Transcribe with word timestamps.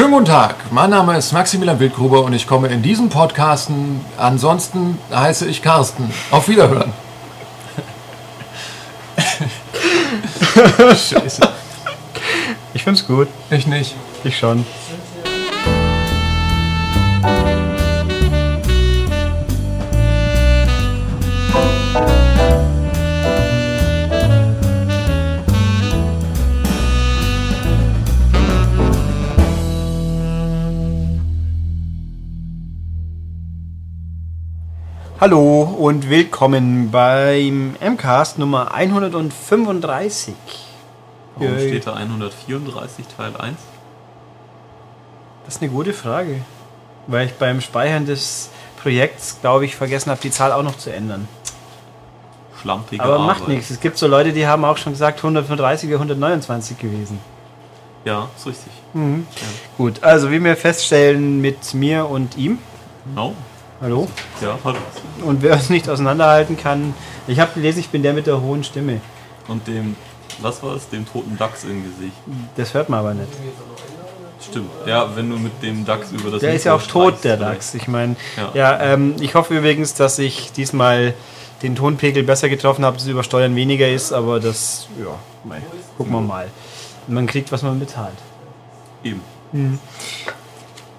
Schönen 0.00 0.12
guten 0.12 0.24
Tag, 0.24 0.54
mein 0.70 0.88
Name 0.88 1.14
ist 1.18 1.30
Maximilian 1.32 1.78
Wildgruber 1.78 2.22
und 2.24 2.32
ich 2.32 2.46
komme 2.46 2.68
in 2.68 2.80
diesem 2.80 3.10
Podcasten. 3.10 4.00
Ansonsten 4.16 4.98
heiße 5.12 5.46
ich 5.46 5.60
Carsten. 5.60 6.10
Auf 6.30 6.48
Wiederhören. 6.48 6.94
Scheiße. 10.88 11.42
Ich 12.72 12.82
find's 12.82 13.06
gut. 13.06 13.28
Ich 13.50 13.66
nicht. 13.66 13.94
Ich 14.24 14.38
schon. 14.38 14.64
Hallo 35.20 35.64
und 35.64 36.08
willkommen 36.08 36.90
beim 36.90 37.76
MCAST 37.78 38.38
Nummer 38.38 38.72
135. 38.72 40.34
Warum 41.36 41.58
Yay. 41.58 41.68
steht 41.68 41.86
da 41.86 41.92
134 41.92 43.04
Teil 43.06 43.36
1? 43.36 43.58
Das 45.44 45.56
ist 45.56 45.62
eine 45.62 45.70
gute 45.70 45.92
Frage. 45.92 46.40
Weil 47.06 47.26
ich 47.26 47.34
beim 47.34 47.60
Speichern 47.60 48.06
des 48.06 48.48
Projekts, 48.82 49.36
glaube 49.42 49.66
ich, 49.66 49.76
vergessen 49.76 50.10
habe, 50.10 50.22
die 50.22 50.30
Zahl 50.30 50.52
auch 50.52 50.62
noch 50.62 50.78
zu 50.78 50.90
ändern. 50.90 51.28
Schlampige 52.62 53.02
Aber 53.02 53.16
Arbeit. 53.16 53.26
macht 53.26 53.48
nichts. 53.48 53.68
Es 53.68 53.80
gibt 53.80 53.98
so 53.98 54.06
Leute, 54.06 54.32
die 54.32 54.46
haben 54.46 54.64
auch 54.64 54.78
schon 54.78 54.94
gesagt, 54.94 55.18
135 55.18 55.90
wäre 55.90 55.98
129 55.98 56.78
gewesen. 56.78 57.20
Ja, 58.06 58.30
ist 58.38 58.46
richtig. 58.46 58.72
Gut, 59.76 60.02
also 60.02 60.30
wie 60.30 60.42
wir 60.42 60.56
feststellen 60.56 61.42
mit 61.42 61.74
mir 61.74 62.08
und 62.08 62.38
ihm. 62.38 62.58
Genau. 63.04 63.34
Hallo. 63.80 64.08
Ja, 64.42 64.58
hallo. 64.62 64.78
Und 65.24 65.42
wer 65.42 65.54
uns 65.54 65.70
nicht 65.70 65.88
auseinanderhalten 65.88 66.56
kann, 66.56 66.94
ich 67.26 67.40
habe 67.40 67.52
gelesen, 67.54 67.80
ich 67.80 67.88
bin 67.88 68.02
der 68.02 68.12
mit 68.12 68.26
der 68.26 68.40
hohen 68.40 68.62
Stimme. 68.62 69.00
Und 69.48 69.66
dem, 69.66 69.96
was 70.40 70.62
war 70.62 70.76
es, 70.76 70.88
dem 70.90 71.10
toten 71.10 71.36
Dachs 71.38 71.64
im 71.64 71.82
Gesicht. 71.84 72.16
Das 72.56 72.74
hört 72.74 72.88
man 72.90 73.00
aber 73.00 73.14
nicht. 73.14 73.28
Stimmt. 74.48 74.70
Ja, 74.86 75.14
wenn 75.16 75.30
du 75.30 75.36
mit 75.38 75.62
dem 75.62 75.84
Dachs 75.86 76.12
über 76.12 76.30
das 76.30 76.40
Der 76.40 76.54
ist 76.54 76.64
ja 76.64 76.74
auch 76.74 76.82
tot, 76.82 77.24
der 77.24 77.36
Dachs. 77.36 77.74
Ich 77.74 77.88
meine, 77.88 78.16
Ja. 78.36 78.50
ja, 78.54 78.80
ähm, 78.80 79.16
ich 79.20 79.34
hoffe 79.34 79.56
übrigens, 79.56 79.94
dass 79.94 80.18
ich 80.18 80.52
diesmal 80.52 81.14
den 81.62 81.74
Tonpegel 81.76 82.22
besser 82.22 82.48
getroffen 82.48 82.84
habe, 82.84 82.96
dass 82.96 83.06
Übersteuern 83.06 83.54
weniger 83.56 83.88
ist, 83.88 84.12
aber 84.12 84.40
das, 84.40 84.88
ja, 84.98 85.14
mei, 85.44 85.60
gucken 85.96 86.12
wir 86.12 86.20
mal. 86.20 86.48
Man 87.06 87.26
kriegt, 87.26 87.50
was 87.52 87.62
man 87.62 87.78
bezahlt. 87.78 88.16
Eben. 89.04 89.20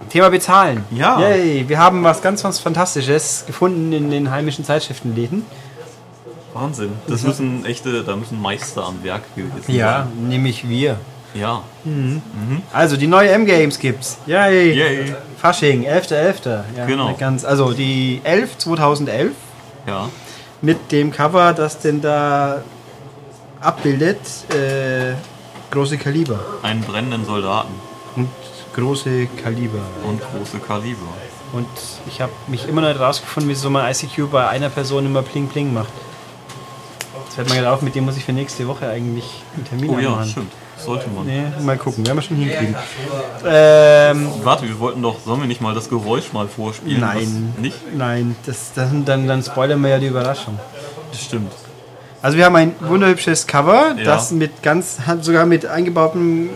Thema 0.10 0.30
bezahlen. 0.30 0.84
Ja. 0.92 1.20
Yay, 1.20 1.68
wir 1.70 1.78
haben 1.80 2.04
was 2.04 2.22
ganz, 2.22 2.44
ganz 2.44 2.60
Fantastisches 2.60 3.44
gefunden 3.48 3.94
in 3.94 4.10
den 4.12 4.30
heimischen 4.32 4.66
Zeitschriftenläden. 4.66 5.46
Wahnsinn. 6.54 6.92
Das 7.08 7.24
müssen 7.24 7.64
echte, 7.66 8.04
da 8.04 8.16
müssen 8.16 8.42
Meister 8.42 8.86
am 8.86 9.04
Werk 9.04 9.22
gewesen 9.36 9.54
Ja, 9.74 10.08
nämlich 10.28 10.68
wir. 10.68 10.98
sein. 11.34 11.42
Ja. 11.42 11.62
Also, 12.74 12.98
die 12.98 13.08
neue 13.08 13.30
M-Games 13.30 13.80
gibt's. 13.80 14.18
Yay. 14.26 14.74
Yay. 14.74 15.16
Fasching, 15.38 15.86
11.11. 15.86 16.64
Ja, 16.76 16.86
Genau. 16.86 17.16
Ganz, 17.18 17.46
also 17.46 17.72
die 17.72 18.20
11 18.26 18.58
2011 18.58 19.32
Ja. 19.88 20.10
mit 20.62 20.92
dem 20.92 21.12
Cover, 21.14 21.54
das 21.54 21.80
denn 21.80 22.02
da 22.02 22.62
abbildet, 23.62 24.18
äh, 24.50 25.14
große 25.72 25.98
Kaliber. 25.98 26.40
Einen 26.64 26.82
brennenden 26.82 27.24
Soldaten 27.26 27.74
große 28.75 29.27
Kaliber. 29.44 29.80
und 30.08 30.22
große 30.22 30.59
Kaliber. 30.59 31.08
Und 31.53 31.67
ich 32.08 32.22
habe 32.22 32.31
mich 32.47 32.67
immer 32.67 32.81
noch 32.81 32.88
nicht 32.89 33.00
rausgefunden, 33.00 33.50
wieso 33.50 33.69
mein 33.69 33.91
ICQ 33.91 34.31
bei 34.31 34.47
einer 34.47 34.69
Person 34.69 35.05
immer 35.05 35.22
Pling 35.22 35.47
Pling 35.47 35.73
macht. 35.73 35.89
Jetzt 37.26 37.36
fällt 37.36 37.49
mir 37.49 37.55
gerade 37.55 37.71
auf, 37.71 37.81
mit 37.81 37.95
dem 37.95 38.05
muss 38.05 38.15
ich 38.17 38.23
für 38.26 38.33
nächste 38.33 38.67
Woche 38.67 38.87
eigentlich 38.87 39.26
einen 39.55 39.65
Termin 39.65 39.89
Oh 39.89 39.99
ja, 39.99 40.10
machen. 40.11 40.30
stimmt. 40.30 40.52
Sollte 40.77 41.10
man. 41.10 41.26
Nee, 41.27 41.43
mal 41.64 41.77
gucken, 41.77 42.05
werden 42.08 42.17
wir 42.17 42.21
schon 42.23 42.37
hinkriegen. 42.37 42.76
Ähm, 43.45 44.30
Warte, 44.43 44.67
wir 44.67 44.80
wollten 44.80 45.02
doch, 45.02 45.17
sollen 45.23 45.42
wir 45.42 45.48
nicht 45.48 45.61
mal 45.61 45.76
das 45.76 45.89
Geräusch 45.89 46.33
mal 46.33 46.48
vorspielen? 46.48 46.99
Nein. 47.02 47.54
Nicht? 47.60 47.77
nein, 47.95 48.36
das, 48.45 48.71
das, 48.73 48.89
dann, 49.05 49.27
dann 49.27 49.43
spoilern 49.43 49.81
wir 49.81 49.89
ja 49.92 49.99
die 49.99 50.08
Überraschung. 50.08 50.58
Das 51.11 51.21
stimmt. 51.21 51.52
Also 52.21 52.37
wir 52.37 52.45
haben 52.45 52.55
ein 52.55 52.73
wunderhübsches 52.80 53.45
Cover, 53.45 53.95
Ja. 53.98 54.04
das 54.05 54.31
mit 54.31 54.64
ganz, 54.64 54.98
sogar 55.21 55.45
mit 55.45 55.65
eingebautem 55.65 56.49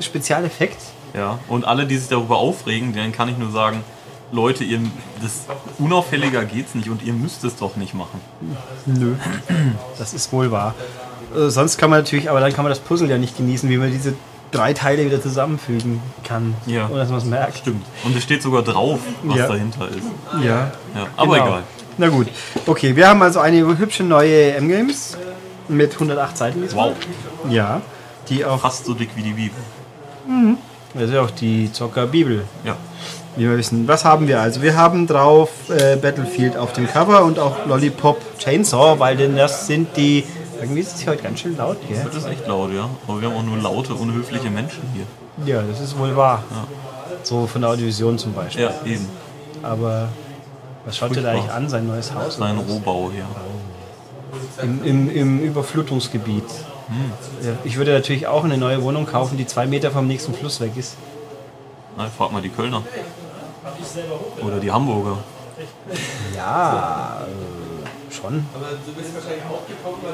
Spezialeffekt. 0.00 0.78
Ja, 1.16 1.38
und 1.48 1.64
alle, 1.64 1.86
die 1.86 1.96
sich 1.96 2.08
darüber 2.08 2.36
aufregen, 2.36 2.92
denen 2.92 3.10
kann 3.12 3.28
ich 3.28 3.38
nur 3.38 3.50
sagen, 3.50 3.82
Leute, 4.32 4.64
ihr, 4.64 4.80
das 5.22 5.46
unauffälliger 5.78 6.44
geht's 6.44 6.74
nicht 6.74 6.90
und 6.90 7.02
ihr 7.02 7.12
müsst 7.12 7.42
es 7.44 7.56
doch 7.56 7.76
nicht 7.76 7.94
machen. 7.94 8.20
Nö. 8.84 9.14
Das 9.98 10.12
ist 10.14 10.32
wohl 10.32 10.50
wahr. 10.50 10.74
Äh, 11.34 11.48
sonst 11.48 11.78
kann 11.78 11.90
man 11.90 12.00
natürlich, 12.00 12.28
aber 12.28 12.40
dann 12.40 12.52
kann 12.52 12.64
man 12.64 12.70
das 12.70 12.80
Puzzle 12.80 13.08
ja 13.08 13.18
nicht 13.18 13.36
genießen, 13.36 13.68
wie 13.70 13.78
man 13.78 13.90
diese 13.90 14.14
drei 14.50 14.72
Teile 14.72 15.04
wieder 15.06 15.22
zusammenfügen 15.22 16.00
kann. 16.24 16.54
Ja. 16.66 16.88
Ohne 16.88 16.98
dass 17.00 17.08
man 17.08 17.18
es 17.18 17.24
merkt. 17.24 17.58
Stimmt. 17.58 17.84
Und 18.04 18.16
es 18.16 18.22
steht 18.24 18.42
sogar 18.42 18.62
drauf, 18.62 19.00
was 19.22 19.38
Ja. 19.38 19.48
dahinter 19.48 19.88
ist. 19.88 20.06
Ja. 20.44 20.72
Ja, 20.94 21.06
aber 21.16 21.34
Genau. 21.34 21.46
egal. 21.46 21.62
Na 21.98 22.08
gut. 22.08 22.26
Okay, 22.66 22.94
wir 22.94 23.08
haben 23.08 23.22
also 23.22 23.40
eine 23.40 23.78
hübsche 23.78 24.02
neue 24.02 24.52
M-Games 24.54 25.16
mit 25.68 25.94
108 25.98 26.36
Seiten. 26.36 26.64
Wow. 26.74 26.94
Ja. 27.48 27.80
Die 28.28 28.44
auch, 28.44 28.60
Fast 28.60 28.84
so 28.86 28.92
dick 28.94 29.10
wie 29.14 29.22
die 29.22 29.32
Bibel. 29.32 29.58
Das 30.96 31.08
ist 31.10 31.14
ja 31.14 31.22
auch 31.22 31.30
die 31.30 31.72
Zocker-Bibel. 31.72 32.44
Ja. 32.64 32.76
Wie 33.36 33.42
wir 33.42 33.58
wissen. 33.58 33.86
Was 33.86 34.04
haben 34.04 34.28
wir 34.28 34.40
also? 34.40 34.62
Wir 34.62 34.76
haben 34.76 35.06
drauf 35.06 35.50
äh, 35.68 35.96
Battlefield 35.96 36.56
auf 36.56 36.72
dem 36.72 36.86
Cover 36.88 37.24
und 37.24 37.38
auch 37.38 37.66
Lollipop 37.66 38.18
Chainsaw, 38.38 38.98
weil 38.98 39.16
denn 39.16 39.36
das 39.36 39.66
sind 39.66 39.96
die. 39.96 40.24
Irgendwie 40.58 40.80
ist 40.80 40.96
es 40.96 41.06
heute 41.06 41.22
ganz 41.22 41.40
schön 41.40 41.54
laut, 41.56 41.76
gell? 41.86 42.00
Das 42.02 42.16
ist 42.16 42.26
echt 42.26 42.46
laut, 42.46 42.72
ja. 42.72 42.88
Aber 43.06 43.20
wir 43.20 43.28
haben 43.28 43.36
auch 43.36 43.42
nur 43.42 43.58
laute, 43.58 43.92
unhöfliche 43.92 44.48
Menschen 44.48 44.82
hier. 44.94 45.04
Ja, 45.44 45.62
das 45.62 45.82
ist 45.82 45.98
wohl 45.98 46.16
wahr. 46.16 46.44
So 47.22 47.46
von 47.46 47.60
der 47.60 47.70
Audiovision 47.70 48.16
zum 48.16 48.32
Beispiel. 48.32 48.62
Ja, 48.62 48.70
eben. 48.86 49.06
Aber 49.62 50.08
was 50.86 50.96
schaut 50.96 51.14
ihr 51.14 51.22
da 51.22 51.32
eigentlich 51.32 51.50
an? 51.50 51.68
Sein 51.68 51.86
neues 51.86 52.14
Haus? 52.14 52.36
Sein? 52.36 52.56
Rohbau 52.56 53.10
hier. 53.12 53.26
Im, 54.62 54.82
im, 54.82 55.10
Im 55.14 55.40
Überflutungsgebiet. 55.40 56.44
Ja, 57.42 57.52
ich 57.64 57.76
würde 57.76 57.92
natürlich 57.92 58.26
auch 58.26 58.44
eine 58.44 58.56
neue 58.56 58.82
Wohnung 58.82 59.06
kaufen, 59.06 59.36
die 59.36 59.46
zwei 59.46 59.66
Meter 59.66 59.90
vom 59.90 60.06
nächsten 60.06 60.34
Fluss 60.34 60.60
weg 60.60 60.72
ist. 60.76 60.96
Na, 61.96 62.08
frag 62.16 62.30
mal 62.32 62.42
die 62.42 62.50
Kölner. 62.50 62.82
Oder 64.42 64.58
die 64.60 64.70
Hamburger. 64.70 65.18
Ja, 66.34 67.22
äh, 67.26 68.14
schon. 68.14 68.46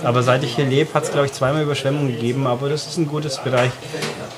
Aber 0.05 0.23
seit 0.23 0.45
ich 0.45 0.55
hier 0.55 0.67
lebe, 0.67 0.93
hat 0.95 1.05
es, 1.05 1.11
glaube 1.11 1.27
ich, 1.27 1.33
zweimal 1.33 1.63
Überschwemmungen 1.63 2.09
gegeben, 2.09 2.47
aber 2.47 2.69
das 2.69 2.87
ist 2.87 2.97
ein 2.99 3.09
gutes 3.09 3.39
Bereich, 3.39 3.71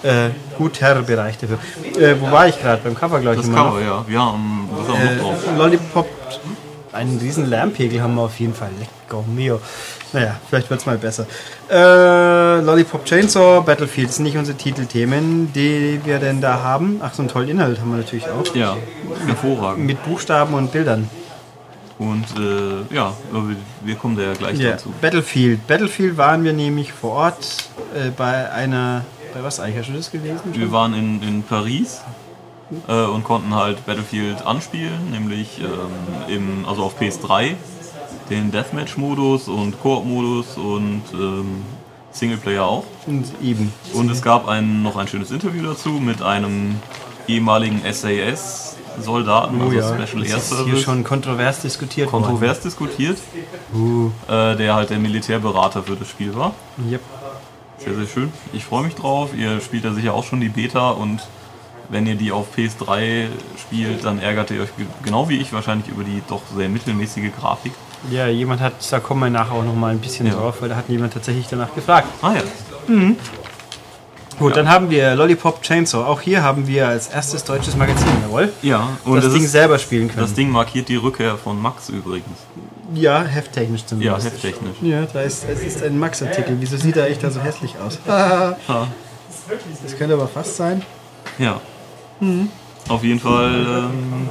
äh, 0.03 0.31
guter 0.57 1.03
Bereich 1.03 1.39
dafür. 1.39 1.59
Äh, 1.99 2.17
wo 2.21 2.31
war 2.31 2.49
ich 2.49 2.61
gerade? 2.61 2.83
Beim 2.83 2.95
Cover, 2.95 3.21
glaube 3.21 3.37
ich, 3.37 3.47
Das 3.47 3.55
Cover, 3.55 3.81
ja. 3.81 4.05
Wir 4.07 4.21
haben, 4.21 4.69
was 4.73 4.89
haben 4.89 5.17
noch 5.19 5.33
noch. 5.33 5.53
Äh, 5.53 5.57
Lollipop, 5.57 6.07
einen 6.95 7.19
riesen 7.19 7.47
Lärmpegel 7.51 8.01
haben 8.03 8.15
wir 8.15 8.23
auf 8.23 8.39
jeden 8.41 8.55
Fall. 8.55 8.71
Lecco 8.79 9.23
mio. 9.23 9.61
Naja, 10.13 10.37
vielleicht 10.49 10.71
wird 10.71 10.81
es 10.81 10.87
mal 10.87 10.97
besser. 10.99 11.27
Äh, 11.71 12.61
Lollipop 12.61 13.05
Chainsaw, 13.05 13.61
Battlefield 13.63 14.13
sind 14.13 14.25
nicht 14.25 14.37
unsere 14.37 14.57
Titelthemen, 14.57 15.53
die 15.53 16.01
wir 16.05 16.19
denn 16.21 16.41
da 16.41 16.63
haben. 16.63 17.01
Ach, 17.03 17.13
so 17.13 17.23
einen 17.23 17.29
tollen 17.29 17.49
Inhalt 17.49 17.81
haben 17.81 17.91
wir 17.91 17.99
natürlich 17.99 18.29
auch. 18.31 18.55
Ja, 18.55 18.77
hervorragend. 19.27 19.85
Mit 19.87 20.03
Buchstaben 20.05 20.55
und 20.55 20.71
Bildern. 20.73 21.11
Und 21.99 22.25
äh, 22.39 22.95
ja, 22.95 23.13
wir- 23.85 23.95
kommen 23.97 24.17
da 24.17 24.23
ja 24.23 24.33
gleich 24.35 24.59
Ja, 24.59 24.73
dazu. 24.73 24.93
Battlefield. 25.01 25.67
Battlefield 25.67 26.17
waren 26.17 26.43
wir 26.45 26.53
nämlich 26.53 26.93
vor 26.93 27.13
Ort 27.13 27.57
äh, 27.95 28.11
bei 28.17 28.51
einer. 28.51 29.05
Bei 29.33 29.43
was 29.43 29.59
eigentlich? 29.61 29.79
Hast 29.79 29.89
du 29.89 29.93
das 29.95 30.11
gelesen? 30.11 30.41
Wir 30.53 30.71
waren 30.73 30.95
in, 30.95 31.23
in 31.23 31.43
Paris 31.43 32.01
äh, 32.89 33.05
und 33.05 33.25
konnten 33.25 33.55
halt 33.55 33.85
Battlefield 33.87 34.47
anspielen, 34.47 35.11
nämlich 35.11 35.61
ähm, 35.61 36.35
im, 36.35 36.67
also 36.69 36.85
auf 36.85 37.01
PS3 37.01 37.55
den 38.31 38.51
Deathmatch-Modus 38.51 39.49
und 39.49 39.81
Koop-Modus 39.83 40.57
und 40.57 41.03
ähm, 41.13 41.63
Singleplayer 42.11 42.65
auch. 42.65 42.85
Und 43.07 43.27
eben. 43.43 43.73
Und 43.93 44.11
es 44.11 44.23
gab 44.23 44.49
ein, 44.49 44.83
noch 44.83 44.97
ein 44.97 45.09
schönes 45.09 45.31
Interview 45.31 45.63
dazu 45.65 45.91
mit 45.91 46.23
einem 46.23 46.77
ehemaligen 47.29 47.83
SAS-Soldaten, 47.91 49.61
Oh 49.61 49.65
also 49.65 49.77
ja, 49.77 49.83
Special 50.07 50.23
das 50.23 50.31
Air 50.31 50.37
ist 50.39 50.49
hier 50.49 50.57
Service. 50.57 50.83
schon 50.83 51.05
kontrovers 51.05 51.61
diskutiert 51.61 52.13
worden. 52.13 52.25
kontrovers 52.25 52.61
diskutiert, 52.61 53.19
Uh, 53.75 54.11
äh, 54.29 54.55
der 54.57 54.75
halt 54.75 54.91
der 54.91 54.99
Militärberater 54.99 55.83
für 55.83 55.97
das 55.97 56.09
Spiel 56.09 56.35
war. 56.35 56.55
yep. 56.91 57.01
Sehr, 57.79 57.95
sehr 57.95 58.07
schön. 58.07 58.33
Ich 58.53 58.65
freue 58.65 58.85
mich 58.85 58.95
drauf. 58.95 59.31
Ihr 59.37 59.61
spielt 59.61 59.85
ja 59.85 59.93
sicher 59.93 60.15
auch 60.15 60.23
schon 60.25 60.41
die 60.41 60.49
Beta 60.49 60.91
und 60.91 61.21
wenn 61.89 62.07
ihr 62.07 62.15
die 62.15 62.33
auf 62.33 62.47
PS3 62.57 63.27
spielt, 63.61 64.05
dann 64.05 64.19
ärgert 64.19 64.51
ihr 64.51 64.63
euch 64.63 64.77
ge- 64.77 64.87
genau 65.03 65.29
wie 65.29 65.39
ich 65.39 65.53
wahrscheinlich 65.53 65.89
über 65.89 66.05
die 66.05 66.23
doch 66.29 66.41
sehr 66.57 66.69
mittelmäßige 66.69 67.31
Grafik. 67.39 67.73
Ja, 68.11 68.27
jemand 68.27 68.61
hat, 68.61 68.75
da 68.91 69.01
kommen 69.01 69.21
wir 69.21 69.31
nachher 69.31 69.53
auch 69.55 69.65
noch 69.65 69.75
mal 69.75 69.91
ein 69.93 69.99
bisschen 69.99 70.27
Ja. 70.27 70.35
drauf, 70.35 70.57
weil 70.61 70.69
da 70.69 70.77
hat 70.77 70.89
jemand 70.89 71.13
tatsächlich 71.15 71.47
danach 71.49 71.75
gefragt. 71.75 72.09
Ah 72.23 72.35
ja. 72.35 72.43
Gut, 74.39 74.51
Ja. 74.51 74.57
dann 74.57 74.69
haben 74.69 74.91
wir 74.91 75.15
Lollipop 75.15 75.63
Chainsaw. 75.63 76.05
Auch 76.05 76.21
hier 76.21 76.43
haben 76.43 76.67
wir 76.67 76.89
als 76.89 77.07
erstes 77.09 77.45
deutsches 77.45 77.77
Magazin, 77.77 78.09
jawohl. 78.27 78.53
Ja, 78.63 78.89
und 79.05 79.15
das 79.17 79.25
das, 79.27 79.33
Ding 79.35 79.45
ist, 79.45 79.53
selber 79.53 79.79
spielen 79.79 80.09
können. 80.09 80.21
das 80.23 80.35
Ding 80.35 80.51
markiert 80.51 80.89
die 80.89 80.97
Rückkehr 80.97 81.37
von 81.39 81.61
Max 81.63 81.89
übrigens. 81.89 82.27
ja, 82.95 83.23
hefttechnisch 83.23 83.83
Ja, 83.83 83.87
zumindest. 83.87 84.27
hefttechnisch. 84.27 84.77
Ja, 84.83 85.07
da 85.13 85.21
ist, 85.23 85.45
es 85.49 85.61
ist 85.63 85.83
ein 85.85 85.99
Max-Artikel. 85.99 86.57
Wieso 86.61 86.77
sieht 86.77 86.97
er 86.97 87.09
echt 87.09 87.23
da 87.23 87.31
so 87.31 87.41
hässlich 87.41 87.75
aus? 87.79 87.99
das 88.07 89.97
könnte 89.99 90.15
aber 90.15 90.27
fast 90.29 90.57
sein. 90.57 90.83
Ja. 91.39 91.61
Auf 92.89 93.03
jeden 93.03 93.21
Fall 93.21 93.55
ähm, 93.67 94.29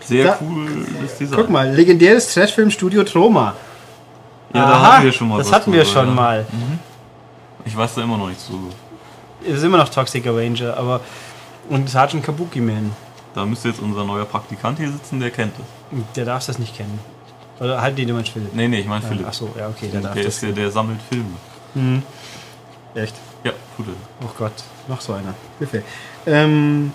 sehr 0.00 0.24
Da- 0.24 0.32
cooles 0.34 1.18
Design. 1.18 1.38
Guck 1.38 1.50
mal, 1.50 1.70
legendäres 1.74 2.32
Trashfilmstudio 2.34 3.04
Troma. 3.04 3.54
Ja, 4.54 4.60
da 4.66 4.72
Aha, 4.72 4.92
hatten 4.94 5.04
wir 5.04 5.12
schon 5.12 5.28
mal 5.28 5.38
Das 5.38 5.52
hatten 5.52 5.72
wir 5.72 5.82
drüber, 5.82 5.92
schon 5.92 6.08
ja. 6.08 6.14
mal. 6.14 6.46
Ich 7.64 7.76
weiß 7.76 7.94
da 7.96 8.02
immer 8.02 8.16
noch 8.16 8.28
nicht 8.28 8.40
so. 8.40 8.58
Wir 9.42 9.56
sind 9.58 9.66
immer 9.68 9.76
noch 9.78 9.88
Toxic 9.90 10.26
Avenger, 10.26 10.76
aber. 10.76 11.00
Und 11.68 11.88
Sergeant 11.90 12.24
Kabuki 12.24 12.60
Man. 12.60 12.92
Da 13.34 13.44
müsste 13.44 13.68
jetzt 13.68 13.80
unser 13.80 14.04
neuer 14.04 14.24
Praktikant 14.24 14.78
hier 14.78 14.90
sitzen, 14.90 15.20
der 15.20 15.30
kennt 15.30 15.52
das. 15.58 15.66
Der 16.16 16.24
darf 16.24 16.46
das 16.46 16.58
nicht 16.58 16.74
kennen. 16.76 16.98
Oder 17.60 17.80
halt 17.82 17.98
den, 17.98 18.06
den 18.06 18.16
man 18.16 18.24
Philipp. 18.24 18.54
Nee, 18.54 18.68
nee, 18.68 18.80
ich 18.80 18.86
meine 18.86 19.04
Philipp. 19.04 19.26
Ach 19.28 19.34
so, 19.34 19.50
ja, 19.58 19.68
okay, 19.68 19.88
der 19.92 20.00
darf 20.00 20.14
der 20.14 20.24
das. 20.24 20.34
ist 20.34 20.42
der, 20.42 20.52
der 20.52 20.70
sammelt 20.70 21.00
Filme. 21.10 22.02
Echt? 22.94 23.14
Ja, 23.44 23.50
er. 23.50 23.84
Oh 24.24 24.30
Gott, 24.38 24.52
noch 24.88 25.00
so 25.00 25.12
einer. 25.12 25.34
Hilfe. 25.58 25.82
Ähm, 26.26 26.92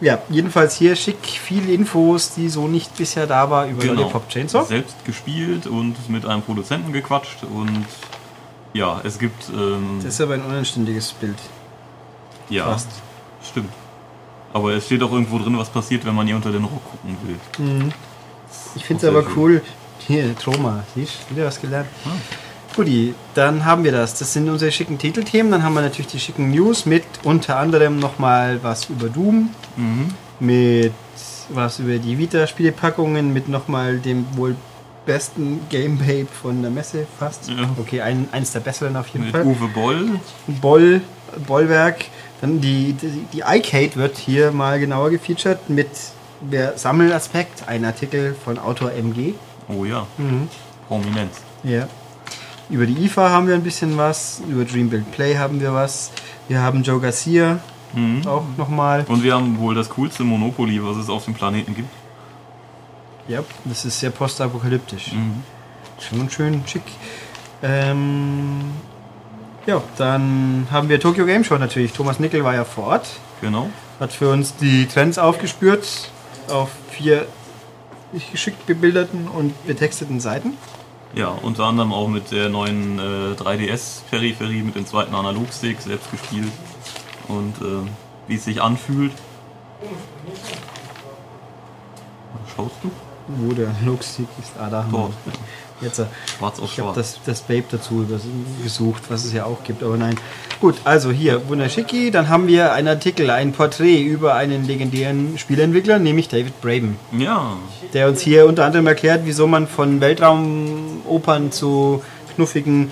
ja, 0.00 0.18
jedenfalls 0.28 0.76
hier 0.76 0.96
schick 0.96 1.18
viele 1.24 1.72
Infos, 1.72 2.34
die 2.34 2.48
so 2.48 2.68
nicht 2.68 2.96
bisher 2.96 3.26
da 3.26 3.48
war 3.50 3.66
über 3.66 3.84
Lollipop 3.84 4.28
Chainsaw. 4.28 4.64
Selbst 4.64 5.04
gespielt 5.04 5.66
und 5.66 5.94
mit 6.08 6.26
einem 6.26 6.42
Produzenten 6.42 6.92
gequatscht 6.92 7.44
und 7.44 7.86
ja, 8.72 9.00
es 9.04 9.18
gibt 9.18 9.48
ähm, 9.54 10.00
Das 10.02 10.14
ist 10.14 10.20
aber 10.20 10.34
ein 10.34 10.42
unanständiges 10.42 11.12
Bild. 11.12 11.38
ja, 12.50 12.64
fast. 12.64 12.88
stimmt. 13.42 13.72
Aber 14.52 14.72
es 14.72 14.86
steht 14.86 15.02
auch 15.02 15.12
irgendwo 15.12 15.38
drin, 15.38 15.58
was 15.58 15.68
passiert, 15.68 16.04
wenn 16.04 16.14
man 16.14 16.26
ihr 16.28 16.36
unter 16.36 16.52
den 16.52 16.64
Rock 16.64 16.82
gucken 16.90 17.16
will. 17.26 17.92
Ich 18.74 18.84
finde 18.84 19.06
es 19.06 19.08
aber 19.12 19.22
schön. 19.22 19.32
cool. 19.36 19.62
Hier, 20.06 20.36
Troma, 20.36 20.84
siehst 20.94 21.14
du, 21.28 21.34
wieder 21.36 21.46
was 21.46 21.60
gelernt. 21.60 21.88
Guti, 22.76 23.14
dann 23.34 23.64
haben 23.64 23.84
wir 23.84 23.92
das. 23.92 24.18
Das 24.18 24.32
sind 24.32 24.48
unsere 24.48 24.70
schicken 24.70 24.98
Titelthemen. 24.98 25.50
Dann 25.50 25.62
haben 25.62 25.74
wir 25.74 25.80
natürlich 25.80 26.08
die 26.08 26.20
schicken 26.20 26.50
News 26.50 26.86
mit 26.86 27.04
unter 27.24 27.58
anderem 27.58 27.98
nochmal 27.98 28.62
was 28.62 28.90
über 28.90 29.08
Doom, 29.08 29.50
mit 30.38 30.92
was 31.48 31.78
über 31.78 31.98
die 31.98 32.18
Vita-Spielepackungen, 32.18 33.32
mit 33.32 33.48
nochmal 33.48 33.98
dem 33.98 34.26
wohl 34.36 34.56
besten 35.06 35.60
Gameplay 35.70 36.26
von 36.26 36.60
der 36.62 36.70
Messe 36.70 37.06
fast. 37.18 37.48
Ja. 37.48 37.70
Okay, 37.78 38.00
ein, 38.00 38.28
eins 38.32 38.52
der 38.52 38.60
besseren 38.60 38.96
auf 38.96 39.08
jeden 39.08 39.26
Mit 39.26 39.32
Fall. 39.32 39.44
Uwe 39.44 39.68
Boll. 39.68 40.20
Boll, 40.46 41.00
Bollwerk. 41.46 42.04
Dann 42.40 42.60
die, 42.60 42.92
die, 42.92 43.26
die 43.32 43.40
iCade 43.40 43.96
wird 43.96 44.18
hier 44.18 44.50
mal 44.50 44.78
genauer 44.78 45.10
gefeatured 45.10 45.70
mit 45.70 45.88
der 46.40 46.76
Sammelaspekt, 46.76 47.66
ein 47.66 47.84
Artikel 47.84 48.34
von 48.34 48.58
Autor 48.58 48.92
MG. 48.92 49.34
Oh 49.68 49.84
ja. 49.84 50.06
Mhm. 50.18 50.48
Prominenz. 50.88 51.40
Ja. 51.62 51.88
Über 52.68 52.86
die 52.86 53.04
IFA 53.04 53.30
haben 53.30 53.46
wir 53.46 53.54
ein 53.54 53.62
bisschen 53.62 53.96
was, 53.96 54.40
über 54.48 54.64
Dream 54.64 54.90
Build 54.90 55.10
Play 55.12 55.36
haben 55.36 55.60
wir 55.60 55.72
was. 55.72 56.10
Wir 56.48 56.60
haben 56.62 56.82
Joe 56.82 57.00
Garcia 57.00 57.60
Mhm. 57.92 58.26
auch 58.26 58.44
nochmal. 58.56 59.04
Und 59.08 59.22
wir 59.22 59.34
haben 59.34 59.58
wohl 59.58 59.74
das 59.74 59.88
coolste 59.90 60.22
Monopoly, 60.24 60.84
was 60.84 60.96
es 60.96 61.08
auf 61.08 61.24
dem 61.24 61.34
Planeten 61.34 61.74
gibt. 61.74 61.88
Ja, 63.28 63.40
das 63.64 63.84
ist 63.84 64.00
sehr 64.00 64.10
postapokalyptisch. 64.10 65.12
Mhm. 65.12 65.42
Schon 65.98 66.28
schön 66.30 66.62
schick. 66.66 66.82
Ähm, 67.62 68.60
ja, 69.66 69.80
dann 69.96 70.66
haben 70.70 70.88
wir 70.88 71.00
Tokyo 71.00 71.24
Game 71.24 71.42
Show 71.42 71.56
natürlich. 71.56 71.92
Thomas 71.92 72.20
Nickel 72.20 72.44
war 72.44 72.54
ja 72.54 72.64
vor 72.64 72.88
Ort. 72.88 73.08
Genau. 73.40 73.70
hat 74.00 74.12
für 74.12 74.30
uns 74.30 74.56
die 74.56 74.86
Trends 74.86 75.16
aufgespürt 75.18 76.10
auf 76.48 76.70
vier 76.90 77.26
geschickt 78.32 78.66
bebilderten 78.66 79.26
und 79.28 79.66
betexteten 79.66 80.20
Seiten. 80.20 80.54
Ja, 81.16 81.28
unter 81.28 81.64
anderem 81.64 81.94
auch 81.94 82.08
mit 82.08 82.30
der 82.30 82.50
neuen 82.50 82.98
äh, 82.98 83.32
3DS-Peripherie, 83.40 84.62
mit 84.62 84.74
dem 84.74 84.86
zweiten 84.86 85.14
Analogstick, 85.14 85.80
selbst 85.80 86.10
gespielt. 86.10 86.52
Und 87.26 87.56
äh, 87.62 87.88
wie 88.28 88.34
es 88.34 88.44
sich 88.44 88.60
anfühlt. 88.60 89.12
Schaust 92.54 92.76
du? 92.82 92.90
Wo 93.28 93.52
der 93.52 93.68
Analogstick 93.68 94.28
ist. 94.40 94.52
Ah, 94.58 94.68
da 94.70 94.84
haben 94.84 94.92
Dort. 94.92 95.12
wir. 95.24 95.32
Jetzt, 95.80 95.98
äh, 95.98 96.06
Schwarz 96.38 96.58
auf 96.58 96.72
ich 96.72 96.80
habe 96.80 96.94
das, 96.94 97.20
das 97.26 97.42
Babe 97.42 97.64
dazu 97.70 98.06
gesucht, 98.62 99.02
was 99.08 99.24
es 99.24 99.32
ja 99.32 99.44
auch 99.44 99.62
gibt, 99.62 99.82
aber 99.82 99.96
nein. 99.96 100.18
Gut, 100.60 100.76
also 100.84 101.10
hier, 101.10 101.48
wunderschicki. 101.48 102.10
Dann 102.10 102.30
haben 102.30 102.46
wir 102.46 102.72
einen 102.72 102.88
Artikel, 102.88 103.28
ein 103.30 103.52
Porträt 103.52 104.00
über 104.00 104.34
einen 104.34 104.64
legendären 104.64 105.36
Spieleentwickler, 105.36 105.98
nämlich 105.98 106.28
David 106.28 106.60
Braben, 106.62 106.96
Ja, 107.18 107.56
der 107.92 108.08
uns 108.08 108.22
hier 108.22 108.46
unter 108.46 108.64
anderem 108.64 108.86
erklärt, 108.86 109.22
wieso 109.24 109.46
man 109.46 109.66
von 109.68 110.00
Weltraumopern 110.00 111.52
zu 111.52 112.02
knuffigen 112.34 112.90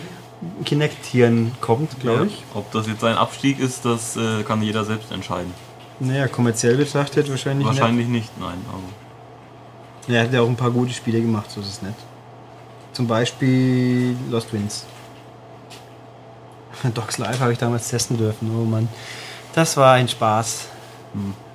Kinect-Tieren 0.67 1.53
kommt, 1.63 2.01
glaube 2.01 2.21
ja. 2.21 2.27
ich. 2.27 2.43
Ob 2.55 2.71
das 2.73 2.87
jetzt 2.87 3.03
ein 3.03 3.17
Abstieg 3.17 3.61
ist, 3.61 3.87
das 3.87 4.17
äh, 4.17 4.43
kann 4.43 4.61
jeder 4.61 4.85
selbst 4.85 5.11
entscheiden. 5.11 5.53
Naja, 6.01 6.29
kommerziell 6.29 6.77
betrachtet 6.77 7.31
wahrscheinlich, 7.31 7.67
Wahrscheinlich 7.67 8.09
nicht, 8.09 8.29
nein. 8.39 8.59
Aber 8.69 8.83
Er 10.09 10.25
hat 10.25 10.33
ja 10.33 10.43
auch 10.43 10.49
ein 10.49 10.57
paar 10.57 10.71
gute 10.71 10.93
Spiele 10.93 11.21
gemacht, 11.21 11.51
so 11.51 11.61
ist 11.61 11.69
es 11.69 11.83
nicht. 11.83 11.95
Zum 12.93 13.07
Beispiel 13.07 14.17
Lost 14.31 14.53
Winds. 14.53 14.87
Dogs 16.95 17.19
Live 17.19 17.41
habe 17.41 17.53
ich 17.53 17.59
damals 17.59 17.89
testen 17.89 18.17
dürfen. 18.19 18.51
Oh 18.55 18.65
Mann. 18.65 18.89
Das 19.55 19.77
war 19.77 19.95
ein 19.95 20.09
Spaß. 20.09 20.67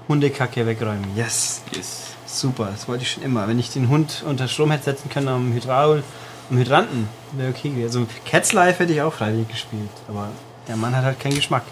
Hundekacke 0.07 0.65
wegräumen. 0.65 1.05
Yes. 1.15 1.61
yes. 1.75 2.07
Super, 2.25 2.69
das 2.71 2.87
wollte 2.87 3.03
ich 3.03 3.11
schon 3.11 3.23
immer. 3.23 3.47
Wenn 3.47 3.59
ich 3.59 3.71
den 3.71 3.89
Hund 3.89 4.23
unter 4.27 4.47
Strom 4.47 4.71
hätte 4.71 4.85
setzen 4.85 5.09
können 5.09 5.27
am 5.27 5.53
Hydraul, 5.53 6.03
am 6.49 6.57
Hydranten, 6.57 7.09
wäre 7.33 7.49
okay 7.49 7.69
gewesen. 7.69 7.85
Also 7.85 8.07
Cats 8.25 8.53
Life 8.53 8.79
hätte 8.81 8.93
ich 8.93 9.01
auch 9.01 9.13
freiwillig 9.13 9.47
gespielt. 9.49 9.89
Aber 10.07 10.29
der 10.67 10.77
Mann 10.77 10.95
hat 10.95 11.03
halt 11.03 11.19
keinen 11.19 11.35
Geschmack. 11.35 11.63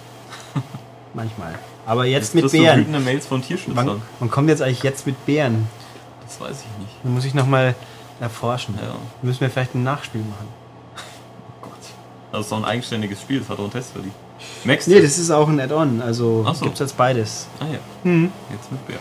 Manchmal. 1.14 1.56
Aber 1.86 2.06
jetzt, 2.06 2.36
mit 2.36 2.44
kriegst 2.44 2.56
du 2.56 2.60
Bären. 2.60 2.80
wütende 2.82 3.00
Mails 3.00 3.26
von 3.26 3.42
Tierschützern. 3.42 4.02
wann 4.20 4.30
kommt 4.30 4.50
jetzt 4.50 4.62
eigentlich 4.62 4.84
jetzt 4.84 5.08
mit 5.08 5.26
Bären? 5.26 5.68
Das 6.28 6.42
weiß 6.42 6.58
ich 6.60 6.80
nicht. 6.82 6.92
Dann 7.04 7.14
muss 7.14 7.26
ich 7.26 7.34
nochmal 7.34 7.76
erforschen. 8.20 8.76
Ja. 8.82 8.96
Müssen 9.22 9.42
wir 9.42 9.50
vielleicht 9.50 9.76
ein 9.76 9.84
Nachspiel 9.84 10.22
machen. 10.22 10.48
Gott. 11.62 11.72
Das 12.32 12.42
ist 12.42 12.52
doch 12.52 12.58
ein 12.58 12.66
eigenständiges 12.66 13.22
Spiel, 13.22 13.40
das 13.40 13.50
hat 13.50 13.58
auch 13.58 13.64
einen 13.64 13.72
Test 13.72 13.92
verdient. 13.92 14.14
Max? 14.66 14.88
Nee, 14.88 15.02
das 15.02 15.18
ist 15.18 15.32
auch 15.32 15.48
ein 15.48 15.60
Add-on. 15.60 16.02
Also 16.02 16.46
Ach 16.48 16.54
so. 16.54 16.66
gibt's 16.66 16.80
jetzt 16.80 16.98
beides. 16.98 17.48
Ah 17.60 17.66
ja. 17.66 17.80
Jetzt 18.52 18.72
mit 18.72 18.86
Bär. 18.88 18.98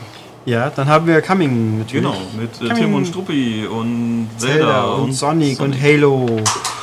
Ja, 0.46 0.70
dann 0.70 0.86
haben 0.86 1.06
wir 1.08 1.20
Coming 1.22 1.78
natürlich. 1.80 2.04
Genau, 2.04 2.16
mit 2.38 2.62
äh. 2.62 2.72
Tim 2.74 2.94
und 2.94 3.06
Struppi 3.06 3.66
und 3.66 4.28
Zelda, 4.38 4.54
Zelda 4.54 4.84
und, 4.94 5.12
Sonic, 5.12 5.60
und 5.60 5.80
Halo 5.80 6.26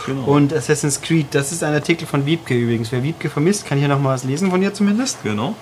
Genau. 0.05 0.23
und 0.25 0.53
Assassin's 0.53 0.99
Creed. 0.99 1.27
Das 1.31 1.53
ist 1.53 1.63
ein 1.63 1.73
Artikel 1.73 2.05
von 2.05 2.25
Wiebke 2.25 2.53
übrigens. 2.53 2.91
Wer 2.91 3.01
Wiebke 3.03 3.29
vermisst, 3.29 3.65
kann 3.65 3.77
hier 3.77 3.87
noch 3.87 3.99
mal 3.99 4.13
was 4.13 4.25
lesen 4.25 4.51
von 4.51 4.61
ihr 4.61 4.73
zumindest. 4.73 5.23
Genau. 5.23 5.55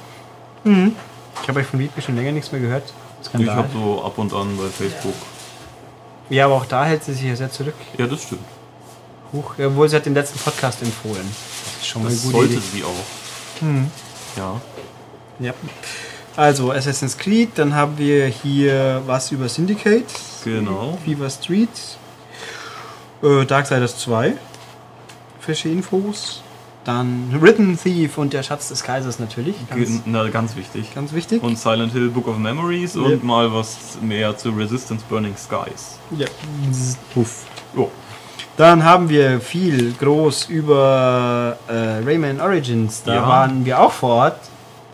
Ich 0.66 1.48
habe 1.48 1.60
euch 1.60 1.68
von 1.68 1.80
Wiebke 1.80 2.02
schon 2.02 2.16
länger 2.16 2.32
nichts 2.32 2.52
mehr 2.52 2.60
gehört. 2.60 2.92
Ich 3.22 3.28
Skandal. 3.28 3.56
habe 3.56 3.70
so 3.74 4.04
ab 4.04 4.18
und 4.18 4.34
an 4.34 4.58
bei 4.58 4.68
Facebook. 4.68 5.14
Ja, 6.30 6.46
aber 6.46 6.56
auch 6.56 6.66
da 6.66 6.86
hält 6.86 7.04
sie 7.04 7.14
sich 7.14 7.24
ja 7.24 7.36
sehr 7.36 7.52
zurück. 7.52 7.76
Ja, 7.98 8.08
das 8.08 8.24
stimmt. 8.24 8.42
Huch, 9.34 9.54
obwohl 9.60 9.88
sie 9.90 9.96
hat 9.96 10.06
den 10.06 10.14
letzten 10.14 10.40
Podcast 10.40 10.82
empfohlen. 10.82 11.26
Das 11.66 11.82
ist 11.84 11.88
schon 11.88 12.04
mal 12.04 12.10
gute 12.12 12.28
sollte 12.32 12.54
Idee. 12.54 12.62
sie 12.74 12.84
auch. 12.84 14.38
Ja. 14.38 14.62
Ja. 15.40 15.54
Also 16.36 16.72
Assassin's 16.72 17.18
Creed, 17.18 17.52
dann 17.56 17.76
haben 17.76 17.98
wir 17.98 18.26
hier 18.28 19.02
was 19.06 19.32
über 19.32 19.50
Syndicate, 19.50 20.06
Genau. 20.46 20.98
Fever 21.04 21.30
Street, 21.30 21.70
äh, 23.22 23.46
Darksiders 23.46 23.98
2, 24.00 24.34
frische 25.40 25.70
Infos, 25.70 26.42
dann 26.84 27.40
Written 27.42 27.78
Thief 27.78 28.18
und 28.18 28.34
der 28.34 28.42
Schatz 28.44 28.70
des 28.70 28.84
Kaisers 28.84 29.20
natürlich, 29.20 29.56
ganz, 29.70 30.02
Na, 30.06 30.28
ganz 30.30 30.56
wichtig. 30.56 30.94
ganz 30.96 31.14
wichtig. 31.14 31.44
Und 31.44 31.58
Silent 31.60 31.94
Hill 31.94 32.10
Book 32.10 32.28
of 32.28 32.38
Memories 32.38 32.96
Ja. 32.96 33.02
und 33.02 33.24
mal 33.24 33.54
was 33.54 33.98
mehr 34.02 34.36
zu 34.38 34.50
Resistance 34.50 35.04
Burning 35.08 35.36
Skies. 35.38 35.98
ja. 36.18 36.28
Puff. 37.14 37.46
Jo. 37.76 37.92
Dann 38.58 38.84
haben 38.84 39.10
wir 39.10 39.40
viel 39.42 39.94
groß 39.94 40.46
über 40.50 41.58
äh, 41.68 41.74
Rayman 42.06 42.42
Origins. 42.42 43.04
Da 43.04 43.16
Ja. 43.16 43.28
waren 43.28 43.64
wir 43.66 43.80
auch 43.80 43.92
vor 43.92 44.10
Ort. 44.16 44.40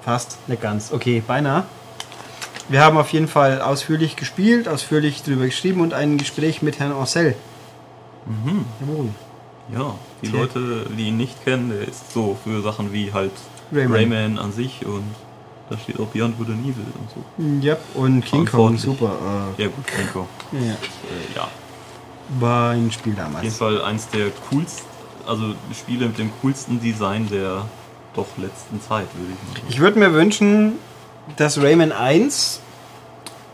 Fast, 0.03 0.37
nicht 0.47 0.61
ganz. 0.61 0.91
Okay, 0.93 1.23
beinahe. 1.25 1.63
Wir 2.69 2.81
haben 2.83 2.97
auf 2.97 3.11
jeden 3.13 3.27
Fall 3.29 3.61
ausführlich 3.61 4.15
gespielt, 4.17 4.67
ausführlich 4.67 5.23
darüber 5.23 5.45
geschrieben 5.45 5.81
und 5.81 5.93
ein 5.93 6.17
Gespräch 6.17 6.61
mit 6.61 6.79
Herrn 6.79 6.91
Ancel. 6.91 7.35
Mhm. 8.25 8.65
Jawohl. 8.81 9.09
Ja, 9.73 9.95
die. 10.21 10.27
Leute, 10.27 10.85
die 10.97 11.07
ihn 11.09 11.17
nicht 11.17 11.43
kennen, 11.43 11.69
der 11.69 11.87
ist 11.87 12.11
so 12.13 12.37
für 12.43 12.61
Sachen 12.61 12.91
wie 12.93 13.11
halt 13.13 13.31
Rayman. 13.71 13.93
Rayman, 13.97 14.39
an 14.39 14.51
sich 14.51 14.85
und 14.85 15.03
da 15.69 15.77
steht 15.77 15.99
auch 15.99 16.07
Beyond 16.07 16.37
Good 16.37 16.49
and 16.49 16.61
Evil 16.65 16.85
und 16.97 17.61
so. 17.61 17.65
Ja, 17.67 17.75
und 17.93 18.23
King 18.23 18.45
Kong, 18.45 18.77
super. 18.77 19.11
Ja 19.57 19.67
gut, 19.67 19.85
Nico. 19.99 20.27
Äh, 20.53 20.67
ja, 20.67 20.73
Äh, 20.73 21.35
ja, 21.35 21.47
war 22.39 22.71
ein 22.71 22.91
Spiel 22.91 23.13
auf 23.13 23.19
jeden 23.19 23.33
damals. 23.33 23.57
Fall 23.57 23.81
eins 23.81 24.07
der 24.09 24.27
coolsten, 24.49 24.85
also 25.25 25.53
Spiele 25.77 26.07
mit 26.07 26.17
dem 26.17 26.31
coolsten 26.41 26.79
Design 26.79 27.27
der 27.29 27.65
doch 28.15 28.27
letzten 28.37 28.81
Zeit, 28.81 29.07
würde 29.13 29.33
ich 29.33 29.53
sagen. 29.55 29.67
Ich 29.69 29.79
würde 29.79 29.99
mir 29.99 30.13
wünschen, 30.13 30.73
dass 31.35 31.61
Rayman 31.61 31.91
1 31.91 32.61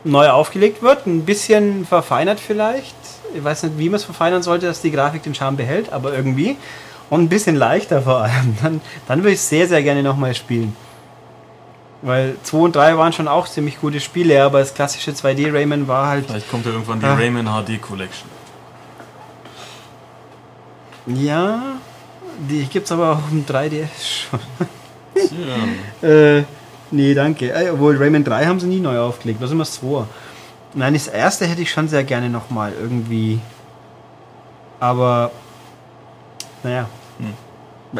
neu 0.03 0.29
aufgelegt 0.29 0.81
wird, 0.83 1.07
ein 1.07 1.25
bisschen 1.25 1.85
verfeinert 1.85 2.39
vielleicht. 2.39 2.95
Ich 3.33 3.43
weiß 3.43 3.63
nicht, 3.63 3.77
wie 3.77 3.89
man 3.89 3.95
es 3.95 4.03
verfeinern 4.03 4.43
sollte, 4.43 4.65
dass 4.67 4.81
die 4.81 4.91
Grafik 4.91 5.23
den 5.23 5.33
Charme 5.35 5.57
behält, 5.57 5.91
aber 5.91 6.13
irgendwie. 6.13 6.57
Und 7.09 7.21
ein 7.21 7.29
bisschen 7.29 7.55
leichter 7.55 8.01
vor 8.01 8.19
allem. 8.21 8.55
Dann, 8.61 8.81
dann 9.07 9.19
würde 9.19 9.31
ich 9.31 9.39
es 9.39 9.49
sehr, 9.49 9.67
sehr 9.67 9.83
gerne 9.83 10.01
nochmal 10.03 10.33
spielen. 10.33 10.75
Weil 12.01 12.35
2 12.43 12.57
und 12.57 12.75
3 12.75 12.97
waren 12.97 13.13
schon 13.13 13.27
auch 13.27 13.47
ziemlich 13.47 13.79
gute 13.79 13.99
Spiele, 13.99 14.43
aber 14.43 14.59
das 14.59 14.73
klassische 14.73 15.11
2D 15.11 15.53
Rayman 15.53 15.87
war 15.87 16.07
halt. 16.07 16.25
Vielleicht 16.25 16.49
kommt 16.49 16.65
ja 16.65 16.71
irgendwann 16.71 16.99
die 16.99 17.05
Ah. 17.05 17.13
Rayman 17.15 17.45
HD 17.45 17.81
Collection. 17.81 18.29
Ja, 21.07 21.61
die 22.49 22.65
gibt's 22.65 22.91
aber 22.91 23.13
auch 23.13 23.31
im 23.31 23.45
3DS 23.45 24.29
schon. 24.29 24.39
Ja. 25.15 26.07
Äh, 26.09 26.43
nee, 26.91 27.13
danke. 27.13 27.51
Äh, 27.53 27.69
obwohl 27.69 27.95
Rayman 27.97 28.23
3 28.23 28.45
haben 28.47 28.59
sie 28.59 28.65
nie 28.67 28.79
neu 28.79 28.99
aufgelegt. 28.99 29.39
Was 29.41 29.51
immer 29.51 29.63
das 29.63 29.73
2? 29.73 30.05
Nein, 30.75 30.93
das 30.93 31.07
erste 31.07 31.45
hätte 31.45 31.61
ich 31.61 31.71
schon 31.71 31.87
sehr 31.87 32.03
gerne 32.03 32.29
nochmal 32.29 32.73
irgendwie. 32.79 33.39
Aber, 34.79 35.31
naja. 36.63 36.87
Hm. 37.19 37.33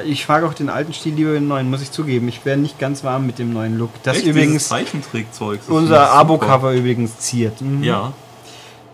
Ich 0.06 0.26
frage 0.26 0.48
auch 0.48 0.56
den 0.56 0.70
alten 0.70 0.92
Stil 0.92 1.14
lieber 1.14 1.34
den 1.34 1.48
neuen, 1.48 1.70
muss 1.70 1.84
ich 1.84 1.92
zugeben. 1.92 2.28
Ich 2.28 2.44
wäre 2.46 2.58
nicht 2.58 2.80
ganz 2.80 3.04
warm 3.04 3.28
mit 3.28 3.38
dem 3.38 3.54
neuen 3.54 3.78
Look. 3.78 3.92
Das 4.02 4.18
Echt, 4.18 4.26
übrigens 4.26 4.68
Zeichentrickzeug. 4.68 5.60
unser. 5.68 6.10
Abo-Cover 6.12 6.74
übrigens 6.74 7.20
ziert. 7.20 7.62
Mhm. 7.62 7.84
Ja, 7.84 8.12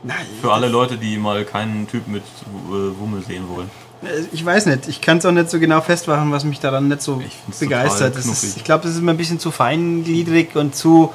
Nein, 0.04 0.26
für 0.42 0.54
alle 0.54 0.70
Leute, 0.70 0.98
die 0.98 1.18
mal 1.18 1.44
keinen 1.44 1.88
Typ 1.88 2.08
mit 2.08 2.24
äh, 2.24 3.00
Wummel 3.00 3.22
sehen 3.22 3.50
wollen. 3.50 3.70
Äh, 4.02 4.24
Ich 4.32 4.46
weiß 4.46 4.66
nicht, 4.68 4.88
ich 4.88 5.02
kann 5.02 5.18
es 5.18 5.26
auch 5.26 5.32
nicht 5.32 5.50
so 5.50 5.60
genau 5.60 5.82
festmachen, 5.82 6.32
was 6.32 6.46
mich 6.46 6.60
daran 6.60 6.88
nicht 6.88 7.02
so 7.02 7.22
begeistert. 7.60 8.16
ist, 8.16 8.58
ich 8.58 8.64
glaube, 8.64 8.84
das 8.84 8.94
ist 8.94 9.00
immer 9.00 9.12
ein 9.12 9.18
bisschen 9.18 9.40
zu 9.40 9.52
feingliedrig 9.52 10.56
und 10.56 10.74
zu, 10.74 11.14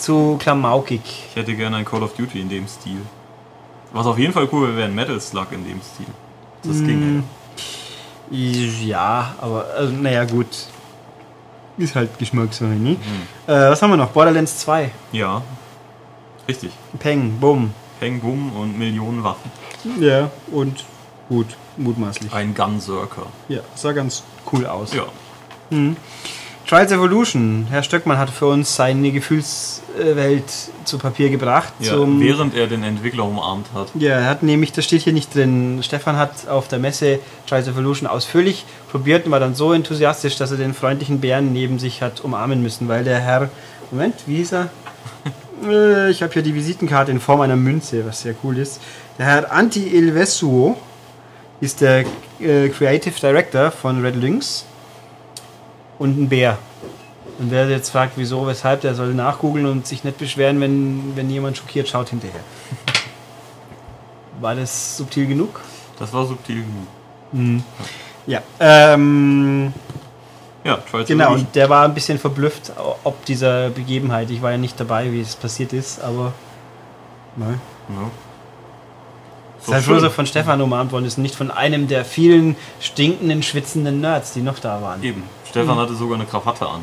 zu 0.00 0.36
klamaukig. 0.38 1.00
Ich 1.30 1.36
hätte 1.36 1.54
gerne 1.54 1.76
ein 1.76 1.84
Call 1.84 2.02
of 2.02 2.14
Duty 2.14 2.40
in 2.40 2.48
dem 2.48 2.66
Stil. 2.66 3.00
Was 3.92 4.06
auf 4.06 4.18
jeden 4.18 4.32
Fall 4.32 4.48
cool 4.52 4.68
wäre, 4.68 4.76
wäre 4.76 4.88
ein 4.88 4.94
Metal 4.94 5.20
Slug 5.20 5.46
in 5.52 5.64
dem 5.64 5.80
Stil. 5.82 6.06
Das 6.62 6.76
Mm. 6.76 6.86
ging. 6.86 7.22
Ja, 8.30 9.34
aber 9.40 9.66
also, 9.76 9.92
naja, 9.92 10.24
gut. 10.24 10.46
Ist 11.78 11.94
halt 11.94 12.16
Geschmackssache, 12.18 12.68
ne? 12.70 12.90
Mhm. 12.90 12.96
Äh, 13.46 13.70
was 13.70 13.80
haben 13.82 13.90
wir 13.90 13.96
noch? 13.96 14.10
Borderlands 14.10 14.58
2. 14.58 14.90
Ja. 15.12 15.42
Richtig. 16.46 16.70
Peng, 16.98 17.38
bumm. 17.40 17.72
Peng, 17.98 18.20
Bum 18.20 18.52
und 18.56 18.78
Millionen 18.78 19.22
Waffen. 19.24 19.50
Ja, 19.98 20.30
und 20.52 20.84
gut, 21.28 21.46
mutmaßlich. 21.76 22.32
Ein 22.32 22.54
Gunzerker. 22.54 23.26
Ja, 23.48 23.60
sah 23.74 23.92
ganz 23.92 24.22
cool 24.52 24.66
aus. 24.66 24.92
Ja. 24.94 25.04
Trials 26.70 26.92
Evolution. 26.92 27.66
Herr 27.68 27.82
Stöckmann 27.82 28.16
hat 28.16 28.30
für 28.30 28.46
uns 28.46 28.76
seine 28.76 29.10
Gefühlswelt 29.10 30.44
zu 30.84 30.98
Papier 30.98 31.28
gebracht. 31.28 31.72
ja 31.80 31.96
während 31.96 32.54
er 32.54 32.68
den 32.68 32.84
Entwickler 32.84 33.24
umarmt 33.24 33.66
hat. 33.74 33.88
Ja, 33.96 34.10
er 34.10 34.26
hat 34.26 34.44
nämlich, 34.44 34.70
das 34.70 34.84
steht 34.84 35.02
hier 35.02 35.12
nicht 35.12 35.34
drin. 35.34 35.80
Stefan 35.82 36.16
hat 36.16 36.46
auf 36.46 36.68
der 36.68 36.78
Messe 36.78 37.18
Trials 37.48 37.66
Evolution 37.66 38.08
ausführlich 38.08 38.64
probiert 38.88 39.26
und 39.26 39.32
war 39.32 39.40
dann 39.40 39.56
so 39.56 39.72
enthusiastisch, 39.72 40.36
dass 40.36 40.52
er 40.52 40.58
den 40.58 40.72
freundlichen 40.72 41.20
Bären 41.20 41.52
neben 41.52 41.80
sich 41.80 42.02
hat 42.02 42.20
umarmen 42.20 42.62
müssen, 42.62 42.86
weil 42.86 43.02
der 43.02 43.18
Herr, 43.18 43.50
Moment, 43.90 44.14
wie 44.26 44.36
hieß 44.36 44.52
er? 44.52 44.70
Äh, 45.68 46.10
ich 46.10 46.22
habe 46.22 46.32
hier 46.32 46.40
die 46.40 46.54
Visitenkarte 46.54 47.10
in 47.10 47.20
Form 47.20 47.42
einer 47.42 47.54
Münze, 47.54 48.06
was 48.06 48.22
sehr 48.22 48.34
cool 48.42 48.56
ist. 48.56 48.80
Der 49.18 49.26
Herr 49.26 49.52
Anti 49.52 49.88
Ilvesuo 49.88 50.78
ist 51.60 51.82
der 51.82 52.06
äh, 52.40 52.70
Creative 52.70 53.12
Director 53.20 53.70
von 53.70 54.02
Red 54.02 54.16
Lynx 54.16 54.64
und 56.00 56.18
ein 56.18 56.28
Bär. 56.28 56.58
Und 57.38 57.50
wer 57.52 57.68
jetzt 57.68 57.90
fragt, 57.90 58.14
wieso, 58.16 58.46
weshalb, 58.46 58.80
der 58.80 58.94
soll 58.94 59.14
nachgoogeln 59.14 59.66
und 59.66 59.86
sich 59.86 60.02
nicht 60.02 60.18
beschweren, 60.18 60.60
wenn, 60.60 61.14
wenn 61.14 61.30
jemand 61.30 61.56
schockiert 61.56 61.88
schaut 61.88 62.08
hinterher. 62.08 62.40
War 64.40 64.54
das 64.56 64.96
subtil 64.96 65.26
genug? 65.26 65.60
Das 65.98 66.12
war 66.12 66.26
subtil 66.26 66.64
genug. 67.32 67.62
Ja. 68.26 68.42
Ähm, 68.58 69.72
Ja, 70.64 70.76
Trials 70.76 71.08
genau, 71.08 71.34
und 71.34 71.54
der 71.54 71.68
war 71.68 71.84
ein 71.84 71.94
bisschen 71.94 72.18
verblüfft, 72.18 72.72
ob 73.04 73.24
dieser 73.24 73.70
Begebenheit. 73.70 74.30
Ich 74.30 74.42
war 74.42 74.50
ja 74.52 74.58
nicht 74.58 74.78
dabei, 74.80 75.12
wie 75.12 75.20
es 75.20 75.36
passiert 75.36 75.72
ist, 75.72 76.00
aber. 76.00 76.32
Nein. 77.36 77.60
Ja. 77.88 78.10
Es 79.60 79.68
ist 79.68 79.74
halt 79.74 79.84
schön. 79.84 79.92
bloß 79.94 80.02
so 80.04 80.10
von 80.10 80.26
Stefan 80.26 80.60
umarmt 80.60 80.92
worden 80.92 81.04
ist, 81.04 81.18
nicht 81.18 81.34
von 81.34 81.50
einem 81.50 81.86
der 81.88 82.04
vielen 82.04 82.56
stinkenden, 82.80 83.42
schwitzenden 83.42 84.00
Nerds, 84.00 84.32
die 84.32 84.40
noch 84.40 84.58
da 84.58 84.80
waren. 84.80 85.02
Eben. 85.02 85.22
Stefan 85.48 85.76
hatte 85.78 85.94
sogar 85.94 86.16
eine 86.16 86.26
Krawatte 86.26 86.66
an. 86.66 86.80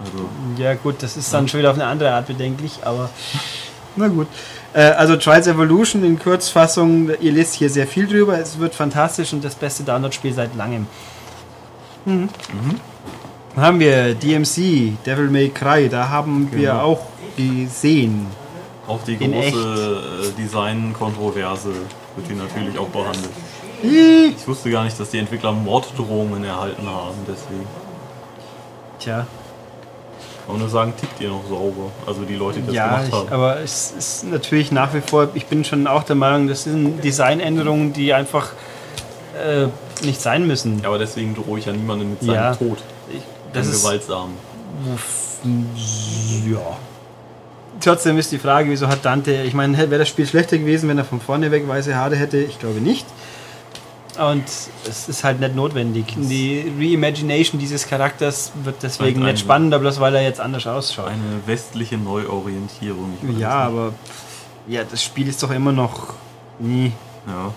Also, 0.00 0.24
Ja, 0.56 0.74
gut, 0.74 0.96
das 1.02 1.16
ist 1.16 1.32
dann 1.32 1.46
schon 1.48 1.60
wieder 1.60 1.70
auf 1.70 1.76
eine 1.76 1.86
andere 1.86 2.12
Art 2.12 2.26
bedenklich, 2.26 2.78
aber. 2.84 3.10
Na 3.96 4.08
gut. 4.08 4.26
Äh, 4.72 4.80
also 4.82 5.16
Trials 5.16 5.46
Evolution 5.46 6.02
in 6.04 6.18
Kurzfassung, 6.18 7.10
ihr 7.20 7.32
lest 7.32 7.54
hier 7.54 7.70
sehr 7.70 7.86
viel 7.86 8.06
drüber. 8.08 8.38
Es 8.38 8.58
wird 8.58 8.74
fantastisch 8.74 9.32
und 9.32 9.44
das 9.44 9.54
beste 9.54 9.84
Download-Spiel 9.84 10.32
seit 10.32 10.56
langem. 10.56 10.86
Mhm. 12.06 12.28
Dann 13.54 13.64
haben 13.64 13.78
wir 13.80 14.14
DMC, 14.14 14.96
Devil 15.06 15.30
May 15.30 15.48
Cry, 15.50 15.88
da 15.88 16.08
haben 16.08 16.48
wir 16.50 16.70
Genau. 16.72 16.80
auch 16.82 17.00
gesehen. 17.36 18.26
auch 18.88 19.00
die 19.06 19.16
große 19.16 20.02
äh, 20.36 20.40
Design-Kontroverse 20.42 21.70
wird 22.16 22.26
hier 22.26 22.36
natürlich 22.36 22.78
auch 22.78 22.88
behandelt. 22.88 23.30
Ih. 23.82 24.34
Ich 24.36 24.46
wusste 24.48 24.70
gar 24.70 24.84
nicht, 24.84 24.98
dass 24.98 25.10
die 25.10 25.18
Entwickler 25.18 25.52
Morddrohungen 25.52 26.44
erhalten 26.44 26.86
haben, 26.88 27.14
deswegen. 27.28 27.66
Tja, 28.98 29.26
Ich 30.40 30.46
kann 30.46 30.58
nur 30.58 30.68
sagen, 30.68 30.94
tickt 30.98 31.20
ihr 31.20 31.28
noch 31.28 31.44
sauber. 31.48 31.90
Also 32.06 32.22
die 32.22 32.36
Leute, 32.36 32.60
die 32.60 32.66
das 32.66 32.74
ja, 32.74 32.96
gemacht 33.02 33.12
haben. 33.12 33.28
aber 33.32 33.60
es 33.60 33.92
ist 33.96 34.24
natürlich 34.24 34.70
nach 34.72 34.94
wie 34.94 35.00
vor, 35.00 35.28
ich 35.34 35.46
bin 35.46 35.64
schon 35.64 35.86
auch 35.86 36.04
der 36.04 36.16
Meinung, 36.16 36.48
das 36.48 36.64
sind 36.64 37.02
Designänderungen, 37.02 37.92
die 37.92 38.14
einfach 38.14 38.52
äh, 39.34 39.66
nicht 40.04 40.20
sein 40.20 40.46
müssen. 40.46 40.80
Ja, 40.82 40.88
aber 40.88 40.98
deswegen 40.98 41.34
drohe 41.34 41.58
ich 41.58 41.66
ja 41.66 41.72
niemanden 41.72 42.10
mit 42.10 42.20
seinem 42.22 42.34
Ja. 42.34 42.54
Tod. 42.54 42.78
Ich, 43.10 43.20
Das 43.52 43.66
das 43.66 43.76
ist, 43.76 43.82
gewaltsam. 43.82 44.30
Ja. 46.46 46.76
Trotzdem 47.80 48.18
ist 48.18 48.32
die 48.32 48.38
Frage, 48.38 48.70
wieso 48.70 48.88
hat 48.88 49.04
Dante, 49.04 49.42
ich 49.42 49.54
meine, 49.54 49.76
wäre 49.78 49.98
das 49.98 50.08
Spiel 50.08 50.26
schlechter 50.26 50.58
gewesen, 50.58 50.88
wenn 50.88 50.98
er 50.98 51.04
von 51.04 51.20
vorne 51.20 51.50
weg 51.50 51.66
weiße 51.66 51.94
Haare 51.96 52.16
hätte? 52.16 52.38
Ich 52.38 52.58
glaube 52.58 52.80
nicht. 52.80 53.06
Und 54.18 54.44
es 54.88 55.08
ist 55.08 55.24
halt 55.24 55.40
nicht 55.40 55.56
notwendig. 55.56 56.14
Die 56.16 56.72
Reimagination 56.78 57.58
dieses 57.58 57.86
Charakters 57.86 58.52
wird 58.62 58.76
deswegen 58.82 59.24
nicht 59.24 59.40
spannender, 59.40 59.80
bloß 59.80 59.98
weil 59.98 60.14
er 60.14 60.22
jetzt 60.22 60.40
anders 60.40 60.66
ausschaut. 60.66 61.08
Eine 61.08 61.40
westliche 61.46 61.96
Neuorientierung. 61.96 63.18
Ich 63.28 63.38
Ja, 63.38 63.50
aber 63.50 63.92
ja, 64.68 64.82
das 64.88 65.02
Spiel 65.02 65.26
ist 65.26 65.42
doch 65.42 65.50
immer 65.50 65.72
noch 65.72 66.14
nie. 66.60 66.92
Ja. 67.26 67.52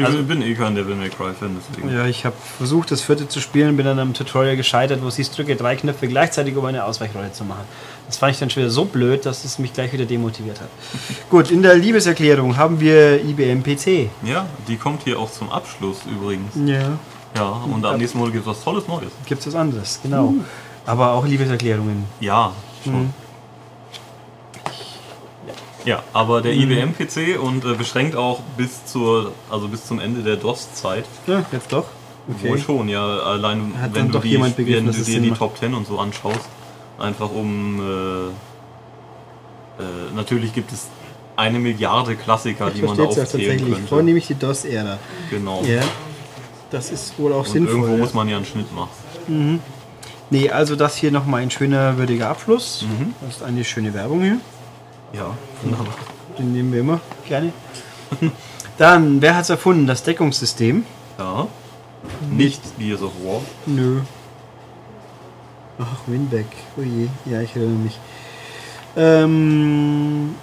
Ich 0.00 0.06
Also- 0.06 0.22
bin 0.22 0.42
eh 0.42 0.54
kein 0.54 0.74
Devil 0.74 0.94
May 0.96 1.08
Cry 1.10 1.32
Fan, 1.38 1.56
deswegen. 1.58 1.92
Ja, 1.94 2.06
ich 2.06 2.24
habe 2.24 2.34
versucht, 2.58 2.90
das 2.90 3.00
vierte 3.02 3.28
zu 3.28 3.40
spielen, 3.40 3.76
bin 3.76 3.86
dann 3.86 3.98
am 3.98 4.14
Tutorial 4.14 4.56
gescheitert, 4.56 5.02
wo 5.02 5.08
es 5.08 5.16
hieß, 5.16 5.30
drücke 5.32 5.56
drei 5.56 5.76
Knöpfe 5.76 6.08
gleichzeitig, 6.08 6.56
um 6.56 6.64
eine 6.64 6.84
Ausweichrolle 6.84 7.32
zu 7.32 7.44
machen. 7.44 7.64
Das 8.06 8.16
fand 8.16 8.32
ich 8.32 8.38
dann 8.38 8.50
schon 8.50 8.62
wieder 8.62 8.70
so 8.72 8.84
blöd, 8.86 9.26
dass 9.26 9.44
es 9.44 9.58
mich 9.58 9.72
gleich 9.72 9.92
wieder 9.92 10.04
demotiviert 10.06 10.60
hat. 10.60 10.68
Gut, 11.30 11.50
in 11.50 11.62
der 11.62 11.74
Liebeserklärung 11.76 12.56
haben 12.56 12.80
wir 12.80 13.22
IBM 13.24 13.62
PC. 13.62 14.08
Ja, 14.24 14.46
die 14.68 14.76
kommt 14.76 15.02
hier 15.04 15.18
auch 15.18 15.30
zum 15.30 15.50
Abschluss 15.50 15.98
übrigens. 16.10 16.52
Ja. 16.66 16.98
Ja, 17.36 17.48
und 17.72 17.84
am 17.86 17.98
nächsten 17.98 18.18
Monat 18.18 18.32
gibt 18.32 18.44
es 18.46 18.50
was 18.50 18.64
Tolles 18.64 18.88
Neues. 18.88 19.10
Gibt 19.26 19.40
es 19.40 19.46
was 19.46 19.54
anderes, 19.54 20.00
genau. 20.02 20.34
Aber 20.86 21.12
auch 21.12 21.24
Liebeserklärungen. 21.26 22.04
Ja, 22.18 22.52
schon. 22.82 23.02
Mhm. 23.02 23.10
Ja, 25.84 26.02
aber 26.12 26.42
der 26.42 26.54
IBM-PC 26.54 27.40
und 27.40 27.64
äh, 27.64 27.74
beschränkt 27.74 28.16
auch 28.16 28.40
bis 28.56 28.84
zur, 28.84 29.32
also 29.50 29.68
bis 29.68 29.86
zum 29.86 30.00
Ende 30.00 30.22
der 30.22 30.36
DOS-Zeit. 30.36 31.04
Ja, 31.26 31.44
jetzt 31.52 31.72
doch. 31.72 31.86
Wohl 32.26 32.58
schon, 32.58 32.88
ja, 32.88 33.04
allein 33.04 33.72
Hat 33.80 33.94
wenn 33.94 34.10
du, 34.10 34.18
die, 34.18 34.40
wenn 34.40 34.86
du 34.86 34.92
dir 34.92 35.20
die. 35.20 35.30
Top 35.32 35.58
10 35.58 35.74
und 35.74 35.86
so 35.86 35.98
anschaust, 35.98 36.48
einfach 36.98 37.30
um 37.30 37.80
äh, 37.80 38.28
äh, 39.82 40.14
natürlich 40.14 40.52
gibt 40.52 40.72
es 40.72 40.88
eine 41.36 41.58
Milliarde 41.58 42.14
Klassiker, 42.16 42.70
die 42.70 42.82
man 42.82 42.96
da 42.96 43.04
aufzählen 43.04 43.58
könnte. 43.58 43.88
Vornehmlich 43.88 44.26
die 44.26 44.34
DOS-Ära. 44.34 44.98
Genau. 45.30 45.62
Ja. 45.64 45.80
Das 46.70 46.90
ist 46.90 47.18
wohl 47.18 47.32
auch 47.32 47.46
Und 47.46 47.48
sinnvoll. 47.48 47.76
irgendwo 47.76 47.92
ja. 47.94 47.98
muss 47.98 48.14
man 48.14 48.28
ja 48.28 48.36
einen 48.36 48.46
Schnitt 48.46 48.72
machen. 48.74 49.60
Nee, 50.30 50.50
also 50.50 50.76
das 50.76 50.96
hier 50.96 51.10
nochmal 51.10 51.42
ein 51.42 51.50
schöner, 51.50 51.98
würdiger 51.98 52.28
Abschluss. 52.28 52.82
Mhm. 52.88 53.14
Das 53.22 53.36
ist 53.36 53.42
eine 53.42 53.64
schöne 53.64 53.94
Werbung 53.94 54.22
hier. 54.22 54.36
Ja, 55.12 55.36
wunderbar. 55.62 55.94
Den 56.38 56.52
nehmen 56.52 56.72
wir 56.72 56.80
immer 56.80 57.00
gerne. 57.26 57.52
Dann, 58.78 59.20
wer 59.20 59.36
hat 59.36 59.42
es 59.44 59.50
erfunden? 59.50 59.86
Das 59.86 60.02
Deckungssystem? 60.02 60.84
Ja. 61.18 61.46
Nicht 62.30 62.60
Gears 62.78 63.02
of 63.02 63.12
War. 63.24 63.40
Nö. 63.66 64.00
Ach, 65.78 65.98
Winback. 66.06 66.46
Oh 66.78 66.82
je. 66.82 67.08
Ja, 67.30 67.40
ich 67.42 67.54
erinnere 67.56 67.78
mich. 67.78 67.98
Ähm, 68.96 70.34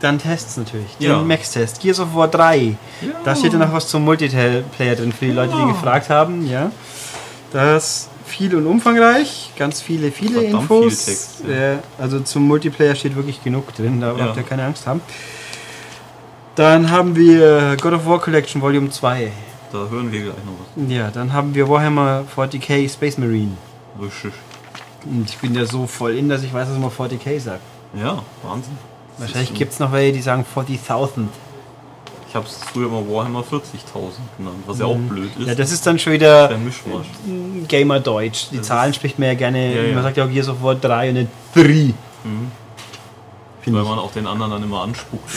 dann 0.00 0.18
Tests 0.18 0.56
natürlich. 0.56 0.96
Den 0.98 1.08
Ja. 1.10 1.22
Max-Test. 1.22 1.80
Gears 1.80 2.00
of 2.00 2.14
War 2.14 2.28
3. 2.28 2.76
Da 3.24 3.34
steht 3.34 3.52
ja 3.52 3.58
noch 3.58 3.72
was 3.72 3.88
zum 3.88 4.04
Multiplayer 4.04 4.62
drin 4.96 5.12
für 5.12 5.26
die 5.26 5.32
Leute, 5.32 5.54
die 5.60 5.66
gefragt 5.72 6.10
haben. 6.10 6.46
Ja. 6.46 6.70
Das 7.52 8.08
viel 8.28 8.54
und 8.54 8.66
umfangreich, 8.66 9.50
ganz 9.58 9.80
viele, 9.80 10.12
viele 10.12 10.40
Verdammt 10.42 10.62
Infos. 10.62 11.04
viel 11.04 11.14
Text, 11.14 11.42
ja. 11.48 11.78
also 11.98 12.20
zum 12.20 12.44
Multiplayer 12.46 12.94
steht 12.94 13.16
wirklich 13.16 13.42
genug 13.42 13.74
drin, 13.74 14.00
da 14.00 14.12
Ja. 14.16 14.24
habt 14.26 14.36
ihr 14.36 14.42
keine 14.44 14.64
Angst 14.64 14.86
haben. 14.86 15.00
Dann 16.54 16.90
haben 16.90 17.14
wir 17.16 17.76
God 17.80 17.92
of 17.92 18.06
War 18.06 18.20
Collection 18.20 18.60
Volume 18.60 18.90
2. 18.90 19.30
Da 19.72 19.78
hören 19.90 20.10
wir 20.10 20.20
gleich 20.22 20.34
noch 20.44 20.54
was. 20.76 20.90
Ja, 20.92 21.10
dann 21.10 21.32
haben 21.32 21.54
wir 21.54 21.68
Warhammer 21.68 22.24
40k 22.34 22.88
Space 22.92 23.18
Marine. 23.18 23.56
Richtig. 24.00 24.32
Und 25.04 25.28
ich 25.28 25.38
bin 25.38 25.54
ja 25.54 25.64
so 25.66 25.86
voll 25.86 26.16
in, 26.16 26.28
dass 26.28 26.42
ich 26.42 26.52
weiß, 26.52 26.68
dass 26.68 26.78
man 26.78 26.90
40k 26.90 27.38
sagt. 27.38 27.60
Ja, 27.94 28.22
Wahnsinn. 28.42 28.76
Wahrscheinlich 29.18 29.54
gibt 29.54 29.72
es 29.72 29.78
noch 29.78 29.92
welche, 29.92 30.12
die 30.14 30.22
sagen 30.22 30.44
40.000. 30.54 31.26
Ich 32.28 32.34
habe 32.34 32.46
es 32.46 32.58
früher 32.72 32.88
mal 32.88 33.02
Warhammer 33.08 33.40
40.000 33.40 33.62
genannt, 34.36 34.56
was 34.66 34.78
ja 34.78 34.84
auch 34.86 34.96
blöd 34.96 35.30
ist. 35.30 35.38
Mhm. 35.38 35.46
Ja, 35.46 35.54
das 35.54 35.72
ist 35.72 35.86
dann 35.86 35.98
schon 35.98 36.12
wieder 36.12 36.48
der 36.48 36.58
Mischmasch. 36.58 37.06
Gamer-Deutsch. 37.68 38.48
Die 38.52 38.58
Das 38.58 38.66
Zahlen 38.66 38.92
spricht 38.92 39.18
man 39.18 39.28
ja 39.28 39.34
gerne, 39.34 39.74
Ja, 39.74 39.82
ja. 39.82 39.94
man 39.94 40.02
sagt 40.02 40.18
ja 40.18 40.24
auch 40.24 40.28
of 40.48 40.62
War 40.62 40.74
3 40.74 41.08
und 41.08 41.14
nicht 41.14 41.28
3. 41.54 41.62
Mhm. 41.62 41.94
Finde 43.62 43.78
Weil 43.78 43.84
ich. 43.84 43.88
man 43.90 43.98
auch 43.98 44.12
den 44.12 44.26
anderen 44.26 44.50
dann 44.52 44.62
immer 44.62 44.82
anspuckt 44.82 45.30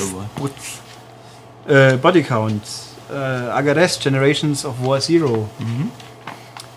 dabei. 1.67 1.93
Äh, 1.93 1.97
Body 1.97 2.23
Count. 2.23 2.61
Äh, 3.09 3.15
Agares 3.15 3.99
Generations 3.99 4.65
of 4.65 4.75
War 4.83 4.99
Zero. 4.99 5.47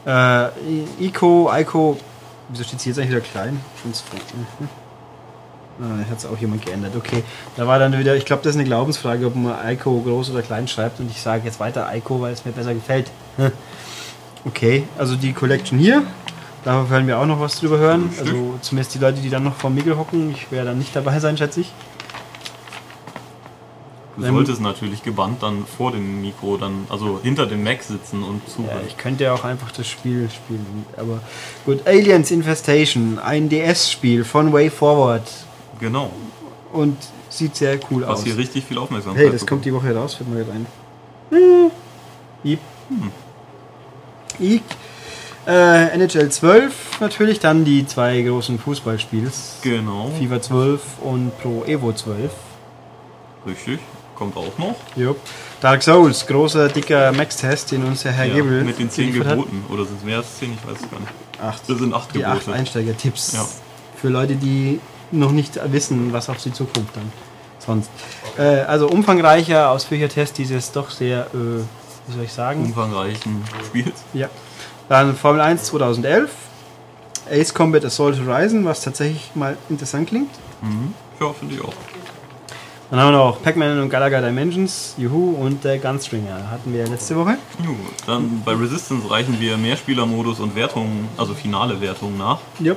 Äh, 0.07 0.47
I- 0.69 0.87
Ico, 1.07 1.51
Ico. 1.53 1.99
Wieso 2.51 2.63
steht 2.65 2.79
es 2.79 2.85
jetzt 2.85 2.99
eigentlich 2.99 3.11
wieder 3.11 3.21
klein? 3.21 3.61
Find's 3.83 4.05
gut. 4.11 4.21
Mhm. 4.61 4.69
Ah, 5.81 6.09
hat 6.09 6.19
es 6.19 6.27
auch 6.27 6.39
jemand 6.39 6.65
geändert. 6.65 6.93
Okay, 6.97 7.25
da 7.57 7.67
war 7.67 7.79
dann 7.81 7.99
wieder, 7.99 8.15
ich 8.17 8.25
glaube, 8.25 8.43
das 8.45 8.51
ist 8.51 8.57
eine 8.61 8.65
Glaubensfrage, 8.69 9.27
ob 9.27 9.35
man 9.35 9.57
Ico 9.69 10.01
groß 10.01 10.31
oder 10.31 10.43
klein 10.43 10.69
schreibt 10.69 11.01
und 11.01 11.11
ich 11.11 11.21
sage 11.21 11.43
jetzt 11.45 11.59
weiter 11.59 11.89
Ico, 11.95 12.21
weil 12.21 12.33
es 12.33 12.45
mir 12.45 12.53
besser 12.53 12.75
gefällt. 12.75 13.11
Okay, 14.47 14.85
also 14.99 15.17
die 15.17 15.33
Collection 15.33 15.79
hier, 15.79 16.03
da 16.65 16.91
werden 16.91 17.07
wir 17.07 17.19
auch 17.19 17.25
noch 17.25 17.41
was 17.41 17.59
drüber 17.61 17.79
hören. 17.79 18.11
Also 18.21 18.59
zumindest 18.61 18.95
die 18.95 18.99
Leute, 18.99 19.23
die 19.23 19.31
dann 19.31 19.43
noch 19.43 19.55
vor 19.57 19.71
Mikro 19.71 19.97
hocken, 19.97 20.33
ich 20.33 20.53
werde 20.53 20.69
dann 20.69 20.79
nicht 20.79 20.95
dabei 20.95 21.19
sein, 21.19 21.39
schätze 21.39 21.63
ich. 21.63 21.73
Du 24.19 24.23
solltest 24.27 24.61
natürlich 24.61 25.03
gebannt 25.03 25.43
dann 25.43 25.65
vor 25.67 25.91
dem 25.91 26.21
Mikro, 26.21 26.57
dann, 26.59 26.87
also 26.91 27.19
hinter 27.23 27.47
dem 27.47 27.65
Mac 27.65 27.83
sitzen 27.83 28.23
und 28.23 28.43
Ja, 28.47 28.55
zuhören. 28.55 28.81
ich 28.87 28.97
könnte 28.97 29.25
ja 29.25 29.33
auch 29.33 29.45
einfach 29.45 29.73
das 29.73 29.89
Spiel 29.89 30.29
spielen. 30.31 30.85
Aber 30.97 31.21
gut, 31.65 31.87
Aliens 31.87 32.31
Infestation, 32.31 33.19
ein 33.19 33.49
DS-Spiel 33.49 34.25
von 34.25 34.53
Way 34.53 34.69
Forward. 34.71 35.23
Genau. 35.81 36.11
Und 36.73 36.97
sieht 37.29 37.55
sehr 37.57 37.79
cool 37.91 38.03
Was 38.03 38.21
aus. 38.21 38.25
hier 38.25 38.37
richtig 38.37 38.65
viel 38.65 38.79
Aufmerksamkeit 38.79 39.23
Hey, 39.25 39.31
das 39.31 39.41
bekommt. 39.43 39.49
kommt 39.63 39.65
die 39.67 39.75
Woche 39.75 39.95
raus, 39.95 40.15
fällt 40.15 40.29
mir 40.31 40.37
gerade 40.45 40.53
ein. 40.53 40.67
Hm. 41.31 41.71
Iep. 42.45 42.59
Iep. 44.41 44.63
Äh, 45.47 45.89
NHL 45.99 46.31
12 46.31 47.01
natürlich, 47.01 47.39
dann 47.39 47.65
die 47.65 47.87
zwei 47.87 48.23
großen 48.23 48.59
Fußballspiels. 48.59 49.59
Genau, 49.63 50.11
FIFA 50.19 50.41
12 50.41 50.81
und 51.03 51.39
Pro 51.41 51.65
Evo 51.67 51.93
12. 51.93 52.31
richtig. 53.47 53.79
Kommt 54.17 54.37
auch 54.37 54.57
noch. 54.59 54.77
Jupp. 54.95 55.17
Dark 55.61 55.83
Souls, 55.83 56.25
großer, 56.29 56.69
dicker 56.69 57.11
Max-Test, 57.11 57.73
den 57.73 57.85
uns 57.85 58.05
der 58.05 58.13
Herr 58.13 58.27
Ja, 58.27 58.35
Gebel 58.37 58.63
mit 58.63 58.79
den 58.79 58.89
zehn 58.89 59.07
geliefert 59.09 59.27
hat. 59.33 59.37
Geboten. 59.39 59.65
Oder 59.73 59.85
sind 59.87 59.99
es 59.99 60.05
mehr 60.05 60.19
als 60.19 60.39
zehn? 60.39 60.53
Ich 60.55 60.65
weiß 60.71 60.77
es 60.85 60.89
gar 60.91 61.01
nicht. 61.01 61.13
Acht. 61.43 61.63
Das 61.69 61.79
sind 61.79 61.93
acht 61.93 62.15
Die 62.15 62.25
acht 62.25 62.39
Gebote. 62.41 62.57
Einsteigertipps. 62.57 63.33
Ja. 63.33 63.45
Für 64.01 64.09
Leute, 64.11 64.37
die 64.37 64.79
noch 65.11 65.33
nicht 65.33 65.59
wissen, 65.73 66.13
was 66.13 66.29
auf 66.29 66.41
sie 66.41 66.53
zukommt 66.53 66.89
dann. 66.95 67.13
Sonst. 67.59 67.91
Äh, 68.39 68.61
also 68.63 68.89
umfangreicher, 68.89 69.71
ausführlicher 69.71 70.09
Test 70.09 70.39
dieses 70.39 70.73
doch 70.73 70.91
sehr, 70.91 71.27
äh, 71.33 71.63
wie 72.07 72.15
soll 72.15 72.25
ich 72.25 72.33
sagen? 72.33 72.65
umfangreichen 72.65 73.43
Spiels. 73.67 74.03
Ja. 74.13 74.29
Dann 74.89 75.17
Formel 75.17 75.41
1 75.41 75.65
2011. 75.65 76.31
Ace 77.31 77.55
Combat 77.55 77.85
Assault 77.85 78.21
Horizon, 78.21 78.67
was 78.67 78.83
tatsächlich 78.83 79.31
mal 79.35 79.57
interessant 79.71 80.09
klingt. 80.09 80.31
Mhm. 80.61 80.93
Ja, 81.19 81.33
finde 81.33 81.55
ich 81.55 81.61
auch. 81.63 81.73
Dann 82.91 83.01
haben 83.01 83.13
wir 83.13 83.19
noch 83.19 83.43
Pac-Man 83.43 83.81
und 83.81 83.89
Galaga 83.89 84.21
Dimensions, 84.21 84.95
Juhu 84.99 85.35
und 85.37 85.65
der 85.65 85.79
Gunstringer. 85.79 86.51
Hatten 86.51 86.73
wir 86.73 86.87
letzte 86.87 87.17
Woche. 87.17 87.39
Jo, 87.65 87.75
Dann 88.07 88.43
bei 88.45 88.53
Resistance 88.53 89.11
reichen 89.11 89.41
wir 89.41 89.57
Mehrspielermodus 89.57 90.39
und 90.41 90.55
Wertungen, 90.55 91.09
also 91.17 91.33
finale 91.33 91.81
Wertungen 91.81 92.19
nach. 92.19 92.39
Yep. 92.61 92.77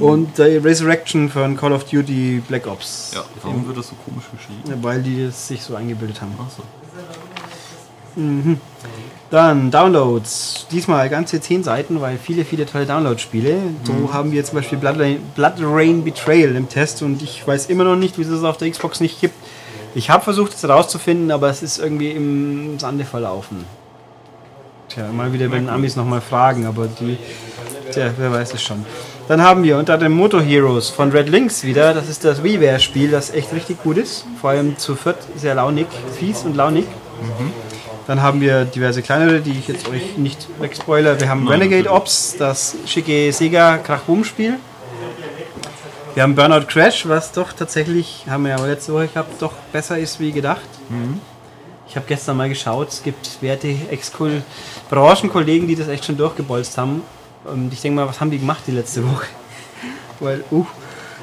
Und 0.00 0.38
die 0.38 0.58
Resurrection 0.58 1.28
von 1.28 1.56
Call 1.56 1.72
of 1.72 1.84
Duty 1.84 2.42
Black 2.46 2.66
Ops. 2.66 3.12
Ja, 3.14 3.24
warum 3.42 3.66
wird 3.66 3.78
das 3.78 3.88
so 3.88 3.96
komisch 4.04 4.24
geschrieben? 4.30 4.82
Weil 4.82 5.02
die 5.02 5.22
es 5.22 5.48
sich 5.48 5.62
so 5.62 5.74
eingebildet 5.74 6.20
haben. 6.20 6.34
Achso. 6.38 6.62
Dann 9.30 9.70
Downloads. 9.70 10.66
Diesmal 10.70 11.08
ganze 11.08 11.40
10 11.40 11.62
Seiten, 11.62 12.00
weil 12.00 12.16
viele, 12.18 12.44
viele 12.44 12.64
tolle 12.64 12.86
Download-Spiele. 12.86 13.56
So 13.84 13.92
Mhm. 13.92 14.12
haben 14.12 14.32
wir 14.32 14.44
zum 14.44 14.56
Beispiel 14.56 14.78
Blood 14.78 14.98
Rain, 14.98 15.20
Blood 15.34 15.54
Rain 15.60 16.02
Betrayal 16.04 16.56
im 16.56 16.68
Test 16.68 17.02
und 17.02 17.22
ich 17.22 17.46
weiß 17.46 17.66
immer 17.66 17.84
noch 17.84 17.96
nicht, 17.96 18.18
wieso 18.18 18.34
es 18.36 18.44
auf 18.44 18.56
der 18.56 18.70
Xbox 18.70 19.00
nicht 19.00 19.20
gibt. 19.20 19.34
Ich 19.94 20.10
habe 20.10 20.22
versucht, 20.24 20.54
es 20.54 20.62
herauszufinden, 20.62 21.30
aber 21.30 21.48
es 21.50 21.62
ist 21.62 21.78
irgendwie 21.78 22.10
im 22.12 22.78
Sande 22.78 23.04
verlaufen. 23.04 23.64
Tja, 24.88 25.10
mal 25.12 25.32
wieder 25.32 25.48
bei 25.48 25.58
den 25.58 25.68
Amis 25.68 25.96
nochmal 25.96 26.20
fragen, 26.20 26.66
aber 26.66 26.86
die. 26.86 27.18
Tja, 27.92 28.10
wer 28.16 28.32
weiß 28.32 28.54
es 28.54 28.62
schon. 28.62 28.84
Dann 29.28 29.42
haben 29.42 29.62
wir 29.62 29.76
unter 29.76 29.98
den 29.98 30.12
Moto 30.12 30.40
Heroes 30.40 30.88
von 30.88 31.10
Red 31.12 31.28
Links 31.28 31.62
wieder. 31.62 31.92
Das 31.92 32.08
ist 32.08 32.24
das 32.24 32.42
WiiWare-Spiel, 32.42 33.10
das 33.10 33.30
echt 33.30 33.52
richtig 33.52 33.82
gut 33.82 33.98
ist. 33.98 34.24
Vor 34.40 34.50
allem 34.50 34.78
zu 34.78 34.96
viert 34.96 35.18
sehr 35.36 35.54
launig, 35.54 35.86
fies 36.18 36.44
und 36.44 36.56
launig. 36.56 36.86
Dann 38.06 38.22
haben 38.22 38.40
wir 38.40 38.64
diverse 38.64 39.02
kleinere, 39.02 39.40
die 39.40 39.50
ich 39.50 39.68
jetzt 39.68 39.86
euch 39.88 40.16
nicht 40.16 40.48
wegspoiler. 40.58 41.20
Wir 41.20 41.28
haben 41.28 41.44
Nein, 41.44 41.60
Renegade. 41.60 41.90
Ops, 41.90 42.36
das 42.38 42.74
schicke 42.86 43.30
Sega 43.32 43.76
Krach-Boom-Spiel. 43.76 44.54
Wir 46.14 46.22
haben 46.22 46.34
Burnout 46.34 46.66
Crash, 46.66 47.06
was 47.06 47.30
doch 47.32 47.52
tatsächlich, 47.52 48.24
haben 48.30 48.44
wir 48.44 48.56
ja 48.56 48.64
letzte 48.64 48.94
Woche 48.94 49.08
gehabt, 49.08 49.40
doch 49.42 49.52
besser 49.72 49.98
ist 49.98 50.18
wie 50.20 50.32
gedacht. 50.32 50.62
Ich 51.86 51.96
habe 51.96 52.06
gestern 52.08 52.38
mal 52.38 52.48
geschaut, 52.48 52.88
es 52.88 53.02
gibt 53.02 53.42
werte 53.42 53.68
Ex-Kul- 53.90 54.42
Branchenkollegen, 54.90 55.68
die 55.68 55.76
das 55.76 55.88
echt 55.88 56.06
schon 56.06 56.16
durchgebolzt 56.16 56.78
haben. 56.78 57.02
Und 57.44 57.72
ich 57.72 57.80
denke 57.80 57.96
mal, 57.96 58.08
was 58.08 58.20
haben 58.20 58.30
die 58.30 58.38
gemacht 58.38 58.62
die 58.66 58.72
letzte 58.72 59.04
Woche? 59.08 59.26
Weil, 60.20 60.44
uh. 60.50 60.66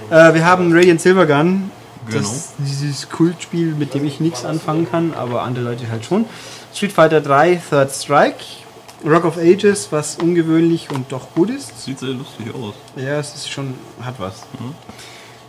Äh, 0.10 0.34
wir 0.34 0.45
haben 0.45 0.73
Radiant 0.73 1.01
Silvergun, 1.01 1.71
das, 2.12 2.54
dieses 2.60 3.10
Kultspiel, 3.10 3.73
mit 3.73 3.93
dem 3.93 4.06
ich 4.06 4.19
nichts 4.19 4.45
anfangen 4.45 4.89
kann, 4.89 5.13
aber 5.13 5.41
andere 5.41 5.65
Leute 5.65 5.89
halt 5.89 6.06
schon. 6.06 6.25
Street 6.73 6.91
Fighter 6.91 7.21
3 7.21 7.62
Third 7.69 7.91
Strike, 7.91 8.43
Rock 9.06 9.25
of 9.25 9.38
Ages, 9.38 9.88
was 9.91 10.17
ungewöhnlich 10.17 10.89
und 10.91 11.12
doch 11.12 11.34
gut 11.34 11.49
ist. 11.49 11.84
Sieht 11.84 11.99
sehr 11.99 12.10
lustig 12.10 12.54
aus. 12.54 12.75
Ja, 12.95 13.19
es 13.19 13.34
ist 13.34 13.49
schon, 13.49 13.73
hat 14.01 14.15
was. 14.19 14.43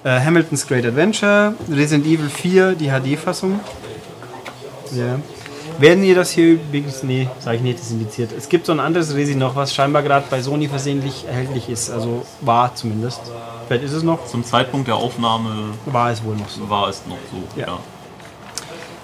Äh, 0.04 0.20
Hamilton's 0.20 0.66
Great 0.66 0.86
Adventure, 0.86 1.54
Resident 1.70 2.06
Evil 2.06 2.28
4, 2.28 2.74
die 2.74 2.88
HD-Fassung. 2.88 3.60
Ja. 4.92 5.18
Werden 5.78 6.04
ihr 6.04 6.14
das 6.14 6.30
hier 6.30 6.52
übrigens, 6.54 7.02
nee, 7.02 7.28
sage 7.38 7.56
ich 7.56 7.62
nicht, 7.62 7.78
das 7.78 7.86
ist 7.86 7.92
indiziert. 7.92 8.30
Es 8.36 8.48
gibt 8.48 8.66
so 8.66 8.72
ein 8.72 8.80
anderes 8.80 9.14
Resi 9.14 9.34
noch, 9.34 9.56
was 9.56 9.74
scheinbar 9.74 10.02
gerade 10.02 10.24
bei 10.30 10.40
Sony 10.40 10.68
versehentlich 10.68 11.24
erhältlich 11.28 11.68
ist, 11.68 11.90
also 11.90 12.24
war 12.40 12.74
zumindest. 12.74 13.20
Vielleicht 13.68 13.84
ist 13.84 13.92
es 13.92 14.02
noch, 14.02 14.26
Zum 14.26 14.44
Zeitpunkt 14.44 14.88
der 14.88 14.96
Aufnahme 14.96 15.50
war 15.86 16.10
es 16.10 16.24
wohl 16.24 16.36
noch 16.36 16.48
so. 16.48 16.68
war 16.70 16.88
es 16.88 17.02
noch 17.06 17.18
so. 17.30 17.60
Ja. 17.60 17.66
Ja. 17.66 17.78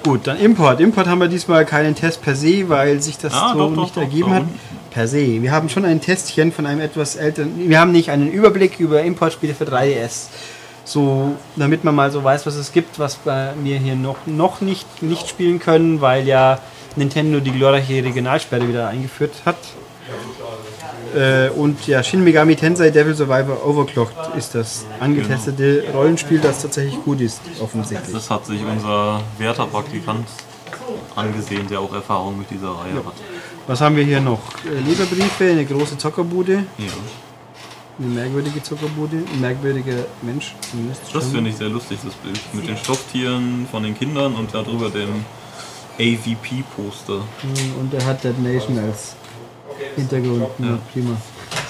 Gut, 0.04 0.26
dann 0.26 0.38
Import. 0.38 0.80
Import 0.80 1.06
haben 1.06 1.20
wir 1.20 1.28
diesmal 1.28 1.64
keinen 1.64 1.94
Test 1.94 2.22
per 2.22 2.34
se, 2.34 2.68
weil 2.68 3.00
sich 3.00 3.18
das 3.18 3.32
Ah, 3.34 3.52
so 3.52 3.58
doch, 3.58 3.74
doch, 3.74 3.82
nicht 3.82 3.96
doch, 3.96 4.02
ergeben 4.02 4.30
da 4.30 4.36
hat. 4.36 4.44
Per 4.90 5.06
se. 5.08 5.40
Wir 5.42 5.52
haben 5.52 5.68
schon 5.68 5.84
ein 5.84 6.00
Testchen 6.00 6.52
von 6.52 6.66
einem 6.66 6.80
etwas 6.80 7.14
älteren. 7.16 7.68
Wir 7.68 7.78
haben 7.78 7.92
nicht 7.92 8.10
einen 8.10 8.30
Überblick 8.30 8.80
über 8.80 9.02
Importspiele 9.02 9.54
für 9.54 9.64
3DS. 9.64 10.26
So, 10.84 11.36
damit 11.56 11.84
man 11.84 11.94
mal 11.94 12.10
so 12.10 12.24
weiß, 12.24 12.44
was 12.46 12.56
es 12.56 12.72
gibt, 12.72 12.98
was 12.98 13.16
bei 13.16 13.52
mir 13.54 13.78
hier 13.78 13.94
noch, 13.94 14.26
noch 14.26 14.60
nicht, 14.60 15.02
nicht 15.02 15.28
spielen 15.28 15.58
können, 15.60 16.00
weil 16.00 16.26
ja 16.26 16.58
Nintendo 16.96 17.40
die 17.40 17.52
glorreiche 17.52 18.04
Regionalsperre 18.04 18.66
wieder 18.68 18.88
eingeführt 18.88 19.32
hat. 19.44 19.56
Äh, 21.14 21.50
und 21.50 21.86
ja, 21.86 22.02
Shin 22.02 22.24
Megami 22.24 22.56
Tensei 22.56 22.90
Devil 22.90 23.14
Survivor 23.14 23.64
Overclocked 23.66 24.36
ist 24.36 24.54
das 24.54 24.86
angetestete 24.98 25.84
Rollenspiel, 25.92 26.40
das 26.40 26.62
tatsächlich 26.62 27.02
gut 27.04 27.20
ist, 27.20 27.40
offensichtlich. 27.60 28.12
Das 28.14 28.30
hat 28.30 28.46
sich 28.46 28.60
unser 28.64 29.20
werter 29.38 29.66
Praktikant 29.66 30.26
angesehen, 31.14 31.68
der 31.68 31.80
auch 31.80 31.92
Erfahrung 31.94 32.38
mit 32.38 32.50
dieser 32.50 32.70
Reihe 32.70 32.96
hat. 33.04 33.14
Was 33.66 33.80
haben 33.80 33.94
wir 33.94 34.04
hier 34.04 34.20
noch? 34.20 34.40
Äh, 34.64 34.80
Leserbriefe, 34.88 35.44
eine 35.44 35.64
große 35.64 35.98
Zockerbude, 35.98 36.64
Ja. 36.78 36.84
Eine 37.98 38.08
merkwürdige 38.08 38.62
Zockerbude, 38.62 39.18
ein 39.32 39.40
merkwürdiger 39.40 40.06
Mensch 40.22 40.54
zumindest. 40.70 41.02
Das 41.12 41.28
finde 41.28 41.50
ich 41.50 41.56
sehr 41.56 41.68
lustig, 41.68 41.98
das 42.04 42.14
Bild. 42.14 42.40
Mit 42.54 42.68
den 42.68 42.76
Stofftieren 42.76 43.66
von 43.70 43.82
den 43.82 43.96
Kindern 43.96 44.34
und 44.34 44.52
darüber 44.54 44.88
dem 44.90 45.24
AVP-Poster. 45.98 47.22
Und 47.78 47.94
er 47.94 48.04
hat 48.04 48.24
Dead 48.24 48.38
Nation 48.42 48.78
als 48.78 49.14
Hintergrund. 49.96 50.46
Ja. 50.58 50.78
Prima. 50.92 51.16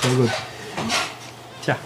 Sehr 0.02 0.14
gut. 0.14 0.30
Tja. 1.64 1.76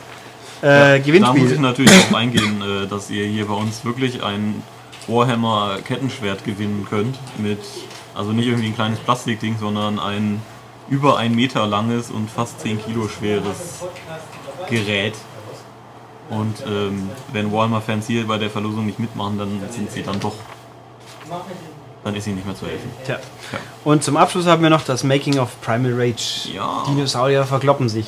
Äh, 0.63 0.63
Da 0.63 0.89
muss 0.89 0.99
ich 0.99 1.05
Gewinnspiel. 1.07 1.59
natürlich 1.59 1.93
auch 1.93 2.15
eingehen, 2.15 2.63
äh, 2.63 2.87
dass 2.87 3.11
ihr 3.11 3.27
hier 3.27 3.47
bei 3.47 3.55
uns 3.55 3.85
wirklich 3.85 4.23
ein 4.23 4.63
Warhammer 5.07 5.79
Kettenschwert 5.85 6.45
gewinnen 6.45 6.87
könnt. 6.89 7.17
Mit, 7.39 7.61
also 8.15 8.33
nicht 8.33 8.47
irgendwie 8.47 8.69
ein 8.69 8.75
kleines 8.75 8.99
Plastikding, 8.99 9.57
sondern 9.59 9.99
ein 9.99 10.43
über 10.89 11.17
ein 11.17 11.35
Meter 11.35 11.67
langes 11.67 12.11
und 12.11 12.31
fast 12.31 12.61
10 12.61 12.85
Kilo 12.85 13.09
schweres 13.09 13.85
Gerät. 14.69 15.15
Und 16.29 16.65
ähm, 16.67 17.11
wenn 17.33 17.53
Walmart-Fans 17.53 18.07
hier 18.07 18.27
bei 18.27 18.39
der 18.39 18.51
Verlosung 18.51 18.87
nicht 18.87 18.99
mitmachen, 18.99 19.39
dann 19.39 19.61
sind 19.71 19.91
sie 19.91 20.03
dann 20.03 20.21
doch. 20.21 20.35
Dann 22.05 22.15
ist 22.15 22.27
ihnen 22.27 22.37
nicht 22.37 22.47
mehr 22.47 22.55
zu 22.55 22.67
helfen. 22.67 22.91
Tja. 23.05 23.19
Ja. 23.53 23.59
Und 23.85 24.05
zum 24.05 24.17
Abschluss 24.17 24.47
haben 24.47 24.63
wir 24.63 24.71
noch 24.71 24.85
das 24.85 25.03
Making 25.03 25.39
of 25.39 25.61
Primal 25.61 25.93
Rage. 25.93 26.51
Ja. 26.53 26.85
Dinosaurier 26.89 27.45
verkloppen 27.45 27.89
sich. 27.89 28.07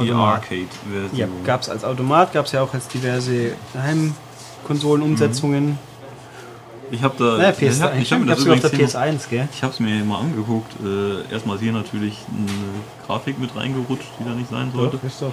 Die. 0.00 0.12
Arcade-Version. 0.12 1.10
Ja, 1.12 1.26
gab 1.44 1.62
es 1.62 1.68
als 1.68 1.82
Automat, 1.82 2.32
gab 2.32 2.46
es 2.46 2.52
ja 2.52 2.62
auch 2.62 2.72
als 2.74 2.86
diverse 2.86 3.56
Heimkonsolenumsetzungen. 3.74 5.78
Ich 6.90 7.02
habe 7.02 7.14
da. 7.18 7.50
Ich 7.50 7.56
PS, 7.58 7.80
ich 8.00 8.12
hab 8.12 8.20
mir 8.20 8.26
das 8.26 8.38
auf 8.38 8.44
der 8.44 8.56
übrigens 8.56 8.70
hier 8.70 8.78
noch- 8.80 9.18
PS1, 9.20 9.28
gell? 9.28 9.48
Ich 9.52 9.62
habe 9.62 9.72
es 9.72 9.80
mir 9.80 10.04
mal 10.04 10.20
angeguckt. 10.20 10.72
Äh, 10.84 11.32
erstmal 11.32 11.56
ist 11.56 11.62
hier 11.62 11.72
natürlich 11.72 12.16
eine 12.30 12.46
Grafik 13.06 13.38
mit 13.38 13.54
reingerutscht, 13.54 14.08
die 14.18 14.24
da 14.24 14.30
nicht 14.30 14.50
sein 14.50 14.70
sollte. 14.74 14.96
Doch, 14.96 15.04
ist 15.04 15.20
doch. 15.22 15.32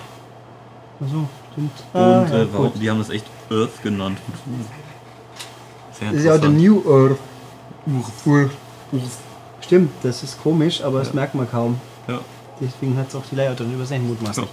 Achso, 1.04 1.28
stimmt. 1.52 1.72
Und 1.94 2.00
Ah, 2.02 2.26
ja, 2.30 2.42
äh, 2.42 2.48
warum, 2.54 2.72
die 2.80 2.90
haben 2.90 3.00
das 3.00 3.10
echt 3.10 3.26
Earth 3.52 3.82
genannt. 3.84 4.18
Sehr 6.00 6.10
Das 6.12 6.18
ist 6.20 6.26
ja 6.26 6.36
auch 6.36 6.40
der 6.40 6.50
interessant. 6.50 6.86
New 6.86 7.10
Earth. 7.10 7.18
Earth. 8.28 8.52
Stimmt, 9.62 9.92
das 10.04 10.24
ist 10.24 10.42
komisch, 10.42 10.82
aber 10.84 11.00
das 11.00 11.14
merkt 11.14 11.36
man 11.36 11.50
kaum. 11.50 11.80
Ja. 12.08 12.20
Deswegen 12.62 12.98
hat 12.98 13.10
es 13.10 13.16
auch 13.16 13.24
die 13.30 13.36
Layout 13.36 13.60
dann 13.60 13.74
übersehen, 13.74 14.08
mutmaßlich. 14.08 14.46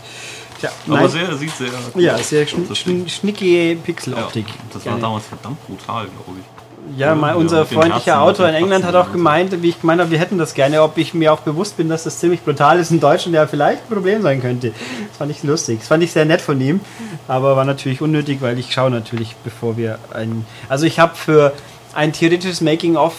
Tja, 0.59 0.71
Aber 0.89 1.09
sehr, 1.09 1.37
sieht 1.37 1.51
sehr 1.55 1.69
cool 1.95 2.03
ja, 2.03 2.19
sehr 2.19 2.47
schn 2.47 2.67
das 2.69 2.79
schn 2.79 3.09
schnickige 3.09 3.73
Ja, 3.75 3.81
Pixeloptik. 3.81 4.47
das 4.73 4.85
war 4.87 4.93
Geil. 4.95 5.03
damals 5.03 5.27
verdammt 5.27 5.65
brutal, 5.67 6.07
glaube 6.07 6.41
ich. 6.41 6.62
Ja, 6.97 7.15
mein, 7.15 7.31
Ja, 7.31 7.37
unser 7.37 7.65
freundlicher 7.65 8.13
Herzen, 8.13 8.13
Autor 8.13 8.49
in 8.49 8.55
England 8.55 8.85
hat 8.85 8.95
auch 8.95 9.13
gemeint, 9.13 9.63
wie 9.63 9.69
ich 9.69 9.81
gemeint 9.81 10.01
habe, 10.01 10.11
wir 10.11 10.19
hätten 10.19 10.37
das 10.37 10.55
gerne, 10.55 10.83
ob 10.83 10.99
ich 10.99 11.15
mir 11.15 11.33
auch 11.33 11.41
bewusst 11.41 11.77
bin, 11.77 11.89
dass 11.89 12.05
das 12.05 12.19
ziemlich 12.19 12.43
brutal 12.43 12.79
ist 12.79 12.91
in 12.91 13.01
Deutschland, 13.01 13.35
ja 13.35 13.47
vielleicht 13.47 13.83
ein 13.85 13.89
Problem 13.89 14.23
sein 14.23 14.41
könnte. 14.41 14.73
Das 15.09 15.19
fand 15.19 15.31
ich 15.31 15.43
lustig. 15.43 15.79
Das 15.81 15.89
fand 15.89 16.03
ich 16.03 16.13
sehr 16.13 16.25
nett 16.25 16.41
von 16.41 16.61
ihm, 16.61 16.81
aber 17.29 17.57
war 17.57 17.65
natürlich 17.65 18.03
unnötig, 18.03 18.43
weil 18.43 18.59
ich 18.59 18.73
schaue 18.73 18.91
natürlich, 18.91 19.37
bevor 19.45 19.77
wir 19.77 19.99
ein... 20.13 20.45
Also 20.69 20.87
ich 20.87 20.99
habe 20.99 21.15
für 21.15 21.53
ein 21.95 22.13
theoretisches 22.13 22.61
Making-of 22.61 23.15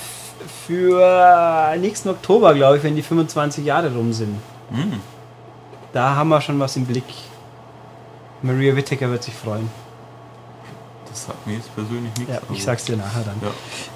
für 0.68 1.76
nächsten 1.80 2.10
Oktober, 2.10 2.54
glaube 2.54 2.78
ich, 2.78 2.84
wenn 2.84 2.96
die 2.96 3.02
25 3.02 3.66
Jahre 3.66 3.94
rum 3.94 4.14
sind. 4.14 4.38
Hm. 4.72 5.00
Da 5.94 6.16
haben 6.16 6.30
wir 6.30 6.42
schon 6.42 6.60
was 6.60 6.76
im 6.76 6.86
Blick. 6.86 7.04
Maria 8.42 8.76
Whittaker 8.76 9.10
wird 9.10 9.24
sich 9.24 9.34
freuen. 9.34 9.70
Das 11.14 11.26
sagt 11.28 11.46
mir 11.46 11.54
jetzt 11.54 11.74
persönlich 11.76 12.12
nichts. 12.18 12.34
Ja, 12.34 12.40
aber- 12.42 12.56
ich 12.56 12.64
sag's 12.64 12.86
dir 12.86 12.98
nachher 12.98 13.24
dann. 13.24 13.36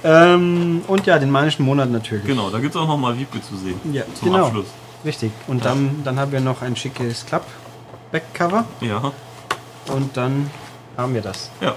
Ja, 0.03 0.34
Ähm, 0.36 0.84
und 0.88 1.06
ja, 1.08 1.17
den 1.17 1.32
manischen 1.32 1.65
Monat 1.65 1.89
natürlich. 1.89 2.25
genau, 2.25 2.51
da 2.51 2.60
gibt 2.60 2.75
es 2.75 2.80
auch 2.82 2.88
nochmal 2.88 3.17
Wiebke 3.17 3.41
zu 3.41 3.58
sehen. 3.58 3.80
Ja, 3.91 4.03
zum 4.19 4.32
genau. 4.32 4.45
Abschluss. 4.45 4.67
Richtig. 5.03 5.32
Und 5.47 5.65
dann, 5.65 6.01
dann 6.03 6.19
haben 6.19 6.32
wir 6.32 6.41
noch 6.41 6.62
ein 6.62 6.75
schickes 6.75 7.25
Klapp-Backcover 7.25 8.65
Ja, 8.82 9.12
und 9.93 10.15
dann 10.15 10.49
haben 10.95 11.13
wir 11.15 11.21
das. 11.21 11.49
ja, 11.60 11.73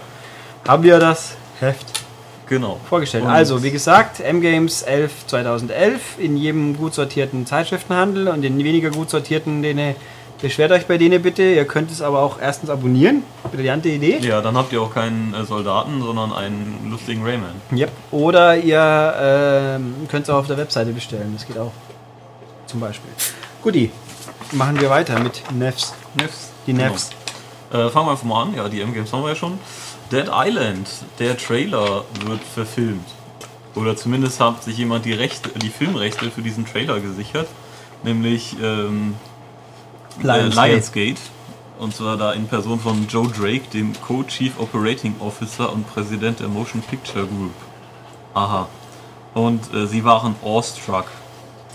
Haben 0.69 0.83
wir 0.83 0.99
das 0.99 1.33
Heft 1.59 1.87
genau. 2.47 2.79
vorgestellt. 2.89 3.25
Und- 3.25 3.31
also, 3.31 3.63
wie 3.63 3.71
gesagt, 3.71 4.21
M-Games 4.21 4.83
11 4.83 5.27
2011 5.27 6.19
in 6.19 6.37
jedem 6.37 6.77
gut 6.77 6.93
sortierten 6.93 7.47
Zeitschriftenhandel 7.47 8.29
und 8.29 8.45
in 8.45 8.59
weniger 8.59 8.91
gut 8.91 9.09
sortierten, 9.09 9.63
denen, 9.63 9.95
beschwert 10.43 10.73
euch 10.73 10.87
bei 10.87 10.99
denen 10.99 11.23
bitte. 11.23 11.43
Ihr 11.43 11.65
könnt 11.65 11.91
es 11.91 12.03
aber 12.03 12.21
auch 12.21 12.41
erstens 12.41 12.71
abonnieren. 12.71 13.23
Brillante 13.53 13.89
Idee. 13.89 14.19
Ja, 14.19 14.41
dann 14.41 14.57
habt 14.57 14.73
ihr 14.73 14.81
auch 14.83 14.93
keinen 14.93 15.35
äh, 15.35 15.45
Soldaten, 15.45 16.03
sondern 16.03 16.33
einen 16.33 16.89
lustigen 16.91 17.25
Rayman. 17.25 17.55
Yep. 17.73 17.91
Oder 18.11 18.57
ihr 18.57 19.15
ähm, 19.21 19.95
könnt 20.09 20.25
es 20.25 20.31
auch 20.31 20.39
auf 20.39 20.47
der 20.47 20.57
Webseite 20.57 20.93
bestellen. 20.93 21.33
Das 21.35 21.47
geht 21.47 21.59
auch. 21.59 21.73
Zum 22.67 22.81
Beispiel. 22.81 23.11
Guti. 23.63 23.91
Machen 24.53 24.81
wir 24.81 24.91
weiter 24.91 25.19
mit 25.21 25.43
Nefs. 25.53 25.95
Nefs. 26.15 26.51
Die 26.67 26.73
Nefs. 26.73 27.11
Genau. 27.71 27.87
Äh, 27.87 27.91
fangen 27.91 28.07
wir 28.07 28.13
einfach 28.13 28.25
mal 28.25 28.43
an. 28.43 28.55
Ja, 28.55 28.69
die 28.69 28.81
M-Games 28.81 29.13
haben 29.13 29.23
wir 29.23 29.31
ja 29.31 29.37
schon. 29.37 29.59
Dead 30.11 30.27
Island, 30.33 30.89
der 31.21 31.37
Trailer 31.37 32.05
wird 32.25 32.41
verfilmt. 32.43 33.07
Oder 33.77 33.97
zumindest 33.97 34.41
hat 34.41 34.65
sich 34.65 34.77
jemand 34.77 35.05
die 35.05 35.13
Rechte, 35.13 35.51
die 35.51 35.69
Filmrechte 35.71 36.31
für 36.31 36.43
diesen 36.43 36.67
Trailer 36.67 36.99
gesichert. 36.99 37.47
Nämlich 38.03 38.57
ähm, 38.61 39.15
Lionsgate. 40.23 40.69
äh, 40.69 40.73
Lionsgate. 40.73 41.21
Und 41.79 41.95
zwar 41.95 42.17
da 42.19 42.33
in 42.33 42.47
Person 42.47 42.79
von 42.79 43.07
Joe 43.09 43.29
Drake, 43.29 43.63
dem 43.73 43.93
Co-Chief 44.07 44.53
Operating 44.59 45.15
Officer 45.19 45.73
und 45.73 45.89
Präsident 45.89 46.41
der 46.41 46.49
Motion 46.49 46.83
Picture 46.83 47.27
Group. 47.27 47.55
Aha. 48.35 48.69
Und 49.33 49.73
äh, 49.73 49.87
sie 49.87 50.05
waren 50.05 50.35
awestruck. 50.45 51.07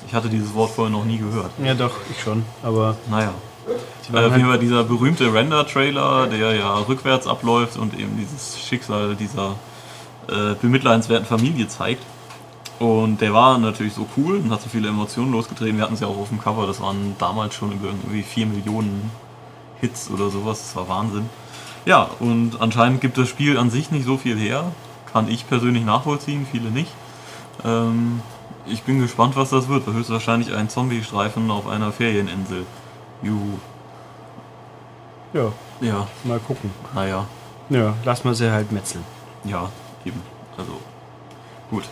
Ich 0.07 0.13
hatte 0.13 0.29
dieses 0.29 0.53
Wort 0.53 0.71
vorher 0.71 0.95
noch 0.95 1.05
nie 1.05 1.17
gehört. 1.17 1.49
Ja, 1.63 1.73
doch, 1.73 1.93
ich 2.11 2.21
schon. 2.21 2.43
Aber 2.61 2.95
Naja. 3.09 3.33
Äh, 3.67 4.15
halt 4.15 4.35
wie 4.35 4.45
war 4.45 4.59
dieser 4.59 4.83
berühmte 4.83 5.33
Render-Trailer, 5.33 6.27
der 6.27 6.53
ja 6.53 6.77
rückwärts 6.79 7.25
abläuft 7.25 7.77
und 7.77 7.97
eben 7.99 8.15
dieses 8.17 8.59
Schicksal 8.59 9.15
dieser 9.15 9.55
äh, 10.27 10.53
bemitleidenswerten 10.61 11.25
Familie 11.25 11.67
zeigt. 11.67 12.03
Und 12.79 13.21
der 13.21 13.33
war 13.33 13.57
natürlich 13.57 13.93
so 13.93 14.05
cool 14.17 14.37
und 14.37 14.51
hat 14.51 14.61
so 14.61 14.67
viele 14.69 14.89
Emotionen 14.89 15.31
losgetreten. 15.31 15.77
Wir 15.77 15.83
hatten 15.85 15.93
es 15.93 16.01
ja 16.01 16.07
auch 16.07 16.17
auf 16.17 16.27
dem 16.29 16.41
Cover, 16.41 16.67
das 16.67 16.81
waren 16.81 17.15
damals 17.19 17.55
schon 17.55 17.71
über 17.71 17.87
irgendwie 17.87 18.21
4 18.21 18.45
Millionen 18.47 19.11
Hits 19.79 20.09
oder 20.09 20.29
sowas. 20.29 20.59
Das 20.61 20.75
war 20.75 20.89
Wahnsinn. 20.89 21.29
Ja, 21.85 22.09
und 22.19 22.59
anscheinend 22.61 22.99
gibt 22.99 23.17
das 23.17 23.29
Spiel 23.29 23.57
an 23.57 23.69
sich 23.69 23.91
nicht 23.91 24.05
so 24.05 24.17
viel 24.17 24.37
her. 24.37 24.71
Kann 25.13 25.29
ich 25.29 25.47
persönlich 25.47 25.85
nachvollziehen, 25.85 26.45
viele 26.51 26.69
nicht. 26.69 26.91
Ähm, 27.63 28.21
ich 28.65 28.83
bin 28.83 28.99
gespannt, 28.99 29.35
was 29.37 29.51
das 29.51 29.69
wird. 29.69 29.85
Höchstwahrscheinlich 29.87 30.53
ein 30.53 30.67
Zombie-Streifen 30.67 31.49
auf 31.51 31.67
einer 31.67 31.91
Ferieninsel. 31.93 32.65
Juhu. 33.21 33.59
ja, 35.33 35.51
Ja, 35.79 36.07
mal 36.25 36.39
gucken. 36.39 36.71
naja, 36.93 37.25
Ja, 37.69 37.93
lass 38.03 38.23
mal 38.25 38.35
sie 38.35 38.51
halt 38.51 38.71
metzeln. 38.73 39.03
ja, 39.45 39.69
eben. 40.03 40.21
Also, 40.57 40.73
gut. 41.69 41.83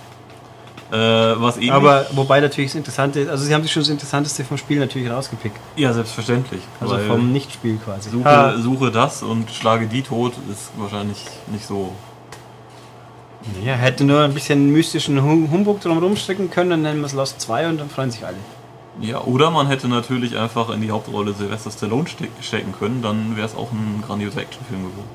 Äh, 0.93 1.41
was 1.41 1.57
ähnlich. 1.57 1.71
Aber 1.71 2.05
wobei 2.11 2.39
natürlich 2.39 2.69
das 2.71 2.75
Interessante 2.77 3.21
ist, 3.21 3.29
also 3.29 3.43
sie 3.43 3.53
haben 3.55 3.63
sich 3.63 3.71
schon 3.71 3.81
das 3.81 3.89
Interessanteste 3.89 4.45
vom 4.45 4.57
Spiel 4.57 4.77
natürlich 4.79 5.09
rausgepickt. 5.09 5.57
ja, 5.75 5.91
selbstverständlich. 5.91 6.61
Also 6.79 6.99
vom 6.99 7.31
Nicht-Spiel 7.31 7.77
quasi. 7.83 8.11
suche, 8.11 8.29
Ah, 8.29 8.55
suche 8.57 8.91
das 8.91 9.23
und 9.23 9.49
schlage 9.49 9.87
die 9.87 10.03
tot 10.03 10.33
ist 10.51 10.69
wahrscheinlich 10.77 11.17
nicht 11.51 11.65
so. 11.65 11.93
ja, 13.65 13.73
hätte 13.73 14.03
nur 14.03 14.21
ein 14.21 14.33
bisschen 14.35 14.71
mystischen 14.71 15.21
Hum- 15.23 15.49
Humbug 15.49 15.81
drum 15.81 15.97
rumstricken 15.97 16.51
können, 16.51 16.69
dann 16.69 16.81
nennen 16.83 16.99
wir 16.99 17.07
es 17.07 17.13
Lost 17.13 17.41
2 17.41 17.69
und 17.69 17.79
dann 17.79 17.89
freuen 17.89 18.11
sich 18.11 18.23
alle. 18.23 18.37
Ja, 19.01 19.19
oder 19.21 19.49
man 19.49 19.65
hätte 19.65 19.87
natürlich 19.87 20.37
einfach 20.37 20.69
in 20.69 20.81
die 20.81 20.91
Hauptrolle 20.91 21.33
Sylvester 21.33 21.71
Stallone 21.71 22.07
ste 22.07 22.27
stecken 22.41 22.71
können, 22.77 23.01
dann 23.01 23.35
wäre 23.35 23.47
es 23.47 23.55
auch 23.55 23.71
ein 23.71 24.03
grandioser 24.05 24.41
Actionfilm 24.41 24.81
geworden. 24.83 25.09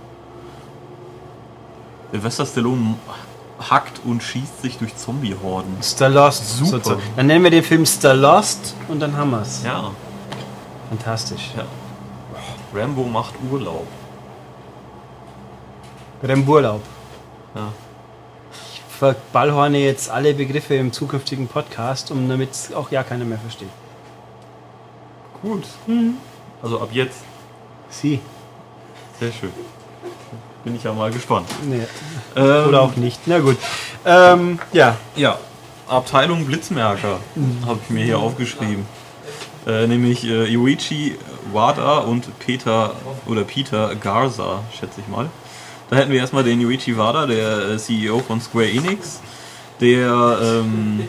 Sylvester 2.11 2.47
Stallone 2.47 2.97
hackt 3.59 4.01
und 4.05 4.23
schießt 4.23 4.63
sich 4.63 4.79
durch 4.79 4.97
Zombie-Horden. 4.97 5.83
Star 5.83 6.09
Lost. 6.09 6.59
Super. 6.59 6.71
sozusagen. 6.71 7.03
Dann 7.17 7.27
nennen 7.27 7.45
wir 7.45 7.51
den 7.51 7.65
Film 7.65 7.85
Star 7.87 8.15
Lost 8.15 8.75
und 8.89 9.01
dann 9.01 9.17
haben 9.17 9.31
wir 9.31 9.43
es. 9.43 9.63
Ja, 9.65 9.91
Fantastisch. 10.89 11.51
ja. 11.57 11.65
Rambo 12.75 13.05
macht 13.05 13.35
Urlaub. 13.51 13.87
Remburlaub. 16.23 16.83
Ja. 17.55 17.69
Ich 18.73 18.83
verballhorne 18.89 19.79
jetzt 19.79 20.11
alle 20.11 20.35
Begriffe 20.35 20.75
im 20.75 20.93
zukünftigen 20.93 21.47
Podcast, 21.47 22.11
um 22.11 22.29
damit 22.29 22.51
es 22.53 22.73
auch 22.75 22.91
ja 22.91 23.03
keiner 23.05 23.25
mehr 23.25 23.39
versteht. 23.39 23.69
Gut. 25.43 25.65
Also 26.63 26.81
ab 26.81 26.89
jetzt. 26.93 27.21
Sie. 27.91 28.21
Sehr 29.21 29.33
schön. 29.33 29.53
Bin 30.65 30.75
ich 30.75 30.83
ja 30.83 30.93
mal 30.93 31.11
gespannt. 31.11 31.49
Nee. 31.69 31.87
Ähm, 32.39 32.69
Oder 32.69 32.83
auch 32.83 32.97
nicht. 32.97 33.21
Na 33.27 33.41
gut. 33.41 33.57
Ähm, 34.05 34.59
ja. 34.73 34.97
Ja, 35.17 35.39
Abteilung 35.89 36.47
Blitzmerker 36.47 37.19
habe 37.67 37.81
ich 37.83 37.91
mir 37.91 38.05
hier 38.05 38.19
aufgeschrieben. 38.19 38.87
Äh, 39.67 39.87
nämlich 39.87 40.25
äh, 40.25 40.47
Yuichi 40.47 41.17
Wada 41.53 41.99
und 41.99 42.39
Peter 42.39 42.95
oder 43.27 43.43
Peter 43.43 43.95
Garza, 43.97 44.63
schätze 44.79 45.01
ich 45.01 45.09
mal. 45.09 45.29
Da 45.91 45.97
hätten 45.97 46.13
wir 46.13 46.19
erstmal 46.19 46.45
den 46.45 46.61
Yuichi 46.61 46.97
Wada, 46.97 47.27
der 47.27 47.71
äh, 47.71 47.79
CEO 47.79 48.21
von 48.21 48.41
Square 48.41 48.71
Enix, 48.71 49.21
der 49.81 50.39
ähm, 50.43 51.09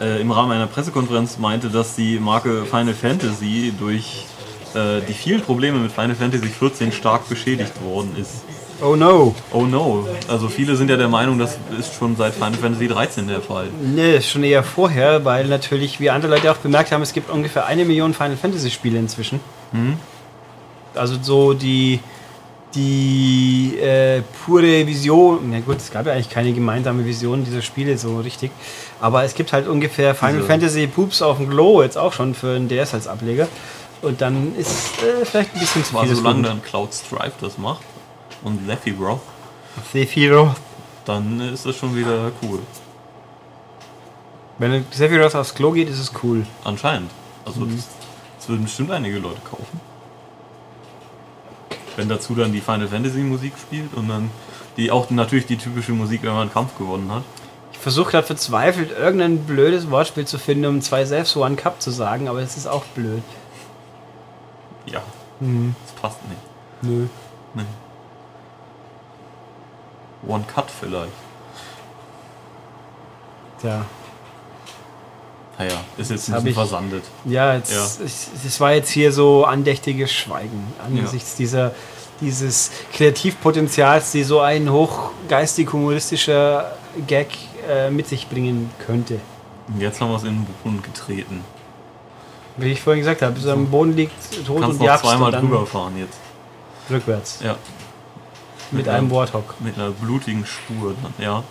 äh, 0.00 0.20
im 0.20 0.30
Rahmen 0.30 0.52
einer 0.52 0.66
Pressekonferenz 0.66 1.38
meinte, 1.38 1.68
dass 1.68 1.94
die 1.94 2.18
Marke 2.18 2.64
Final 2.64 2.94
Fantasy 2.94 3.72
durch 3.78 4.26
äh, 4.74 5.00
die 5.06 5.14
vielen 5.14 5.42
Probleme 5.42 5.78
mit 5.78 5.92
Final 5.92 6.16
Fantasy 6.16 6.48
XIV 6.48 6.94
stark 6.94 7.28
beschädigt 7.28 7.82
worden 7.82 8.16
ist. 8.18 8.44
Oh 8.82 8.96
no. 8.96 9.34
Oh 9.52 9.62
no. 9.62 10.06
Also 10.28 10.48
viele 10.48 10.76
sind 10.76 10.90
ja 10.90 10.96
der 10.96 11.08
Meinung, 11.08 11.38
das 11.38 11.56
ist 11.78 11.94
schon 11.94 12.16
seit 12.16 12.34
Final 12.34 12.54
Fantasy 12.54 12.88
13 12.88 13.28
der 13.28 13.40
Fall. 13.40 13.68
Nee, 13.80 14.20
schon 14.20 14.42
eher 14.44 14.64
vorher, 14.64 15.24
weil 15.24 15.46
natürlich, 15.46 16.00
wie 16.00 16.10
andere 16.10 16.32
Leute 16.34 16.50
auch 16.50 16.56
bemerkt 16.56 16.90
haben, 16.92 17.02
es 17.02 17.12
gibt 17.12 17.30
ungefähr 17.30 17.66
eine 17.66 17.84
Million 17.84 18.12
Final 18.14 18.36
Fantasy 18.36 18.70
Spiele 18.70 18.98
inzwischen. 18.98 19.40
Mhm. 19.72 19.98
Also 20.94 21.16
so 21.22 21.54
die 21.54 22.00
die 22.74 23.76
äh, 23.80 24.22
pure 24.46 24.86
Vision, 24.86 25.50
na 25.50 25.60
gut, 25.60 25.76
es 25.76 25.90
gab 25.90 26.06
ja 26.06 26.12
eigentlich 26.12 26.30
keine 26.30 26.52
gemeinsame 26.52 27.04
Vision 27.04 27.44
dieser 27.44 27.60
Spiele 27.60 27.98
so 27.98 28.20
richtig, 28.20 28.50
aber 28.98 29.24
es 29.24 29.34
gibt 29.34 29.52
halt 29.52 29.68
ungefähr 29.68 30.14
Final 30.14 30.36
Diese- 30.36 30.46
Fantasy 30.46 30.86
Poops 30.86 31.20
auf 31.20 31.36
dem 31.36 31.50
Glow 31.50 31.82
jetzt 31.82 31.98
auch 31.98 32.14
schon 32.14 32.34
für 32.34 32.56
einen 32.56 32.68
DS 32.68 32.94
als 32.94 33.06
Ableger. 33.08 33.46
Und 34.00 34.20
dann 34.20 34.56
ist 34.56 34.70
äh, 35.02 35.24
vielleicht 35.24 35.54
ein 35.54 35.60
bisschen 35.60 35.84
zu 35.84 35.96
viel. 35.98 36.14
solange 36.16 36.42
dann 36.42 36.62
Cloud 36.62 36.92
Stripe 36.92 37.32
das 37.40 37.56
macht 37.58 37.82
und 38.44 38.66
Sephiroth, 38.66 39.20
Sephiroth. 39.92 40.56
dann 41.04 41.40
ist 41.40 41.64
das 41.66 41.76
schon 41.76 41.94
wieder 41.96 42.30
cool. 42.42 42.58
Wenn 44.58 44.84
Sephiroth 44.90 45.34
aufs 45.34 45.54
Klo 45.54 45.72
geht, 45.72 45.88
ist 45.88 45.98
es 45.98 46.12
cool. 46.22 46.46
Anscheinend. 46.64 47.10
Also 47.44 47.60
Mhm. 47.62 47.76
das, 47.76 47.88
das 48.38 48.48
würden 48.48 48.64
bestimmt 48.64 48.90
einige 48.90 49.18
Leute 49.18 49.40
kaufen. 49.48 49.80
Wenn 51.96 52.08
dazu 52.08 52.34
dann 52.34 52.52
die 52.52 52.60
Final 52.60 52.88
Fantasy 52.88 53.18
Musik 53.20 53.52
spielt 53.60 53.92
und 53.94 54.08
dann 54.08 54.30
die 54.76 54.90
auch 54.90 55.10
natürlich 55.10 55.46
die 55.46 55.56
typische 55.58 55.92
Musik, 55.92 56.22
wenn 56.22 56.30
man 56.32 56.42
einen 56.42 56.52
Kampf 56.52 56.76
gewonnen 56.78 57.10
hat. 57.12 57.22
Ich 57.72 57.78
versuche 57.78 58.12
gerade 58.12 58.26
verzweifelt 58.26 58.90
irgendein 58.96 59.38
blödes 59.44 59.90
Wortspiel 59.90 60.26
zu 60.26 60.38
finden, 60.38 60.64
um 60.66 60.80
zwei 60.80 61.04
Selbst 61.04 61.36
One 61.36 61.56
Cup 61.56 61.82
zu 61.82 61.90
sagen, 61.90 62.28
aber 62.28 62.40
es 62.40 62.56
ist 62.56 62.66
auch 62.66 62.84
blöd. 62.94 63.22
Ja, 64.86 65.02
Mhm. 65.40 65.74
das 65.84 65.92
passt 66.00 66.18
nicht. 66.28 66.40
Nö. 66.82 67.06
Nee. 67.54 67.62
One 70.26 70.44
Cut 70.52 70.70
vielleicht. 70.70 71.12
Tja. 73.60 73.84
Naja, 75.58 75.80
ist 75.96 76.10
jetzt 76.10 76.28
ein 76.28 76.34
bisschen 76.36 76.54
versandet. 76.54 77.04
Ja, 77.24 77.54
jetzt, 77.54 77.72
Ja. 77.72 77.84
Es, 78.04 78.60
war 78.60 78.72
jetzt 78.72 78.90
hier 78.90 79.12
so 79.12 79.44
andächtiges 79.44 80.12
Schweigen 80.12 80.72
angesichts 80.84 81.36
dieser, 81.36 81.72
dieses 82.20 82.70
Kreativpotenzials, 82.92 84.10
die 84.12 84.24
so 84.24 84.40
ein 84.40 84.70
hochgeistig-humoristischer 84.72 86.72
Gag 87.06 87.28
äh, 87.68 87.90
mit 87.90 88.08
sich 88.08 88.28
bringen 88.28 88.70
könnte. 88.84 89.20
Und 89.68 89.80
jetzt 89.80 90.00
haben 90.00 90.10
wir 90.10 90.16
es 90.16 90.24
in 90.24 90.30
den 90.30 90.46
Boden 90.64 90.82
getreten. 90.82 91.44
Wie 92.56 92.72
ich 92.72 92.82
vorhin 92.82 93.00
gesagt 93.00 93.22
habe, 93.22 93.32
bis 93.32 93.44
er 93.44 93.52
am 93.54 93.70
Boden 93.70 93.94
liegt, 93.96 94.12
tot 94.46 94.60
Kannst 94.60 94.72
und 94.72 94.78
noch 94.78 94.86
jagst 94.86 95.04
zweimal 95.04 95.26
und 95.26 95.32
dann 95.32 95.48
drüber 95.48 95.66
fahren 95.66 95.96
jetzt. 95.98 96.18
rückwärts. 96.90 97.38
Ja. 97.42 97.56
Mit 98.72 98.88
einem 98.88 99.10
Warthog. 99.10 99.54
Mit 99.60 99.76
einer 99.76 99.90
blutigen 99.90 100.44
Spur 100.46 100.94
ja. 101.18 101.42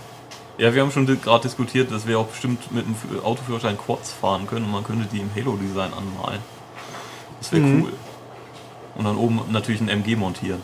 Ja, 0.57 0.73
wir 0.73 0.81
haben 0.81 0.91
schon 0.91 1.05
gerade 1.05 1.41
diskutiert, 1.43 1.91
dass 1.91 2.05
wir 2.05 2.19
auch 2.19 2.27
bestimmt 2.27 2.71
mit 2.71 2.86
F- 2.86 3.23
Autoführerschein 3.23 3.77
Quads 3.77 4.12
fahren 4.12 4.45
können 4.47 4.65
und 4.65 4.71
man 4.71 4.84
könnte 4.84 5.07
die 5.12 5.19
im 5.19 5.29
Halo-Design 5.36 5.91
anmalen. 5.93 6.39
Das 7.39 7.51
wäre 7.51 7.63
Mhm. 7.63 7.84
cool. 7.84 7.93
Und 8.95 9.05
dann 9.05 9.15
oben 9.17 9.39
natürlich 9.51 9.81
ein 9.81 9.89
MG 9.89 10.15
montieren. 10.15 10.62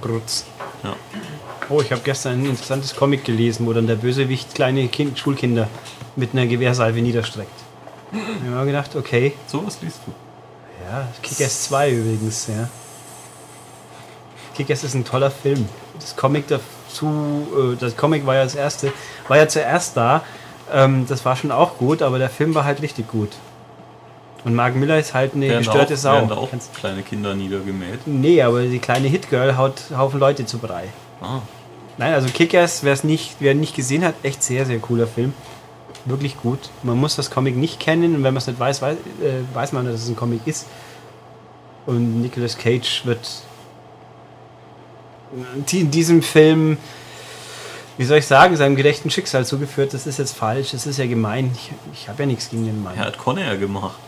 Brutz. 0.00 0.44
Ja. 0.84 0.94
Oh, 1.68 1.80
ich 1.80 1.90
habe 1.90 2.02
gestern 2.04 2.34
ein 2.40 2.46
interessantes 2.46 2.94
Comic 2.94 3.24
gelesen, 3.24 3.66
wo 3.66 3.72
dann 3.72 3.86
der 3.88 3.96
Bösewicht 3.96 4.54
kleine 4.54 4.86
kind 4.88 5.18
Schulkinder 5.18 5.66
mit 6.14 6.32
einer 6.32 6.46
Gewehrsalve 6.46 7.00
niederstreckt. 7.00 7.50
Ich 8.12 8.18
habe 8.46 8.50
mir 8.60 8.66
gedacht, 8.66 8.94
okay, 8.96 9.32
Sowas 9.46 9.78
liest 9.82 10.00
du. 10.06 10.12
ja, 10.84 11.08
Kick-Ass 11.22 11.64
2 11.64 11.90
übrigens, 11.92 12.46
ja. 12.48 12.68
Kick-Ass 14.60 14.84
ist 14.84 14.94
ein 14.94 15.04
toller 15.04 15.30
Film. 15.30 15.66
Das 15.98 16.16
Comic 16.16 16.44
dazu, 16.48 17.46
äh, 17.56 17.76
das 17.80 17.96
Comic 17.96 18.26
war 18.26 18.34
ja 18.34 18.44
das 18.44 18.54
erste, 18.54 18.92
war 19.28 19.38
ja 19.38 19.48
zuerst 19.48 19.96
da. 19.96 20.22
Ähm, 20.70 21.06
das 21.08 21.24
war 21.24 21.34
schon 21.36 21.50
auch 21.50 21.78
gut, 21.78 22.02
aber 22.02 22.18
der 22.18 22.28
Film 22.28 22.54
war 22.54 22.64
halt 22.64 22.82
richtig 22.82 23.08
gut. 23.08 23.30
Und 24.44 24.54
Mark 24.54 24.74
Miller 24.74 24.98
ist 24.98 25.14
halt 25.14 25.34
eine 25.34 25.48
Werden 25.48 25.64
gestörte 25.64 25.94
auch, 25.94 25.98
Sau. 25.98 26.12
werden 26.12 26.28
da 26.28 26.36
auch 26.36 26.50
kleine 26.78 27.02
Kinder 27.02 27.34
niedergemäht. 27.34 28.06
Nee, 28.06 28.42
aber 28.42 28.62
die 28.62 28.78
kleine 28.78 29.08
Hit-Girl 29.08 29.56
haut 29.56 29.84
Haufen 29.96 30.20
Leute 30.20 30.44
zu 30.46 30.58
Brei. 30.58 30.84
Ah, 31.22 31.40
Nein, 31.98 32.14
also 32.14 32.28
Kickers, 32.28 32.82
wer 32.82 32.92
es 32.92 33.04
nicht, 33.04 33.36
wer 33.40 33.54
nicht 33.54 33.74
gesehen 33.74 34.04
hat, 34.04 34.14
echt 34.22 34.42
sehr, 34.42 34.64
sehr 34.64 34.78
cooler 34.78 35.06
Film. 35.06 35.34
Wirklich 36.06 36.38
gut. 36.38 36.70
Man 36.82 36.96
muss 36.96 37.16
das 37.16 37.30
Comic 37.30 37.56
nicht 37.56 37.78
kennen 37.80 38.14
und 38.16 38.22
wenn 38.24 38.32
man 38.32 38.38
es 38.38 38.46
nicht 38.46 38.58
weiß, 38.58 38.80
weiß, 38.80 38.96
äh, 38.96 39.54
weiß 39.54 39.72
man, 39.72 39.84
dass 39.84 40.02
es 40.02 40.08
ein 40.08 40.16
Comic 40.16 40.46
ist. 40.46 40.66
Und 41.84 42.22
Nicolas 42.22 42.56
Cage 42.56 43.04
wird 43.04 43.26
in 45.72 45.90
diesem 45.90 46.22
Film, 46.22 46.76
wie 47.98 48.04
soll 48.04 48.18
ich 48.18 48.26
sagen, 48.26 48.56
seinem 48.56 48.76
gerechten 48.76 49.10
Schicksal 49.10 49.44
zugeführt. 49.46 49.94
Das 49.94 50.06
ist 50.06 50.18
jetzt 50.18 50.36
falsch, 50.36 50.72
das 50.72 50.86
ist 50.86 50.98
ja 50.98 51.06
gemein. 51.06 51.50
Ich, 51.54 51.72
ich 51.92 52.08
habe 52.08 52.22
ja 52.22 52.26
nichts 52.26 52.50
gegen 52.50 52.64
den 52.66 52.82
Mann. 52.82 52.94
er 52.96 53.06
hat 53.06 53.18
Conair 53.18 53.56
gemacht. 53.56 53.98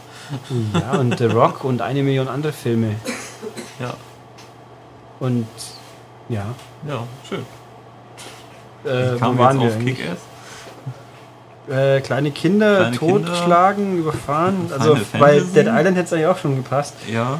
Ja, 0.73 0.99
und 0.99 1.19
The 1.19 1.27
Rock 1.27 1.63
und 1.65 1.83
eine 1.83 2.03
Million 2.03 2.27
andere 2.29 2.53
Filme. 2.53 2.95
Ja, 3.79 3.95
Und 5.21 5.47
ja, 6.29 6.47
ja, 6.89 7.05
schön. 7.29 7.45
äh, 8.91 9.19
Kam 9.19 9.37
wo 9.37 9.43
waren 9.43 9.61
jetzt 9.61 9.79
wir 9.85 9.93
auf? 9.93 9.97
Kick-Ass. 9.99 10.19
Äh, 11.77 12.01
kleine 12.01 12.31
Kinder 12.33 12.77
Kleine 12.91 12.97
Kinder. 12.97 13.27
totschlagen, 13.29 13.99
überfahren. 13.99 14.71
Also 14.77 14.97
bei. 15.19 15.39
Dead 15.41 15.67
Island 15.67 15.97
hätte 15.97 16.03
es 16.03 16.13
eigentlich 16.13 16.27
auch 16.27 16.39
schon 16.39 16.57
gepasst. 16.57 16.95
Ja. 17.09 17.39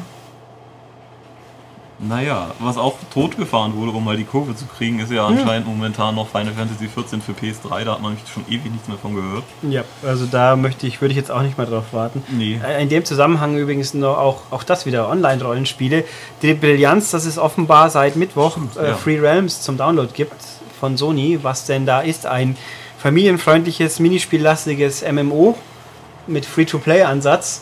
Naja, 2.07 2.51
was 2.59 2.77
auch 2.77 2.95
totgefahren 3.13 3.75
wurde, 3.75 3.91
um 3.91 4.03
mal 4.03 4.17
die 4.17 4.23
Kurve 4.23 4.55
zu 4.55 4.65
kriegen, 4.65 4.99
ist 4.99 5.11
ja 5.11 5.25
anscheinend 5.25 5.67
momentan 5.67 6.15
noch 6.15 6.27
Final 6.27 6.53
Fantasy 6.53 6.87
14 6.87 7.21
für 7.21 7.31
PS3. 7.31 7.83
Da 7.85 7.93
hat 7.93 8.01
man 8.01 8.17
schon 8.31 8.43
ewig 8.49 8.71
nichts 8.71 8.87
mehr 8.87 8.97
von 8.97 9.15
gehört. 9.15 9.43
Ja, 9.61 9.83
also 10.05 10.25
da 10.25 10.55
möchte 10.55 10.87
ich, 10.87 11.01
würde 11.01 11.11
ich 11.11 11.17
jetzt 11.17 11.31
auch 11.31 11.41
nicht 11.41 11.57
mehr 11.57 11.67
drauf 11.67 11.85
warten. 11.91 12.23
Nee. 12.29 12.59
Äh, 12.65 12.81
In 12.81 12.89
dem 12.89 13.05
Zusammenhang 13.05 13.57
übrigens 13.57 13.93
noch 13.93 14.17
auch, 14.17 14.41
auch 14.51 14.63
das 14.63 14.85
wieder 14.85 15.09
Online-Rollenspiele. 15.09 16.03
Die 16.41 16.53
Brillanz, 16.53 17.11
dass 17.11 17.25
es 17.25 17.37
offenbar 17.37 17.89
seit 17.89 18.15
Mittwoch 18.15 18.57
äh, 18.79 18.87
ja. 18.89 18.95
Free 18.95 19.19
Realms 19.19 19.61
zum 19.61 19.77
Download 19.77 20.09
gibt 20.13 20.35
von 20.79 20.97
Sony, 20.97 21.39
was 21.41 21.65
denn 21.65 21.85
da 21.85 22.01
ist, 22.01 22.25
ein 22.25 22.57
familienfreundliches, 22.97 23.99
minispiellastiges 23.99 25.03
MMO 25.09 25.57
mit 26.27 26.45
Free-to-Play-Ansatz. 26.45 27.61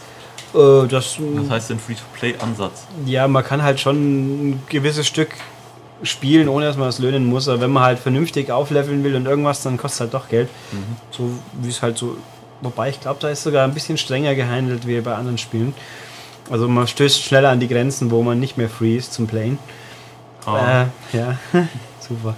Äh, 0.54 0.88
das 0.88 1.18
Was 1.20 1.50
heißt 1.50 1.70
denn 1.72 1.80
Free-to-Play-Ansatz? 1.80 2.86
Ja, 3.06 3.28
man 3.28 3.44
kann 3.44 3.62
halt 3.64 3.80
schon 3.80 3.96
ein 4.52 4.64
gewisses 4.70 5.08
Stück 5.08 5.30
spielen, 6.04 6.50
ohne 6.50 6.66
dass 6.66 6.78
man 6.78 6.90
es 6.90 7.00
löhnen 7.00 7.26
muss. 7.26 7.48
Aber 7.48 7.62
wenn 7.62 7.72
man 7.72 7.84
halt 7.84 8.00
vernünftig 8.00 8.52
aufleveln 8.52 9.04
will 9.04 9.16
und 9.16 9.26
irgendwas, 9.26 9.62
dann 9.64 9.78
kostet 9.78 9.94
es 9.96 10.00
halt 10.02 10.14
doch 10.14 10.30
Geld. 10.30 10.50
So 11.12 11.30
wie 11.62 11.70
es 11.70 11.82
halt 11.82 11.98
so. 11.98 12.18
Wobei 12.62 12.90
ich 12.90 13.00
glaube, 13.00 13.20
da 13.20 13.30
ist 13.30 13.44
sogar 13.44 13.64
ein 13.64 13.74
bisschen 13.74 13.98
strenger 13.98 14.36
gehandelt 14.36 14.86
wie 14.88 15.00
bei 15.02 15.16
anderen 15.16 15.38
Spielen. 15.38 15.74
Also 16.50 16.68
man 16.68 16.88
stößt 16.88 17.22
schneller 17.22 17.50
an 17.50 17.60
die 17.60 17.68
Grenzen, 17.68 18.12
wo 18.12 18.22
man 18.24 18.40
nicht 18.40 18.58
mehr 18.58 18.70
free 18.70 18.98
ist 18.98 19.14
zum 19.14 19.28
Playen. 19.28 19.58
Ah, 20.46 20.84
Äh, 21.14 21.18
ja, 21.18 21.38
super. 22.00 22.36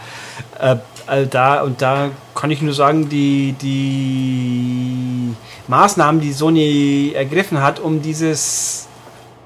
Äh, 0.60 0.78
also 1.08 1.30
da 1.30 1.62
und 1.63 1.82
da 1.82 2.12
kann 2.43 2.51
ich 2.51 2.62
nur 2.62 2.73
sagen, 2.73 3.08
die, 3.08 3.53
die 3.53 5.34
Maßnahmen, 5.69 6.19
die 6.19 6.34
Sony 6.34 7.13
ergriffen 7.15 7.62
hat, 7.62 7.79
um 7.79 8.01
dieses 8.01 8.89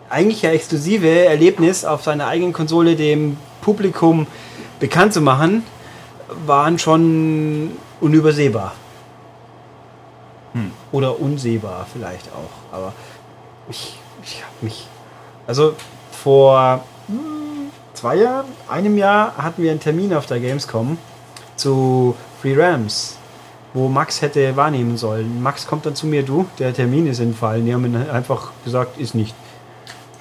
eigentlich 0.09 0.41
ja 0.41 0.49
exklusive 0.49 1.07
Erlebnis 1.25 1.85
auf 1.85 2.03
seiner 2.03 2.25
eigenen 2.25 2.53
Konsole 2.53 2.95
dem 2.95 3.37
Publikum 3.61 4.25
bekannt 4.79 5.13
zu 5.13 5.21
machen, 5.21 5.61
waren 6.47 6.79
schon 6.79 7.73
unübersehbar. 8.01 8.73
Hm. 10.53 10.71
Oder 10.91 11.19
unsehbar 11.19 11.85
vielleicht 11.93 12.25
auch. 12.29 12.75
Aber 12.75 12.93
ich, 13.69 13.99
ich 14.23 14.41
habe 14.41 14.55
mich. 14.61 14.87
Also 15.45 15.75
vor 16.11 16.83
hm, 17.05 17.69
zwei 17.93 18.15
Jahren, 18.15 18.47
einem 18.67 18.97
Jahr 18.97 19.37
hatten 19.37 19.61
wir 19.61 19.69
einen 19.69 19.79
Termin 19.79 20.15
auf 20.15 20.25
der 20.25 20.39
Gamescom 20.39 20.97
zu 21.55 22.15
Free 22.41 22.55
Rams, 22.55 23.17
wo 23.73 23.87
Max 23.87 24.21
hätte 24.21 24.55
wahrnehmen 24.55 24.97
sollen. 24.97 25.41
Max 25.41 25.67
kommt 25.67 25.85
dann 25.85 25.95
zu 25.95 26.07
mir, 26.07 26.23
du, 26.23 26.45
der 26.59 26.73
Termin 26.73 27.07
ist 27.07 27.19
entfallen. 27.19 27.65
Die 27.65 27.73
haben 27.73 27.95
einfach 28.11 28.51
gesagt, 28.63 28.99
ist 28.99 29.15
nicht. 29.15 29.33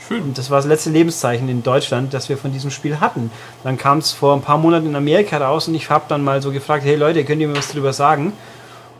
schön. 0.06 0.22
Und 0.22 0.38
das 0.38 0.50
war 0.50 0.58
das 0.58 0.66
letzte 0.66 0.90
Lebenszeichen 0.90 1.48
in 1.48 1.62
Deutschland, 1.62 2.14
das 2.14 2.28
wir 2.28 2.38
von 2.38 2.52
diesem 2.52 2.70
Spiel 2.70 3.00
hatten. 3.00 3.30
Dann 3.64 3.76
kam 3.76 3.98
es 3.98 4.12
vor 4.12 4.34
ein 4.34 4.42
paar 4.42 4.58
Monaten 4.58 4.86
in 4.86 4.96
Amerika 4.96 5.38
raus 5.38 5.68
und 5.68 5.74
ich 5.74 5.90
habe 5.90 6.04
dann 6.08 6.24
mal 6.24 6.40
so 6.42 6.52
gefragt, 6.52 6.84
hey 6.84 6.96
Leute, 6.96 7.24
könnt 7.24 7.40
ihr 7.40 7.48
mir 7.48 7.56
was 7.56 7.68
drüber 7.68 7.92
sagen? 7.92 8.32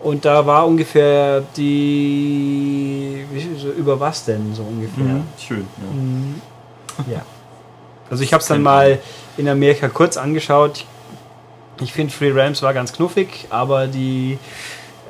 Und 0.02 0.24
da 0.24 0.46
war 0.46 0.66
ungefähr 0.66 1.42
die, 1.57 3.24
so, 3.59 3.70
über 3.70 3.98
was 3.98 4.24
denn 4.24 4.55
so 4.55 4.62
ungefähr? 4.62 5.05
Mhm. 5.05 5.22
Schön. 5.38 5.66
Ja. 5.79 7.05
Ja. 7.12 7.22
Also 8.11 8.22
ich 8.22 8.33
habe 8.33 8.40
es 8.40 8.48
dann 8.48 8.62
mal 8.62 8.98
in 9.37 9.48
Amerika 9.48 9.88
kurz 9.88 10.16
angeschaut. 10.16 10.87
Ich 11.80 11.92
finde 11.92 12.12
Free 12.12 12.32
Rams 12.32 12.62
war 12.62 12.72
ganz 12.74 12.92
knuffig, 12.92 13.46
aber 13.50 13.86
die, 13.86 14.38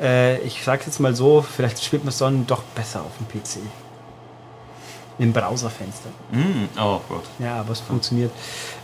äh, 0.00 0.38
ich 0.40 0.62
sag's 0.64 0.87
jetzt 0.87 0.98
mal 1.00 1.14
so, 1.14 1.42
vielleicht 1.42 1.83
spielt 1.85 2.02
man 2.05 2.09
es 2.09 2.18
dann 2.18 2.46
doch 2.46 2.62
besser 2.74 3.00
auf 3.02 3.12
dem 3.18 3.26
PC. 3.29 3.59
Im 5.18 5.33
Browserfenster. 5.33 6.11
Mm, 6.31 6.68
oh 6.79 7.00
Gott. 7.09 7.22
Ja, 7.38 7.61
aber 7.61 7.70
es 7.72 7.81
funktioniert. 7.81 8.31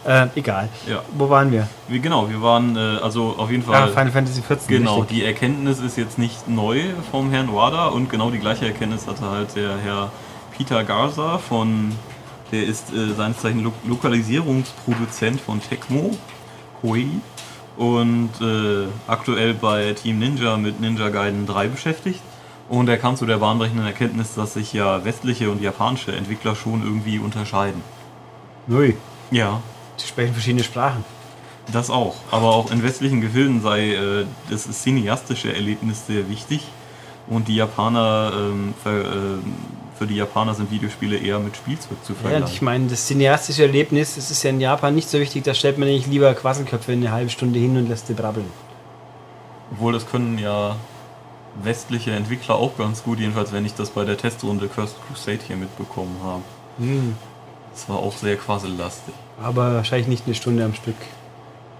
Äh, 0.06 0.28
egal. 0.34 0.70
Ja. 0.88 1.02
Wo 1.12 1.28
waren 1.28 1.52
wir? 1.52 1.68
Wir, 1.88 1.98
genau, 1.98 2.30
wir 2.30 2.40
waren 2.40 2.74
äh, 2.74 2.98
also 3.02 3.34
auf 3.36 3.50
jeden 3.50 3.70
Ja, 3.70 3.80
Fall. 3.80 3.88
Final 3.90 4.10
Fantasy 4.12 4.40
XIV. 4.40 4.66
Genau, 4.66 5.00
richtig. 5.00 5.18
die 5.18 5.24
Erkenntnis 5.26 5.78
ist 5.80 5.98
jetzt 5.98 6.18
nicht 6.18 6.48
neu 6.48 6.80
vom 7.10 7.30
Herrn 7.30 7.52
Wada 7.52 7.88
und 7.88 8.08
genau 8.08 8.30
die 8.30 8.38
gleiche 8.38 8.64
Erkenntnis 8.64 9.06
hatte 9.06 9.28
halt 9.28 9.54
der 9.56 9.76
Herr 9.76 10.10
Peter 10.56 10.84
Garza 10.84 11.36
von 11.36 11.92
Der 12.50 12.64
ist 12.64 12.92
äh, 12.94 13.12
seines 13.14 13.38
Zeichen 13.38 13.62
Lo 13.62 13.72
Lokalisierungsproduzent 13.86 15.38
von 15.38 15.60
Tecmo, 15.60 16.16
Koei 16.80 17.08
und 17.76 18.30
äh, 18.40 18.86
aktuell 19.06 19.54
bei 19.54 19.92
Team 19.94 20.18
Ninja 20.18 20.56
mit 20.56 20.80
Ninja 20.80 21.08
Gaiden 21.08 21.46
3 21.46 21.68
beschäftigt. 21.68 22.20
Und 22.68 22.88
er 22.88 22.96
kam 22.96 23.16
zu 23.16 23.26
der 23.26 23.38
bahnbrechenden 23.38 23.84
Erkenntnis, 23.86 24.34
dass 24.34 24.54
sich 24.54 24.72
ja 24.72 25.04
westliche 25.04 25.50
und 25.50 25.60
japanische 25.60 26.12
Entwickler 26.12 26.54
schon 26.54 26.82
irgendwie 26.82 27.18
unterscheiden. 27.18 27.82
Nui. 28.66 28.96
Ja, 29.30 29.60
Die 30.00 30.06
sprechen 30.06 30.32
verschiedene 30.32 30.64
Sprachen. 30.64 31.04
das 31.72 31.90
auch. 31.90 32.16
Aber 32.30 32.54
auch 32.54 32.70
in 32.70 32.82
westlichen 32.82 33.20
Gefilden 33.20 33.60
sei 33.62 33.92
äh, 33.94 34.26
das 34.50 34.64
cineastische 34.82 35.52
Erlebnis 35.54 36.06
sehr 36.06 36.28
wichtig. 36.28 36.62
Und 37.28 37.48
die 37.48 37.56
Japaner, 37.56 38.32
ähm, 38.34 38.74
für, 38.82 38.90
ähm, 39.04 39.54
für 40.02 40.08
die 40.08 40.16
Japaner 40.16 40.52
sind 40.52 40.68
Videospiele 40.72 41.16
eher 41.16 41.38
mit 41.38 41.56
Spielzeug 41.56 41.96
zu 42.04 42.12
Ja, 42.14 42.18
vergleichen. 42.18 42.48
ich 42.52 42.60
meine, 42.60 42.88
das 42.88 43.06
cineastische 43.06 43.62
Erlebnis, 43.62 44.16
das 44.16 44.32
ist 44.32 44.42
ja 44.42 44.50
in 44.50 44.60
Japan 44.60 44.96
nicht 44.96 45.08
so 45.08 45.20
wichtig, 45.20 45.44
da 45.44 45.54
stellt 45.54 45.78
man 45.78 45.86
nicht 45.86 46.08
lieber 46.08 46.34
Quasselköpfe 46.34 46.90
eine 46.90 47.12
halbe 47.12 47.30
Stunde 47.30 47.60
hin 47.60 47.76
und 47.76 47.88
lässt 47.88 48.08
die 48.08 48.14
brabbeln. 48.14 48.46
Obwohl 49.70 49.92
das 49.92 50.04
können 50.10 50.38
ja 50.38 50.74
westliche 51.62 52.10
Entwickler 52.10 52.56
auch 52.56 52.76
ganz 52.76 53.04
gut, 53.04 53.20
jedenfalls 53.20 53.52
wenn 53.52 53.64
ich 53.64 53.74
das 53.74 53.90
bei 53.90 54.04
der 54.04 54.16
Testrunde 54.16 54.66
Cursed 54.66 54.96
Crusade 55.06 55.38
hier 55.46 55.54
mitbekommen 55.56 56.16
habe. 56.24 56.42
Hm. 56.78 57.14
Das 57.72 57.88
war 57.88 57.98
auch 57.98 58.16
sehr 58.16 58.34
quassellastig. 58.36 59.14
Aber 59.40 59.74
wahrscheinlich 59.74 60.08
nicht 60.08 60.26
eine 60.26 60.34
Stunde 60.34 60.64
am 60.64 60.74
Stück. 60.74 60.96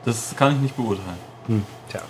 Das 0.05 0.37
kann 0.37 0.55
ich 0.55 0.61
nicht 0.61 0.77
beurteilen. 0.77 1.19
Hm. 1.49 1.65
Tja. 1.91 2.03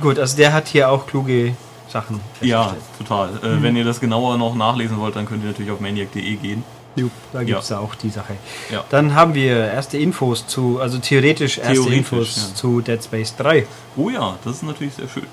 Gut, 0.00 0.20
also 0.20 0.36
der 0.36 0.52
hat 0.52 0.68
hier 0.68 0.88
auch 0.88 1.08
kluge 1.08 1.56
Sachen. 1.88 2.20
Ja, 2.40 2.74
total. 2.98 3.30
Äh, 3.42 3.46
Mhm. 3.56 3.62
Wenn 3.62 3.76
ihr 3.76 3.84
das 3.84 4.00
genauer 4.00 4.36
noch 4.38 4.54
nachlesen 4.54 4.98
wollt, 4.98 5.16
dann 5.16 5.26
könnt 5.26 5.42
ihr 5.42 5.48
natürlich 5.50 5.70
auf 5.70 5.80
maniac.de 5.80 6.36
gehen. 6.36 6.64
Jupp, 6.96 7.12
da 7.32 7.44
gibt 7.44 7.60
es 7.60 7.68
ja. 7.68 7.78
auch 7.78 7.94
die 7.94 8.08
Sache. 8.08 8.34
Ja. 8.70 8.82
Dann 8.88 9.14
haben 9.14 9.34
wir 9.34 9.56
erste 9.66 9.98
Infos 9.98 10.46
zu, 10.46 10.80
also 10.80 10.98
theoretisch 10.98 11.58
erste 11.58 11.74
Theoretisch, 11.74 11.96
Infos 11.98 12.48
ja. 12.48 12.54
zu 12.54 12.80
Dead 12.80 13.02
Space 13.02 13.36
3. 13.36 13.66
Oh 13.96 14.08
ja, 14.08 14.38
das 14.44 14.56
ist 14.56 14.62
natürlich 14.62 14.94
sehr 14.94 15.08
schön. 15.08 15.26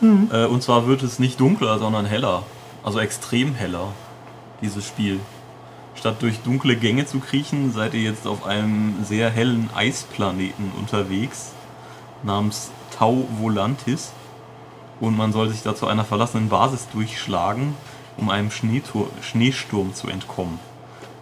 Mhm. 0.00 0.28
Äh, 0.30 0.44
und 0.44 0.62
zwar 0.62 0.86
wird 0.86 1.02
es 1.02 1.18
nicht 1.18 1.40
dunkler, 1.40 1.78
sondern 1.78 2.04
heller. 2.04 2.42
Also 2.84 3.00
extrem 3.00 3.54
heller, 3.54 3.88
dieses 4.60 4.86
Spiel. 4.86 5.20
Statt 5.94 6.16
durch 6.20 6.40
dunkle 6.40 6.76
Gänge 6.76 7.06
zu 7.06 7.20
kriechen, 7.20 7.72
seid 7.72 7.94
ihr 7.94 8.02
jetzt 8.02 8.26
auf 8.26 8.44
einem 8.44 8.96
sehr 9.02 9.30
hellen 9.30 9.70
Eisplaneten 9.74 10.70
unterwegs, 10.78 11.52
namens 12.22 12.70
Tau 12.96 13.26
Volantis. 13.40 14.12
Und 15.00 15.16
man 15.16 15.32
soll 15.32 15.50
sich 15.50 15.62
da 15.62 15.74
zu 15.74 15.86
einer 15.86 16.04
verlassenen 16.04 16.48
Basis 16.48 16.88
durchschlagen, 16.92 17.74
um 18.16 18.30
einem 18.30 18.50
Schneetur 18.50 19.08
Schneesturm 19.20 19.94
zu 19.94 20.08
entkommen. 20.08 20.58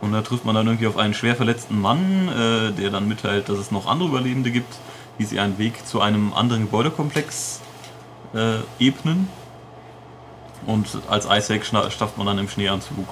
Und 0.00 0.12
da 0.12 0.22
trifft 0.22 0.44
man 0.44 0.54
dann 0.54 0.66
irgendwie 0.66 0.86
auf 0.86 0.96
einen 0.96 1.14
schwer 1.14 1.34
verletzten 1.34 1.80
Mann, 1.80 2.28
äh, 2.28 2.72
der 2.72 2.90
dann 2.90 3.08
mitteilt, 3.08 3.48
dass 3.48 3.58
es 3.58 3.70
noch 3.70 3.86
andere 3.86 4.10
Überlebende 4.10 4.50
gibt, 4.50 4.74
die 5.18 5.24
sie 5.24 5.40
einen 5.40 5.58
Weg 5.58 5.86
zu 5.86 6.00
einem 6.00 6.34
anderen 6.34 6.64
Gebäudekomplex 6.64 7.60
äh, 8.34 8.58
ebnen. 8.78 9.28
Und 10.66 10.86
als 11.08 11.26
Isaac 11.26 11.64
stafft 11.64 12.18
man 12.18 12.26
dann 12.26 12.38
im 12.38 12.48
Schneeanzug 12.48 13.06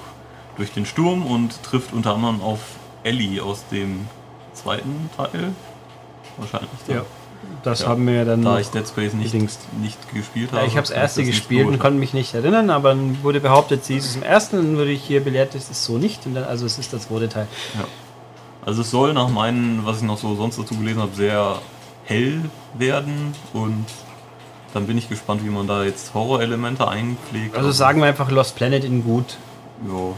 durch 0.55 0.71
den 0.71 0.85
Sturm 0.85 1.25
und 1.25 1.63
trifft 1.63 1.93
unter 1.93 2.15
anderem 2.15 2.41
auf 2.41 2.59
Ellie 3.03 3.41
aus 3.41 3.67
dem 3.71 4.07
zweiten 4.53 5.09
Teil. 5.17 5.53
Wahrscheinlich. 6.37 6.69
dann. 6.87 7.01
Das 7.63 7.81
Ja. 7.81 7.87
haben 7.87 8.05
wir 8.05 8.13
ja 8.13 8.25
dann. 8.25 8.41
Da 8.41 8.59
ich 8.59 8.69
Dead 8.69 8.85
Space 8.87 9.13
nicht, 9.13 9.31
gedingst. 9.31 9.59
nicht 9.79 10.13
gespielt 10.13 10.51
ja, 10.51 10.57
habe. 10.57 10.67
ich 10.67 10.73
habe 10.75 10.87
das 10.87 10.91
erste 10.91 11.23
gespielt 11.23 11.67
und 11.67 11.79
konnte 11.79 11.97
mich 11.99 12.13
nicht 12.13 12.33
erinnern, 12.33 12.69
aber 12.69 12.89
dann 12.89 13.23
wurde 13.23 13.39
behauptet, 13.39 13.85
sie 13.85 13.95
ist 13.95 14.05
es 14.05 14.15
im 14.15 14.23
ersten, 14.23 14.57
dann 14.57 14.77
wurde 14.77 14.91
ich 14.91 15.01
hier 15.03 15.23
belehrt, 15.23 15.55
es 15.55 15.69
ist 15.69 15.83
so 15.85 15.97
nicht. 15.97 16.25
Und 16.25 16.35
dann, 16.35 16.43
also 16.43 16.65
es 16.65 16.77
ist 16.77 16.91
das 16.91 17.07
zweite 17.07 17.29
Teil. 17.29 17.47
Ja. 17.75 17.85
Also 18.65 18.81
es 18.81 18.91
soll 18.91 19.13
nach 19.13 19.29
meinen, 19.29 19.85
was 19.85 19.97
ich 19.97 20.03
noch 20.03 20.17
so 20.17 20.35
sonst 20.35 20.57
dazu 20.59 20.75
gelesen 20.75 21.01
habe, 21.01 21.15
sehr 21.15 21.59
hell 22.05 22.41
werden 22.77 23.33
und 23.53 23.85
dann 24.73 24.87
bin 24.87 24.97
ich 24.97 25.07
gespannt, 25.07 25.45
wie 25.45 25.49
man 25.49 25.67
da 25.67 25.83
jetzt 25.83 26.13
Horrorelemente 26.13 26.87
einpflegt. 26.87 27.55
Also 27.55 27.71
sagen 27.71 27.99
wir 28.01 28.07
einfach 28.07 28.31
Lost 28.31 28.55
Planet 28.55 28.83
in 28.83 29.03
gut. 29.03 29.37
Ja. 29.87 30.15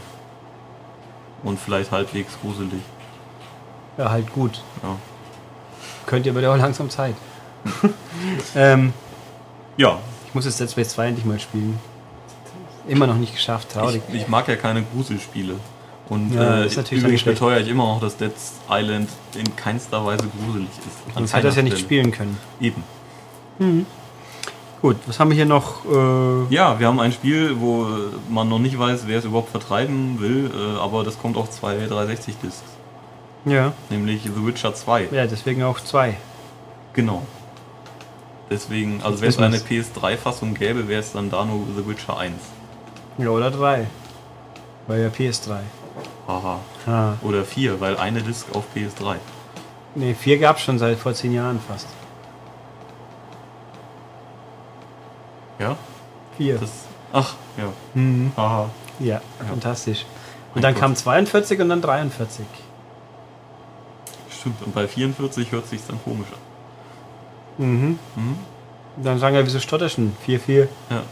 Und 1.42 1.60
vielleicht 1.60 1.90
halbwegs 1.92 2.38
gruselig. 2.40 2.80
Ja, 3.98 4.10
halt 4.10 4.32
gut. 4.32 4.62
Ja. 4.82 4.96
Könnt 6.06 6.26
ihr 6.26 6.36
aber 6.36 6.48
auch 6.50 6.56
langsam 6.56 6.88
Zeit. 6.88 7.14
ähm, 8.54 8.92
ja. 9.76 9.98
ich 10.26 10.34
muss 10.34 10.44
jetzt 10.44 10.60
Dead 10.60 10.70
Space 10.70 10.90
2 10.90 11.08
endlich 11.08 11.24
mal 11.24 11.38
spielen. 11.40 11.78
Immer 12.88 13.08
noch 13.08 13.16
nicht 13.16 13.34
geschafft, 13.34 13.72
traurig. 13.72 14.00
Ich, 14.08 14.22
ich 14.22 14.28
mag 14.28 14.46
ja 14.46 14.56
keine 14.56 14.82
Gruselspiele. 14.82 15.56
Und 16.08 16.32
Ja, 16.32 16.62
äh, 16.62 16.94
übrigens 16.94 17.24
beteuere 17.24 17.60
ich 17.60 17.68
immer 17.68 17.84
noch, 17.84 18.00
dass 18.00 18.16
Dead 18.16 18.30
Island 18.70 19.10
in 19.34 19.56
keinster 19.56 20.04
Weise 20.06 20.24
gruselig 20.38 20.68
ist. 20.68 21.14
Sonst 21.14 21.34
hat 21.34 21.42
er 21.42 21.50
es 21.50 21.56
ja 21.56 21.62
nicht 21.62 21.78
spielen 21.78 22.12
können. 22.12 22.38
Eben. 22.60 22.84
Gut, 24.82 24.96
was 25.06 25.18
haben 25.18 25.30
wir 25.30 25.34
hier 25.34 25.46
noch? 25.46 25.84
Äh, 25.84 26.54
Ja, 26.54 26.78
wir 26.78 26.86
haben 26.86 27.00
ein 27.00 27.10
Spiel, 27.10 27.58
wo 27.58 27.88
man 28.28 28.48
noch 28.48 28.60
nicht 28.60 28.78
weiß, 28.78 29.02
wer 29.06 29.18
es 29.18 29.24
überhaupt 29.24 29.50
vertreiben 29.50 30.20
will, 30.20 30.50
äh, 30.54 30.78
aber 30.78 31.02
das 31.02 31.18
kommt 31.18 31.36
auf 31.36 31.50
zwei 31.50 31.76
360-Discs. 31.76 32.62
Ja, 33.46 33.72
Nämlich 33.88 34.22
The 34.24 34.46
Witcher 34.46 34.74
2. 34.74 35.08
ja, 35.12 35.26
deswegen 35.26 35.62
auch 35.62 35.80
zwei. 35.80 36.16
Genau. 36.92 37.22
Deswegen, 38.50 39.00
also 39.02 39.20
wenn 39.20 39.28
es 39.28 39.38
eine 39.38 39.54
wissen 39.54 39.94
PS3-Fassung 39.96 40.54
gäbe, 40.54 40.88
wäre 40.88 41.00
es 41.00 41.12
dann 41.12 41.30
da 41.30 41.44
nur 41.44 41.66
The 41.76 41.88
Witcher 41.88 42.18
1. 42.18 42.34
Ja, 43.18 43.28
oder 43.30 43.50
drei. 43.50 43.86
Weil 44.86 45.02
ja 45.02 45.08
PS3. 45.08 45.58
Haha. 46.28 46.60
Ah. 46.86 47.14
Oder 47.22 47.44
4, 47.44 47.80
weil 47.80 47.96
eine 47.96 48.22
Disc 48.22 48.46
auf 48.54 48.64
PS3. 48.74 49.16
Ne, 49.94 50.14
vier 50.14 50.38
gab 50.38 50.56
es 50.56 50.62
schon 50.62 50.78
seit 50.78 50.98
vor 50.98 51.14
zehn 51.14 51.32
Jahren 51.32 51.58
fast. 51.66 51.86
Ja? 55.58 55.76
Vier. 56.36 56.58
Das, 56.58 56.70
ach, 57.12 57.34
ja. 57.56 57.72
Mhm. 57.94 58.32
Haha. 58.36 58.70
Ja, 58.98 59.20
fantastisch. 59.48 60.04
Und 60.54 60.62
dann 60.62 60.74
kam 60.74 60.94
42 60.94 61.60
und 61.60 61.68
dann 61.68 61.80
43. 61.80 62.44
Stimmt, 64.46 64.62
und 64.64 64.74
bei 64.76 64.86
44 64.86 65.50
hört 65.50 65.66
sich 65.66 65.80
dann 65.88 65.98
komisch 66.04 66.28
an. 67.58 67.66
Mhm. 67.66 67.98
Mhm. 68.14 68.38
Dann 69.02 69.18
sagen 69.18 69.34
wir, 69.34 69.44
wieso 69.44 69.58
stotterst 69.58 69.98
du? 69.98 70.12
4-4. 70.24 70.68
Ja. 70.88 71.02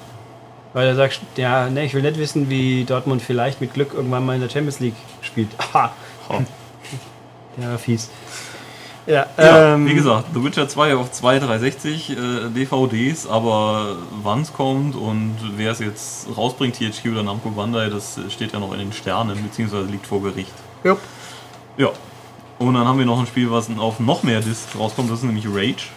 Weil 0.72 0.86
er 0.86 0.94
sagt, 0.94 1.20
ja, 1.36 1.68
ne, 1.68 1.84
ich 1.84 1.94
will 1.94 2.02
nicht 2.02 2.18
wissen, 2.18 2.48
wie 2.48 2.84
Dortmund 2.84 3.22
vielleicht 3.22 3.60
mit 3.60 3.74
Glück 3.74 3.92
irgendwann 3.92 4.24
mal 4.24 4.34
in 4.36 4.40
der 4.40 4.48
Champions 4.48 4.78
League 4.78 4.94
spielt. 5.20 5.48
Aha. 5.58 5.92
Ha. 6.28 6.44
Ja, 7.60 7.76
fies. 7.76 8.08
Ja, 9.06 9.26
Ja, 9.36 9.74
ähm, 9.74 9.88
wie 9.88 9.94
gesagt, 9.94 10.28
The 10.32 10.42
Witcher 10.42 10.68
2 10.68 10.94
auf 10.94 11.10
zwei 11.10 11.40
360 11.40 12.10
äh, 12.10 12.14
DVDs, 12.50 13.26
aber 13.26 13.96
wann 14.22 14.42
es 14.42 14.52
kommt 14.52 14.94
und 14.94 15.36
wer 15.56 15.72
es 15.72 15.80
jetzt 15.80 16.28
rausbringt, 16.36 16.76
THQ 16.76 17.10
oder 17.10 17.22
Namco 17.24 17.50
Bandai, 17.50 17.90
das 17.90 18.18
steht 18.30 18.52
ja 18.52 18.60
noch 18.60 18.72
in 18.72 18.78
den 18.78 18.92
Sternen, 18.92 19.42
beziehungsweise 19.42 19.86
liegt 19.86 20.06
vor 20.06 20.22
Gericht. 20.22 20.54
Jupp. 20.84 21.00
Ja. 21.76 21.90
Und 22.58 22.74
dann 22.74 22.86
haben 22.86 22.98
wir 22.98 23.06
noch 23.06 23.18
ein 23.18 23.26
Spiel, 23.26 23.50
was 23.50 23.68
auf 23.78 24.00
noch 24.00 24.22
mehr 24.22 24.40
Discs 24.40 24.78
rauskommt, 24.78 25.10
das 25.10 25.18
ist 25.18 25.24
nämlich 25.24 25.46
Rage. 25.46 25.88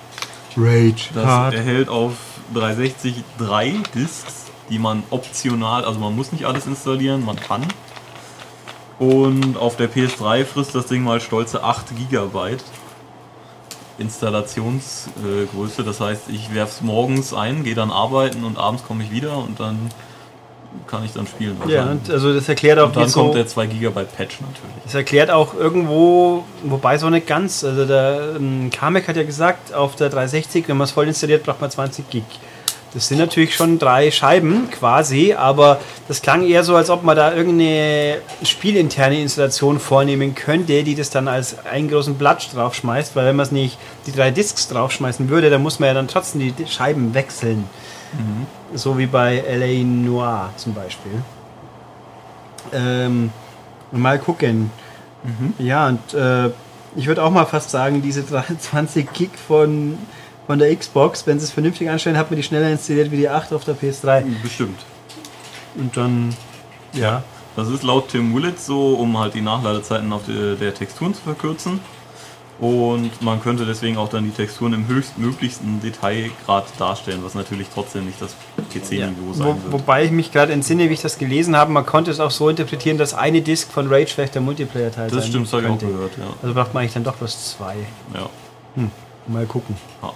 Rage. 0.55 1.09
Das 1.13 1.25
Hart. 1.25 1.53
erhält 1.53 1.89
auf 1.89 2.13
360 2.53 3.23
drei 3.37 3.75
Discs, 3.93 4.45
die 4.69 4.79
man 4.79 5.03
optional, 5.11 5.85
also 5.85 5.99
man 5.99 6.15
muss 6.15 6.31
nicht 6.31 6.45
alles 6.45 6.65
installieren, 6.65 7.23
man 7.23 7.35
kann. 7.35 7.65
Und 8.99 9.57
auf 9.57 9.75
der 9.75 9.91
PS3 9.91 10.45
frisst 10.45 10.73
das 10.73 10.87
Ding 10.87 11.03
mal 11.03 11.21
stolze 11.21 11.63
8 11.63 11.95
GB 12.09 12.57
Installationsgröße. 13.99 15.83
Das 15.83 15.99
heißt, 15.99 16.29
ich 16.29 16.53
werfe 16.53 16.73
es 16.73 16.81
morgens 16.81 17.33
ein, 17.33 17.63
gehe 17.63 17.75
dann 17.75 17.91
arbeiten 17.91 18.43
und 18.43 18.57
abends 18.57 18.83
komme 18.83 19.03
ich 19.03 19.11
wieder 19.11 19.37
und 19.37 19.59
dann 19.59 19.89
kann 20.85 21.03
ich 21.03 21.13
dann 21.13 21.27
spielen. 21.27 21.57
Ja, 21.67 21.85
und 21.85 22.09
also 22.09 22.33
das 22.33 22.47
erklärt 22.47 22.79
auch 22.79 22.87
und 22.87 22.95
dann 22.95 23.11
kommt 23.11 23.31
so, 23.31 23.33
der 23.33 23.47
2 23.47 23.65
GB 23.67 23.89
Patch 23.89 24.39
natürlich. 24.41 24.83
das 24.83 24.95
erklärt 24.95 25.29
auch 25.31 25.53
irgendwo, 25.53 26.43
wobei 26.63 26.97
so 26.97 27.09
nicht 27.09 27.27
ganz. 27.27 27.63
Also 27.63 27.85
der 27.85 28.35
ähm, 28.35 28.69
Kamek 28.71 29.07
hat 29.07 29.17
ja 29.17 29.23
gesagt, 29.23 29.73
auf 29.73 29.95
der 29.95 30.09
360, 30.09 30.67
wenn 30.67 30.77
man 30.77 30.85
es 30.85 30.91
voll 30.91 31.07
installiert, 31.07 31.43
braucht 31.43 31.61
man 31.61 31.71
20 31.71 32.09
Gig. 32.09 32.23
Das 32.93 33.09
sind 33.09 33.17
natürlich 33.17 33.53
schon 33.53 33.79
drei 33.79 34.11
Scheiben 34.11 34.71
quasi, 34.71 35.33
aber 35.33 35.79
das 36.07 36.21
klang 36.21 36.47
eher 36.47 36.63
so, 36.63 36.75
als 36.75 36.89
ob 36.89 37.03
man 37.03 37.17
da 37.17 37.33
irgendeine 37.33 38.19
spielinterne 38.43 39.21
Installation 39.21 39.79
vornehmen 39.79 40.35
könnte, 40.35 40.83
die 40.83 40.95
das 40.95 41.09
dann 41.09 41.27
als 41.27 41.65
einen 41.65 41.89
großen 41.89 42.15
Blatt 42.15 42.49
draufschmeißt, 42.55 43.15
weil 43.15 43.25
wenn 43.25 43.35
man 43.35 43.45
es 43.45 43.51
nicht 43.51 43.77
die 44.07 44.13
drei 44.13 44.31
Discs 44.31 44.69
draufschmeißen 44.69 45.29
würde, 45.29 45.49
dann 45.49 45.61
muss 45.61 45.79
man 45.79 45.87
ja 45.87 45.93
dann 45.93 46.07
trotzdem 46.07 46.55
die 46.55 46.65
Scheiben 46.65 47.13
wechseln. 47.13 47.65
So 48.73 48.97
wie 48.97 49.05
bei 49.05 49.43
LA 49.47 49.83
Noir 49.83 50.49
zum 50.55 50.73
Beispiel. 50.73 51.11
Ähm, 52.73 53.31
mal 53.91 54.19
gucken. 54.19 54.71
Ja, 55.59 55.87
und 55.87 56.13
äh, 56.13 56.49
ich 56.95 57.07
würde 57.07 57.23
auch 57.23 57.31
mal 57.31 57.45
fast 57.45 57.69
sagen, 57.69 58.01
diese 58.01 58.23
23 58.23 59.11
Gig 59.13 59.31
von, 59.47 59.97
von 60.45 60.59
der 60.59 60.75
Xbox, 60.75 61.27
wenn 61.27 61.39
sie 61.39 61.45
es 61.45 61.51
vernünftig 61.51 61.89
anstellen, 61.89 62.17
hat 62.17 62.29
man 62.31 62.37
die 62.37 62.43
schneller 62.43 62.69
installiert 62.69 63.11
wie 63.11 63.17
die 63.17 63.29
8 63.29 63.53
auf 63.53 63.65
der 63.65 63.75
PS3. 63.75 64.23
Bestimmt. 64.41 64.79
Und 65.75 65.95
dann, 65.97 66.35
ja. 66.93 67.23
Das 67.55 67.69
ist 67.69 67.81
laut 67.81 68.09
Tim 68.09 68.35
Willett 68.35 68.59
so, 68.59 68.93
um 68.93 69.17
halt 69.17 69.33
die 69.33 69.41
Nachladezeiten 69.41 70.13
auf 70.13 70.21
der, 70.27 70.55
der 70.55 70.75
Texturen 70.75 71.15
zu 71.15 71.21
verkürzen. 71.21 71.79
Und 72.59 73.21
man 73.21 73.41
könnte 73.41 73.65
deswegen 73.65 73.97
auch 73.97 74.09
dann 74.09 74.23
die 74.23 74.31
Texturen 74.31 74.73
im 74.73 74.87
höchstmöglichsten 74.87 75.79
Detailgrad 75.79 76.65
darstellen, 76.79 77.19
was 77.23 77.35
natürlich 77.35 77.67
trotzdem 77.71 78.05
nicht 78.05 78.19
das 78.19 78.35
PC-Niveau 78.73 79.33
sein 79.33 79.47
Wo, 79.47 79.49
wird. 79.49 79.71
wobei 79.71 80.05
ich 80.05 80.11
mich 80.11 80.31
gerade 80.31 80.53
entsinne, 80.53 80.89
wie 80.89 80.93
ich 80.93 81.01
das 81.01 81.19
gelesen 81.19 81.55
habe, 81.55 81.71
man 81.71 81.85
konnte 81.85 82.09
es 82.09 82.19
auch 82.19 82.31
so 82.31 82.49
interpretieren, 82.49 82.97
dass 82.97 83.13
eine 83.13 83.41
Disk 83.41 83.71
von 83.71 83.87
Rage 83.87 84.07
vielleicht 84.07 84.33
der 84.33 84.41
Multiplayer-Teil 84.41 85.11
das 85.11 85.27
stimmt, 85.27 85.45
das 85.45 85.53
habe 85.53 85.63
ich 85.63 85.69
auch 85.69 85.77
gehört, 85.77 86.17
ja. 86.17 86.25
Also 86.41 86.55
braucht 86.55 86.73
man 86.73 86.81
eigentlich 86.81 86.93
dann 86.93 87.03
doch 87.03 87.15
bloß 87.15 87.51
zwei. 87.57 87.75
ja. 88.13 88.29
Mal 89.27 89.45
gucken. 89.45 89.75
Ja. 90.01 90.13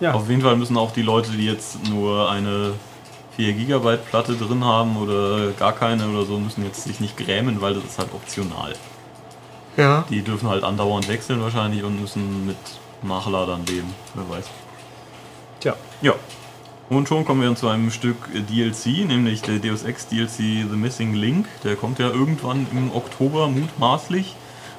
Ja. 0.00 0.14
Auf 0.14 0.28
jeden 0.28 0.42
Fall 0.42 0.56
müssen 0.56 0.76
auch 0.76 0.92
die 0.92 1.02
Leute, 1.02 1.30
die 1.30 1.46
jetzt 1.46 1.88
nur 1.88 2.30
eine 2.30 2.72
4 3.36 3.52
GB 3.52 3.96
Platte 4.08 4.34
drin 4.34 4.64
haben 4.64 4.96
oder 4.96 5.52
gar 5.58 5.72
keine 5.72 6.08
oder 6.08 6.24
so, 6.24 6.38
müssen 6.38 6.64
jetzt 6.64 6.84
sich 6.84 7.00
nicht 7.00 7.16
grämen, 7.16 7.60
weil 7.60 7.74
das 7.74 7.84
ist 7.84 7.98
halt 7.98 8.08
optional. 8.14 8.74
Ja. 9.76 10.04
Die 10.10 10.22
dürfen 10.22 10.48
halt 10.48 10.64
andauernd 10.64 11.08
wechseln 11.08 11.40
wahrscheinlich 11.40 11.84
und 11.84 12.00
müssen 12.00 12.46
mit 12.46 12.56
Nachladern 13.02 13.64
leben, 13.66 13.94
wer 14.14 14.28
weiß. 14.28 14.44
Tja. 15.60 15.76
Ja. 16.02 16.14
Und 16.88 17.06
schon 17.06 17.24
kommen 17.24 17.40
wir 17.40 17.54
zu 17.54 17.68
einem 17.68 17.92
Stück 17.92 18.16
DLC, 18.34 19.06
nämlich 19.06 19.42
der 19.42 19.60
Deus 19.60 19.84
Ex 19.84 20.08
DLC 20.08 20.66
The 20.68 20.76
Missing 20.76 21.14
Link. 21.14 21.46
Der 21.62 21.76
kommt 21.76 22.00
ja 22.00 22.08
irgendwann 22.08 22.66
im 22.72 22.92
Oktober 22.92 23.48
mutmaßlich. 23.48 24.34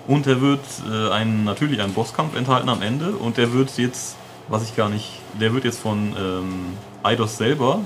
Und 0.07 0.25
der 0.25 0.41
wird 0.41 0.59
äh, 0.91 1.09
einen, 1.11 1.45
natürlich 1.45 1.81
einen 1.81 1.93
Bosskampf 1.93 2.35
enthalten 2.35 2.67
am 2.67 2.81
Ende. 2.81 3.11
Und 3.11 3.37
der 3.37 3.53
wird 3.53 3.77
jetzt, 3.77 4.17
was 4.49 4.63
ich 4.63 4.75
gar 4.75 4.89
nicht, 4.89 5.19
der 5.39 5.53
wird 5.53 5.63
jetzt 5.63 5.79
von 5.79 6.13
ähm, 6.19 6.77
Eidos 7.01 7.37
selber 7.37 7.79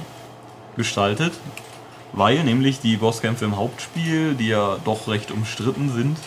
gestaltet. 0.76 1.34
Weil 2.14 2.44
nämlich 2.44 2.80
die 2.80 2.98
Bosskämpfe 2.98 3.46
im 3.46 3.58
Hauptspiel, 3.58 4.34
die 4.34 4.48
ja 4.48 4.78
doch 4.86 5.08
recht 5.08 5.30
umstritten 5.32 5.92
sind, 5.94 6.18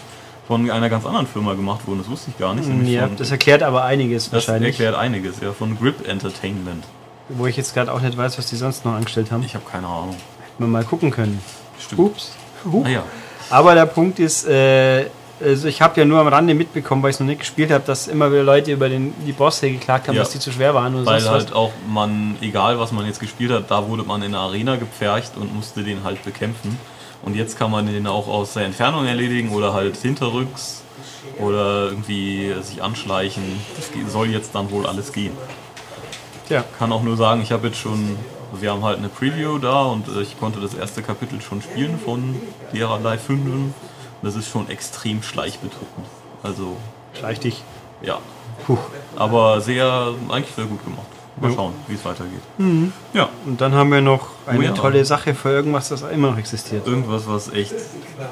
von 0.49 0.69
einer 0.71 0.89
ganz 0.89 1.07
anderen 1.07 1.27
Firma 1.29 1.53
gemacht 1.55 1.87
wurden. 1.87 1.99
Das 1.99 2.09
wusste 2.11 2.31
ich 2.31 2.39
gar 2.39 2.55
nicht. 2.55 2.67
Ja, 2.89 3.07
von, 3.07 3.17
das 3.17 3.31
erklärt 3.31 3.63
aber 3.63 3.85
einiges 3.85 4.25
das 4.25 4.33
wahrscheinlich. 4.33 4.71
erklärt 4.71 4.97
einiges, 4.97 5.41
ja, 5.41 5.53
von 5.53 5.79
Grip 5.79 6.09
Entertainment. 6.09 6.85
Wo 7.29 7.47
ich 7.47 7.57
jetzt 7.57 7.75
gerade 7.75 7.93
auch 7.93 8.01
nicht 8.01 8.17
weiß, 8.17 8.39
was 8.39 8.47
die 8.47 8.57
sonst 8.57 8.85
noch 8.87 8.95
angestellt 8.95 9.31
haben. 9.31 9.43
Ich 9.45 9.55
habe 9.55 9.65
keine 9.71 9.87
Ahnung. 9.87 10.17
Hätten 10.41 10.65
wir 10.65 10.67
mal 10.67 10.83
gucken 10.85 11.11
können. 11.11 11.41
Stimmt. 11.79 12.01
Ups. 12.01 12.33
Huch. 12.65 12.83
Naja, 12.83 13.05
Aber 13.51 13.75
der 13.75 13.87
Punkt 13.87 14.19
ist, 14.19 14.49
äh, 14.49 15.05
also 15.41 15.69
ich 15.69 15.81
habe 15.83 16.01
ja 16.01 16.05
nur 16.07 16.19
am 16.19 16.27
Rande 16.29 16.55
mitbekommen, 16.55 17.03
weil 17.03 17.11
ich 17.11 17.17
es 17.17 17.21
noch 17.21 17.27
nicht 17.27 17.41
gespielt 17.41 17.71
habe, 17.71 17.85
dass 17.87 18.09
immer 18.09 18.33
wieder 18.33 18.43
Leute 18.43 18.73
über 18.73 18.89
den, 18.89 19.13
die 19.27 19.33
Bosse 19.33 19.71
geklagt 19.71 20.09
haben, 20.09 20.17
Ja. 20.17 20.23
dass 20.23 20.31
die 20.31 20.39
zu 20.41 20.51
schwer 20.51 20.75
waren 20.75 20.95
oder 20.97 21.07
weil 21.07 21.23
halt 21.29 21.51
was. 21.51 21.53
auch 21.53 21.71
man, 21.89 22.37
egal 22.41 22.79
was 22.81 22.91
man 22.91 23.07
jetzt 23.07 23.21
gespielt 23.21 23.53
hat, 23.53 23.71
da 23.71 23.87
wurde 23.87 24.03
man 24.03 24.23
in 24.23 24.33
der 24.33 24.41
Arena 24.41 24.77
gepfercht 24.77 25.33
und 25.37 25.55
musste 25.55 25.85
den 25.85 26.03
halt 26.03 26.25
bekämpfen. 26.25 26.79
Und 27.23 27.35
jetzt 27.35 27.59
kann 27.59 27.71
man 27.71 27.87
den 27.87 28.07
auch 28.07 28.29
aus 28.29 28.55
der 28.55 28.65
Entfernung 28.65 29.07
erledigen 29.07 29.51
oder 29.51 29.73
halt 29.73 29.97
hinterrücks 29.97 30.83
oder 31.41 31.87
irgendwie 31.87 32.55
sich 32.63 32.83
anschleichen. 32.83 33.43
Das 33.77 34.13
soll 34.13 34.29
jetzt 34.29 34.55
dann 34.55 34.71
wohl 34.71 34.87
alles 34.87 35.13
gehen. 35.13 35.33
Tja. 36.47 36.65
Kann 36.79 36.93
auch 36.93 37.03
nur 37.03 37.17
sagen, 37.17 37.43
ich 37.43 37.53
habe 37.53 37.69
jetzt 37.69 37.79
schon, 37.79 38.17
wir 38.59 38.73
haben 38.73 38.85
halt 38.85 38.99
eine 38.99 39.09
Preview 39.09 39.59
da 39.59 39.83
und 39.83 40.09
äh, 40.09 40.23
ich 40.23 40.39
konnte 40.39 40.61
das 40.61 40.75
erste 40.75 41.03
Kapitel 41.03 41.41
schon 41.41 41.61
spielen 41.61 41.99
von 41.99 42.37
Dera 42.73 42.97
Live 42.97 43.25
5. 43.25 43.75
Das 44.23 44.35
ist 44.35 44.49
schon 44.49 44.69
extrem 44.71 45.23
schleichbedrückend. 45.23 46.07
Also, 46.43 46.77
Schleich 47.15 47.41
dich. 47.41 47.63
ja. 48.03 48.19
Puh. 48.67 48.79
Aber 49.17 49.61
sehr, 49.61 50.15
eigentlich 50.29 50.55
sehr 50.55 50.65
gut 50.65 50.85
gemacht. 50.85 51.07
Mal 51.41 51.53
schauen, 51.53 51.73
wie 51.87 51.95
es 51.95 52.05
weitergeht. 52.05 52.41
Ja, 53.15 53.29
Und 53.47 53.61
dann 53.61 53.73
haben 53.75 53.91
wir 53.93 54.01
noch 54.01 54.29
eine 54.47 54.59
Oh 54.59 54.63
ja. 54.63 54.73
tolle 54.73 55.05
Sache 55.05 55.35
für 55.35 55.51
irgendwas, 55.51 55.89
das 55.89 56.03
immer 56.03 56.31
noch 56.33 56.39
existiert. 56.39 56.87
irgendwas, 56.87 57.23
was 57.27 57.53
echt. 57.53 57.73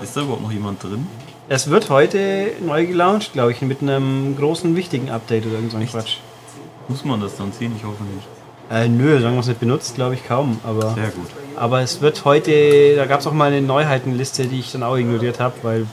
Ist 0.03 0.17
da 0.17 0.23
überhaupt 0.23 0.43
noch 0.43 0.53
jemand 0.53 0.83
drin? 0.83 1.07
Es 1.49 1.71
wird 1.71 1.91
heute 1.91 2.49
neu 2.65 2.87
gelauncht, 2.87 3.33
glaube 3.33 3.53
ich, 3.53 3.63
mit 3.63 3.81
einem 3.83 4.37
großen, 4.37 4.75
wichtigen 4.75 5.11
Update 5.11 5.47
oder 5.47 5.55
irgend 5.57 5.71
so 5.73 5.77
ein 5.79 5.87
Quatsch. 5.89 6.17
Muss 6.89 7.05
man 7.05 7.21
das 7.21 7.37
dann 7.37 7.53
ziehen? 7.53 7.73
Ich 7.77 7.85
hoffe 7.85 8.03
nicht. 8.03 8.27
Äh, 8.69 8.89
nö, 8.89 9.21
sagen 9.21 9.35
wir 9.37 9.41
es 9.41 9.47
nicht 9.47 9.61
benutzt, 9.61 9.95
glaube 9.95 10.15
ich 10.15 10.27
kaum. 10.27 10.59
Aber, 10.65 10.95
Sehr 10.95 11.11
gut. 11.11 11.29
aber 11.55 11.83
es 11.83 12.01
wird 12.01 12.25
heute, 12.25 12.97
da 12.97 13.07
gab 13.07 13.21
es 13.21 13.27
auch 13.29 13.33
mal 13.33 13.53
eine 13.53 13.63
Neuheitenliste, 13.63 14.47
die 14.47 14.59
ich 14.59 14.73
dann 14.73 14.83
auch 14.83 14.97
ignoriert 14.97 15.39
habe, 15.39 15.55
weil, 15.63 15.87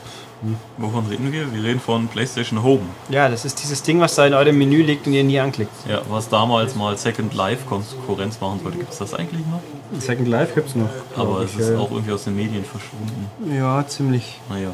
Wovon 0.78 1.06
reden 1.08 1.32
wir? 1.32 1.54
Wir 1.54 1.64
reden 1.64 1.80
von 1.80 2.08
PlayStation 2.08 2.64
Home. 2.64 2.82
ja, 3.10 3.30
das 3.30 3.46
ist 3.46 3.62
dieses 3.62 3.82
Ding, 3.84 4.00
was 4.00 4.16
da 4.16 4.26
in 4.26 4.34
eurem 4.34 4.58
Menü 4.58 4.82
liegt 4.82 5.08
und 5.08 5.14
ihr 5.14 5.24
nie 5.24 5.40
anklickt. 5.40 5.72
Ja, 5.88 6.02
was 6.10 6.30
damals 6.30 6.76
mal 6.76 6.98
Second 6.98 7.34
Life 7.34 7.66
Konkurrenz 7.68 8.40
machen 8.42 8.60
sollte. 8.62 8.80
Gibt 8.80 8.92
es 8.92 9.00
das 9.00 9.14
eigentlich 9.14 9.46
noch? 9.48 9.62
Second 10.02 10.28
Life 10.28 10.54
gibt 10.54 10.70
es 10.70 10.76
noch. 10.76 10.90
Aber 11.16 11.42
es 11.42 11.54
ich, 11.54 11.60
ist 11.60 11.70
äh, 11.70 11.76
auch 11.76 11.92
irgendwie 11.92 12.12
aus 12.12 12.26
den 12.26 12.36
Medien 12.36 12.66
verschwunden. 12.66 13.30
Ja, 13.56 13.86
ziemlich. 13.88 14.40
Naja. 14.50 14.72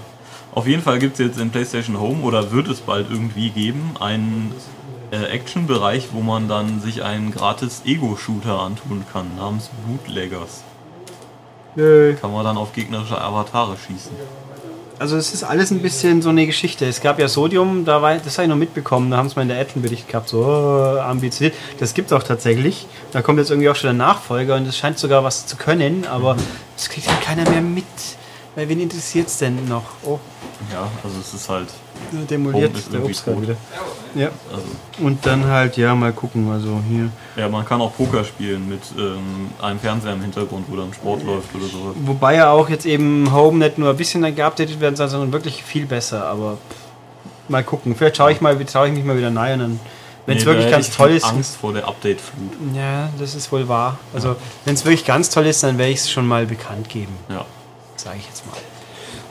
Auf 0.56 0.66
jeden 0.66 0.82
Fall 0.82 0.98
gibt 0.98 1.14
es 1.14 1.20
jetzt 1.20 1.40
in 1.40 1.52
PlayStation 1.52 2.00
Home 2.00 2.24
oder 2.24 2.52
wird 2.52 2.68
es 2.68 2.82
bald 2.82 3.08
irgendwie 3.12 3.50
geben 3.50 3.92
einen 4.00 4.54
äh, 5.12 5.26
Action-Bereich, 5.26 6.10
wo 6.14 6.22
man 6.22 6.48
dann 6.48 6.82
sich 6.82 7.04
einen 7.04 7.32
gratis 7.32 7.84
Ego-Shooter 7.86 8.60
antun 8.60 9.06
kann, 9.12 9.28
namens 9.38 9.70
Bootleggers. 9.86 10.64
Nö. 11.76 12.16
Kann 12.20 12.34
man 12.34 12.44
dann 12.44 12.58
auf 12.58 12.74
gegnerische 12.74 13.22
Avatare 13.22 13.78
schießen. 13.78 14.12
Also 15.00 15.16
es 15.16 15.34
ist 15.34 15.44
alles 15.46 15.72
ein 15.72 15.80
bisschen 15.80 16.22
so 16.22 16.28
eine 16.28 16.46
Geschichte. 16.46 16.86
Es 16.86 17.00
gab 17.00 17.20
ja 17.20 17.30
Sodium, 17.30 17.86
da 17.86 18.02
war, 18.02 18.18
das 18.18 18.38
habe 18.38 18.44
ich 18.44 18.50
noch 18.50 18.58
mitbekommen, 18.58 19.10
da 19.10 19.16
haben 19.16 19.28
es 19.28 19.36
mal 19.38 19.44
in 19.44 19.48
der 19.48 19.58
Action-Bericht 19.58 20.10
gehabt, 20.10 20.28
so 20.28 20.44
oh, 20.44 21.00
ambitioniert. 21.00 21.56
Das 21.80 21.94
gibt 21.94 22.12
es 22.12 22.18
auch 22.18 22.24
tatsächlich. 22.24 22.86
Da 23.14 23.22
kommt 23.22 23.40
jetzt 23.40 23.50
irgendwie 23.50 23.70
auch 23.70 23.78
schon 23.78 23.98
der 23.98 24.06
Nachfolger 24.08 24.58
und 24.58 24.68
es 24.68 24.78
scheint 24.78 25.00
sogar 25.00 25.24
was 25.24 25.46
zu 25.46 25.56
können, 25.56 26.06
aber 26.06 26.36
das 26.76 26.90
kriegt 26.90 27.08
halt 27.08 27.22
keiner 27.22 27.50
mehr 27.50 27.62
mit. 27.62 27.86
Weil 28.56 28.68
wen 28.68 28.82
interessiert 28.82 29.28
es 29.28 29.38
denn 29.38 29.70
noch? 29.70 29.86
Oh, 30.04 30.20
Ja, 30.74 30.90
also 31.02 31.16
es 31.22 31.34
ist 31.34 31.48
halt, 31.48 31.70
demoliert 32.30 32.76
ist 32.76 32.88
der 32.88 32.96
irgendwie 32.96 33.12
Obst 33.12 33.24
gerade 33.26 33.38
tot. 33.38 33.44
wieder. 33.48 33.58
Ja. 34.16 34.30
also 34.52 34.64
Und 35.00 35.26
dann 35.26 35.46
halt, 35.46 35.78
ja, 35.78 35.94
mal 35.94 36.12
gucken, 36.12 36.50
also 36.52 36.80
hier. 36.90 37.10
ja, 37.36 37.48
man 37.48 37.64
kann 37.66 37.80
auch 37.82 37.96
Poker 37.96 38.24
spielen 38.24 38.68
mit 38.68 38.82
ähm, 38.98 39.52
einem 39.62 39.80
Fernseher 39.80 40.14
im 40.14 40.22
Hintergrund, 40.22 40.66
wo 40.70 40.76
dann 40.76 40.94
Sport 40.94 41.24
läuft 41.24 41.54
oder 41.56 41.66
sowas. 41.66 41.96
Wobei 42.06 42.36
ja 42.36 42.52
auch 42.52 42.70
jetzt 42.70 42.86
eben 42.86 43.32
Home 43.34 43.60
nicht 43.60 43.78
nur 43.78 43.92
ein 43.92 43.98
bisschen 43.98 44.22
geupdatet 44.36 44.80
werden 44.80 44.96
soll, 44.96 45.08
sondern 45.10 45.32
wirklich 45.32 45.64
viel 45.64 45.86
besser, 45.86 46.26
aber 46.26 46.54
pff, 46.54 47.50
mal 47.50 47.64
gucken. 47.64 47.96
Vielleicht 47.96 48.18
schaue 48.18 48.32
ich 48.32 48.42
mal, 48.42 48.58
traue 48.66 48.88
ich 48.88 48.94
mich 48.94 49.04
mal 49.04 49.18
wieder 49.18 49.34
rein 49.36 49.54
und 49.54 49.60
dann, 49.60 49.80
wenn 50.26 50.38
es 50.38 50.44
Nee, 50.46 50.52
wirklich 50.52 50.72
ganz 50.72 50.90
toll 50.92 51.12
ist. 51.12 51.24
Angst 51.26 51.56
vor 51.58 51.74
der 51.74 51.88
Update-Flut. 51.88 52.76
Ja, 52.76 53.10
das 53.20 53.36
ist 53.36 53.52
wohl 53.52 53.68
wahr. 53.68 53.98
Also, 54.14 54.36
wenn 54.66 54.74
es 54.76 54.86
wirklich 54.86 55.06
ganz 55.06 55.30
toll 55.30 55.46
ist, 55.46 55.62
dann 55.64 55.78
werde 55.78 55.92
ich 55.92 56.00
es 56.00 56.12
schon 56.12 56.28
mal 56.28 56.46
bekannt 56.46 56.90
geben, 56.90 57.16
Ja, 57.30 57.46
sage 57.96 58.18
ich 58.20 58.26
jetzt 58.26 58.46
mal. 58.48 58.56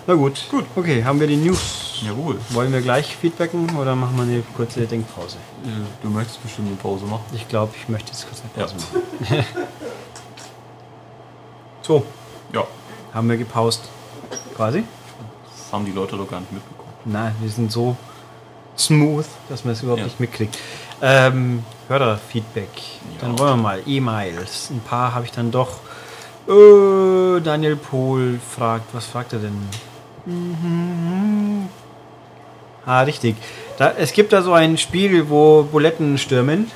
Na 0.08 0.14
gut. 0.14 0.40
Gut. 0.50 0.64
Okay, 0.74 1.04
haben 1.04 1.20
wir 1.20 1.26
die 1.26 1.36
News. 1.36 2.00
jawohl. 2.02 2.38
Wollen 2.50 2.72
wir 2.72 2.80
gleich 2.80 3.14
feedbacken 3.14 3.76
oder 3.76 3.94
machen 3.94 4.16
wir 4.16 4.22
eine 4.22 4.42
kurze 4.56 4.86
Denkpause? 4.86 5.36
Äh, 5.64 5.68
Du 6.02 6.08
möchtest 6.08 6.42
bestimmt 6.42 6.68
eine 6.68 6.76
Pause 6.76 7.04
machen. 7.04 7.24
Ich 7.34 7.46
glaube, 7.46 7.74
ich 7.76 7.88
möchte 7.90 8.12
jetzt 8.12 8.26
kurz 8.26 8.40
eine 8.40 8.50
Ja. 8.56 8.72
Pause 8.72 8.86
machen. 9.28 9.44
So, 11.82 12.04
Ja, 12.54 12.64
haben 13.14 13.28
wir 13.30 13.36
gepaust. 13.36 13.82
Quasi? 14.56 14.84
das 15.44 15.72
haben 15.72 15.84
die 15.84 15.92
Leute 15.92 16.16
doch 16.16 16.28
gar 16.30 16.40
nicht 16.40 16.52
mitbekommen. 16.52 16.88
Nein, 17.04 17.34
wir 17.40 17.50
sind 17.50 17.70
so 17.70 17.94
smooth, 18.78 19.24
dass 19.50 19.64
man 19.64 19.72
es 19.74 19.82
überhaupt 19.82 20.00
Ja. 20.00 20.06
nicht 20.06 20.20
mitkriegt. 20.20 20.58
Ähm, 21.02 21.62
Hörerfeedback. 21.88 22.68
Dann 23.20 23.32
Ja. 23.32 23.38
wollen 23.38 23.50
wir 23.58 23.62
mal. 23.62 23.82
E-Mails. 23.86 24.70
Ein 24.70 24.80
paar 24.80 25.14
habe 25.14 25.26
ich 25.26 25.32
dann 25.32 25.50
doch. 25.50 25.78
Äh, 26.48 27.40
Daniel 27.40 27.76
Pohl 27.76 28.38
fragt, 28.54 28.94
was 28.94 29.04
fragt 29.06 29.32
er 29.34 29.38
denn? 29.40 29.56
Ah, 32.86 33.02
richtig. 33.02 33.36
Da, 33.76 33.92
es 33.98 34.12
gibt 34.12 34.32
da 34.32 34.42
so 34.42 34.52
ein 34.52 34.78
Spiel, 34.78 35.28
wo 35.28 35.62
Buletten 35.62 36.18
stürmen. 36.18 36.70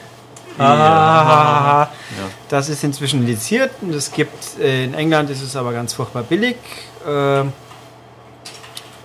Ah, 0.59 1.89
Ja. 1.89 1.89
das 2.51 2.69
ist 2.69 2.85
inzwischen 2.85 3.25
lizenziert 3.25 3.71
es 3.91 4.13
gibt 4.13 4.59
äh, 4.61 4.85
in 4.85 4.93
England 4.93 5.31
ist 5.31 5.41
es 5.41 5.57
aber 5.57 5.73
ganz 5.73 5.95
furchtbar 5.95 6.23
billig. 6.23 6.57
Ähm, 7.09 7.53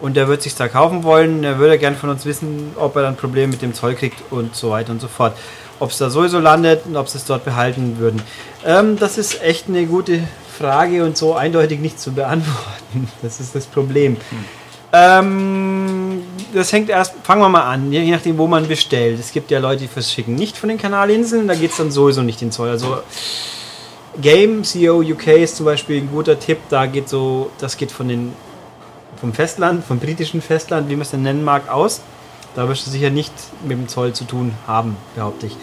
und 0.02 0.16
der 0.16 0.28
wird 0.28 0.41
sich 0.43 0.54
da 0.56 0.68
kaufen 0.68 1.04
wollen. 1.04 1.43
Er 1.45 1.58
würde 1.58 1.80
gern 1.80 1.95
von 1.95 2.10
uns 2.10 2.26
wissen, 2.26 2.74
ob 2.76 2.95
er 2.98 3.04
dann 3.04 3.16
Probleme 3.16 3.48
mit 3.48 3.62
dem 3.62 3.74
Zoll 3.74 3.95
kriegt 3.95 4.22
und 4.30 4.56
so 4.56 4.70
weiter 4.72 4.91
und 4.91 5.00
so 5.02 5.08
fort. 5.08 5.36
Ob 5.80 5.91
es 5.91 5.98
da 5.98 6.10
sowieso 6.10 6.39
landet 6.39 6.86
und 6.86 6.98
ob 6.98 7.08
sie 7.08 7.18
es 7.18 7.26
dort 7.26 7.45
behalten 7.45 7.98
würden. 7.98 8.22
Ähm, 8.66 8.98
das 9.00 9.18
ist 9.18 9.41
echt 9.41 9.70
eine 9.70 9.86
gute 9.86 10.20
Frage 10.58 11.03
und 11.03 11.18
so 11.18 11.36
eindeutig 11.36 11.80
nicht 11.80 11.99
zu 11.99 12.14
beantworten. 12.14 13.10
Das 13.22 13.39
ist 13.39 13.53
das 13.53 13.66
Problem. 13.66 14.18
Ähm, 14.93 16.24
das 16.53 16.72
hängt 16.72 16.89
erst, 16.89 17.14
fangen 17.24 17.41
wir 17.41 17.49
mal 17.49 17.64
an, 17.64 17.91
je 17.91 18.10
nachdem, 18.10 18.38
wo 18.38 18.47
man 18.47 18.68
bestellt. 18.68 19.20
Es 19.20 19.32
gibt 19.32 19.51
ja 19.51 19.60
Leute, 19.60 19.82
die 19.82 19.88
verschicken 19.88 20.36
nicht 20.36 20.58
von 20.58 20.70
den 20.70 20.78
Kanalinseln, 20.78 21.47
da 21.47 21.55
geht 21.55 21.72
es 21.72 21.78
dann 21.78 21.91
sowieso 21.91 22.24
nicht 22.24 22.41
in 22.41 22.51
Zoll. 22.51 22.70
Also 22.70 22.99
Game 24.22 24.64
CO 24.64 25.01
UK 25.01 25.28
ist 25.28 25.58
zum 25.58 25.66
Beispiel 25.66 26.01
ein 26.01 26.10
guter 26.10 26.39
Tipp, 26.39 26.60
da 26.70 26.86
geht 26.86 27.10
so, 27.10 27.51
das 27.60 27.78
geht 27.78 27.91
von 27.91 28.08
den 28.08 28.34
vom 29.20 29.34
Festland, 29.34 29.84
vom 29.84 29.99
britischen 29.99 30.41
Festland, 30.41 30.89
wie 30.89 30.93
man 30.93 31.01
es 31.01 31.12
denn 31.12 31.24
nennen 31.24 31.43
mag, 31.43 31.70
aus. 31.70 32.01
Da 32.55 32.68
wirst 32.70 32.88
du 32.88 32.91
sicher 32.91 33.10
nicht 33.10 33.34
mit 33.64 33.78
dem 33.78 33.88
Zoll 33.88 34.14
zu 34.14 34.24
tun 34.24 34.53
haben, 34.66 34.95
behaupte 35.16 35.47
ich. 35.47 35.58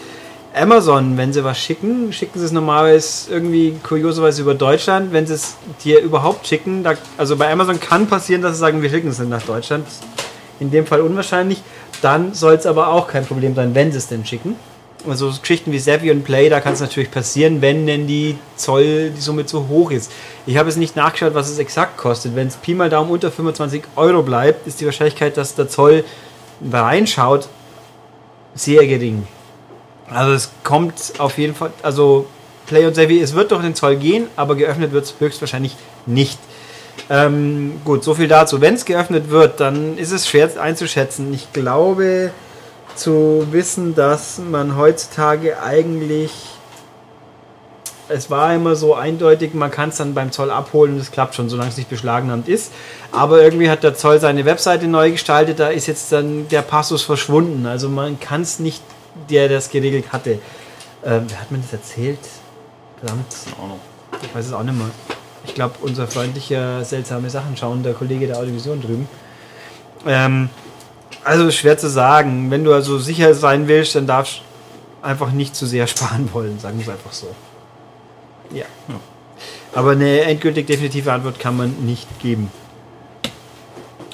Amazon, 0.55 1.17
wenn 1.17 1.33
sie 1.33 1.43
was 1.43 1.57
schicken, 1.59 2.13
schicken 2.13 2.39
sie 2.39 2.45
es 2.45 2.51
normalerweise 2.53 3.29
irgendwie 3.29 3.75
kurioserweise 3.83 4.41
über 4.41 4.53
Deutschland. 4.53 5.11
Wenn 5.11 5.27
sie 5.27 5.33
es 5.33 5.55
dir 5.83 5.99
überhaupt 5.99 6.47
schicken, 6.47 6.81
da, 6.81 6.93
also 7.17 7.35
bei 7.35 7.51
Amazon 7.51 7.79
kann 7.79 8.07
passieren, 8.07 8.41
dass 8.41 8.53
sie 8.53 8.59
sagen, 8.59 8.81
wir 8.81 8.89
schicken 8.89 9.09
es 9.09 9.17
dann 9.17 9.27
nach 9.27 9.41
Deutschland. 9.41 9.85
In 10.61 10.71
dem 10.71 10.85
Fall 10.85 11.01
unwahrscheinlich. 11.01 11.61
Dann 12.01 12.33
soll 12.33 12.53
es 12.53 12.65
aber 12.65 12.87
auch 12.87 13.09
kein 13.09 13.25
Problem 13.25 13.53
sein, 13.53 13.75
wenn 13.75 13.91
sie 13.91 13.97
es 13.97 14.07
denn 14.07 14.25
schicken. 14.25 14.55
Also 15.07 15.29
so 15.29 15.41
Geschichten 15.41 15.71
wie 15.73 15.79
Savvy 15.79 16.09
und 16.09 16.23
Play, 16.23 16.49
da 16.49 16.61
kann 16.61 16.73
es 16.73 16.79
natürlich 16.79 17.11
passieren, 17.11 17.61
wenn 17.61 17.85
denn 17.85 18.07
die 18.07 18.37
Zoll 18.55 19.11
die 19.11 19.21
Summe 19.21 19.45
zu 19.45 19.67
hoch 19.67 19.91
ist. 19.91 20.11
Ich 20.45 20.57
habe 20.57 20.69
es 20.69 20.77
nicht 20.77 20.95
nachgeschaut, 20.95 21.33
was 21.33 21.49
es 21.49 21.59
exakt 21.59 21.97
kostet. 21.97 22.35
Wenn 22.35 22.47
es 22.47 22.55
Pi 22.55 22.73
mal 22.73 22.89
Daumen 22.89 23.11
unter 23.11 23.29
25 23.29 23.83
Euro 23.97 24.23
bleibt, 24.23 24.65
ist 24.67 24.79
die 24.79 24.85
Wahrscheinlichkeit, 24.85 25.35
dass 25.35 25.53
der 25.53 25.67
Zoll 25.67 26.05
reinschaut, 26.71 27.49
sehr 28.55 28.87
gering. 28.87 29.27
Also 30.09 30.33
es 30.33 30.51
kommt 30.63 31.13
auf 31.17 31.37
jeden 31.37 31.55
Fall, 31.55 31.71
also 31.81 32.27
Play 32.67 32.85
und 32.85 32.95
Savvy, 32.95 33.21
es 33.21 33.33
wird 33.33 33.51
durch 33.51 33.61
den 33.61 33.75
Zoll 33.75 33.95
gehen, 33.95 34.27
aber 34.35 34.55
geöffnet 34.55 34.91
wird 34.91 35.05
es 35.05 35.15
höchstwahrscheinlich 35.19 35.75
nicht. 36.05 36.39
Ähm, 37.09 37.81
gut, 37.83 38.03
so 38.03 38.13
viel 38.13 38.27
dazu. 38.27 38.61
Wenn 38.61 38.75
es 38.75 38.85
geöffnet 38.85 39.29
wird, 39.29 39.59
dann 39.59 39.97
ist 39.97 40.11
es 40.11 40.27
schwer 40.27 40.49
einzuschätzen. 40.59 41.33
Ich 41.33 41.51
glaube 41.53 42.31
zu 42.95 43.47
wissen, 43.51 43.93
dass 43.95 44.39
man 44.39 44.77
heutzutage 44.77 45.61
eigentlich 45.61 46.31
es 48.07 48.29
war 48.29 48.53
immer 48.53 48.75
so 48.75 48.93
eindeutig, 48.93 49.53
man 49.53 49.71
kann 49.71 49.89
es 49.89 49.97
dann 49.97 50.13
beim 50.13 50.31
Zoll 50.31 50.51
abholen 50.51 50.93
und 50.93 50.99
es 50.99 51.11
klappt 51.11 51.35
schon, 51.35 51.49
solange 51.49 51.69
es 51.69 51.77
nicht 51.77 51.89
beschlagnahmt 51.89 52.47
ist. 52.47 52.71
Aber 53.11 53.41
irgendwie 53.41 53.69
hat 53.69 53.83
der 53.83 53.95
Zoll 53.95 54.19
seine 54.19 54.45
Webseite 54.45 54.87
neu 54.87 55.11
gestaltet, 55.11 55.59
da 55.59 55.69
ist 55.69 55.87
jetzt 55.87 56.11
dann 56.11 56.47
der 56.49 56.61
Passus 56.61 57.01
verschwunden. 57.01 57.65
Also 57.65 57.89
man 57.89 58.19
kann 58.19 58.41
es 58.41 58.59
nicht, 58.59 58.83
der 59.29 59.49
das 59.49 59.69
geregelt 59.69 60.11
hatte. 60.11 60.39
Ähm, 61.03 61.25
wer 61.27 61.41
hat 61.41 61.51
mir 61.51 61.59
das 61.59 61.73
erzählt? 61.73 62.19
Verdammt. 62.99 63.25
Ich 64.23 64.35
weiß 64.35 64.47
es 64.47 64.53
auch 64.53 64.63
nicht 64.63 64.77
mehr. 64.77 64.89
Ich 65.45 65.53
glaube, 65.53 65.75
unser 65.81 66.07
freundlicher, 66.07 66.83
seltsame 66.83 67.29
Sachen 67.29 67.55
schauen, 67.55 67.83
der 67.83 67.93
Kollege 67.93 68.27
der 68.27 68.37
Audiovision 68.37 68.81
drüben. 68.81 69.07
Ähm, 70.07 70.49
also 71.23 71.51
schwer 71.51 71.77
zu 71.77 71.89
sagen. 71.89 72.49
Wenn 72.51 72.63
du 72.63 72.73
also 72.73 72.97
sicher 72.97 73.33
sein 73.33 73.67
willst, 73.67 73.95
dann 73.95 74.07
darfst 74.07 74.37
du 75.01 75.07
einfach 75.07 75.31
nicht 75.31 75.55
zu 75.55 75.65
sehr 75.65 75.87
sparen 75.93 76.29
wollen, 76.33 76.59
sagen 76.59 76.77
wir 76.77 76.83
es 76.83 76.89
einfach 76.89 77.13
so. 77.13 77.27
Ja. 78.51 78.65
Ja. 78.87 78.95
Aber 79.73 79.91
eine 79.91 80.21
endgültig 80.21 80.67
definitive 80.67 81.11
Antwort 81.11 81.39
kann 81.39 81.57
man 81.57 81.85
nicht 81.85 82.07
geben. 82.19 82.49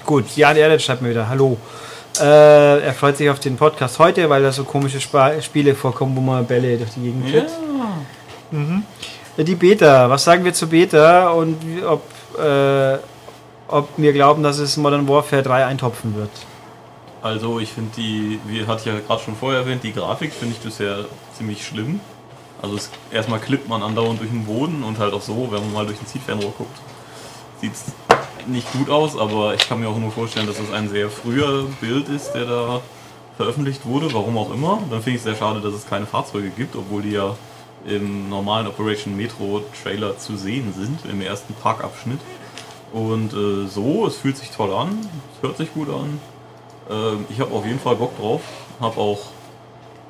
Gut, 0.05 0.35
Jan 0.35 0.57
Erlet 0.57 0.81
schreibt 0.81 1.01
mir 1.01 1.11
wieder, 1.11 1.29
hallo. 1.29 1.57
Äh, 2.21 2.81
er 2.81 2.93
freut 2.93 3.17
sich 3.17 3.29
auf 3.29 3.39
den 3.39 3.57
Podcast 3.57 3.97
heute, 3.97 4.29
weil 4.29 4.43
da 4.43 4.51
so 4.51 4.63
komische 4.63 5.01
Spa 5.01 5.41
Spiele 5.41 5.73
vorkommen, 5.73 6.15
wo 6.15 6.21
man 6.21 6.45
Bälle 6.45 6.77
durch 6.77 6.91
die 6.91 7.01
Gegend 7.01 7.31
tritt. 7.31 7.49
Mhm. 8.51 8.83
Die 9.37 9.55
Beta, 9.55 10.09
was 10.09 10.23
sagen 10.23 10.43
wir 10.43 10.53
zu 10.53 10.67
Beta 10.67 11.29
und 11.29 11.57
ob, 11.83 12.03
äh, 12.37 12.97
ob 13.67 13.89
wir 13.97 14.13
glauben, 14.13 14.43
dass 14.43 14.59
es 14.59 14.77
Modern 14.77 15.07
Warfare 15.07 15.41
3 15.41 15.65
eintopfen 15.65 16.15
wird? 16.15 16.29
Also 17.23 17.59
ich 17.59 17.69
finde 17.69 17.91
die, 17.97 18.39
wie 18.45 18.67
hatte 18.67 18.81
ich 18.81 18.85
ja 18.93 18.99
gerade 18.99 19.23
schon 19.23 19.35
vorher 19.35 19.61
erwähnt, 19.61 19.83
die 19.83 19.93
Grafik 19.93 20.33
finde 20.33 20.55
ich 20.55 20.61
bisher 20.61 21.05
ziemlich 21.35 21.65
schlimm. 21.65 22.01
Also 22.61 22.75
es, 22.75 22.91
erstmal 23.11 23.39
klippt 23.39 23.67
man 23.67 23.81
andauernd 23.81 24.19
durch 24.19 24.29
den 24.29 24.45
Boden 24.45 24.83
und 24.83 24.99
halt 24.99 25.13
auch 25.13 25.21
so, 25.21 25.47
wenn 25.51 25.61
man 25.61 25.73
mal 25.73 25.85
durch 25.85 25.99
ein 25.99 26.05
Zielfernrohr 26.05 26.53
guckt, 26.55 26.77
sieht 27.61 27.73
es 27.73 27.85
nicht 28.47 28.71
gut 28.73 28.89
aus, 28.89 29.17
aber 29.17 29.53
ich 29.53 29.67
kann 29.67 29.79
mir 29.79 29.89
auch 29.89 29.97
nur 29.97 30.11
vorstellen, 30.11 30.47
dass 30.47 30.59
es 30.59 30.71
ein 30.71 30.89
sehr 30.89 31.09
früher 31.09 31.65
Bild 31.79 32.09
ist, 32.09 32.31
der 32.33 32.45
da 32.45 32.81
veröffentlicht 33.37 33.85
wurde, 33.85 34.13
warum 34.13 34.37
auch 34.37 34.53
immer. 34.53 34.79
Dann 34.89 35.01
finde 35.01 35.11
ich 35.11 35.15
es 35.17 35.23
sehr 35.23 35.35
schade, 35.35 35.61
dass 35.61 35.73
es 35.73 35.87
keine 35.87 36.05
Fahrzeuge 36.05 36.49
gibt, 36.49 36.75
obwohl 36.75 37.01
die 37.01 37.11
ja 37.11 37.35
im 37.85 38.29
normalen 38.29 38.67
Operation 38.67 39.17
Metro 39.17 39.63
Trailer 39.81 40.17
zu 40.17 40.37
sehen 40.37 40.73
sind, 40.73 40.99
im 41.09 41.21
ersten 41.21 41.53
Parkabschnitt. 41.55 42.19
Und 42.93 43.33
äh, 43.33 43.67
so, 43.67 44.05
es 44.05 44.17
fühlt 44.17 44.37
sich 44.37 44.51
toll 44.51 44.73
an, 44.73 44.99
es 45.35 45.41
hört 45.41 45.57
sich 45.57 45.73
gut 45.73 45.89
an. 45.89 46.19
Ähm, 46.89 47.25
ich 47.29 47.39
habe 47.39 47.53
auf 47.53 47.65
jeden 47.65 47.79
Fall 47.79 47.95
Bock 47.95 48.17
drauf, 48.17 48.41
habe 48.79 48.99
auch 48.99 49.19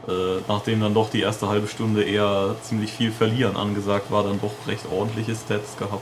äh, 0.08 0.42
nachdem 0.48 0.82
dann 0.82 0.94
doch 0.94 1.10
die 1.10 1.22
erste 1.22 1.48
halbe 1.48 1.68
Stunde 1.68 2.04
eher 2.04 2.56
ziemlich 2.64 2.92
viel 2.92 3.12
Verlieren 3.12 3.56
angesagt 3.56 4.12
war, 4.12 4.24
dann 4.24 4.42
doch 4.42 4.52
recht 4.68 4.86
ordentliche 4.92 5.36
Stats 5.36 5.78
gehabt. 5.78 6.02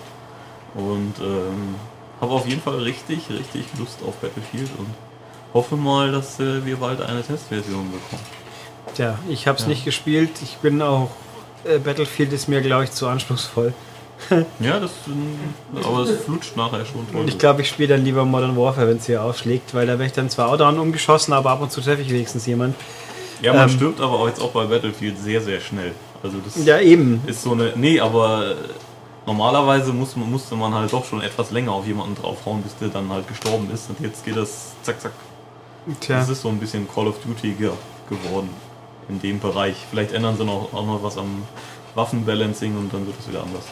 Und 0.75 1.15
ähm, 1.19 1.75
habe 2.21 2.31
auf 2.33 2.47
jeden 2.47 2.61
Fall 2.61 2.75
richtig, 2.79 3.29
richtig 3.29 3.65
Lust 3.77 3.99
auf 4.07 4.15
Battlefield 4.15 4.69
und 4.77 4.87
hoffe 5.53 5.75
mal, 5.75 6.11
dass 6.11 6.39
äh, 6.39 6.65
wir 6.65 6.77
bald 6.77 7.01
eine 7.01 7.21
Testversion 7.23 7.91
bekommen. 7.91 8.21
Tja, 8.95 9.17
ich 9.29 9.47
habe 9.47 9.57
es 9.57 9.63
Ja. 9.63 9.69
nicht 9.69 9.85
gespielt. 9.85 10.29
Ich 10.43 10.57
bin 10.57 10.81
auch. 10.81 11.09
Äh, 11.65 11.77
Battlefield 11.79 12.31
ist 12.33 12.47
mir, 12.47 12.61
glaube 12.61 12.85
ich, 12.85 12.91
zu 12.91 13.07
anspruchsvoll. 13.07 13.73
Ja, 14.59 14.81
das, 14.81 14.91
ähm, 15.07 15.37
aber 15.81 15.99
es 16.01 16.23
flutscht 16.25 16.57
nachher 16.57 16.83
schon 16.85 17.09
toll. 17.09 17.21
Und 17.21 17.29
ich 17.29 17.37
glaube, 17.37 17.61
ich 17.61 17.69
spiele 17.69 17.95
dann 17.95 18.03
lieber 18.03 18.25
Modern 18.25 18.57
Warfare, 18.57 18.89
wenn 18.89 18.97
es 18.97 19.05
hier 19.05 19.23
aufschlägt, 19.23 19.73
weil 19.73 19.87
da 19.87 19.93
werde 19.93 20.05
ich 20.07 20.11
dann 20.11 20.29
zwar 20.29 20.49
auch 20.49 20.57
daran 20.57 20.77
umgeschossen, 20.77 21.31
aber 21.31 21.51
ab 21.51 21.61
und 21.61 21.71
zu 21.71 21.79
treffe 21.79 22.01
ich 22.01 22.09
wenigstens 22.09 22.45
jemand. 22.45 22.75
ja, 23.41 23.53
man 23.53 23.69
ähm, 23.69 23.75
stirbt 23.75 24.01
aber 24.01 24.19
auch 24.19 24.27
jetzt 24.27 24.41
auch 24.41 24.51
bei 24.51 24.65
Battlefield 24.65 25.17
sehr, 25.17 25.39
sehr 25.39 25.61
schnell. 25.61 25.93
Also 26.21 26.35
das 26.43 26.65
Ja, 26.65 26.79
eben. 26.81 27.21
ist 27.27 27.43
so 27.43 27.53
eine. 27.53 27.71
Nee, 27.77 28.01
aber 28.01 28.51
äh, 28.51 28.55
normalerweise 29.33 29.93
muss, 29.93 30.15
man- 30.15 30.29
musste 30.31 30.55
man 30.55 30.73
halt 30.73 30.91
doch 30.91 31.05
schon 31.05 31.21
etwas 31.21 31.51
länger 31.51 31.71
auf 31.71 31.85
jemanden 31.85 32.15
draufhauen, 32.15 32.61
bis 32.63 32.75
der 32.77 32.87
dann 32.89 33.09
halt 33.09 33.27
gestorben 33.27 33.69
ist. 33.73 33.89
Und 33.89 33.99
jetzt 33.99 34.25
geht 34.25 34.35
das 34.35 34.71
zack, 34.83 34.99
zack. 34.99 35.11
Tja. 35.99 36.17
Das 36.19 36.29
ist 36.29 36.41
so 36.41 36.49
ein 36.49 36.59
bisschen 36.59 36.87
Call 36.93 37.07
of 37.07 37.15
Duty 37.23 37.51
ge 37.51 37.69
geworden 38.09 38.49
in 39.07 39.19
dem 39.21 39.39
Bereich. 39.39 39.75
Vielleicht 39.89 40.11
ändern 40.13 40.35
sie 40.37 40.43
noch, 40.45 40.69
auch 40.73 40.85
noch 40.85 41.01
was 41.03 41.17
am 41.17 41.43
Waffenbalancing 41.95 42.75
und 42.77 42.91
dann 42.93 43.05
wird 43.05 43.15
es 43.19 43.27
wieder 43.29 43.41
anders. 43.43 43.65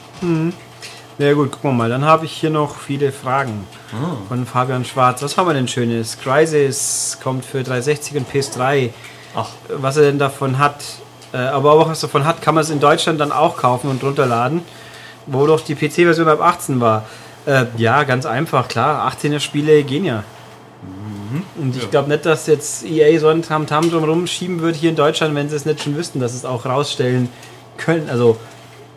Ja 1.18 1.34
gut, 1.34 1.52
gucken 1.52 1.72
wir 1.72 1.74
mal. 1.76 1.90
Dann 1.90 2.06
habe 2.06 2.26
ich 2.26 2.32
hier 2.34 2.50
noch 2.52 2.76
viele 2.78 3.12
Fragen 3.12 3.66
Ah. 3.94 4.16
von 4.28 4.46
Fabian 4.46 4.86
Schwarz. 4.86 5.22
Was 5.24 5.38
haben 5.38 5.48
wir 5.48 5.54
denn 5.56 5.68
Schönes? 5.68 6.18
Crysis 6.20 7.18
kommt 7.24 7.44
für 7.46 7.64
360 7.64 8.18
und 8.18 8.30
PS3. 8.32 8.92
Ach, 9.36 9.50
Was 9.70 9.98
er 9.98 10.04
denn 10.04 10.20
davon 10.20 10.58
hat, 10.60 10.84
äh, 11.34 11.38
aber 11.38 11.72
auch 11.74 11.90
was 11.90 12.00
davon 12.02 12.26
hat, 12.26 12.42
kann 12.44 12.54
man 12.56 12.64
es 12.64 12.70
in 12.70 12.80
Deutschland 12.80 13.20
dann 13.20 13.32
auch 13.32 13.58
kaufen 13.58 13.90
und 13.90 14.04
runterladen. 14.04 14.62
Wo 15.28 15.46
doch 15.46 15.62
die 15.62 15.76
PC-Version 15.76 16.28
ab 16.28 16.42
18 16.42 16.80
war. 16.80 17.06
Äh, 17.46 17.66
ja, 17.78 18.04
ganz 18.04 18.26
einfach, 18.26 18.68
klar. 18.68 19.12
18er 19.12 19.40
Spiele 19.40 19.84
gehen 19.84 20.06
ja. 20.06 20.24
Und 21.58 21.76
ich 21.76 21.84
Ja. 21.84 21.90
glaube 21.90 22.10
nicht, 22.10 22.26
dass 22.26 22.48
jetzt 22.48 22.86
EA 22.86 23.20
so 23.20 23.28
ein 23.28 23.42
Tamtam 23.42 23.90
drumherum 23.92 24.28
schieben 24.28 24.62
wird 24.62 24.76
hier 24.76 24.90
in 24.90 24.96
Deutschland, 24.96 25.36
wenn 25.36 25.50
sie 25.50 25.56
es 25.56 25.66
nicht 25.66 25.84
schon 25.84 25.96
wüssten, 25.98 26.20
dass 26.20 26.34
es 26.34 26.46
auch 26.46 26.66
rausstellen 26.66 27.30
können, 27.78 28.10
also 28.10 28.38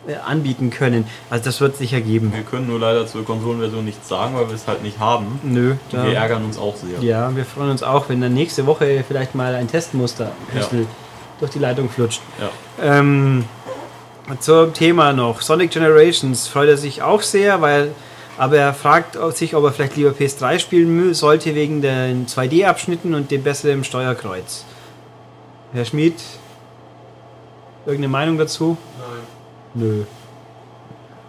äh, 0.07 0.15
anbieten 0.25 0.69
können. 0.69 1.05
Also 1.29 1.45
das 1.45 1.59
wird 1.61 1.75
sicher 1.77 1.99
geben. 2.01 2.31
wir 2.33 2.43
können 2.43 2.67
nur 2.67 2.79
leider 2.79 3.05
zur 3.05 3.25
Konsolenversion 3.25 3.83
nichts 3.85 4.07
sagen, 4.07 4.33
weil 4.35 4.47
wir 4.47 4.55
es 4.55 4.65
halt 4.67 4.81
nicht 4.81 4.97
haben. 4.99 5.39
Nö. 5.43 5.75
Und 5.91 6.03
wir 6.05 6.15
ärgern 6.15 6.43
uns 6.45 6.57
auch 6.57 6.75
sehr. 6.75 6.99
ja, 7.01 7.35
wir 7.35 7.45
freuen 7.45 7.69
uns 7.71 7.83
auch, 7.83 8.07
wenn 8.09 8.21
dann 8.21 8.33
nächste 8.33 8.65
Woche 8.65 9.03
vielleicht 9.07 9.35
mal 9.35 9.53
ein 9.53 9.67
Testmuster 9.67 10.31
Ja. 10.55 10.65
durch 11.39 11.51
die 11.51 11.59
Leitung 11.59 11.89
flutscht. 11.89 12.21
Ja. 12.39 12.49
Ähm, 12.99 13.43
zum 14.39 14.73
Thema 14.73 15.13
noch. 15.13 15.41
Sonic 15.41 15.71
Generations 15.71 16.47
freut 16.47 16.69
er 16.69 16.77
sich 16.77 17.01
auch 17.01 17.21
sehr, 17.21 17.61
weil 17.61 17.91
aber 18.37 18.57
er 18.57 18.73
fragt 18.73 19.17
sich, 19.35 19.55
ob 19.55 19.65
er 19.65 19.71
vielleicht 19.71 19.97
lieber 19.97 20.11
PS3 20.11 20.57
spielen 20.59 21.13
sollte 21.13 21.53
wegen 21.53 21.81
den 21.81 22.25
2D-Abschnitten 22.27 23.13
und 23.13 23.29
dem 23.29 23.43
besseren 23.43 23.83
Steuerkreuz. 23.83 24.65
Herr 25.73 25.85
Schmid, 25.85 26.15
irgendeine 27.85 28.07
Meinung 28.11 28.37
dazu? 28.37 28.77
Nein. 28.97 29.19
Nö. 29.73 30.03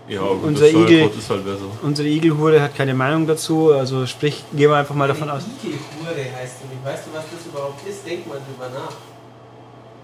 Ja, 0.08 0.20
gut, 0.20 0.42
Unser 0.44 0.64
das 0.66 0.74
Igel- 0.74 1.10
ist 1.16 1.30
halt 1.30 1.44
besser. 1.44 1.60
Unsere 1.82 2.08
Igelhure 2.08 2.60
hat 2.60 2.74
keine 2.76 2.92
Meinung 2.94 3.26
dazu, 3.26 3.72
also 3.72 4.04
sprich, 4.06 4.42
gehen 4.52 4.70
wir 4.70 4.76
einfach 4.76 4.94
mal 4.94 5.08
davon 5.08 5.30
aus, 5.30 5.42
Hure 5.44 6.14
heißt 6.14 6.56
du 6.62 6.68
nicht. 6.68 6.84
Weißt 6.84 7.06
du, 7.06 7.16
was 7.16 7.24
das 7.30 7.46
überhaupt 7.46 7.86
ist? 7.88 8.04
Denk 8.06 8.26
mal 8.26 8.38
drüber 8.46 8.68
nach. 8.74 8.92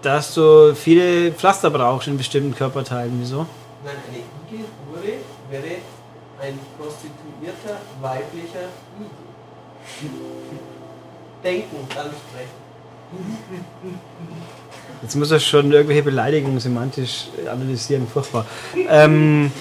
Dass 0.01 0.33
du 0.33 0.73
viele 0.75 1.31
Pflaster 1.31 1.69
brauchst 1.69 2.07
in 2.07 2.17
bestimmten 2.17 2.55
Körperteilen. 2.55 3.17
Wieso? 3.19 3.45
Nein, 3.83 3.95
eine 4.07 4.19
Igelhure 4.47 5.19
wäre 5.49 5.75
ein 6.41 6.59
prostituierter 6.77 7.81
weiblicher 8.01 8.69
Igel. 10.01 10.19
Denken, 11.43 11.77
dann 11.95 12.07
sprechen. 12.07 12.69
Jetzt 15.01 15.15
muss 15.15 15.31
er 15.31 15.39
schon 15.39 15.71
irgendwelche 15.71 16.03
Beleidigungen 16.03 16.59
semantisch 16.59 17.27
analysieren, 17.49 18.07
furchtbar. 18.07 18.45
Ähm, 18.89 19.51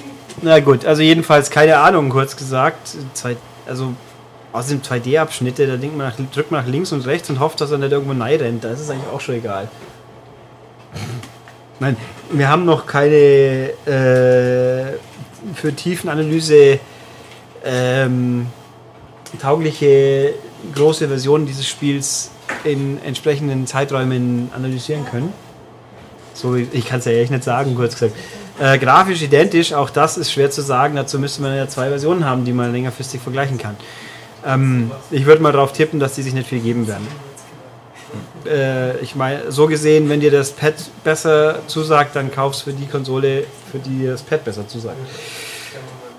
na 0.43 0.61
gut, 0.61 0.85
also 0.85 1.03
jedenfalls 1.03 1.51
keine 1.51 1.79
Ahnung, 1.79 2.11
kurz 2.11 2.37
gesagt. 2.37 2.97
Zwei, 3.15 3.37
also 3.67 3.95
außerdem 4.53 4.83
2D-Abschnitte, 4.83 5.67
da 5.67 5.77
denkt 5.77 5.97
man 5.97 6.09
nach, 6.09 6.17
drückt 6.33 6.51
man 6.51 6.65
nach 6.65 6.71
links 6.71 6.93
und 6.93 7.07
rechts 7.07 7.31
und 7.31 7.41
hofft, 7.41 7.61
dass 7.61 7.71
er 7.71 7.79
nicht 7.79 7.93
irgendwo 7.93 8.13
nein 8.13 8.39
rennt. 8.39 8.65
Da 8.65 8.71
ist 8.71 8.81
es 8.81 8.91
eigentlich 8.91 9.09
auch 9.13 9.21
schon 9.21 9.37
egal. 9.37 9.69
Nein, 11.81 11.97
wir 12.33 12.49
haben 12.49 12.65
noch 12.65 12.87
keine 12.87 13.71
äh, 13.87 14.99
für 15.55 15.73
Tiefenanalyse 15.75 16.81
ähm, 17.65 18.47
taugliche 19.41 20.35
große 20.75 21.09
Version 21.09 21.47
dieses 21.47 21.69
Spiels 21.69 22.31
in 22.65 23.01
entsprechenden 23.05 23.67
Zeiträumen 23.67 24.51
analysieren 24.55 25.05
können. 25.05 25.33
So, 26.35 26.55
ich 26.55 26.87
kann 26.87 26.99
es 26.99 27.05
ja 27.05 27.13
echt 27.13 27.31
nicht 27.31 27.45
sagen, 27.45 27.75
kurz 27.75 27.95
gesagt. 27.95 28.15
Äh, 28.61 28.79
grafisch 28.79 29.23
identisch, 29.23 29.73
auch 29.73 29.91
das 29.91 30.17
ist 30.17 30.33
schwer 30.33 30.51
zu 30.51 30.63
sagen. 30.63 30.97
Dazu 30.97 31.19
müsste 31.19 31.43
man 31.43 31.57
ja 31.57 31.69
zwei 31.69 31.89
Versionen 31.89 32.25
haben, 32.25 32.45
die 32.45 32.53
man 32.53 32.73
längerfristig 32.73 33.21
vergleichen 33.21 33.59
kann. 33.59 33.77
Ähm, 34.45 34.91
ich 35.11 35.27
würde 35.27 35.43
mal 35.43 35.53
darauf 35.53 35.73
tippen, 35.73 36.01
dass 36.01 36.15
die 36.15 36.23
sich 36.23 36.35
nicht 36.35 36.49
viel 36.49 36.61
geben 36.61 36.89
werden. 36.89 37.07
Äh, 38.47 38.99
ich 39.01 39.15
meine, 39.15 39.51
so 39.53 39.67
gesehen, 39.67 40.09
wenn 40.09 40.21
dir 40.21 40.31
das 40.31 40.53
Pad 40.53 40.75
besser 41.05 41.61
zusagt, 41.67 42.17
dann 42.17 42.31
kaufst 42.33 42.61
du 42.63 42.71
für 42.71 42.77
die 42.77 42.87
Konsole, 42.87 43.45
für 43.71 43.79
die 43.79 44.07
das 44.07 44.23
Pad 44.23 44.45
besser 44.45 44.67
zusagt. 44.67 44.97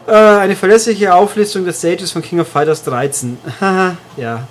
Äh, 0.07 0.13
eine 0.13 0.55
verlässliche 0.55 1.13
Auflistung 1.13 1.65
des 1.65 1.79
Stages 1.79 2.11
von 2.11 2.21
King 2.21 2.39
of 2.39 2.47
Fighters 2.47 2.83
13. 2.83 3.37
Haha, 3.59 3.97
ja. 4.17 4.47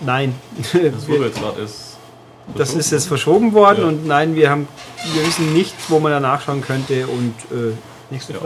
Nein. 0.00 0.34
Das 0.72 1.08
wurde 1.08 1.26
jetzt 1.26 1.40
gerade 1.40 1.60
erst. 1.62 1.96
Das 2.54 2.74
ist 2.74 2.92
jetzt 2.92 3.08
verschoben 3.08 3.52
worden 3.54 3.80
Ja. 3.82 3.88
und 3.88 4.06
nein, 4.06 4.36
wir 4.36 4.50
haben, 4.50 4.68
wir 5.14 5.26
wissen 5.26 5.52
nicht, 5.52 5.74
wo 5.88 5.98
man 5.98 6.12
da 6.12 6.20
nachschauen 6.20 6.60
könnte 6.62 7.06
und 7.08 7.34
äh, 7.50 7.72
nächste 8.10 8.34
Ja. 8.34 8.38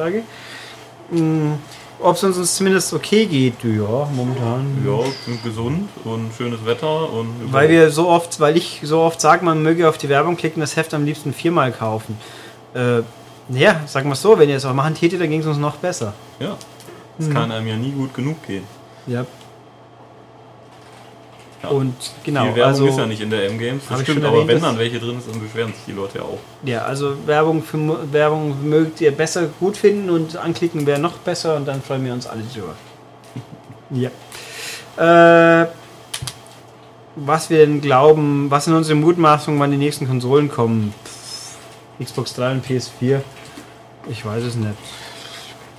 Ob 2.02 2.16
es 2.16 2.24
uns 2.24 2.56
zumindest 2.56 2.92
okay 2.92 3.26
geht, 3.26 3.62
ja, 3.62 4.08
momentan. 4.14 4.82
Ja, 4.86 5.04
sind 5.24 5.44
gesund 5.44 5.88
und 6.04 6.32
schönes 6.36 6.64
Wetter 6.64 7.12
und. 7.12 7.52
Weil 7.52 7.68
wir 7.68 7.90
so 7.90 8.08
oft, 8.08 8.40
weil 8.40 8.56
ich 8.56 8.80
so 8.84 9.00
oft 9.00 9.20
sage, 9.20 9.44
man 9.44 9.62
möge 9.62 9.88
auf 9.88 9.98
die 9.98 10.08
Werbung 10.08 10.36
klicken, 10.36 10.60
das 10.60 10.76
Heft 10.76 10.94
am 10.94 11.04
liebsten 11.04 11.32
viermal 11.32 11.72
kaufen. 11.72 12.16
Äh, 12.74 13.02
ja, 13.50 13.80
sagen 13.86 14.08
wir 14.08 14.14
es 14.14 14.22
so, 14.22 14.38
wenn 14.38 14.48
ihr 14.48 14.56
es 14.56 14.64
auch 14.64 14.74
machen 14.74 14.94
tätet, 14.94 15.20
dann 15.20 15.30
ging 15.30 15.40
es 15.40 15.46
uns 15.46 15.58
noch 15.58 15.76
besser. 15.76 16.14
Ja. 16.38 16.56
Es 17.18 17.28
kann 17.28 17.52
einem 17.52 17.66
ja 17.66 17.76
nie 17.76 17.90
gut 17.90 18.14
genug 18.14 18.46
gehen. 18.46 18.64
Ja. 19.06 19.26
Ja. 21.62 21.68
Und 21.68 21.94
genau, 22.24 22.44
die 22.44 22.56
Werbung 22.56 22.64
also 22.64 22.86
ist 22.86 22.98
ja 22.98 23.06
nicht 23.06 23.20
in 23.20 23.28
der 23.28 23.46
M-Games, 23.46 23.82
das 23.88 24.00
stimmt, 24.00 24.24
aber 24.24 24.46
wenn 24.48 24.62
dann 24.62 24.78
welche 24.78 24.98
drin 24.98 25.18
ist, 25.18 25.28
dann 25.28 25.40
beschweren 25.40 25.72
sich 25.74 25.82
die 25.86 25.92
Leute 25.92 26.18
ja 26.18 26.24
auch. 26.24 26.38
Ja, 26.64 26.82
also 26.82 27.14
Werbung, 27.26 27.62
für, 27.62 28.12
Werbung 28.12 28.66
mögt 28.66 29.00
ihr 29.02 29.10
besser 29.10 29.48
gut 29.60 29.76
finden 29.76 30.08
und 30.08 30.36
anklicken 30.36 30.86
wäre 30.86 30.98
noch 30.98 31.18
besser 31.18 31.56
und 31.56 31.68
dann 31.68 31.82
freuen 31.82 32.04
wir 32.04 32.14
uns 32.14 32.26
alle 32.26 32.42
drüber. 32.42 32.74
ja. 33.90 34.10
Äh, 35.62 35.66
was 37.16 37.50
wir 37.50 37.58
denn 37.66 37.82
glauben, 37.82 38.50
was 38.50 38.64
sind 38.64 38.74
unsere 38.74 38.98
Mutmaßungen, 38.98 39.60
wann 39.60 39.70
die 39.70 39.76
nächsten 39.76 40.06
Konsolen 40.08 40.50
kommen? 40.50 40.94
Pff, 41.04 41.56
Xbox 42.02 42.34
3 42.34 42.52
und 42.52 42.66
PS4? 42.66 43.20
Ich 44.08 44.24
weiß 44.24 44.44
es 44.44 44.54
nicht. 44.54 44.74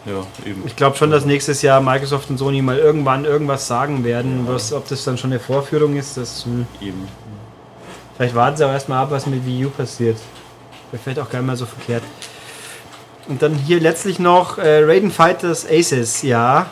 Ja, 0.06 0.26
eben. 0.46 0.64
Ich 0.66 0.76
glaube 0.76 0.98
schon, 0.98 1.12
dass 1.12 1.26
nächstes 1.26 1.62
Jahr 1.62 1.80
Microsoft 1.80 2.30
und 2.30 2.38
Sony 2.38 2.62
mal 2.62 2.78
irgendwann 2.78 3.26
irgendwas 3.26 3.68
sagen 3.68 4.04
werden. 4.04 4.48
Was, 4.48 4.74
ob 4.74 4.88
das 4.88 5.04
dann 5.04 5.18
schon 5.18 5.32
eine 5.32 5.40
Vorführung 5.40 5.96
ist, 5.96 6.18
das. 6.18 6.46
Hm. 6.46 6.66
eben. 6.82 7.08
Vielleicht 8.18 8.36
warten 8.36 8.58
sie 8.58 8.64
aber 8.64 8.74
erstmal 8.74 9.04
ab, 9.04 9.12
was 9.12 9.26
mit 9.26 9.46
Wii 9.46 9.66
U 9.66 9.70
passiert. 9.70 10.18
Wäre 10.92 11.02
vielleicht 11.04 11.20
auch 11.20 11.30
gar 11.30 11.40
nicht 11.40 11.48
mal 11.48 11.56
so 11.56 11.66
verkehrt. 11.66 12.04
Und 13.28 13.42
dann 13.42 13.56
hier 13.56 13.80
letztlich 13.80 14.20
noch 14.20 14.58
äh, 14.58 14.84
Raiden 14.84 15.12
Fighters 15.12 15.66
Aces, 15.66 16.22
ja. 16.22 16.68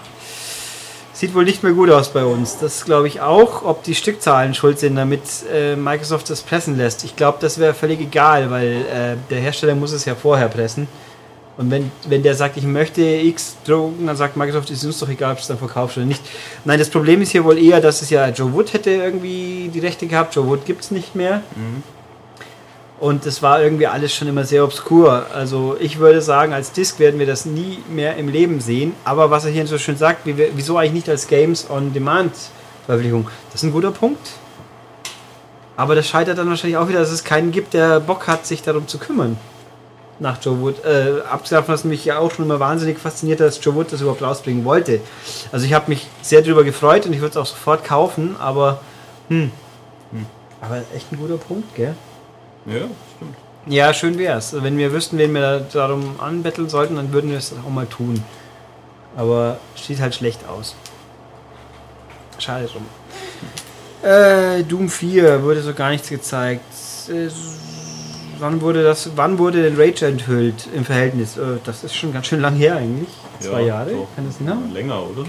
Sieht 1.14 1.34
wohl 1.36 1.44
nicht 1.44 1.64
mehr 1.64 1.74
gut 1.74 1.90
aus 1.90 2.10
bei 2.10 2.24
uns. 2.24 2.60
Das 2.60 2.86
glaube 2.86 3.08
ich 3.08 3.22
auch, 3.22 3.64
ob 3.64 3.84
die 3.84 3.96
Stückzahlen 3.96 4.54
schuld 4.54 4.80
sind, 4.80 4.96
damit 4.96 5.22
äh, 5.52 5.76
Microsoft 5.76 6.30
das 6.30 6.42
pressen 6.42 6.78
lässt. 6.78 7.04
Ich 7.04 7.16
glaube, 7.16 7.40
das 7.42 7.60
wäre 7.60 7.74
völlig 7.74 8.00
egal, 8.00 8.50
weil 8.52 8.86
äh, 8.86 9.16
der 9.30 9.40
Hersteller 9.40 9.76
muss 9.76 9.92
es 9.92 10.06
ja 10.06 10.16
vorher 10.16 10.48
pressen. 10.48 10.88
Und 11.60 11.70
wenn, 11.72 11.92
wenn 12.08 12.24
der 12.24 12.36
sagt, 12.36 12.56
ich 12.56 12.64
möchte 12.64 13.02
X 13.02 13.58
drucken, 13.66 14.08
dann 14.08 14.16
sagt 14.16 14.38
Microsoft, 14.38 14.70
ist 14.70 14.86
uns 14.86 14.98
doch 14.98 15.10
egal, 15.10 15.34
ob 15.34 15.40
es 15.40 15.48
dann 15.48 15.58
verkaufst 15.58 15.98
oder 15.98 16.06
nicht. 16.06 16.22
Nein, 16.64 16.80
das 16.80 16.90
Problem 16.90 17.22
ist 17.22 17.32
hier 17.32 17.44
wohl 17.44 17.58
eher, 17.58 17.82
dass 17.82 18.02
es 18.02 18.10
ja 18.10 18.30
Joe 18.30 18.54
Wood 18.54 18.72
hätte 18.72 18.92
irgendwie 18.92 19.70
die 19.74 19.80
Rechte 19.80 20.08
gehabt. 20.08 20.34
Joe 20.34 20.48
Wood 20.48 20.66
gibt 20.66 20.86
es 20.86 20.92
nicht 20.92 21.16
mehr. 21.16 21.42
Und 23.02 23.26
es 23.26 23.44
war 23.44 23.62
irgendwie 23.62 23.88
alles 23.88 24.16
schon 24.16 24.30
immer 24.30 24.46
sehr 24.46 24.64
obskur. 24.64 25.26
Also 25.34 25.76
ich 25.82 26.00
würde 26.00 26.22
sagen, 26.22 26.54
als 26.54 26.72
Disc 26.72 26.98
werden 26.98 27.20
wir 27.20 27.28
das 27.28 27.46
nie 27.46 27.80
mehr 27.90 28.16
im 28.16 28.30
Leben 28.30 28.62
sehen. 28.62 28.94
Aber 29.04 29.30
was 29.30 29.44
er 29.44 29.52
hier 29.52 29.68
so 29.68 29.78
schön 29.78 29.98
sagt, 29.98 30.26
wie 30.26 30.38
wir, 30.38 30.52
wieso 30.56 30.78
eigentlich 30.78 30.94
nicht 30.94 31.10
als 31.10 31.28
Games 31.28 31.70
on 31.70 31.92
Demand 31.92 32.32
Veröffentlichung? 32.86 33.28
Das 33.52 33.62
ist 33.62 33.64
ein 33.64 33.74
guter 33.74 33.92
Punkt. 33.92 34.30
Aber 35.76 35.94
das 35.94 36.08
scheitert 36.08 36.38
dann 36.38 36.50
wahrscheinlich 36.50 36.78
auch 36.78 36.88
wieder, 36.88 37.00
dass 37.00 37.12
es 37.12 37.26
keinen 37.26 37.52
gibt, 37.52 37.74
der 37.74 38.00
Bock 38.00 38.28
hat, 38.28 38.46
sich 38.46 38.62
darum 38.62 38.88
zu 38.88 38.98
kümmern. 38.98 39.36
Nach 40.20 40.38
Joe 40.44 40.60
Wood. 40.60 40.84
Äh, 40.84 41.22
abgesehen 41.30 41.62
davon, 41.62 41.74
dass 41.74 41.84
mich 41.86 42.04
ja 42.04 42.20
auch 42.20 42.32
schon 42.32 42.46
immer 42.46 42.60
wahnsinnig 42.60 42.98
fasziniert 42.98 43.40
hat, 43.40 43.48
dass 43.48 43.64
Joe 43.64 43.76
Wood 43.76 43.94
das 43.94 44.02
überhaupt 44.02 44.22
rausbringen 44.22 44.66
wollte. 44.66 45.00
Also 45.52 45.66
ich 45.66 45.74
habe 45.74 45.90
mich 45.90 46.08
sehr 46.22 46.42
darüber 46.42 46.64
gefreut 46.64 47.06
und 47.06 47.14
ich 47.14 47.22
würde 47.22 47.32
es 47.32 47.38
auch 47.38 47.46
sofort 47.46 47.86
kaufen, 47.86 48.36
aber 48.40 48.82
hm. 49.30 49.52
Aber 50.62 50.78
echt 50.94 51.12
ein 51.12 51.18
guter 51.18 51.38
Punkt, 51.38 51.74
gell? 51.76 51.96
Ja, 52.66 52.82
stimmt. 53.16 53.36
Ja, 53.66 53.94
schön 53.94 54.18
wär's. 54.18 54.56
Wenn 54.62 54.78
wir 54.78 54.92
wüssten, 54.92 55.18
wen 55.18 55.34
wir 55.34 55.42
da 55.42 55.60
darum 55.60 56.20
anbetteln 56.20 56.70
sollten, 56.70 56.96
dann 56.96 57.14
würden 57.14 57.30
wir 57.30 57.38
es 57.38 57.54
auch 57.54 57.70
mal 57.70 57.86
tun. 57.86 58.24
Aber 59.16 59.60
sieht 59.76 60.00
halt 60.00 60.16
schlecht 60.16 60.48
aus. 60.48 60.76
Schade 62.38 62.68
drum. 62.68 62.86
Äh, 64.02 64.64
Doom 64.64 64.90
4 64.90 65.44
wurde 65.44 65.62
so 65.62 65.74
gar 65.74 65.90
nichts 65.90 66.10
gezeigt. 66.10 66.64
Äh, 67.10 67.30
wann 68.40 68.62
wurde 68.62 68.84
das, 68.84 69.12
wann 69.16 69.38
wurde 69.40 69.64
denn 69.64 69.76
Rage 69.80 70.06
enthüllt 70.08 70.68
im 70.74 70.86
Verhältnis? 70.86 71.38
Äh, 71.38 71.58
das 71.64 71.84
ist 71.84 71.96
schon 71.96 72.14
ganz 72.14 72.28
schön 72.28 72.42
lang 72.42 72.56
her 72.56 72.76
eigentlich. 72.78 73.10
Zwei 73.40 73.62
Ja, 73.62 73.68
Jahre? 73.68 73.92
doch. 73.92 74.08
Kann 74.16 74.26
das 74.28 74.38
hinhauen? 74.38 74.74
Länger, 74.74 75.02
oder? 75.10 75.26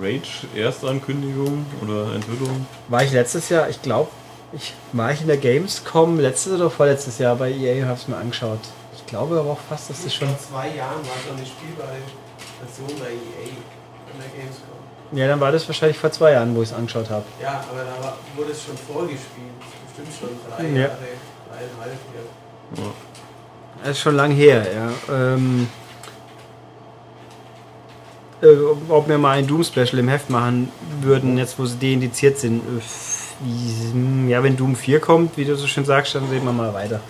Rage, 0.00 0.46
Erstankündigung 0.54 1.64
oder 1.82 2.14
Enthüllung? 2.14 2.66
War 2.88 3.02
ich 3.02 3.12
letztes 3.12 3.48
Jahr, 3.48 3.68
ich 3.70 3.80
glaube, 3.80 4.10
ich 4.52 4.74
war 4.92 5.10
ich 5.12 5.22
in 5.22 5.26
der 5.26 5.38
Gamescom 5.38 6.20
letztes 6.20 6.52
oder 6.52 6.70
vorletztes 6.70 7.18
Jahr 7.18 7.36
bei 7.36 7.50
EA 7.50 7.86
hab's 7.86 8.06
mir 8.06 8.16
angeschaut. 8.16 8.60
Ich 8.94 9.06
glaube 9.06 9.38
aber 9.40 9.50
auch 9.52 9.58
fast, 9.68 9.90
dass 9.90 10.04
das 10.04 10.14
schon. 10.14 10.28
Vor 10.28 10.38
zwei 10.38 10.68
Jahren 10.76 10.98
war 11.00 11.16
schon 11.26 11.36
eine 11.36 11.46
spielbare 11.46 11.96
Version 12.64 12.98
bei 13.00 13.10
EA 13.10 13.48
an 14.12 14.18
der 14.20 14.28
Gamescom. 14.42 14.66
Ja, 15.12 15.28
dann 15.28 15.40
war 15.40 15.52
das 15.52 15.66
wahrscheinlich 15.68 15.98
vor 15.98 16.10
zwei 16.10 16.32
Jahren, 16.32 16.54
wo 16.56 16.62
ich 16.62 16.70
es 16.70 16.74
angeschaut 16.74 17.08
habe. 17.10 17.24
Ja, 17.40 17.64
aber 17.70 17.84
da 17.84 18.04
war, 18.04 18.16
wurde 18.36 18.50
es 18.52 18.64
schon 18.64 18.76
vorgespielt. 18.76 19.52
Bestimmt 19.96 20.18
schon 20.18 20.28
drei 20.50 20.64
Ja. 20.68 20.80
Jahre, 20.82 20.96
dreieinhalb 21.50 21.98
Jahre. 22.76 22.92
Das 23.82 23.90
ist 23.92 24.00
schon 24.00 24.16
lang 24.16 24.32
her, 24.32 24.66
ja. 24.74 25.14
Ähm, 25.14 25.68
äh, 28.42 28.46
ob 28.88 29.08
wir 29.08 29.18
mal 29.18 29.38
ein 29.38 29.46
Doom-Special 29.46 29.98
im 29.98 30.08
Heft 30.08 30.28
machen 30.30 30.70
würden, 31.00 31.38
jetzt 31.38 31.58
wo 31.58 31.66
sie 31.66 31.78
deindiziert 31.78 32.38
sind. 32.38 32.58
Äh, 32.60 32.82
Ja, 34.30 34.42
wenn 34.42 34.56
Doom 34.56 34.74
4 34.74 34.98
kommt, 34.98 35.36
wie 35.36 35.44
du 35.44 35.54
so 35.56 35.66
schön 35.66 35.84
sagst, 35.84 36.14
dann 36.14 36.24
reden 36.30 36.46
wir 36.46 36.52
mal 36.52 36.72
weiter. 36.72 37.00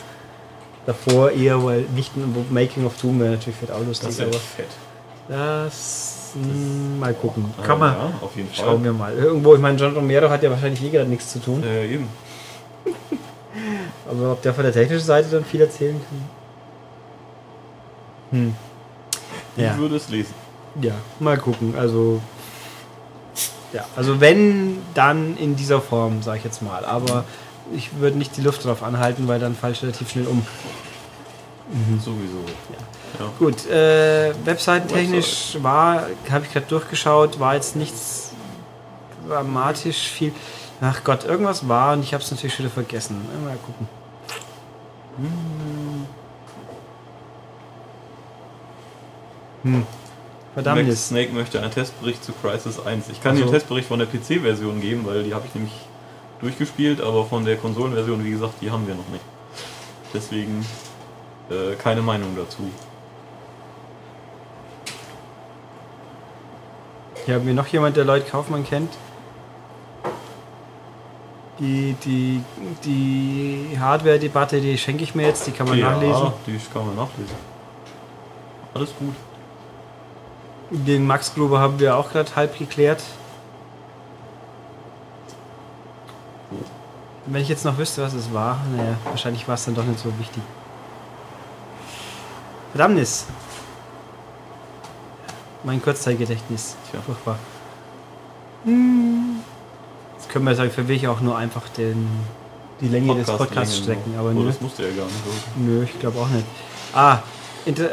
Davor 0.84 1.30
eher, 1.30 1.62
weil 1.64 1.82
nicht 1.94 2.16
ein 2.16 2.46
Making 2.50 2.84
of 2.84 2.96
Doom 3.00 3.20
wäre 3.20 3.30
natürlich 3.32 3.56
vielleicht 3.58 3.72
auch 3.80 3.86
lustig, 3.86 4.08
Das 4.08 4.14
ist 4.14 4.20
ja 4.20 4.26
aber 4.26 4.38
fett. 4.38 4.66
das 5.28 6.15
mal 7.00 7.14
gucken. 7.14 7.44
Ah, 7.58 7.62
Kann 7.66 7.78
man. 7.78 7.92
Ja, 7.94 8.10
auf 8.20 8.36
jeden 8.36 8.48
Fall. 8.50 8.64
Schauen 8.64 8.84
wir 8.84 8.92
mal. 8.92 9.12
Irgendwo, 9.14 9.54
ich 9.54 9.60
meine, 9.60 9.78
John 9.78 9.94
Romero 9.94 10.28
hat 10.28 10.42
ja 10.42 10.50
wahrscheinlich 10.50 10.82
eh 10.82 10.90
gerade 10.90 11.08
nichts 11.08 11.32
zu 11.32 11.38
tun. 11.40 11.62
Äh, 11.62 11.94
eben. 11.94 12.08
Aber 14.10 14.32
ob 14.32 14.42
der 14.42 14.54
von 14.54 14.64
der 14.64 14.72
technischen 14.72 15.04
Seite 15.04 15.28
dann 15.30 15.44
viel 15.44 15.60
erzählen 15.60 16.00
kann? 18.30 18.38
Hm. 18.38 18.54
Ich 19.56 19.62
Ja. 19.62 19.76
würde 19.78 19.96
es 19.96 20.08
lesen. 20.08 20.34
Ja, 20.80 20.92
mal 21.20 21.38
gucken. 21.38 21.74
Also, 21.78 22.20
ja, 23.72 23.84
also 23.96 24.20
wenn, 24.20 24.78
dann 24.94 25.36
in 25.38 25.56
dieser 25.56 25.80
Form, 25.80 26.22
sage 26.22 26.38
ich 26.38 26.44
jetzt 26.44 26.62
mal. 26.62 26.84
Aber 26.84 27.24
ich 27.74 27.98
würde 27.98 28.18
nicht 28.18 28.36
die 28.36 28.42
Luft 28.42 28.64
drauf 28.64 28.82
anhalten, 28.82 29.26
weil 29.28 29.40
dann 29.40 29.54
falle 29.56 29.72
ich 29.72 29.82
relativ 29.82 30.10
schnell 30.10 30.26
um. 30.26 30.46
Sowieso. 31.98 32.38
Ja. 32.72 32.78
Gut, 33.38 33.66
äh, 33.66 34.32
webseitentechnisch 34.44 35.58
war, 35.62 36.06
habe 36.30 36.44
ich 36.44 36.52
gerade 36.52 36.66
durchgeschaut, 36.66 37.40
war 37.40 37.54
jetzt 37.54 37.76
nichts 37.76 38.32
dramatisch 39.28 40.10
viel. 40.10 40.32
Ach 40.80 41.02
Gott, 41.04 41.24
irgendwas 41.24 41.68
war 41.68 41.94
und 41.94 42.02
ich 42.02 42.12
habe 42.12 42.22
es 42.22 42.30
natürlich 42.30 42.54
schon 42.54 42.66
wieder 42.66 42.74
vergessen. 42.74 43.16
Mal 43.44 43.56
gucken. 43.56 43.88
Hm. 49.62 49.78
Max 49.78 49.86
Verdammnis. 50.54 51.08
Snake 51.08 51.32
möchte 51.32 51.60
einen 51.60 51.70
Testbericht 51.70 52.24
zu 52.24 52.32
Crisis 52.32 52.80
1. 52.80 53.10
Ich 53.10 53.22
kann 53.22 53.32
Ach 53.32 53.36
dir 53.36 53.40
so. 53.40 53.44
einen 53.44 53.52
Testbericht 53.52 53.88
von 53.88 53.98
der 53.98 54.08
PC-Version 54.08 54.80
geben, 54.80 55.04
weil 55.04 55.22
die 55.22 55.34
habe 55.34 55.46
ich 55.46 55.54
nämlich 55.54 55.74
durchgespielt, 56.40 57.02
aber 57.02 57.26
von 57.26 57.44
der 57.44 57.56
Konsolenversion, 57.56 58.24
wie 58.24 58.30
gesagt, 58.30 58.54
die 58.62 58.70
haben 58.70 58.86
wir 58.86 58.94
noch 58.94 59.08
nicht. 59.08 59.24
Deswegen 60.14 60.64
äh, 61.50 61.74
keine 61.74 62.00
Meinung 62.00 62.34
dazu. 62.36 62.70
Hier 67.26 67.34
haben 67.34 67.46
wir 67.46 67.54
noch 67.54 67.66
jemand, 67.66 67.96
der 67.96 68.04
Lloyd 68.04 68.30
Kaufmann 68.30 68.64
kennt. 68.64 68.92
Die, 71.58 71.96
die, 72.04 72.40
die 72.84 73.76
Hardware-Debatte, 73.80 74.60
die 74.60 74.78
schenke 74.78 75.02
ich 75.02 75.14
mir 75.16 75.26
jetzt, 75.26 75.44
die 75.46 75.50
kann 75.50 75.66
man 75.66 75.80
nachlesen. 75.80 76.32
die 76.46 76.58
kann 76.72 76.86
man 76.86 76.94
nachlesen. 76.94 77.34
Alles 78.74 78.90
gut. 78.96 79.14
Den 80.70 81.06
Max 81.06 81.34
Gruber 81.34 81.58
haben 81.58 81.80
wir 81.80 81.96
auch 81.96 82.12
gerade 82.12 82.34
halb 82.36 82.56
geklärt. 82.56 83.02
Wenn 87.26 87.42
ich 87.42 87.48
jetzt 87.48 87.64
noch 87.64 87.76
wüsste, 87.76 88.02
was 88.02 88.14
es 88.14 88.32
war, 88.32 88.60
naja, 88.76 88.96
wahrscheinlich 89.04 89.48
war 89.48 89.56
es 89.56 89.64
dann 89.64 89.74
doch 89.74 89.84
nicht 89.84 89.98
so 89.98 90.16
wichtig. 90.20 90.42
Verdammnis. 92.70 93.26
Mein 95.66 95.82
Kurzzeitgedächtnis. 95.82 96.76
Tja. 96.88 97.00
Furchtbar. 97.04 97.40
Hm. 98.64 99.40
Jetzt 100.16 100.28
können 100.28 100.44
wir 100.44 100.54
sagen, 100.54 100.70
verwirre 100.70 100.96
ich 100.96 101.08
auch 101.08 101.20
nur 101.20 101.36
einfach 101.36 101.68
den, 101.70 102.08
die 102.80 102.86
Länge 102.86 103.16
des 103.16 103.26
Podcasts 103.26 103.78
strecken. 103.78 104.14
Aber 104.16 104.30
oh, 104.30 104.44
das 104.44 104.60
musste 104.60 104.84
ja 104.84 104.90
gar 104.90 105.06
nicht. 105.06 105.26
oder? 105.26 105.66
nö, 105.66 105.82
ich 105.82 105.98
glaube 105.98 106.20
auch 106.20 106.28
nicht. 106.28 106.46
Ah, 106.94 107.18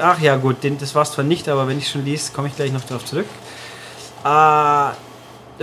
ach 0.02 0.20
ja, 0.22 0.36
gut, 0.36 0.58
das 0.62 0.94
war 0.94 1.02
es 1.02 1.14
zwar 1.14 1.26
nicht, 1.26 1.50
aber 1.50 1.68
wenn 1.68 1.80
ich 1.80 1.90
schon 1.90 2.06
liest, 2.06 2.32
komme 2.36 2.48
ich 2.48 2.56
gleich 2.56 2.72
noch 2.72 2.84
darauf 2.86 3.06
zurück. 3.06 3.26
Ah, 4.24 4.92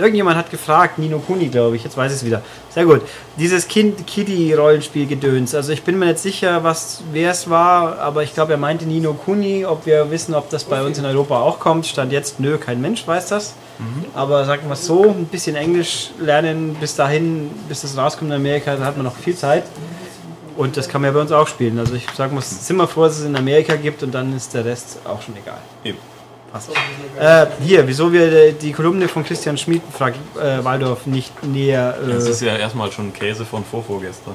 irgendjemand 0.01 0.37
hat 0.37 0.51
gefragt, 0.51 0.99
Nino 0.99 1.19
Kuni, 1.19 1.47
glaube 1.47 1.75
ich, 1.75 1.83
jetzt 1.83 1.95
weiß 1.95 2.11
ich 2.11 2.17
es 2.17 2.25
wieder. 2.25 2.41
Sehr 2.69 2.85
gut. 2.85 3.01
Dieses 3.37 3.67
kind 3.67 4.05
Kiddie-Rollenspiel 4.05 5.07
gedöns. 5.07 5.55
Also 5.55 5.71
ich 5.71 5.83
bin 5.83 5.97
mir 5.97 6.07
nicht 6.07 6.19
sicher, 6.19 6.63
was 6.63 7.03
wer 7.11 7.31
es 7.31 7.49
war, 7.49 7.99
aber 7.99 8.23
ich 8.23 8.33
glaube, 8.33 8.53
er 8.53 8.57
meinte 8.57 8.85
Nino 8.85 9.13
Kuni, 9.13 9.65
ob 9.65 9.85
wir 9.85 10.11
wissen, 10.11 10.35
ob 10.35 10.49
das 10.49 10.63
bei 10.63 10.83
uns 10.83 10.97
in 10.97 11.05
Europa 11.05 11.39
auch 11.39 11.59
kommt. 11.59 11.85
Stand 11.85 12.11
jetzt, 12.11 12.39
nö, 12.39 12.57
kein 12.57 12.81
Mensch 12.81 13.07
weiß 13.07 13.27
das. 13.27 13.53
Aber 14.13 14.45
sagen 14.45 14.67
wir 14.67 14.73
es 14.73 14.85
so, 14.85 15.03
ein 15.09 15.25
bisschen 15.25 15.55
Englisch 15.55 16.11
lernen 16.19 16.75
bis 16.79 16.95
dahin, 16.95 17.49
bis 17.67 17.81
das 17.81 17.97
rauskommt 17.97 18.29
in 18.29 18.35
Amerika, 18.35 18.75
da 18.75 18.85
hat 18.85 18.95
man 18.95 19.05
noch 19.05 19.15
viel 19.15 19.35
Zeit. 19.35 19.63
Und 20.57 20.77
das 20.77 20.87
kann 20.87 21.01
man 21.01 21.09
ja 21.09 21.13
bei 21.13 21.21
uns 21.21 21.31
auch 21.31 21.47
spielen. 21.47 21.79
Also 21.79 21.95
ich 21.95 22.05
sage 22.15 22.35
mal, 22.35 22.41
sind 22.41 22.75
wir 22.75 22.87
froh, 22.87 23.05
dass 23.05 23.19
es 23.19 23.25
in 23.25 23.35
Amerika 23.35 23.75
gibt 23.75 24.03
und 24.03 24.13
dann 24.13 24.35
ist 24.35 24.53
der 24.53 24.65
Rest 24.65 24.99
auch 25.05 25.21
schon 25.21 25.35
egal. 25.37 25.57
Eben. 25.83 25.97
Passt. 26.51 26.69
Äh, 27.17 27.45
hier, 27.63 27.87
wieso 27.87 28.11
wir 28.11 28.23
äh, 28.29 28.51
die 28.53 28.73
Kolumne 28.73 29.07
von 29.07 29.23
Christian 29.23 29.57
Schmid, 29.57 29.81
fragt 29.97 30.17
äh, 30.37 30.61
Waldorf, 30.63 31.05
nicht 31.05 31.31
näher. 31.43 31.95
Das 32.05 32.25
ist 32.27 32.41
Äh, 32.41 32.47
ja 32.47 32.55
erstmal 32.57 32.91
schon 32.91 33.13
Käse 33.13 33.45
von 33.45 33.63
vorvorgestern. 33.63 34.33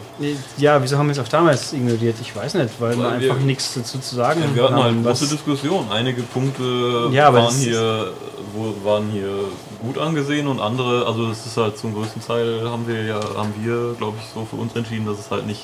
ja, 0.57 0.83
wieso 0.83 0.97
haben 0.97 1.09
wir 1.09 1.12
es 1.12 1.19
auch 1.19 1.29
damals 1.29 1.75
ignoriert? 1.75 2.17
Ich 2.23 2.35
weiß 2.35 2.55
nicht, 2.55 2.71
weil, 2.79 2.97
wir 2.97 3.05
Weil 3.05 3.21
wir- 3.21 3.31
einfach 3.33 3.45
nichts 3.45 3.75
dazu 3.75 3.99
zu 3.99 4.14
sagen 4.14 4.43
Wir 4.55 4.64
hatten 4.64 4.75
halt 4.77 4.85
haben. 4.85 5.05
große 5.05 5.27
Diskussion. 5.29 5.87
Einige 5.93 6.23
Punkte 6.23 7.09
Ja, 7.12 7.35
waren, 7.35 7.55
hier, 7.55 8.12
wo, 8.55 8.75
waren 8.89 9.11
hier 9.11 9.29
gut 9.83 9.99
angesehen 9.99 10.47
und 10.47 10.59
andere, 10.59 11.07
also 11.07 11.31
es 11.31 11.45
ist 11.45 11.57
halt 11.59 11.77
zum 11.77 11.93
größten 11.95 12.23
Teil 12.27 12.62
haben 12.64 12.89
wir 12.89 13.03
ja, 13.03 13.21
haben 13.37 13.53
wir, 13.61 13.95
glaube 13.99 14.17
ich, 14.23 14.27
so 14.33 14.47
für 14.49 14.57
uns 14.57 14.75
entschieden, 14.75 15.05
dass 15.05 15.19
es 15.19 15.31
halt 15.31 15.47
nicht 15.47 15.61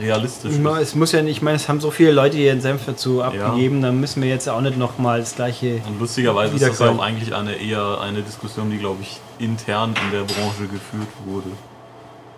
realistisch 0.00 0.52
ist. 0.52 0.64
Es 0.80 0.94
muss 0.94 1.12
ja 1.12 1.22
nicht, 1.22 1.36
ich 1.38 1.42
meine, 1.42 1.56
es 1.56 1.68
haben 1.68 1.80
so 1.80 1.90
viele 1.90 2.12
Leute 2.12 2.36
ihren 2.38 2.60
Senf 2.60 2.82
dazu 2.86 3.22
abgegeben, 3.22 3.82
dann 3.82 4.00
müssen 4.00 4.22
wir 4.22 4.28
jetzt 4.28 4.48
auch 4.48 4.60
nicht 4.60 4.78
nochmal 4.78 5.20
das 5.20 5.34
gleiche. 5.34 5.80
Und 5.86 6.00
lustigerweise 6.00 6.54
ist 6.54 6.62
das 6.66 6.78
ja 6.78 6.90
auch 6.90 7.00
eigentlich 7.00 7.34
eine 7.34 7.54
eher 7.54 8.00
eine 8.00 8.22
Diskussion, 8.22 8.70
die 8.70 8.78
glaube 8.78 9.02
ich 9.02 9.20
intern 9.38 9.94
in 10.06 10.10
der 10.12 10.24
Branche 10.24 10.62
geführt 10.70 11.08
wurde. 11.26 11.50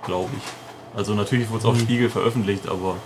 Glaube 0.05 0.31
ich. 0.37 0.99
Also 0.99 1.15
natürlich 1.15 1.49
wurde 1.49 1.59
es 1.59 1.65
Mhm. 1.65 1.71
auf 1.71 1.79
Spiegel 1.81 2.11
veröffentlicht, 2.11 2.69
aber 2.69 2.97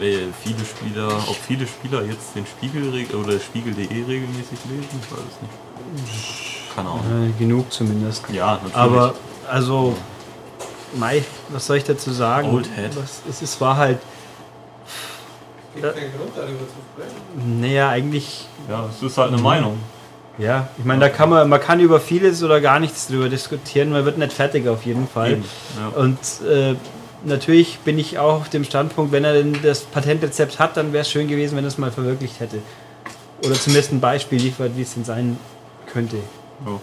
äh, 0.00 0.16
viele 0.42 0.64
Spieler, 0.64 1.08
ob 1.28 1.36
viele 1.36 1.66
Spieler 1.66 2.02
jetzt 2.04 2.34
den 2.34 2.46
Spiegel 2.46 2.88
oder 3.14 3.38
Spiegel.de 3.38 3.84
regelmäßig 3.86 4.58
lesen, 4.70 5.00
ich 5.02 5.12
weiß 5.12 5.20
es 5.20 5.42
nicht. 5.42 6.74
Keine 6.74 6.88
Ahnung. 6.88 7.34
Äh, 7.36 7.38
genug 7.38 7.70
zumindest. 7.72 8.24
Ja, 8.32 8.52
natürlich. 8.54 8.74
Aber, 8.76 9.14
also, 9.48 9.94
Mai, 10.94 11.24
was 11.48 11.66
soll 11.66 11.78
ich 11.78 11.84
dazu 11.84 12.10
sagen? 12.10 12.48
Old 12.50 12.68
Head. 12.76 12.96
Was, 12.96 13.22
es, 13.28 13.42
es 13.42 13.60
war 13.60 13.76
halt, 13.76 13.98
Gibt 15.74 15.94
keinen 15.94 16.12
Grund, 16.12 16.32
darüber 16.36 16.58
zu 16.58 16.74
sprechen. 16.92 17.60
naja, 17.60 17.88
eigentlich 17.88 18.46
ja, 18.68 18.88
es 18.90 19.02
ist 19.02 19.16
halt 19.16 19.32
eine 19.32 19.40
Meinung. 19.40 19.78
Ja, 20.38 20.68
ich 20.78 20.84
meine, 20.84 21.00
da 21.00 21.08
kann 21.08 21.28
man, 21.28 21.48
man 21.48 21.60
kann 21.60 21.80
über 21.80 22.00
vieles 22.00 22.42
oder 22.42 22.60
gar 22.60 22.80
nichts 22.80 23.06
drüber 23.06 23.28
diskutieren, 23.28 23.90
man 23.90 24.04
wird 24.04 24.18
nicht 24.18 24.32
fertig 24.32 24.66
auf 24.68 24.84
jeden 24.84 25.06
Fall. 25.06 25.32
Eben, 25.32 25.44
ja. 25.78 26.00
Und 26.00 26.18
äh, 26.48 26.74
natürlich 27.24 27.78
bin 27.80 27.98
ich 27.98 28.18
auch 28.18 28.40
auf 28.40 28.48
dem 28.48 28.64
Standpunkt, 28.64 29.12
wenn 29.12 29.24
er 29.24 29.34
denn 29.34 29.58
das 29.62 29.82
Patentrezept 29.82 30.58
hat, 30.58 30.76
dann 30.76 30.92
wäre 30.92 31.02
es 31.02 31.10
schön 31.10 31.28
gewesen, 31.28 31.56
wenn 31.56 31.64
er 31.64 31.68
es 31.68 31.78
mal 31.78 31.90
verwirklicht 31.90 32.40
hätte. 32.40 32.58
Oder 33.44 33.54
zumindest 33.54 33.92
ein 33.92 34.00
Beispiel 34.00 34.40
liefert, 34.40 34.72
wie 34.76 34.82
es 34.82 34.94
denn 34.94 35.04
sein 35.04 35.38
könnte. 35.86 36.16
Ja. 36.66 36.80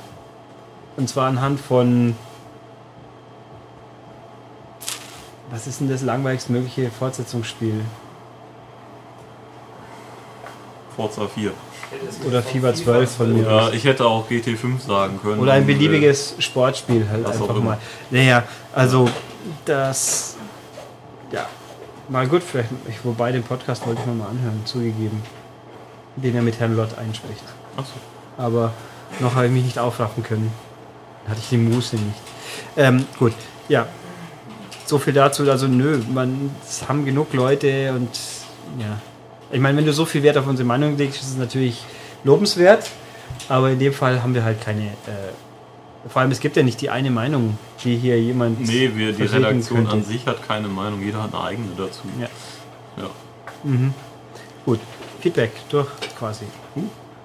Und 0.98 1.10
zwar 1.10 1.28
anhand 1.28 1.60
von. 1.60 2.16
Was 5.52 5.68
ist 5.68 5.80
denn 5.80 5.90
das 5.90 6.02
langweiligst 6.02 6.50
mögliche 6.50 6.92
Fortsetzungsspiel? 6.92 7.82
Forza 10.96 11.28
4. 11.28 11.52
Oder 12.28 12.44
FIFA 12.44 12.74
12 12.74 13.16
von 13.16 13.34
mir. 13.34 13.50
Ja, 13.50 13.70
ich 13.72 13.84
hätte 13.84 14.06
auch 14.06 14.30
GT5 14.30 14.86
sagen 14.86 15.20
können. 15.22 15.40
Oder 15.40 15.54
ein 15.54 15.66
beliebiges 15.66 16.36
Sportspiel 16.38 17.08
halt 17.10 17.26
auch 17.26 17.32
einfach 17.32 17.64
mal. 17.64 17.78
Naja, 18.12 18.44
also 18.74 19.10
das. 19.66 20.36
Ja, 21.32 21.48
mal 22.10 22.28
gut, 22.28 22.44
vielleicht. 22.44 22.70
Ich, 22.88 23.04
wobei 23.04 23.32
den 23.32 23.44
Podcast 23.44 23.88
wollte 23.88 24.02
ich 24.02 24.06
mir 24.06 24.14
mal 24.14 24.28
anhören, 24.28 24.62
zugegeben. 24.66 25.24
Den 26.16 26.36
er 26.36 26.42
mit 26.42 26.60
Herrn 26.60 26.76
Lott 26.76 26.98
einspricht. 26.98 27.44
Ach 27.78 27.86
so. 27.86 27.94
Aber 28.38 28.74
noch 29.20 29.34
habe 29.36 29.48
ich 29.48 29.52
mich 29.52 29.64
nicht 29.64 29.80
aufraffen 29.80 30.22
können. 30.22 30.52
Hatte 31.28 31.40
ich 31.40 31.50
die 31.50 31.58
Muße 31.58 31.96
nicht. 31.96 32.20
Ähm, 32.78 33.06
gut, 33.18 33.34
ja. 33.68 33.88
So 34.90 34.98
viel 34.98 35.14
dazu. 35.14 35.44
Also, 35.52 35.68
nö, 35.68 36.00
man, 36.12 36.50
es 36.68 36.90
haben 36.90 37.06
genug 37.06 37.32
Leute 37.34 37.94
und 37.94 38.10
ja. 38.80 39.00
Ich 39.52 39.60
meine, 39.60 39.78
wenn 39.78 39.86
du 39.86 39.94
so 39.94 40.04
viel 40.06 40.24
Wert 40.24 40.36
auf 40.38 40.48
unsere 40.48 40.66
Meinung 40.68 40.98
legst, 40.98 41.22
ist 41.22 41.30
es 41.30 41.38
natürlich 41.38 41.84
lobenswert. 42.24 42.90
Aber 43.50 43.70
in 43.70 43.78
dem 43.78 43.94
Fall 43.94 44.24
haben 44.24 44.34
wir 44.34 44.44
halt 44.44 44.60
keine. 44.62 44.86
Äh, 44.86 46.10
vor 46.10 46.24
allem, 46.24 46.32
es 46.32 46.40
gibt 46.40 46.58
ja 46.58 46.64
nicht 46.64 46.82
die 46.82 46.90
eine 46.90 47.12
Meinung, 47.12 47.60
die 47.84 47.98
hier 47.98 48.20
jemand. 48.20 48.62
Nee, 48.62 48.90
wir, 48.96 49.12
die 49.14 49.24
Redaktion 49.24 49.80
könnte. 49.80 49.92
an 49.92 50.04
sich 50.04 50.26
hat 50.26 50.48
keine 50.48 50.68
Meinung, 50.68 51.04
jeder 51.04 51.22
hat 51.22 51.36
eine 51.36 51.44
eigene 51.44 51.68
dazu. 51.78 52.02
Ja. 52.20 52.28
Ja. 52.98 53.10
Gut, 54.66 54.80
Feedback 55.20 55.52
durch 55.70 55.88
quasi. 56.18 56.46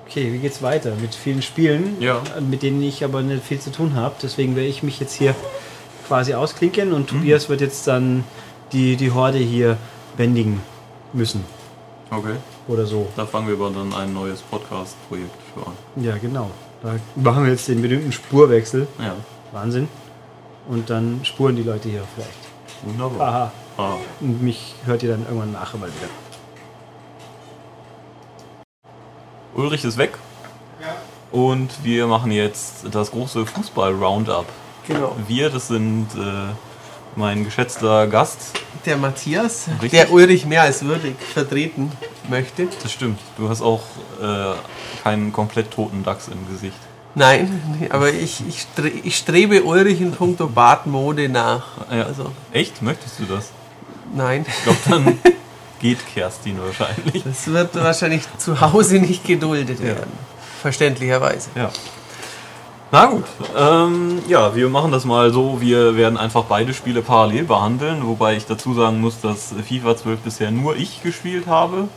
Okay, 0.06 0.30
wie 0.34 0.38
geht's 0.38 0.60
weiter? 0.60 0.92
Mit 1.00 1.14
vielen 1.14 1.40
Spielen, 1.40 1.96
Ja. 1.98 2.20
mit 2.46 2.62
denen 2.62 2.82
ich 2.82 3.04
aber 3.04 3.22
nicht 3.22 3.42
viel 3.42 3.58
zu 3.58 3.72
tun 3.72 3.94
habe. 3.94 4.16
Deswegen 4.22 4.54
werde 4.54 4.68
ich 4.68 4.82
mich 4.82 5.00
jetzt 5.00 5.14
hier 5.14 5.34
quasi 6.06 6.34
ausklinken 6.34 6.92
und 6.92 7.08
Tobias 7.08 7.48
wird 7.48 7.60
jetzt 7.60 7.86
dann 7.86 8.24
die, 8.72 8.96
die 8.96 9.10
Horde 9.10 9.38
hier 9.38 9.76
bändigen 10.16 10.60
müssen. 11.12 11.44
Okay. 12.10 12.34
Oder 12.68 12.86
so. 12.86 13.08
Da 13.16 13.26
fangen 13.26 13.48
wir 13.48 13.54
aber 13.54 13.70
dann 13.70 13.92
ein 13.92 14.12
neues 14.12 14.40
Podcast-Projekt 14.42 15.34
für 15.52 15.66
an. 15.66 15.72
Ja, 15.96 16.16
genau. 16.16 16.50
Da 16.82 16.96
machen 17.16 17.44
wir 17.44 17.52
jetzt 17.52 17.68
den 17.68 17.82
berühmten 17.82 18.12
Spurwechsel. 18.12 18.86
Ja. 18.98 19.14
Wahnsinn. 19.52 19.88
Und 20.68 20.90
dann 20.90 21.20
spuren 21.24 21.56
die 21.56 21.62
Leute 21.62 21.88
hier 21.88 22.02
vielleicht. 22.14 22.38
Wunderbar. 22.82 23.28
Aha. 23.28 23.52
Ah. 23.76 23.96
Und 24.20 24.42
mich 24.42 24.74
hört 24.84 25.02
ihr 25.02 25.10
dann 25.10 25.24
irgendwann 25.24 25.52
nachher 25.52 25.78
mal 25.78 25.88
wieder. 25.88 26.08
Ulrich 29.54 29.84
ist 29.84 29.98
weg. 29.98 30.18
Ja. 30.80 30.94
Und 31.32 31.84
wir 31.84 32.06
machen 32.06 32.30
jetzt 32.30 32.86
das 32.90 33.10
große 33.10 33.46
Fußball-Roundup. 33.46 34.46
Genau. 34.86 35.16
Wir, 35.26 35.50
das 35.50 35.68
sind 35.68 36.08
äh, 36.14 36.52
mein 37.16 37.44
geschätzter 37.44 38.06
Gast. 38.06 38.38
Der 38.86 38.96
Matthias, 38.96 39.66
Richtig. 39.80 39.90
der 39.90 40.12
Ulrich 40.12 40.44
mehr 40.44 40.62
als 40.62 40.84
würdig 40.84 41.16
vertreten 41.32 41.90
möchte. 42.28 42.68
Das 42.82 42.92
stimmt. 42.92 43.18
Du 43.38 43.48
hast 43.48 43.62
auch 43.62 43.82
äh, 44.20 44.54
keinen 45.02 45.32
komplett 45.32 45.70
toten 45.70 46.02
Dachs 46.02 46.28
im 46.28 46.46
Gesicht. 46.52 46.76
Nein, 47.14 47.88
aber 47.90 48.12
ich, 48.12 48.42
ich, 48.48 48.62
stre 48.62 48.88
ich 48.88 49.16
strebe 49.16 49.62
Ulrich 49.62 50.00
in 50.00 50.12
puncto 50.12 50.48
Bartmode 50.48 51.28
nach. 51.28 51.64
Ja. 51.90 52.02
Also, 52.06 52.32
Echt? 52.52 52.82
Möchtest 52.82 53.20
du 53.20 53.24
das? 53.24 53.50
nein. 54.14 54.44
Ich 54.48 54.62
glaube, 54.64 54.78
dann 54.88 55.18
geht 55.80 55.98
Kerstin 56.12 56.58
wahrscheinlich. 56.60 57.22
Das 57.24 57.46
wird 57.46 57.74
wahrscheinlich 57.76 58.22
zu 58.38 58.60
Hause 58.60 58.96
nicht 58.98 59.24
geduldet 59.24 59.80
werden. 59.82 60.12
Verständlicherweise. 60.60 61.50
Ja. 61.54 61.70
Na 62.94 63.06
gut. 63.06 63.24
Ähm, 63.56 64.22
ja, 64.28 64.54
wir 64.54 64.68
machen 64.68 64.92
das 64.92 65.04
mal 65.04 65.32
so. 65.32 65.60
Wir 65.60 65.96
werden 65.96 66.16
einfach 66.16 66.44
beide 66.44 66.72
Spiele 66.72 67.02
parallel 67.02 67.42
behandeln, 67.42 68.06
wobei 68.06 68.36
ich 68.36 68.46
dazu 68.46 68.72
sagen 68.72 69.00
muss, 69.00 69.20
dass 69.20 69.52
FIFA 69.68 69.96
12 69.96 70.20
bisher 70.20 70.52
nur 70.52 70.76
ich 70.76 71.02
gespielt 71.02 71.48
habe. 71.48 71.88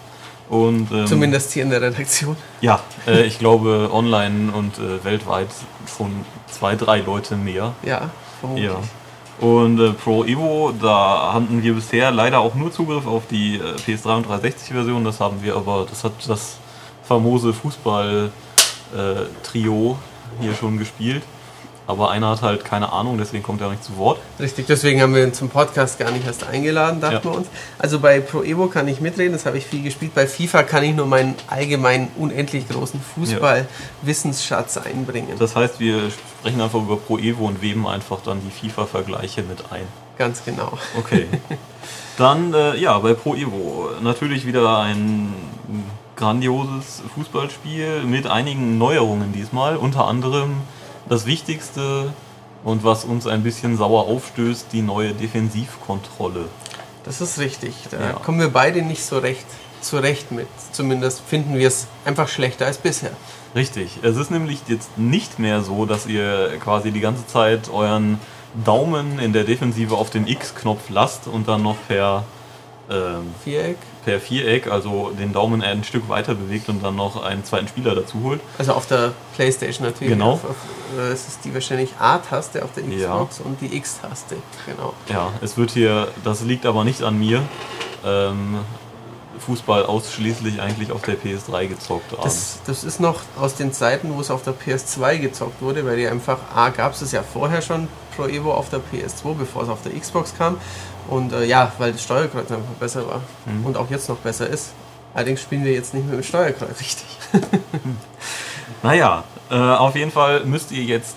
Und, 0.50 0.92
ähm, 0.92 1.06
Zumindest 1.06 1.54
hier 1.54 1.62
in 1.62 1.70
der 1.70 1.84
Redaktion. 1.84 2.36
Ja, 2.62 2.80
äh, 3.06 3.28
ich 3.28 3.38
glaube 3.38 3.92
online 3.94 4.52
und 4.52 4.80
äh, 4.80 5.04
weltweit 5.04 5.50
schon 5.96 6.26
zwei, 6.50 6.76
drei 6.76 7.02
Leute 7.02 7.36
mehr. 7.36 7.74
Ja, 7.84 8.10
vermutlich. 8.40 8.66
Ja. 8.66 8.80
Und 9.40 9.80
äh, 9.80 9.92
Pro 9.92 10.26
Evo, 10.26 10.74
da 10.82 11.32
hatten 11.32 11.62
wir 11.62 11.76
bisher 11.76 12.10
leider 12.10 12.40
auch 12.40 12.56
nur 12.56 12.72
Zugriff 12.72 13.06
auf 13.06 13.28
die 13.30 13.58
äh, 13.58 13.76
PS3 13.86 14.18
und 14.18 14.26
360 14.26 14.74
Version. 14.74 15.06
Das 15.06 15.20
haben 15.20 15.44
wir 15.44 15.58
aber, 15.58 15.86
das 15.88 16.04
hat 16.04 16.14
das 16.28 16.58
famose 17.04 17.54
Fußball-Trio 17.54 20.00
hier 20.42 20.54
schon 20.56 20.78
gespielt. 20.78 21.24
Aber 21.90 22.12
einer 22.12 22.32
hat 22.32 22.42
halt 22.42 22.66
keine 22.66 22.92
Ahnung, 22.92 23.18
deswegen 23.18 23.44
kommt 23.44 23.62
er 23.62 23.68
auch 23.68 23.72
nicht 23.72 23.82
zu 23.84 23.96
Wort. 23.96 24.20
Richtig, 24.42 24.66
deswegen 24.68 25.02
haben 25.02 25.16
wir 25.16 25.24
ihn 25.24 25.34
zum 25.34 25.48
Podcast 25.48 25.98
gar 25.98 26.12
nicht 26.12 26.28
erst 26.28 26.46
eingeladen, 26.46 27.00
dachten 27.00 27.16
Ja. 27.16 27.24
wir 27.24 27.32
uns. 27.38 27.48
Also 27.80 28.02
bei 28.02 28.20
Pro 28.20 28.44
Evo 28.44 28.68
kann 28.68 28.90
ich 28.90 29.00
mitreden, 29.00 29.32
das 29.32 29.46
habe 29.46 29.58
ich 29.58 29.66
viel 29.66 29.84
gespielt. 29.84 30.14
Bei 30.14 30.28
FIFA 30.28 30.64
kann 30.64 30.84
ich 30.84 30.94
nur 30.94 31.06
meinen 31.06 31.36
allgemeinen, 31.48 32.10
unendlich 32.18 32.68
großen 32.68 33.00
Fußball-Wissensschatz 33.16 34.76
einbringen. 34.78 35.38
Das 35.40 35.56
heißt, 35.56 35.80
wir 35.80 36.10
sprechen 36.40 36.60
einfach 36.60 36.80
über 36.80 36.98
Pro 36.98 37.18
Evo 37.20 37.46
und 37.48 37.62
weben 37.62 37.88
einfach 37.88 38.20
dann 38.22 38.42
die 38.42 38.52
FIFA-Vergleiche 38.70 39.44
mit 39.44 39.72
ein. 39.72 39.88
Ganz 40.18 40.44
genau. 40.44 40.78
Okay. 40.98 41.28
Dann, 42.18 42.54
äh, 42.54 42.76
ja, 42.78 42.98
bei 43.00 43.14
Pro 43.14 43.36
Evo 43.36 43.90
natürlich 44.02 44.46
wieder 44.46 44.80
ein 44.80 45.34
grandioses 46.18 47.02
Fußballspiel 47.16 48.04
mit 48.04 48.28
einigen 48.28 48.78
Neuerungen 48.78 49.32
diesmal. 49.32 49.78
Unter 49.78 50.08
anderem 50.08 50.58
das 51.08 51.26
Wichtigste 51.26 52.12
und 52.64 52.84
was 52.84 53.06
uns 53.06 53.28
ein 53.28 53.44
bisschen 53.44 53.78
sauer 53.78 54.08
aufstößt, 54.08 54.68
die 54.74 54.82
neue 54.82 55.14
Defensivkontrolle. 55.14 56.46
Das 57.06 57.22
ist 57.22 57.40
richtig. 57.40 57.74
Da 57.92 58.00
Ja. 58.02 58.14
kommen 58.14 58.40
wir 58.40 58.50
beide 58.50 58.82
nicht 58.82 59.06
so 59.06 59.18
recht 59.20 59.46
zurecht 59.80 60.32
mit. 60.32 60.48
Zumindest 60.74 61.22
finden 61.22 61.56
wir 61.58 61.68
es 61.68 61.88
einfach 62.04 62.28
schlechter 62.28 62.66
als 62.66 62.78
bisher. 62.80 63.12
Richtig. 63.56 64.00
Es 64.02 64.18
ist 64.18 64.32
nämlich 64.32 64.60
jetzt 64.68 64.98
nicht 64.98 65.40
mehr 65.40 65.62
so, 65.62 65.86
dass 65.86 66.06
ihr 66.08 66.58
quasi 66.60 66.92
die 66.92 67.00
ganze 67.00 67.26
Zeit 67.28 67.70
euren 67.72 68.20
Daumen 68.66 69.20
in 69.20 69.34
der 69.34 69.44
Defensive 69.44 69.96
auf 69.96 70.10
den 70.10 70.28
X-Knopf 70.28 70.90
lasst 70.90 71.28
und 71.28 71.48
dann 71.48 71.62
noch 71.64 71.76
per, 71.88 72.24
ähm, 72.90 73.34
Viereck. 73.44 73.78
per 74.06 74.20
Viereck, 74.20 74.68
also 74.72 75.12
den 75.12 75.34
Daumen 75.34 75.62
ein 75.62 75.84
Stück 75.84 76.08
weiter 76.10 76.36
bewegt 76.36 76.70
und 76.70 76.84
dann 76.84 76.96
noch 76.96 77.22
einen 77.22 77.44
zweiten 77.44 77.68
Spieler 77.68 77.96
dazu 77.96 78.22
holt. 78.24 78.40
Also 78.58 78.74
auf 78.74 78.86
der 78.88 79.12
Playstation 79.36 79.86
natürlich. 79.88 80.14
Genau. 80.14 80.34
Auf, 80.34 80.46
auf, 80.46 80.56
äh, 80.98 81.12
es 81.12 81.28
ist 81.28 81.40
die 81.44 81.54
wahrscheinlich 81.54 81.92
A-Taste 82.00 82.64
auf 82.64 82.70
der 82.74 82.84
Ja. 82.86 83.10
Xbox 83.26 83.40
und 83.42 83.60
die 83.62 83.76
X-Taste. 83.76 84.38
Genau. 84.66 84.94
Ja, 85.10 85.32
es 85.42 85.58
wird 85.58 85.72
hier, 85.72 86.08
das 86.24 86.42
liegt 86.42 86.66
aber 86.66 86.84
nicht 86.86 87.04
an 87.04 87.20
mir, 87.20 87.42
ähm, 88.06 88.60
Fußball 89.46 89.86
ausschließlich 89.86 90.62
eigentlich 90.62 90.92
auf 90.92 91.02
der 91.04 91.16
PS3 91.16 91.68
gezockt 91.68 92.12
haben. 92.12 92.24
Das, 92.24 92.60
das 92.66 92.84
ist 92.84 93.00
noch 93.00 93.22
aus 93.40 93.56
den 93.56 93.72
Zeiten, 93.72 94.14
wo 94.16 94.20
es 94.22 94.32
auf 94.32 94.44
der 94.44 94.54
PS2 94.54 95.20
gezockt 95.20 95.62
wurde, 95.62 95.86
weil 95.86 95.98
die 95.98 96.08
einfach, 96.08 96.38
A, 96.56 96.70
gab 96.70 96.94
es 96.94 97.02
es 97.02 97.12
ja 97.12 97.22
vorher 97.24 97.62
schon 97.62 97.88
Pro 98.18 98.26
Evo 98.26 98.54
auf 98.54 98.70
der 98.70 98.80
PS2, 98.80 99.36
bevor 99.36 99.64
es 99.64 99.70
auf 99.70 99.82
der 99.84 99.98
Xbox 99.98 100.34
kam. 100.38 100.58
Und 101.08 101.32
äh, 101.32 101.46
ja, 101.46 101.72
weil 101.78 101.94
das 101.94 102.04
Steuerkreuz 102.04 102.52
einfach 102.52 102.74
besser 102.80 103.08
war 103.08 103.22
Mhm. 103.46 103.66
und 103.66 103.78
auch 103.78 103.90
jetzt 103.90 104.10
noch 104.10 104.18
besser 104.18 104.48
ist. 104.48 104.72
Allerdings 105.14 105.42
spielen 105.42 105.64
wir 105.64 105.72
jetzt 105.72 105.94
nicht 105.94 106.06
mehr 106.06 106.18
mit 106.18 106.26
Steuerkreuz, 106.26 106.80
richtig. 106.82 107.06
Naja, 108.84 109.24
äh, 109.50 109.56
auf 109.56 109.96
jeden 109.96 110.12
Fall 110.12 110.44
müsst 110.46 110.72
ihr 110.72 110.84
jetzt 110.84 111.16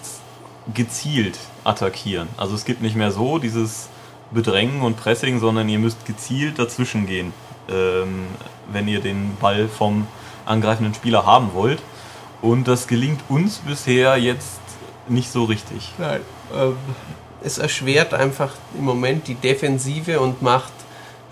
gezielt 0.74 1.38
attackieren. 1.64 2.28
Also 2.36 2.54
es 2.54 2.64
gibt 2.64 2.80
nicht 2.80 2.96
mehr 2.96 3.10
so 3.12 3.38
dieses 3.38 3.88
Bedrängen 4.30 4.82
und 4.82 4.96
Pressing, 4.96 5.40
sondern 5.40 5.68
ihr 5.68 5.78
müsst 5.78 6.06
gezielt 6.06 6.58
dazwischen 6.58 7.06
gehen, 7.06 7.32
ähm, 7.68 8.26
wenn 8.72 8.88
ihr 8.88 9.00
den 9.00 9.36
Ball 9.40 9.68
vom 9.68 10.06
angreifenden 10.46 10.94
Spieler 10.94 11.26
haben 11.26 11.52
wollt. 11.52 11.82
Und 12.40 12.66
das 12.68 12.86
gelingt 12.86 13.20
uns 13.28 13.58
bisher 13.58 14.16
jetzt 14.16 14.60
nicht 15.08 15.30
so 15.30 15.44
richtig. 15.44 15.92
Nein. 15.98 16.20
Ähm, 16.54 16.76
es 17.42 17.58
erschwert 17.58 18.12
einfach 18.12 18.52
im 18.76 18.84
Moment 18.84 19.26
die 19.26 19.34
Defensive 19.34 20.20
und 20.20 20.42
macht 20.42 20.72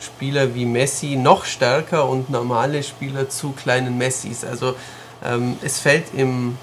Spieler 0.00 0.54
wie 0.54 0.64
Messi 0.64 1.16
noch 1.16 1.44
stärker 1.44 2.08
und 2.08 2.30
normale 2.30 2.82
Spieler 2.82 3.28
zu 3.28 3.52
kleinen 3.52 3.98
Messis. 3.98 4.44
Also 4.44 4.74
ähm, 5.24 5.58
es 5.62 5.80
fällt 5.80 6.14
im 6.14 6.56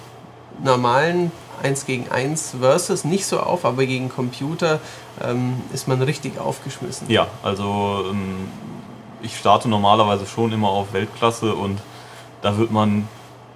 normalen 0.64 1.32
1 1.64 1.86
gegen 1.86 2.10
1 2.10 2.56
Versus 2.60 3.04
nicht 3.04 3.26
so 3.26 3.40
auf, 3.40 3.66
aber 3.66 3.86
gegen 3.86 4.10
Computer 4.10 4.80
ähm, 5.24 5.62
ist 5.74 5.88
man 5.88 6.02
richtig 6.02 6.40
aufgeschmissen. 6.40 7.10
Ja, 7.10 7.28
also 7.44 8.06
ähm, 8.10 8.48
ich 9.22 9.38
starte 9.38 9.70
normalerweise 9.70 10.26
schon 10.26 10.52
immer 10.52 10.70
auf 10.70 10.94
Weltklasse 10.94 11.54
und 11.54 11.80
da 12.42 12.58
wird 12.58 12.72
man 12.72 13.08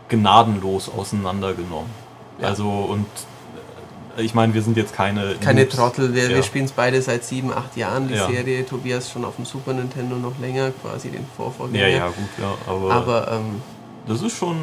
gnadenlos 0.09 0.89
auseinandergenommen. 0.89 1.89
Ja. 2.39 2.47
Also 2.47 2.69
und 2.69 3.05
äh, 3.05 3.28
ich 4.20 4.34
meine, 4.34 4.53
wir 4.53 4.61
sind 4.61 4.78
jetzt 4.78 4.93
keine 4.93 5.36
Keine 5.41 5.61
Noobs. 5.61 5.76
Trottel, 5.76 6.13
wir, 6.13 6.24
Ja. 6.30 6.36
wir 6.36 6.43
spielen 6.43 6.65
es 6.65 6.72
beide 6.72 7.01
seit 7.01 7.24
sieben, 7.24 7.51
acht 7.53 7.76
Jahren, 7.78 8.07
die 8.07 8.15
Ja. 8.15 8.28
Serie. 8.28 8.65
Tobias 8.65 9.09
schon 9.11 9.26
auf 9.26 9.36
dem 9.36 9.45
Super 9.45 9.74
Nintendo 9.74 10.15
noch 10.15 10.38
länger, 10.39 10.72
quasi 10.82 11.09
den 11.09 11.26
Vorvorgänger. 11.38 11.88
Ja, 11.88 11.97
ja, 11.97 12.07
gut, 12.07 12.30
ja, 12.39 12.53
aber, 12.72 12.91
Aber 12.93 13.32
ähm, 13.34 13.61
das 14.07 14.22
ist 14.22 14.36
schon 14.38 14.57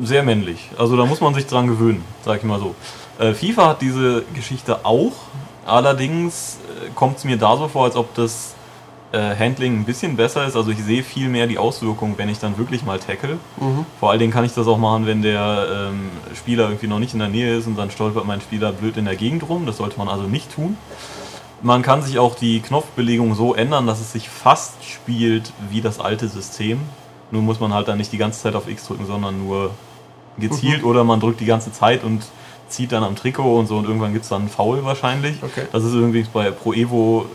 sehr 0.00 0.22
männlich. 0.22 0.70
Also 0.78 0.96
da 0.96 1.04
muss 1.04 1.20
man 1.20 1.34
sich 1.34 1.46
dran 1.46 1.66
gewöhnen, 1.66 2.04
sag 2.24 2.38
ich 2.38 2.44
mal 2.44 2.58
so. 2.58 2.74
Äh, 3.18 3.34
FIFA 3.34 3.68
hat 3.68 3.82
diese 3.82 4.22
Geschichte 4.34 4.84
auch, 4.84 5.12
allerdings 5.66 6.58
äh, 6.86 6.90
kommt 6.94 7.18
es 7.18 7.24
mir 7.24 7.36
da 7.36 7.56
so 7.56 7.68
vor, 7.68 7.84
als 7.84 7.96
ob 7.96 8.14
das 8.14 8.54
äh, 9.12 9.36
Handling 9.36 9.80
ein 9.80 9.84
bisschen 9.84 10.16
besser 10.16 10.46
ist. 10.46 10.56
Also 10.56 10.70
ich 10.70 10.82
sehe 10.82 11.02
viel 11.02 11.28
mehr 11.28 11.46
die 11.46 11.58
Auswirkungen, 11.58 12.14
wenn 12.16 12.28
ich 12.28 12.38
dann 12.38 12.58
wirklich 12.58 12.84
mal 12.84 12.98
tackle. 12.98 13.38
mhm. 13.60 13.86
Vor 14.00 14.10
allen 14.10 14.18
Dingen 14.18 14.32
kann 14.32 14.44
ich 14.44 14.54
das 14.54 14.66
auch 14.66 14.78
machen, 14.78 15.06
wenn 15.06 15.22
der 15.22 15.90
ähm, 15.90 16.10
Spieler 16.34 16.64
irgendwie 16.64 16.86
noch 16.86 16.98
nicht 16.98 17.12
in 17.12 17.18
der 17.18 17.28
Nähe 17.28 17.56
ist 17.56 17.66
und 17.66 17.76
dann 17.76 17.90
stolpert 17.90 18.26
mein 18.26 18.40
Spieler 18.40 18.72
blöd 18.72 18.96
in 18.96 19.04
der 19.04 19.16
Gegend 19.16 19.48
rum. 19.48 19.66
Das 19.66 19.76
sollte 19.76 19.98
man 19.98 20.08
also 20.08 20.24
nicht 20.24 20.54
tun. 20.54 20.76
Man 21.62 21.82
kann 21.82 22.02
sich 22.02 22.18
auch 22.18 22.34
die 22.34 22.60
Knopfbelegung 22.60 23.34
so 23.34 23.54
ändern, 23.54 23.86
dass 23.86 24.00
es 24.00 24.12
sich 24.12 24.28
fast 24.28 24.84
spielt 24.84 25.52
wie 25.70 25.80
das 25.80 26.00
alte 26.00 26.26
System. 26.28 26.80
Nur 27.30 27.42
muss 27.42 27.60
man 27.60 27.72
halt 27.72 27.88
dann 27.88 27.98
nicht 27.98 28.12
die 28.12 28.18
ganze 28.18 28.40
Zeit 28.42 28.54
auf 28.56 28.68
X 28.68 28.86
drücken, 28.86 29.06
sondern 29.06 29.38
nur 29.38 29.70
gezielt 30.38 30.82
oder 30.84 31.04
man 31.04 31.20
drückt 31.20 31.40
die 31.40 31.46
ganze 31.46 31.72
Zeit 31.72 32.02
und 32.02 32.24
zieht 32.68 32.92
dann 32.92 33.04
am 33.04 33.16
Trikot 33.16 33.58
und 33.58 33.66
so 33.66 33.76
und 33.76 33.84
irgendwann 33.84 34.12
gibt 34.12 34.24
es 34.24 34.30
dann 34.30 34.42
einen 34.42 34.50
Foul 34.50 34.84
wahrscheinlich. 34.84 35.42
Okay. 35.42 35.66
Das 35.70 35.84
ist 35.84 35.92
übrigens 35.92 36.28
bei 36.28 36.50
Pro 36.50 36.72
Evo 36.72 37.26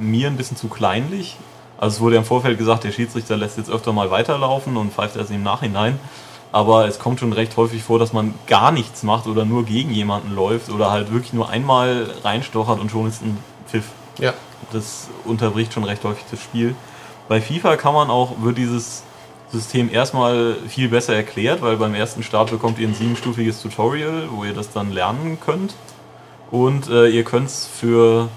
mir 0.00 0.26
ein 0.26 0.36
bisschen 0.36 0.56
zu 0.56 0.68
kleinlich. 0.68 1.36
Also 1.78 1.96
es 1.96 2.00
wurde 2.00 2.16
im 2.16 2.24
Vorfeld 2.24 2.58
gesagt, 2.58 2.84
der 2.84 2.92
Schiedsrichter 2.92 3.36
lässt 3.36 3.56
jetzt 3.56 3.70
öfter 3.70 3.92
mal 3.92 4.10
weiterlaufen 4.10 4.76
und 4.76 4.92
pfeift 4.92 5.16
erst 5.16 5.30
im 5.30 5.42
Nachhinein. 5.42 5.98
Aber 6.52 6.86
es 6.86 6.98
kommt 6.98 7.20
schon 7.20 7.32
recht 7.32 7.56
häufig 7.56 7.82
vor, 7.82 7.98
dass 7.98 8.12
man 8.12 8.34
gar 8.46 8.72
nichts 8.72 9.02
macht 9.02 9.26
oder 9.26 9.44
nur 9.44 9.64
gegen 9.64 9.90
jemanden 9.92 10.34
läuft 10.34 10.68
oder 10.68 10.90
halt 10.90 11.12
wirklich 11.12 11.32
nur 11.32 11.48
einmal 11.48 12.10
reinstochert 12.24 12.80
und 12.80 12.90
schon 12.90 13.08
ist 13.08 13.22
ein 13.22 13.38
Pfiff. 13.66 13.86
ja. 14.18 14.34
Das 14.72 15.08
unterbricht 15.24 15.72
schon 15.72 15.84
recht 15.84 16.04
häufig 16.04 16.24
das 16.30 16.40
Spiel. 16.42 16.74
Bei 17.28 17.40
FIFA 17.40 17.76
kann 17.76 17.94
man 17.94 18.10
auch, 18.10 18.42
wird 18.42 18.58
dieses 18.58 19.04
System 19.50 19.90
erstmal 19.92 20.56
viel 20.68 20.88
besser 20.88 21.14
erklärt, 21.14 21.62
weil 21.62 21.76
beim 21.76 21.94
ersten 21.94 22.22
Start 22.22 22.50
bekommt 22.50 22.78
ihr 22.78 22.86
ein 22.86 22.94
siebenstufiges 22.94 23.62
Tutorial, 23.62 24.28
wo 24.30 24.44
ihr 24.44 24.52
das 24.52 24.70
dann 24.70 24.92
lernen 24.92 25.38
könnt. 25.40 25.74
Und 26.50 26.88
äh, 26.88 27.08
ihr 27.08 27.24
könnt 27.24 27.48
es 27.48 27.66
für 27.66 28.28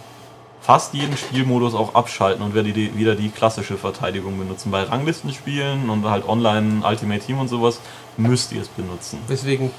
fast 0.64 0.94
jeden 0.94 1.16
Spielmodus 1.18 1.76
auch 1.76 1.94
abschalten 1.94 2.42
und 2.44 2.56
werdet 2.56 2.76
die, 2.76 2.98
wieder 2.98 3.16
die 3.16 3.30
klassische 3.30 3.78
Verteidigung 3.78 4.40
benutzen. 4.40 4.72
Bei 4.72 4.84
Ranglistenspielen 4.84 5.90
und 5.90 6.06
halt 6.10 6.28
online 6.28 6.82
Ultimate 6.88 7.20
Team 7.24 7.38
und 7.40 7.50
sowas 7.50 7.80
müsst 8.18 8.52
ihr 8.54 8.62
es 8.62 8.70
benutzen. 8.70 9.20
Weswegen 9.28 9.70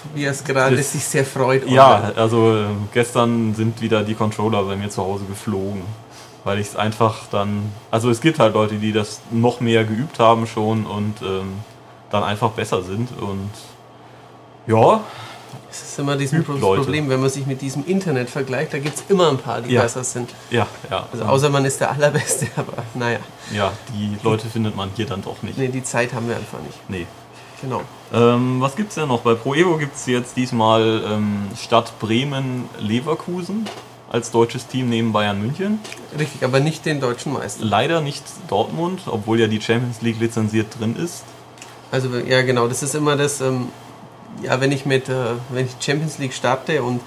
Tobias 0.00 0.42
gerade 0.44 0.76
Das- 0.76 0.92
sich 0.92 1.04
sehr 1.04 1.24
freut. 1.26 1.68
Ja, 1.68 2.12
also 2.16 2.56
äh, 2.56 2.64
gestern 2.94 3.54
sind 3.54 3.82
wieder 3.82 4.02
die 4.04 4.14
Controller 4.14 4.62
bei 4.62 4.76
mir 4.76 4.88
zu 4.88 5.02
Hause 5.02 5.24
geflogen. 5.24 5.82
Weil 6.42 6.58
ich 6.58 6.68
es 6.68 6.76
einfach 6.76 7.26
dann. 7.30 7.70
Also 7.90 8.08
es 8.08 8.22
gibt 8.22 8.38
halt 8.38 8.54
Leute, 8.54 8.76
die 8.76 8.92
das 8.92 9.20
noch 9.30 9.60
mehr 9.60 9.84
geübt 9.84 10.18
haben 10.18 10.46
schon 10.46 10.86
und 10.86 11.20
ähm, 11.20 11.52
dann 12.10 12.22
einfach 12.24 12.52
besser 12.52 12.82
sind. 12.82 13.10
Und 13.20 13.50
ja, 14.66 15.00
ist 15.82 15.98
immer 15.98 16.16
dieses. 16.16 16.44
Problem, 16.44 17.08
wenn 17.08 17.20
man 17.20 17.30
sich 17.30 17.46
mit 17.46 17.60
diesem 17.62 17.84
Internet 17.86 18.30
vergleicht, 18.30 18.72
da 18.72 18.78
gibt 18.78 18.96
es 18.96 19.04
immer 19.08 19.28
ein 19.30 19.38
paar, 19.38 19.60
die 19.60 19.72
Ja. 19.72 19.82
besser 19.82 20.04
sind. 20.04 20.30
ja, 20.50 20.66
ja. 20.90 21.06
Also 21.12 21.24
außer 21.24 21.50
man 21.50 21.64
ist 21.64 21.80
der 21.80 21.90
Allerbeste, 21.92 22.46
aber 22.56 22.72
naja, 22.94 23.18
ja, 23.52 23.72
die 23.94 24.16
Leute 24.22 24.48
findet 24.48 24.76
man 24.76 24.90
hier 24.96 25.06
dann 25.06 25.22
doch 25.22 25.42
nicht. 25.42 25.58
nee, 25.58 25.68
die 25.68 25.82
Zeit 25.82 26.12
haben 26.14 26.28
wir 26.28 26.36
einfach 26.36 26.60
nicht. 26.60 26.78
Nee. 26.88 27.06
Genau. 27.62 27.82
Ähm, 28.12 28.56
was 28.60 28.74
gibt's 28.74 28.94
denn 28.94 29.08
noch? 29.08 29.20
Bei 29.20 29.34
Pro 29.34 29.54
Evo 29.54 29.76
gibt 29.76 29.94
es 29.94 30.06
jetzt 30.06 30.36
diesmal 30.36 31.02
ähm, 31.06 31.42
Stadt 31.62 31.98
Bremen 31.98 32.64
Leverkusen 32.78 33.66
als 34.10 34.30
deutsches 34.30 34.66
Team 34.66 34.88
neben 34.88 35.12
Bayern 35.12 35.40
München. 35.40 35.78
Richtig, 36.18 36.42
aber 36.42 36.58
nicht 36.60 36.86
den 36.86 37.00
deutschen 37.00 37.32
Meister. 37.34 37.62
Leider 37.64 38.00
nicht 38.00 38.24
Dortmund, 38.48 39.02
obwohl 39.06 39.38
ja 39.38 39.46
die 39.46 39.60
Champions 39.60 40.00
League 40.02 40.18
lizenziert 40.20 40.68
drin 40.80 40.96
ist. 40.96 41.22
Also 41.92 42.08
ja, 42.18 42.40
genau, 42.42 42.66
das 42.66 42.82
ist 42.82 42.94
immer 42.94 43.14
das, 43.16 43.40
ähm, 43.40 43.68
ja, 44.42 44.60
wenn 44.60 44.72
ich 44.72 44.86
mit, 44.86 45.08
äh, 45.08 45.14
wenn 45.50 45.66
ich 45.66 45.72
Champions 45.80 46.18
League 46.18 46.32
starte 46.32 46.82
und 46.82 47.00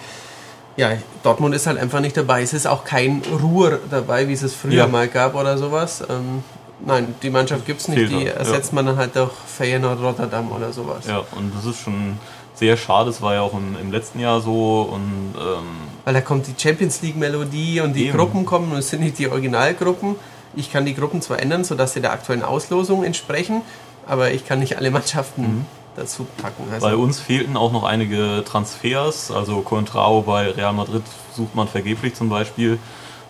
ja, 0.75 0.91
Dortmund 1.21 1.53
ist 1.53 1.67
halt 1.67 1.77
einfach 1.77 1.99
nicht 1.99 2.17
dabei. 2.17 2.41
Es 2.41 2.53
ist 2.53 2.65
auch 2.65 2.83
kein 2.83 3.21
Ruhr 3.41 3.79
dabei, 3.91 4.27
wie 4.27 4.33
es 4.33 4.41
es 4.41 4.53
früher 4.55 4.73
Ja. 4.73 4.87
mal 4.87 5.07
gab 5.07 5.35
oder 5.35 5.57
sowas. 5.57 6.03
Ähm, 6.09 6.43
nein, 6.83 7.13
die 7.21 7.29
Mannschaft 7.29 7.65
gibt 7.67 7.81
es 7.81 7.87
nicht, 7.87 8.09
die 8.09 8.15
halt, 8.15 8.25
ja. 8.27 8.31
ersetzt 8.33 8.73
man 8.73 8.85
dann 8.85 8.97
halt 8.97 9.15
durch 9.15 9.31
Feyenoord 9.45 10.01
Rotterdam 10.01 10.51
oder 10.51 10.73
sowas. 10.73 11.05
Ja, 11.07 11.19
und 11.35 11.53
das 11.55 11.65
ist 11.65 11.81
schon 11.81 12.17
sehr 12.55 12.75
schade. 12.75 13.11
Das 13.11 13.21
war 13.21 13.35
ja 13.35 13.41
auch 13.41 13.53
im, 13.53 13.75
im 13.79 13.91
letzten 13.91 14.19
Jahr 14.19 14.41
so. 14.41 14.89
Und 14.91 15.35
ähm, 15.37 15.63
Weil 16.05 16.13
da 16.15 16.21
kommt 16.21 16.47
die 16.47 16.55
Champions 16.57 17.01
League 17.03 17.17
Melodie 17.17 17.79
und 17.81 17.93
die 17.93 18.07
Eben. 18.07 18.17
Gruppen 18.17 18.45
kommen 18.45 18.71
und 18.71 18.79
es 18.79 18.89
sind 18.89 19.01
nicht 19.01 19.19
die 19.19 19.29
Originalgruppen. 19.29 20.15
Ich 20.55 20.71
kann 20.71 20.85
die 20.85 20.95
Gruppen 20.95 21.21
zwar 21.21 21.39
ändern, 21.39 21.63
sodass 21.63 21.93
sie 21.93 22.01
der 22.01 22.11
aktuellen 22.13 22.43
Auslosung 22.43 23.03
entsprechen, 23.03 23.61
aber 24.07 24.31
ich 24.31 24.47
kann 24.47 24.59
nicht 24.59 24.77
alle 24.77 24.89
Mannschaften 24.91 25.65
dazu 25.95 26.25
packen. 26.41 26.63
Also, 26.71 26.87
bei 26.87 26.95
uns 26.95 27.19
fehlten 27.19 27.57
auch 27.57 27.71
noch 27.71 27.83
einige 27.83 28.43
Transfers. 28.45 29.31
Also 29.31 29.61
Contrao 29.61 30.21
bei 30.21 30.51
Real 30.51 30.73
Madrid 30.73 31.03
sucht 31.35 31.55
man 31.55 31.67
vergeblich 31.67 32.15
zum 32.15 32.29
Beispiel. 32.29 32.79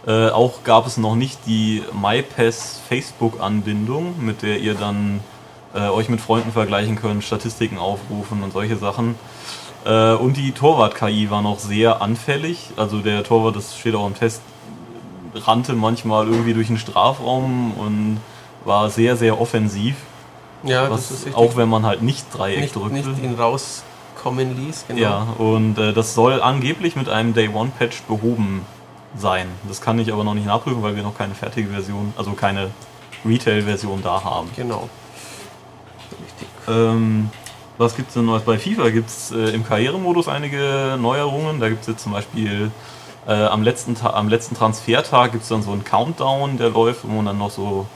Äh, 0.05 0.29
auch 0.29 0.63
gab 0.63 0.85
es 0.85 0.97
noch 0.97 1.15
nicht 1.15 1.39
die 1.45 1.81
MyPass 1.93 2.81
Facebook-Anbindung, 2.89 4.15
mit 4.23 4.41
der 4.41 4.59
ihr 4.59 4.73
dann 4.73 5.21
äh, 5.73 5.87
euch 5.87 6.09
mit 6.09 6.19
Freunden 6.19 6.51
vergleichen 6.51 6.95
könnt, 6.97 7.23
Statistiken 7.23 7.77
aufrufen 7.77 8.43
und 8.43 8.51
solche 8.51 8.75
Sachen. 8.75 9.15
Äh, 9.85 10.13
und 10.13 10.35
die 10.35 10.51
Torwart-KI 10.51 11.29
war 11.29 11.41
noch 11.41 11.59
sehr 11.59 12.01
anfällig. 12.01 12.71
Also 12.75 12.99
der 12.99 13.23
Torwart, 13.23 13.55
das 13.55 13.77
steht 13.77 13.95
auch 13.95 14.07
im 14.07 14.15
Test, 14.15 14.41
rannte 15.35 15.73
manchmal 15.73 16.27
irgendwie 16.27 16.53
durch 16.53 16.67
den 16.67 16.77
Strafraum 16.77 17.73
und 17.73 18.19
war 18.65 18.89
sehr, 18.89 19.15
sehr 19.15 19.39
offensiv. 19.39 19.95
Ja, 20.63 20.89
Was, 20.89 21.09
das 21.09 21.11
ist 21.11 21.25
richtig. 21.25 21.35
auch 21.35 21.55
wenn 21.55 21.69
man 21.69 21.85
halt 21.85 22.01
nicht 22.01 22.25
Dreieck 22.33 22.61
nicht, 22.61 22.75
drückte. 22.75 22.93
nicht 23.09 23.23
ihn 23.23 23.35
rauskommen 23.35 24.55
ließ. 24.55 24.85
Genau. 24.87 24.99
Ja, 24.99 25.27
und 25.37 25.77
äh, 25.77 25.93
das 25.93 26.15
soll 26.15 26.41
angeblich 26.41 26.95
mit 26.95 27.09
einem 27.09 27.33
Day 27.33 27.49
One 27.49 27.71
Patch 27.77 28.01
behoben 28.03 28.65
sein. 29.17 29.47
Das 29.67 29.81
kann 29.81 29.99
ich 29.99 30.11
aber 30.11 30.23
noch 30.23 30.33
nicht 30.33 30.47
nachprüfen, 30.47 30.81
weil 30.81 30.95
wir 30.95 31.03
noch 31.03 31.17
keine 31.17 31.35
fertige 31.35 31.69
Version, 31.69 32.13
also 32.17 32.31
keine 32.31 32.69
Retail-Version 33.25 34.01
da 34.01 34.23
haben. 34.23 34.49
Genau. 34.55 34.89
Richtig. 36.23 36.47
Ähm, 36.67 37.29
was 37.77 37.95
gibt 37.95 38.09
es 38.09 38.13
denn 38.13 38.25
Neues? 38.25 38.43
Bei 38.43 38.57
FIFA 38.57 38.89
gibt 38.89 39.09
es 39.09 39.31
äh, 39.31 39.49
im 39.49 39.65
Karrieremodus 39.65 40.27
einige 40.27 40.97
Neuerungen. 40.99 41.59
Da 41.59 41.69
gibt 41.69 41.81
es 41.81 41.87
jetzt 41.87 42.03
zum 42.03 42.11
Beispiel 42.11 42.71
äh, 43.27 43.33
am, 43.33 43.63
letzten 43.63 43.95
Ta 43.95 44.11
am 44.11 44.29
letzten 44.29 44.55
Transfertag 44.55 45.31
gibt 45.31 45.43
es 45.43 45.49
dann 45.49 45.63
so 45.63 45.71
einen 45.71 45.83
Countdown, 45.83 46.57
der 46.57 46.69
läuft, 46.69 47.03
wo 47.03 47.11
man 47.13 47.25
dann 47.25 47.37
noch 47.37 47.51
so 47.51 47.87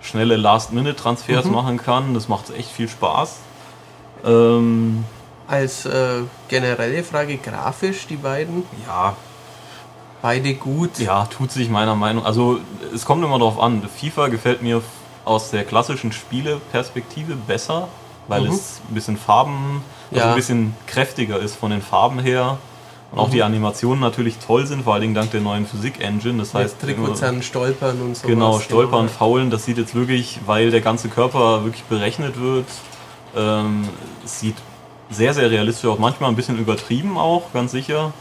schnelle 0.00 0.36
Last-Minute-Transfers 0.36 1.46
Mhm. 1.46 1.52
machen 1.52 1.76
kann. 1.78 2.14
Das 2.14 2.28
macht 2.28 2.50
echt 2.50 2.70
viel 2.70 2.88
Spaß. 2.88 3.36
Ähm, 4.24 5.04
Als 5.46 5.86
äh, 5.86 6.22
generelle 6.48 7.02
Frage, 7.04 7.36
grafisch 7.38 8.06
die 8.06 8.16
beiden, 8.16 8.64
ja, 8.86 9.16
beide 10.20 10.54
gut. 10.54 10.98
Ja, 10.98 11.24
tut 11.26 11.50
sich 11.52 11.70
meiner 11.70 11.94
Meinung. 11.94 12.24
Also 12.26 12.58
es 12.94 13.04
kommt 13.06 13.24
immer 13.24 13.38
darauf 13.38 13.58
an. 13.60 13.82
FIFA 13.82 14.28
gefällt 14.28 14.62
mir 14.62 14.82
aus 15.24 15.50
der 15.50 15.64
klassischen 15.64 16.12
Spieleperspektive 16.12 17.34
besser, 17.34 17.88
weil 18.26 18.42
Mhm. 18.42 18.48
es 18.52 18.80
ein 18.90 18.94
bisschen 18.94 19.16
Farben, 19.16 19.82
also 20.10 20.20
Ja. 20.24 20.30
ein 20.30 20.36
bisschen 20.36 20.74
kräftiger 20.86 21.38
ist 21.38 21.56
von 21.56 21.70
den 21.70 21.82
Farben 21.82 22.18
her. 22.18 22.58
Und 23.10 23.18
auch 23.18 23.28
Mhm. 23.28 23.32
die 23.32 23.42
Animationen 23.42 24.00
natürlich 24.00 24.36
toll 24.38 24.66
sind, 24.66 24.84
vor 24.84 24.92
allen 24.94 25.02
Dingen 25.02 25.14
dank 25.14 25.30
der 25.30 25.40
neuen 25.40 25.66
Physik-Engine. 25.66 26.38
Das 26.38 26.52
heißt, 26.52 26.78
Trikotzern, 26.80 27.42
Stolpern 27.42 28.00
und 28.02 28.16
so. 28.16 28.28
Genau, 28.28 28.60
Stolpern, 28.60 29.08
Faulen, 29.08 29.50
das 29.50 29.64
sieht 29.64 29.78
jetzt 29.78 29.94
wirklich, 29.94 30.40
weil 30.44 30.70
der 30.70 30.82
ganze 30.82 31.08
Körper 31.08 31.64
wirklich 31.64 31.84
berechnet 31.84 32.38
wird, 32.38 32.66
ähm, 33.34 33.88
es 34.24 34.40
sieht 34.40 34.56
sehr, 35.10 35.32
sehr 35.32 35.50
realistisch 35.50 35.88
aus. 35.88 35.98
Manchmal 35.98 36.28
ein 36.28 36.36
bisschen 36.36 36.58
übertrieben 36.58 37.16
auch, 37.16 37.52
ganz 37.54 37.72
sicher. 37.72 38.12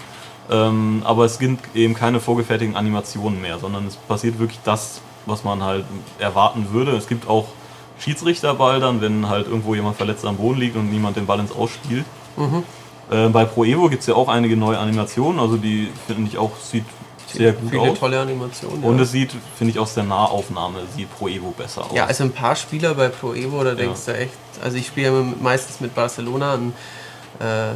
Ähm, 0.49 1.01
aber 1.03 1.25
es 1.25 1.35
sind 1.37 1.59
eben 1.75 1.93
keine 1.93 2.21
vorgefertigten 2.21 2.77
Animationen 2.77 3.41
mehr, 3.41 3.59
sondern 3.59 3.85
es 3.85 3.97
passiert 3.97 4.39
wirklich 4.39 4.59
das, 4.63 5.01
was 5.25 5.43
man 5.43 5.61
halt 5.61 5.83
erwarten 6.19 6.67
würde. 6.71 6.91
Es 6.95 7.09
gibt 7.09 7.27
auch 7.27 7.49
Schiedsrichterball 7.99 8.79
dann, 8.79 9.01
wenn 9.01 9.27
halt 9.27 9.47
irgendwo 9.47 9.75
jemand 9.75 9.97
verletzt 9.97 10.23
am 10.25 10.37
Boden 10.37 10.59
liegt 10.59 10.77
und 10.77 10.89
niemand 10.89 11.17
den 11.17 11.25
Ball 11.25 11.39
ins 11.39 11.51
Ausspielt. 11.51 12.05
Mhm. 12.37 12.63
Äh, 13.09 13.29
bei 13.29 13.45
Pro 13.45 13.63
Evo 13.63 13.89
gibt 13.89 14.01
es 14.01 14.07
ja 14.07 14.15
auch 14.15 14.27
einige 14.27 14.57
neue 14.57 14.77
Animationen, 14.77 15.39
also 15.39 15.57
die 15.57 15.89
finde 16.07 16.29
ich 16.29 16.37
auch, 16.37 16.51
sieht 16.61 16.85
sehr 17.27 17.51
gut 17.53 17.69
Viele 17.71 17.81
aus. 17.91 17.99
tolle 17.99 18.19
Animationen. 18.19 18.83
Und 18.83 18.97
ja. 18.97 19.03
es 19.03 19.11
sieht, 19.11 19.31
finde 19.57 19.71
ich, 19.71 19.79
aus 19.79 19.93
der 19.93 20.03
Nahaufnahme 20.03 20.79
sieht 20.95 21.13
Pro 21.17 21.27
Evo 21.27 21.51
besser 21.57 21.85
aus. 21.85 21.91
Ja, 21.93 22.05
also 22.05 22.23
ein 22.23 22.31
paar 22.31 22.55
Spieler 22.55 22.93
bei 22.95 23.09
Pro 23.09 23.33
Evo, 23.33 23.63
da 23.63 23.75
denkst 23.75 24.05
du 24.05 24.17
echt, 24.17 24.31
also 24.63 24.77
ich 24.77 24.87
spiele 24.87 25.07
ja 25.07 25.23
meistens 25.41 25.79
mit 25.81 25.93
Barcelona 25.93 26.53
und 26.55 26.73
äh, 27.39 27.73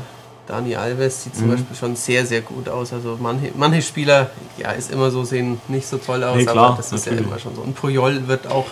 Dani 0.48 0.76
Alves 0.76 1.24
sieht 1.24 1.36
zum 1.36 1.48
Mhm. 1.48 1.52
Beispiel 1.52 1.76
schon 1.78 1.96
sehr, 1.96 2.26
sehr 2.26 2.42
gut 2.42 2.68
aus. 2.68 2.92
Also 2.94 3.18
manche, 3.22 3.52
manche 3.56 3.82
Spieler, 3.82 4.32
ja, 4.58 4.72
ist 4.72 4.92
immer 4.92 5.12
so, 5.12 5.24
sehen 5.24 5.62
nicht 5.68 5.88
so 5.88 5.98
toll 5.98 6.24
aus, 6.24 6.36
Nee, 6.38 6.46
klar, 6.46 6.68
aber 6.68 6.78
das 6.78 6.92
ist 6.92 7.06
ja 7.06 7.12
natürlich. 7.12 7.30
immer 7.32 7.40
schon 7.40 7.56
so. 7.56 7.62
Und 7.62 7.76
Puyol 7.76 8.28
wird 8.28 8.48
auch 8.48 8.66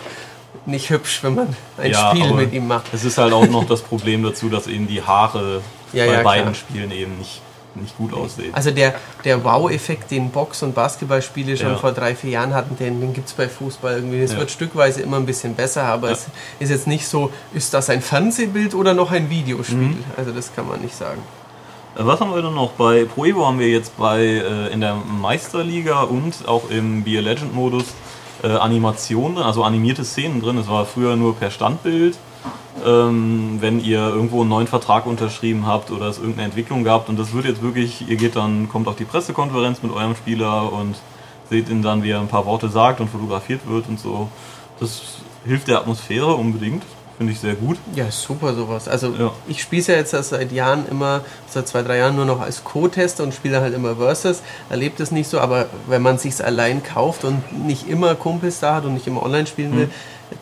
nicht 0.66 0.90
hübsch, 0.90 1.22
wenn 1.22 1.36
man 1.36 1.56
ein 1.78 1.90
Ja, 1.92 2.10
Spiel 2.10 2.32
mit 2.34 2.52
ihm 2.52 2.66
macht. 2.66 2.86
Es 2.92 3.04
ist 3.04 3.16
halt 3.18 3.32
auch 3.32 3.46
noch 3.46 3.64
das 3.66 3.82
Problem 3.82 4.22
dazu, 4.22 4.48
dass 4.48 4.66
eben 4.66 4.86
die 4.88 5.02
Haare 5.02 5.60
Ja, 5.92 6.06
bei 6.06 6.12
ja, 6.12 6.22
beiden 6.22 6.44
klar. 6.44 6.54
Spielen 6.54 6.90
eben 6.90 7.18
nicht, 7.18 7.40
nicht 7.74 7.96
gut 7.96 8.12
aussehen. 8.14 8.52
Also 8.54 8.70
der, 8.70 8.94
der 9.24 9.42
Wow-Effekt, 9.44 10.10
den 10.10 10.30
Box- 10.30 10.62
und 10.62 10.74
Basketballspiele 10.74 11.56
schon 11.56 11.70
Ja. 11.70 11.76
vor 11.76 11.92
drei, 11.92 12.14
vier 12.14 12.30
Jahren 12.30 12.54
hatten, 12.54 12.76
den, 12.76 13.00
den 13.00 13.12
gibt 13.14 13.28
es 13.28 13.34
bei 13.34 13.48
Fußball 13.48 13.94
irgendwie. 13.96 14.20
Es 14.20 14.36
wird 14.36 14.50
stückweise 14.50 15.00
immer 15.02 15.16
ein 15.18 15.26
bisschen 15.26 15.54
besser, 15.54 15.84
aber 15.84 16.10
es 16.10 16.26
ist 16.58 16.70
jetzt 16.70 16.86
nicht 16.86 17.06
so, 17.06 17.30
ist 17.52 17.72
das 17.74 17.90
ein 17.90 18.02
Fernsehbild 18.02 18.74
oder 18.74 18.94
noch 18.94 19.10
ein 19.10 19.30
Videospiel? 19.30 19.78
Mhm. 19.78 20.04
Also 20.16 20.32
das 20.32 20.54
kann 20.54 20.68
man 20.68 20.80
nicht 20.80 20.96
sagen. 20.96 21.22
Äh, 21.96 22.00
Was 22.06 22.20
haben 22.20 22.32
wir 22.34 22.42
denn 22.42 22.54
noch? 22.54 22.70
Bei 22.72 23.04
Pro 23.04 23.24
Evo 23.24 23.46
haben 23.46 23.58
wir 23.58 23.68
jetzt 23.68 23.96
bei 23.96 24.20
äh, 24.20 24.72
in 24.72 24.80
der 24.80 24.94
Meisterliga 24.94 26.02
und 26.02 26.46
auch 26.46 26.70
im 26.70 27.02
Be 27.04 27.18
a 27.18 27.20
Legend 27.20 27.54
Modus 27.54 27.84
äh, 28.42 28.48
Animationen 28.48 29.36
drin, 29.36 29.44
also 29.44 29.64
animierte 29.64 30.04
Szenen 30.04 30.40
drin. 30.40 30.56
Es 30.58 30.68
war 30.68 30.86
früher 30.86 31.16
nur 31.16 31.36
per 31.36 31.50
Standbild. 31.50 32.16
Ähm, 32.86 33.58
wenn 33.60 33.80
ihr 33.80 33.98
irgendwo 33.98 34.40
einen 34.40 34.50
neuen 34.50 34.66
Vertrag 34.66 35.06
unterschrieben 35.06 35.66
habt 35.66 35.90
oder 35.90 36.06
es 36.06 36.18
irgendeine 36.18 36.46
Entwicklung 36.46 36.84
gab 36.84 37.08
und 37.08 37.18
das 37.18 37.32
wird 37.32 37.44
jetzt 37.44 37.62
wirklich, 37.62 38.08
ihr 38.08 38.16
geht 38.16 38.36
dann, 38.36 38.68
kommt 38.68 38.86
auf 38.86 38.96
die 38.96 39.04
Pressekonferenz 39.04 39.82
mit 39.82 39.92
eurem 39.92 40.14
Spieler 40.14 40.72
und 40.72 40.96
seht 41.50 41.68
ihn 41.68 41.82
dann, 41.82 42.02
wie 42.04 42.10
er 42.10 42.20
ein 42.20 42.28
paar 42.28 42.46
Worte 42.46 42.68
sagt 42.68 43.00
und 43.00 43.08
fotografiert 43.08 43.66
wird 43.66 43.88
und 43.88 43.98
so. 43.98 44.28
Das 44.78 45.16
hilft 45.44 45.68
der 45.68 45.78
Atmosphäre 45.78 46.34
unbedingt, 46.34 46.84
finde 47.20 47.34
ich 47.34 47.40
sehr 47.40 47.54
gut. 47.54 47.76
Ja, 47.94 48.10
super 48.10 48.54
sowas. 48.54 48.88
Also 48.88 49.08
Ja. 49.08 49.30
ich 49.46 49.60
spiele 49.60 49.82
es 49.82 49.88
ja 49.88 49.94
jetzt 49.96 50.12
seit 50.12 50.52
Jahren 50.52 50.86
immer, 50.90 51.20
seit 51.50 51.68
zwei, 51.68 51.82
drei 51.82 51.98
Jahren 51.98 52.16
nur 52.16 52.24
noch 52.24 52.40
als 52.40 52.64
Co-Tester 52.64 53.24
und 53.24 53.34
spiele 53.34 53.60
halt 53.60 53.74
immer 53.74 53.96
Versus. 53.96 54.40
Erlebt 54.70 55.00
es 55.00 55.10
nicht 55.10 55.28
so, 55.28 55.38
aber 55.38 55.66
wenn 55.86 56.00
man 56.00 56.16
sich 56.16 56.42
allein 56.42 56.82
kauft 56.82 57.24
und 57.24 57.66
nicht 57.66 57.86
immer 57.90 58.14
Kumpels 58.14 58.60
da 58.60 58.76
hat 58.76 58.86
und 58.86 58.94
nicht 58.94 59.06
immer 59.06 59.22
online 59.22 59.46
spielen 59.46 59.76
will, 59.76 59.90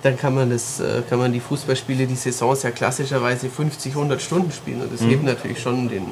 dann 0.04 0.16
kann 0.16 0.36
man 0.36 0.50
das, 0.50 0.78
äh, 0.78 1.02
kann 1.10 1.18
man 1.18 1.32
die 1.32 1.40
Fußballspiele, 1.40 2.06
die 2.06 2.14
Saisons 2.14 2.62
ja 2.62 2.70
klassischerweise 2.70 3.48
50, 3.50 3.96
100 3.96 4.22
Stunden 4.22 4.52
spielen. 4.52 4.80
Und 4.82 4.92
das 4.94 5.00
hebt 5.00 5.24
natürlich 5.24 5.60
schon 5.60 5.88
den, 5.88 6.04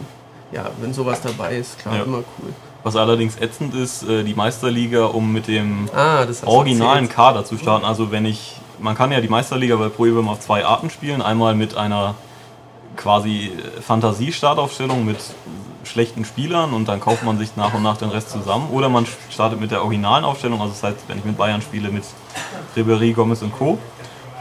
ja, 0.51 0.69
wenn 0.81 0.93
sowas 0.93 1.21
dabei 1.23 1.59
ist, 1.59 1.79
klar, 1.79 1.99
Ja. 1.99 2.03
immer 2.03 2.19
cool. 2.43 2.53
Was 2.83 2.97
allerdings 2.97 3.37
ätzend 3.41 3.73
ist, 3.77 4.03
äh, 4.03 4.25
die 4.25 4.35
Meisterliga, 4.35 5.05
um 5.05 5.33
mit 5.33 5.47
dem 5.47 5.89
Ah, 5.95 6.27
originalen. 6.45 7.09
Kader 7.09 7.45
zu 7.45 7.57
starten. 7.57 7.85
Also 7.85 8.11
wenn 8.11 8.25
ich, 8.25 8.57
man 8.79 8.95
kann 8.95 9.13
ja 9.13 9.21
die 9.21 9.29
Meisterliga 9.29 9.77
bei 9.77 9.89
Pro 9.89 10.07
Evo 10.07 10.21
immer 10.21 10.33
auf 10.33 10.41
zwei 10.41 10.65
Arten 10.65 10.91
spielen. 10.91 11.23
Einmal 11.23 11.55
mit 11.55 11.77
einer 11.77 12.15
quasi 12.97 13.53
Fantasie-Startaufstellung 13.81 15.05
mit 15.05 15.19
schlechten 15.85 16.25
Spielern 16.25 16.73
und 16.73 16.89
dann 16.89 17.01
kauft 17.01 17.23
man 17.23 17.39
sich 17.39 17.57
nach 17.57 17.75
und 17.75 17.83
nach 17.83 17.97
den 17.97 18.09
Rest 18.09 18.31
zusammen. 18.31 18.71
Oder 18.71 18.89
man 18.89 19.07
startet 19.31 19.61
mit 19.61 19.71
der 19.71 19.83
originalen 19.83 20.25
Aufstellung, 20.25 20.61
also 20.61 20.73
das 20.73 20.83
heißt, 20.83 20.97
wenn 21.09 21.19
ich 21.19 21.25
mit 21.25 21.37
Bayern 21.37 21.63
spiele, 21.63 21.91
mit 21.91 22.05
Ribery, 22.75 23.13
Gomez 23.13 23.43
und 23.43 23.57
Co. 23.57 23.79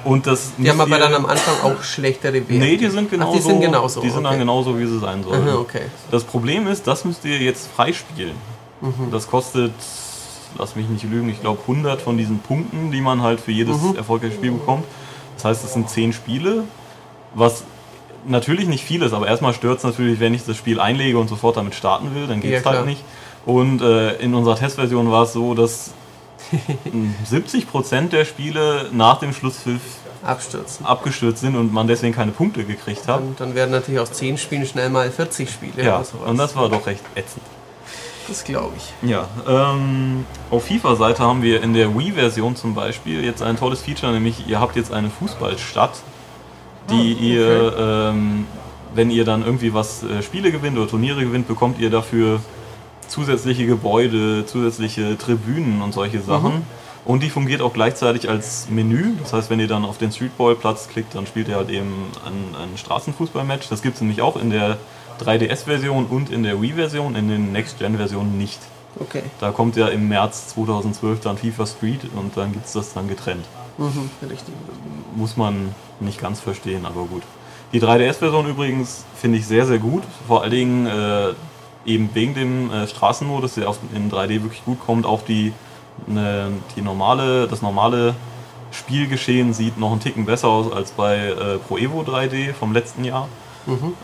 Und 0.04 0.28
das 0.28 0.52
Die 0.58 0.70
haben 0.70 0.80
aber 0.80 1.00
dann 1.00 1.14
am 1.16 1.26
Anfang 1.26 1.56
auch 1.64 1.84
schlechtere 1.84 2.34
Werte. 2.34 2.54
Nee, 2.54 2.78
die 2.78 2.90
sind 2.90 3.10
genauso. 3.10 3.32
Ach, 3.32 3.36
die 3.38 3.42
sind 3.42 3.62
genauso. 3.62 4.02
Die 4.02 4.10
sind 4.10 4.24
dann 4.24 4.34
okay. 4.34 4.40
genauso, 4.40 4.78
wie 4.78 4.86
sie 4.86 5.00
sein 5.00 5.24
sollen. 5.24 5.48
Aha, 5.48 5.58
okay. 5.58 5.82
Das 6.12 6.24
Problem 6.24 6.68
ist, 6.68 6.86
das 6.86 7.06
müsst 7.06 7.26
ihr 7.26 7.40
jetzt 7.40 7.68
freispielen. 7.76 8.36
Mhm. 8.82 9.10
Das 9.12 9.28
kostet, 9.28 9.74
lass 10.58 10.76
mich 10.76 10.88
nicht 10.90 11.04
lügen, 11.04 11.30
ich 11.30 11.42
glaube 11.42 11.60
100 11.62 12.02
von 12.02 12.18
diesen 12.18 12.40
Punkten, 12.40 12.92
die 12.92 13.02
man 13.02 13.22
halt 13.22 13.40
für 13.40 13.52
jedes 13.52 13.82
Mhm. 13.82 13.96
erfolgreiche 13.96 14.34
Spiel 14.36 14.52
bekommt. 14.52 14.86
Das 15.36 15.46
heißt, 15.46 15.64
es 15.66 15.74
sind 15.74 15.90
10 15.90 16.14
Spiele, 16.14 16.64
was 17.34 17.64
natürlich 18.28 18.68
nicht 18.68 18.84
viel 18.84 19.02
ist, 19.04 19.14
aber 19.14 19.28
erstmal 19.28 19.54
stört 19.54 19.78
es 19.80 19.84
natürlich, 19.84 20.20
wenn 20.20 20.34
ich 20.34 20.44
das 20.46 20.58
Spiel 20.58 20.80
einlege 20.80 21.18
und 21.20 21.28
sofort 21.28 21.58
damit 21.58 21.76
starten 21.76 22.16
will, 22.16 22.28
dann 22.28 22.42
geht 22.42 22.52
Ja, 22.52 22.60
es 22.60 22.66
halt 22.66 22.76
klar. 22.78 22.86
nicht. 22.86 23.04
Und 23.46 23.82
äh, 23.82 24.16
in 24.18 24.34
unserer 24.34 24.56
Testversion 24.56 25.12
war 25.12 25.24
es 25.24 25.34
so, 25.34 25.54
dass 25.54 25.92
70% 27.30 28.10
der 28.10 28.26
Spiele 28.26 28.90
nach 28.92 29.20
dem 29.20 29.34
Schlusspfiff 29.34 29.82
Abstürzen. 30.24 30.86
abgestürzt 30.86 31.42
sind 31.42 31.56
und 31.56 31.72
man 31.72 31.88
deswegen 31.88 32.14
keine 32.16 32.32
Punkte 32.32 32.64
gekriegt 32.64 33.08
hat. 33.08 33.20
Und 33.22 33.40
dann 33.40 33.54
werden 33.54 33.72
natürlich 33.72 34.00
aus 34.00 34.12
10 34.14 34.38
Spielen 34.40 34.66
schnell 34.66 34.90
mal 34.90 35.10
40 35.12 35.50
Spiele 35.50 35.84
Ja, 35.84 36.04
und 36.26 36.38
das 36.38 36.56
war 36.56 36.68
doch 36.70 36.88
recht 36.88 37.04
ätzend. 37.14 37.44
Das 38.28 38.44
glaube 38.44 38.74
ich. 38.78 39.10
Ja, 39.10 39.28
ähm, 39.48 40.26
auf 40.52 40.68
FIFA-Seite 40.68 41.24
haben 41.24 41.42
wir 41.42 41.62
in 41.62 41.74
der 41.74 41.98
Wii-Version 41.98 42.56
zum 42.56 42.76
Beispiel 42.76 43.24
jetzt 43.24 43.42
ein 43.42 43.58
tolles 43.58 43.82
Feature, 43.82 44.12
nämlich 44.12 44.48
ihr 44.48 44.60
habt 44.60 44.76
jetzt 44.76 44.94
eine 44.94 45.10
Fußballstadt, 45.10 46.02
die 46.90 47.14
ihr, 47.14 47.76
ähm, 47.78 48.46
wenn 48.94 49.10
ihr 49.10 49.26
dann 49.26 49.44
irgendwie 49.44 49.74
was 49.74 50.04
äh, 50.04 50.22
Spiele 50.22 50.52
gewinnt 50.52 50.78
oder 50.78 50.88
Turniere 50.88 51.24
gewinnt, 51.24 51.48
bekommt 51.48 51.80
ihr 51.80 51.90
dafür 51.90 52.40
zusätzliche 53.08 53.66
Gebäude, 53.66 54.46
zusätzliche 54.46 55.18
Tribünen 55.18 55.82
und 55.82 55.94
solche 55.94 56.22
Sachen. 56.22 56.64
Und 57.06 57.22
die 57.22 57.30
fungiert 57.30 57.62
auch 57.62 57.72
gleichzeitig 57.72 58.28
als 58.30 58.68
Menü. 58.70 59.14
Das 59.22 59.32
heißt, 59.32 59.50
wenn 59.52 59.60
ihr 59.60 59.68
dann 59.68 59.86
auf 59.86 60.00
den 60.00 60.12
Streetball-Platz 60.12 60.90
klickt, 60.90 61.14
dann 61.14 61.28
spielt 61.28 61.48
ihr 61.48 61.56
halt 61.56 61.70
eben 61.70 61.94
ein, 62.26 62.56
ein 62.60 62.78
Straßenfußballmatch. 62.78 63.70
Das 63.70 63.84
gibt 63.84 63.96
es 63.96 64.02
nämlich 64.02 64.24
auch 64.24 64.38
in 64.38 64.50
der 64.50 64.78
3DS-Version 65.22 66.06
und 66.06 66.30
in 66.30 66.44
der 66.44 66.62
Wii-Version, 66.62 67.16
in 67.16 67.30
den 67.30 67.52
Next-Gen-Versionen 67.52 68.38
nicht. 68.38 68.60
Okay. 69.00 69.24
Da 69.40 69.52
kommt 69.52 69.76
ja 69.76 69.88
im 69.88 70.08
März 70.08 70.50
2012 70.50 71.20
dann 71.20 71.38
FIFA 71.38 71.66
Street 71.66 72.02
und 72.16 72.38
dann 72.38 72.54
gibt 72.54 72.66
es 72.66 72.74
das 72.74 72.94
dann 72.94 73.08
getrennt. 73.08 73.46
Mhm, 73.78 74.10
richtig. 74.22 74.54
Muss 75.16 75.36
man 75.36 75.76
nicht 76.00 76.22
ganz 76.22 76.40
verstehen, 76.40 76.86
aber 76.86 77.04
gut. 77.04 77.24
Die 77.74 77.82
3DS-Version 77.82 78.48
übrigens 78.48 79.06
finde 79.16 79.38
ich 79.38 79.48
sehr, 79.48 79.66
sehr 79.66 79.80
gut. 79.80 80.04
Vor 80.28 80.44
allen 80.44 80.52
Dingen 80.52 80.86
äh, 80.86 81.34
eben 81.86 82.10
wegen 82.14 82.34
dem 82.34 82.72
äh, 82.72 82.88
Straßenmodus, 82.88 83.56
der 83.56 83.70
auf, 83.70 83.80
in 83.94 84.10
3D 84.10 84.44
wirklich 84.44 84.64
gut 84.64 84.80
kommt. 84.86 85.06
Auch 85.06 85.22
die, 85.24 85.52
ne, 86.08 86.52
die 86.76 86.82
normale, 86.82 87.48
das 87.48 87.62
normale 87.62 88.16
Spielgeschehen 88.72 89.54
sieht 89.54 89.78
noch 89.78 89.92
einen 89.92 90.00
Ticken 90.00 90.26
besser 90.26 90.48
aus 90.48 90.72
als 90.72 90.92
bei 90.92 91.18
äh, 91.18 91.58
Pro 91.58 91.78
Evo 91.78 92.02
3D 92.02 92.54
vom 92.54 92.74
letzten 92.74 93.04
Jahr. 93.04 93.28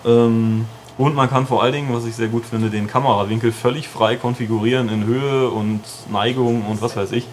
Ähm, 0.06 0.66
Und 1.02 1.16
man 1.16 1.32
kann 1.32 1.48
vor 1.48 1.64
allen 1.64 1.74
Dingen, 1.74 1.92
was 1.92 2.06
ich 2.06 2.16
sehr 2.16 2.28
gut 2.28 2.46
finde, 2.46 2.70
den 2.70 2.86
Kamerawinkel 2.86 3.52
völlig 3.52 3.88
frei 3.88 4.18
konfigurieren 4.18 4.88
in 4.88 5.04
Höhe 5.04 5.50
und 5.50 5.82
Neigung 6.12 6.64
und 6.68 6.80
was 6.84 6.96
weiß 6.96 7.12
ich. 7.14 7.24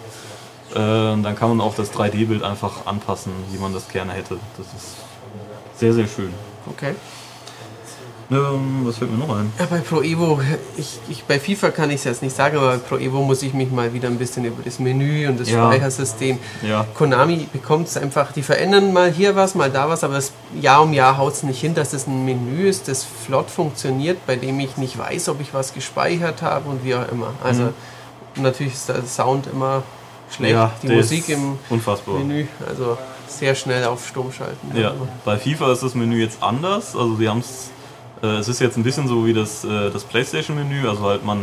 Äh, 0.70 0.74
dann 0.74 1.36
kann 1.36 1.50
man 1.50 1.60
auch 1.60 1.74
das 1.74 1.92
3D-Bild 1.92 2.42
einfach 2.42 2.86
anpassen, 2.86 3.30
wie 3.50 3.58
man 3.58 3.74
das 3.74 3.90
gerne 3.90 4.12
hätte. 4.12 4.38
Das 4.56 4.66
ist 4.68 4.96
sehr, 5.76 5.92
sehr 5.92 6.06
schön. 6.06 6.32
Okay. 6.64 6.94
Was 8.31 8.99
fällt 8.99 9.11
mir 9.11 9.26
noch 9.26 9.35
ein? 9.35 9.51
Ja, 9.59 9.64
bei 9.70 9.79
Pro 9.79 10.03
Evo, 10.03 10.39
ich, 10.76 10.99
ich, 11.09 11.24
bei 11.24 11.41
FIFA 11.41 11.70
kann 11.70 11.89
ich 11.89 11.97
es 11.97 12.05
jetzt 12.05 12.22
nicht 12.22 12.37
sagen, 12.37 12.59
aber 12.59 12.72
bei 12.72 12.76
Pro 12.76 12.97
Evo 12.99 13.22
muss 13.22 13.43
ich 13.43 13.55
mich 13.55 13.70
mal 13.70 13.95
wieder 13.95 14.09
ein 14.09 14.18
bisschen 14.18 14.45
über 14.45 14.62
das 14.62 14.79
Menü 14.79 15.26
und 15.29 15.41
das 15.41 15.49
Ja. 15.49 15.66
Speichersystem. 15.72 16.39
Ja. 16.62 16.87
Konami 16.93 17.49
bekommt 17.51 17.89
es 17.89 17.97
einfach, 17.97 18.33
die 18.33 18.43
verändern 18.43 18.93
mal 18.93 19.11
hier 19.11 19.35
was, 19.35 19.55
mal 19.55 19.70
da 19.70 19.89
was, 19.89 20.05
aber 20.05 20.16
es, 20.16 20.33
Jahr 20.61 20.83
um 20.83 20.93
Jahr 20.93 21.16
haut 21.16 21.33
es 21.33 21.43
nicht 21.43 21.59
hin, 21.59 21.74
dass 21.74 21.95
es 21.95 22.07
ein 22.07 22.26
Menü 22.26 22.68
ist, 22.68 22.89
das 22.89 23.03
flott 23.05 23.49
funktioniert, 23.51 24.18
bei 24.26 24.37
dem 24.37 24.61
ich 24.61 24.76
nicht 24.76 24.99
weiß, 24.99 25.31
ob 25.31 25.41
ich 25.41 25.55
was 25.55 25.72
gespeichert 25.72 26.43
habe 26.43 26.68
und 26.68 26.85
wie 26.85 26.95
auch 26.97 27.09
immer. 27.11 27.33
Also 27.43 27.70
natürlich 28.37 28.74
ist 28.74 28.91
der 28.91 29.07
Sound 29.07 29.47
immer 29.51 29.83
schlecht, 30.31 30.53
Mhm. 30.53 30.59
Ja, 30.59 30.72
die 30.83 30.89
Musik 30.89 31.31
im 31.31 31.59
unfassbar. 31.70 32.18
Menü, 32.18 32.47
also 32.68 32.99
sehr 33.26 33.55
schnell 33.55 33.85
auf 33.87 34.07
Stumm 34.07 34.31
schalten. 34.33 34.76
Ja, 34.79 34.93
bei 35.24 35.39
FIFA 35.39 35.72
ist 35.72 35.83
das 35.83 35.95
Menü 35.95 36.20
jetzt 36.20 36.43
anders. 36.43 36.95
Also 36.95 37.16
sie 37.16 37.26
haben 37.26 37.41
es, 37.41 37.70
es 38.26 38.48
ist 38.48 38.60
jetzt 38.60 38.76
ein 38.76 38.82
bisschen 38.82 39.08
so 39.08 39.24
wie 39.26 39.32
das, 39.32 39.64
äh, 39.64 39.90
das 39.90 40.04
PlayStation-Menü. 40.04 40.88
Also 40.88 41.02
halt 41.02 41.24
man 41.24 41.38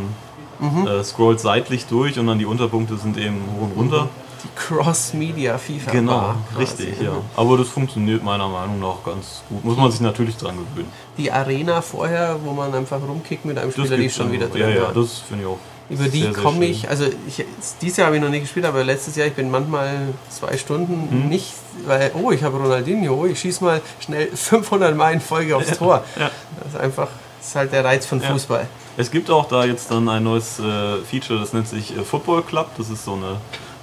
Mhm. 0.60 0.88
äh, 0.88 1.04
scrollt 1.04 1.40
seitlich 1.42 1.86
durch 1.86 2.18
und 2.18 2.28
dann 2.28 2.40
die 2.40 2.46
Unterpunkte 2.46 2.96
sind 2.98 3.18
eben 3.18 3.42
hoch 3.60 3.64
und 3.64 3.78
runter. 3.78 4.08
Die 4.44 4.48
Cross-Media 4.56 5.58
FIFA. 5.58 5.92
Genau, 5.92 6.36
richtig, 6.58 7.02
ja. 7.02 7.12
Aber 7.36 7.58
das 7.58 7.68
funktioniert 7.68 8.24
meiner 8.24 8.48
Meinung 8.48 8.80
nach 8.80 9.04
ganz 9.04 9.44
gut. 9.50 9.66
Muss 9.66 9.76
man 9.76 9.92
sich 9.92 10.02
natürlich 10.02 10.38
dran 10.38 10.56
gewöhnen. 10.56 10.90
Die 11.18 11.32
Arena 11.32 11.82
vorher, 11.82 12.38
wo 12.44 12.54
man 12.54 12.74
einfach 12.74 13.02
rumkickt 13.02 13.44
mit 13.44 13.58
einem 13.58 13.72
Spieler, 13.72 13.98
die 13.98 14.10
schon 14.10 14.32
wieder 14.32 14.48
drin. 14.48 14.62
Ja, 14.62 14.70
ja, 14.70 14.92
das 14.94 15.20
finde 15.20 15.44
ich 15.44 15.50
auch. 15.50 15.60
Über 15.90 16.06
die 16.06 16.32
komme 16.32 16.66
ich, 16.66 16.90
also 16.90 17.06
ich, 17.28 17.46
dieses 17.82 17.98
Jahr 17.98 18.08
habe 18.08 18.18
ich 18.18 18.22
noch 18.24 18.30
nie 18.30 18.40
gespielt, 18.40 18.66
aber 18.66 18.84
letztes 18.84 19.16
Jahr, 19.16 19.28
ich 19.28 19.34
bin 19.34 19.52
manchmal 19.52 19.90
zwei 20.30 20.58
Stunden 20.58 21.10
Hm. 21.12 21.30
nicht, 21.30 21.54
weil, 21.86 22.12
oh, 22.16 22.32
ich 22.32 22.42
habe 22.44 22.58
Ronaldinho, 22.58 23.14
oh, 23.14 23.26
ich 23.26 23.40
schieße 23.40 23.64
mal 23.64 23.82
schnell 24.00 24.28
500 24.36 24.96
Mal 24.96 25.14
in 25.14 25.22
Folge 25.22 25.56
aufs 25.56 25.78
Tor. 25.78 26.04
Ja. 26.20 26.32
Das 26.64 26.74
ist 26.74 26.80
einfach, 26.80 27.08
das 27.40 27.48
ist 27.50 27.56
halt 27.56 27.72
der 27.72 27.86
Reiz 27.86 28.06
von 28.06 28.20
Ja. 28.22 28.30
Fußball. 28.30 28.68
Es 28.98 29.12
gibt 29.12 29.30
auch 29.30 29.48
da 29.48 29.66
jetzt 29.66 29.92
dann 29.92 30.10
ein 30.10 30.24
neues 30.24 30.58
äh, 30.60 30.98
Feature, 31.10 31.40
das 31.40 31.54
nennt 31.54 31.68
sich 31.68 31.96
äh, 31.96 32.02
Football 32.02 32.42
Club. 32.44 32.70
Das 32.78 32.90
ist 32.90 33.06
so 33.06 33.14
eine 33.14 33.36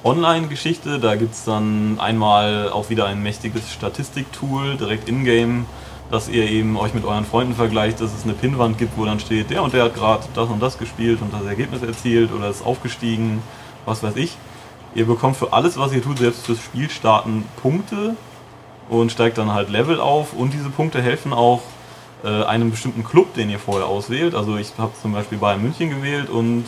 Online-Geschichte. 0.05 0.99
Da 0.99 1.15
gibt 1.17 1.35
es 1.35 1.45
dann 1.45 1.99
einmal 2.01 2.71
auch 2.71 2.91
wieder 2.91 3.07
ein 3.07 3.23
mächtiges 3.23 3.71
Statistiktool 3.73 4.77
direkt 4.77 5.09
in-game, 5.09 5.67
dass 6.13 6.29
ihr 6.29 6.45
eben 6.45 6.77
euch 6.77 6.93
mit 6.93 7.07
euren 7.07 7.25
Freunden 7.25 7.55
vergleicht, 7.55 8.03
dass 8.03 8.13
es 8.13 8.25
eine 8.25 8.35
Pinnwand 8.35 8.77
gibt, 8.77 8.99
wo 8.99 9.07
dann 9.07 9.19
steht, 9.19 9.49
der 9.49 9.63
und 9.63 9.73
der 9.73 9.85
hat 9.85 9.95
gerade 9.95 10.23
das 10.35 10.51
und 10.51 10.61
das 10.61 10.77
gespielt 10.77 11.23
und 11.23 11.33
das 11.33 11.47
Ergebnis 11.47 11.83
erzielt 11.83 12.31
oder 12.33 12.51
ist 12.51 12.67
aufgestiegen, 12.67 13.43
was 13.87 14.03
weiß 14.03 14.17
ich. 14.17 14.37
Ihr 14.95 15.07
bekommt 15.07 15.39
für 15.39 15.55
alles, 15.55 15.79
was 15.79 15.91
ihr 15.95 16.03
tut, 16.03 16.19
selbst 16.19 16.45
fürs 16.45 16.59
Spiel 16.59 16.91
starten 16.91 17.47
Punkte 17.63 18.15
und 18.91 19.11
steigt 19.11 19.39
dann 19.39 19.55
halt 19.55 19.71
Level 19.71 20.01
auf 20.01 20.35
und 20.35 20.53
diese 20.53 20.69
Punkte 20.69 21.01
helfen 21.01 21.33
auch 21.33 21.63
äh, 22.25 22.45
einem 22.45 22.71
bestimmten 22.71 23.05
Club, 23.05 23.33
den 23.33 23.49
ihr 23.49 23.59
vorher 23.59 23.87
auswählt. 23.87 24.35
Also 24.35 24.59
ich 24.59 24.71
habe 24.77 24.93
zum 25.01 25.15
Beispiel 25.15 25.39
Bayern 25.39 25.63
München 25.63 25.89
gewählt 25.89 26.29
und 26.29 26.67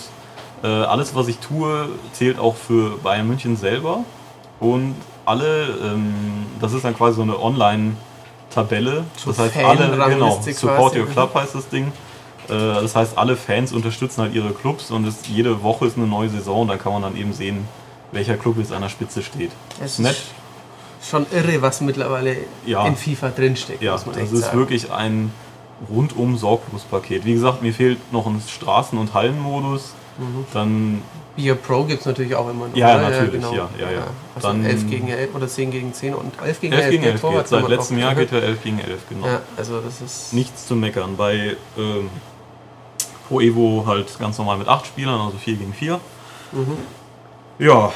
äh, 0.62 0.68
alles, 0.68 1.14
was 1.14 1.28
ich 1.28 1.36
tue, 1.36 1.90
zählt 2.12 2.38
auch 2.38 2.56
für 2.56 2.96
Bayern 2.96 3.28
München 3.28 3.58
selber. 3.58 4.04
Und 4.58 4.94
alle, 5.26 5.66
ähm, 5.84 6.14
das 6.62 6.72
ist 6.72 6.86
dann 6.86 6.96
quasi 6.96 7.16
so 7.16 7.22
eine 7.22 7.36
Online-Tabelle. 8.56 9.04
So 9.16 9.30
Das 9.30 9.38
heißt, 9.38 9.56
alle, 9.56 10.10
genau, 10.10 10.40
Support. 10.40 10.96
Your 10.96 11.06
Club 11.06 11.34
heißt 11.34 11.54
das 11.54 11.68
Ding. 11.68 11.92
Äh, 12.48 12.52
Das 12.52 12.94
heißt, 12.94 13.16
alle 13.18 13.36
Fans 13.36 13.72
unterstützen 13.72 14.22
halt 14.22 14.34
ihre 14.34 14.52
Clubs 14.52 14.90
und 14.90 15.06
es, 15.06 15.26
jede 15.28 15.62
Woche 15.62 15.86
ist 15.86 15.96
eine 15.96 16.06
neue 16.06 16.28
Saison 16.28 16.62
und 16.62 16.68
dann 16.68 16.78
kann 16.78 16.92
man 16.92 17.02
dann 17.02 17.16
eben 17.16 17.32
sehen, 17.32 17.66
welcher 18.12 18.36
Club 18.36 18.58
jetzt 18.58 18.72
an 18.72 18.82
der 18.82 18.88
Spitze 18.88 19.22
steht. 19.22 19.50
Es 19.82 19.98
Nett. 19.98 20.12
ist 20.12 21.10
schon 21.10 21.26
irre, 21.32 21.60
was 21.62 21.80
mittlerweile 21.80 22.36
Ja. 22.66 22.86
in 22.86 22.96
FIFA 22.96 23.30
drinsteckt, 23.30 23.82
Ja, 23.82 23.92
muss 23.92 24.06
man 24.06 24.16
das 24.18 24.32
ist 24.32 24.42
sagen. 24.42 24.58
wirklich 24.58 24.90
ein 24.92 25.32
rundum 25.90 26.36
sorglos 26.38 26.82
Paket. 26.82 27.24
Wie 27.24 27.34
gesagt, 27.34 27.62
mir 27.62 27.74
fehlt 27.74 28.12
noch 28.12 28.26
ein 28.26 28.40
Straßen- 28.40 28.96
und 28.98 29.12
Hallenmodus. 29.14 29.92
Mhm. 30.18 30.46
Dann, 30.52 31.02
Via 31.36 31.54
Pro 31.54 31.84
gibt 31.84 32.00
es 32.00 32.06
natürlich 32.06 32.34
auch 32.34 32.48
immer 32.48 32.68
noch. 32.68 32.76
Ja, 32.76 32.96
oder? 32.96 33.10
natürlich, 33.10 33.42
ja, 33.42 33.68
ja, 33.78 33.90
ja. 33.90 34.06
Also 34.36 34.48
Dann- 34.48 34.64
11 34.64 34.88
gegen 34.88 35.08
11 35.08 35.34
oder 35.34 35.48
10 35.48 35.70
gegen 35.70 35.92
10 35.92 36.14
und 36.14 36.32
11 36.40 36.60
gegen 36.60 36.72
11 36.72 36.84
11, 36.84 36.90
gegen 36.92 37.02
geht 37.02 37.12
11 37.12 37.14
geht. 37.14 37.20
vorwärts, 37.20 37.50
Seit 37.50 37.68
letztem 37.68 37.98
Jahr 37.98 38.14
geht 38.14 38.32
er 38.32 38.42
11 38.42 38.62
gegen 38.62 38.78
11, 38.78 39.08
genau. 39.08 39.26
Ja, 39.26 39.40
also 39.56 39.80
das 39.80 40.00
ist... 40.00 40.32
Nichts 40.32 40.66
zu 40.66 40.76
meckern. 40.76 41.16
Bei 41.16 41.56
ähm, 41.76 42.08
Pro 43.28 43.40
Evo 43.40 43.84
halt 43.86 44.16
ganz 44.18 44.38
normal 44.38 44.58
mit 44.58 44.68
8 44.68 44.86
Spielern, 44.86 45.20
also 45.20 45.36
4 45.38 45.56
gegen 45.56 45.72
4. 45.72 46.00
Mhm. 46.52 46.76
Ja, 47.58 47.92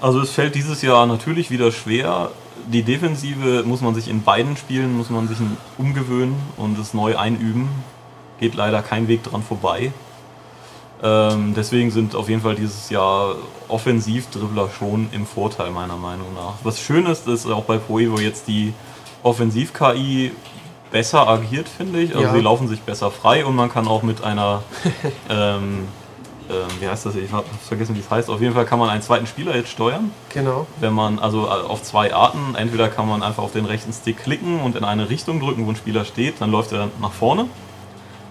also 0.00 0.20
es 0.20 0.30
fällt 0.30 0.54
dieses 0.54 0.82
Jahr 0.82 1.06
natürlich 1.06 1.50
wieder 1.50 1.72
schwer. 1.72 2.30
Die 2.66 2.82
Defensive 2.82 3.62
muss 3.64 3.80
man 3.80 3.94
sich 3.94 4.08
in 4.08 4.22
beiden 4.22 4.56
Spielen 4.56 4.96
muss 4.96 5.10
man 5.10 5.28
sich 5.28 5.38
umgewöhnen 5.78 6.36
und 6.56 6.78
es 6.78 6.94
neu 6.94 7.16
einüben. 7.16 7.68
Geht 8.40 8.54
leider 8.54 8.82
kein 8.82 9.08
Weg 9.08 9.22
dran 9.24 9.42
vorbei. 9.42 9.92
Ähm, 11.02 11.54
deswegen 11.56 11.90
sind 11.90 12.14
auf 12.16 12.28
jeden 12.28 12.42
Fall 12.42 12.56
dieses 12.56 12.90
Jahr 12.90 13.36
Offensivdribbler 13.68 14.68
schon 14.76 15.08
im 15.12 15.26
Vorteil 15.26 15.70
meiner 15.70 15.96
Meinung 15.96 16.34
nach. 16.34 16.54
Was 16.64 16.80
schön 16.80 17.06
ist, 17.06 17.28
ist 17.28 17.46
auch 17.46 17.64
bei 17.64 17.78
Pro 17.78 17.98
Evo 18.00 18.18
jetzt 18.18 18.48
die 18.48 18.74
Offensiv-KI 19.22 20.32
besser 20.90 21.28
agiert, 21.28 21.68
finde 21.68 22.00
ich. 22.00 22.10
Also 22.16 22.28
Ja. 22.28 22.34
sie 22.34 22.40
laufen 22.40 22.66
sich 22.66 22.80
besser 22.80 23.10
frei 23.10 23.44
und 23.44 23.54
man 23.54 23.70
kann 23.70 23.86
auch 23.86 24.02
mit 24.02 24.24
einer 24.24 24.62
ähm, 25.30 25.86
ähm, 26.50 26.66
wie 26.80 26.88
heißt 26.88 27.04
das? 27.04 27.14
Ich 27.14 27.30
habe 27.30 27.46
vergessen, 27.66 27.94
wie 27.94 28.00
es 28.00 28.10
heißt. 28.10 28.30
Auf 28.30 28.40
jeden 28.40 28.54
Fall 28.54 28.64
kann 28.64 28.78
man 28.78 28.88
einen 28.88 29.02
zweiten 29.02 29.26
Spieler 29.26 29.54
jetzt 29.54 29.70
steuern. 29.70 30.10
Genau. 30.30 30.66
Wenn 30.80 30.94
man, 30.94 31.18
also 31.18 31.44
äh, 31.44 31.50
auf 31.50 31.82
zwei 31.82 32.14
Arten. 32.14 32.54
Entweder 32.56 32.88
kann 32.88 33.06
man 33.06 33.22
einfach 33.22 33.42
auf 33.42 33.52
den 33.52 33.66
rechten 33.66 33.92
Stick 33.92 34.18
klicken 34.22 34.60
und 34.60 34.74
in 34.74 34.84
eine 34.84 35.10
Richtung 35.10 35.40
drücken, 35.40 35.66
wo 35.66 35.70
ein 35.70 35.76
Spieler 35.76 36.04
steht, 36.04 36.40
dann 36.40 36.50
läuft 36.50 36.72
er 36.72 36.88
nach 37.00 37.12
vorne. 37.12 37.46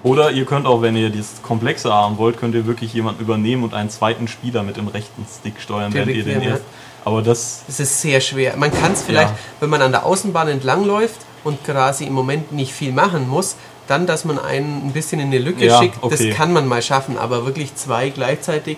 Oder 0.03 0.31
ihr 0.31 0.45
könnt 0.45 0.65
auch, 0.65 0.81
wenn 0.81 0.95
ihr 0.95 1.09
dieses 1.09 1.41
komplexe 1.41 1.91
haben 1.93 2.17
wollt, 2.17 2.37
könnt 2.37 2.55
ihr 2.55 2.65
wirklich 2.65 2.93
jemanden 2.93 3.21
übernehmen 3.21 3.63
und 3.63 3.73
einen 3.73 3.89
zweiten 3.89 4.27
Spieler 4.27 4.63
mit 4.63 4.77
dem 4.77 4.87
rechten 4.87 5.25
Stick 5.39 5.59
steuern, 5.59 5.93
während 5.93 6.11
ihr 6.13 6.23
den 6.23 6.41
erst. 6.41 6.63
Aber 7.03 7.21
das, 7.21 7.63
Es 7.67 7.79
ist 7.79 8.01
sehr 8.01 8.19
schwer. 8.21 8.55
Man 8.57 8.71
kann 8.71 8.91
es 8.93 9.01
vielleicht, 9.01 9.29
Ja. 9.29 9.37
wenn 9.59 9.69
man 9.69 9.81
an 9.81 9.91
der 9.91 10.05
Außenbahn 10.05 10.49
entlangläuft 10.49 11.19
und 11.43 11.63
quasi 11.63 12.05
im 12.05 12.13
Moment 12.13 12.51
nicht 12.51 12.73
viel 12.73 12.91
machen 12.91 13.27
muss, 13.29 13.55
dann, 13.87 14.05
dass 14.05 14.25
man 14.25 14.37
einen 14.37 14.87
ein 14.87 14.91
bisschen 14.91 15.19
in 15.21 15.27
eine 15.27 15.39
Lücke 15.39 15.65
Ja, 15.65 15.79
schickt, 15.79 15.97
okay. 16.03 16.27
das 16.29 16.37
kann 16.37 16.51
man 16.51 16.67
mal 16.67 16.81
schaffen. 16.81 17.17
Aber 17.17 17.45
wirklich 17.45 17.75
zwei 17.75 18.09
gleichzeitig, 18.09 18.77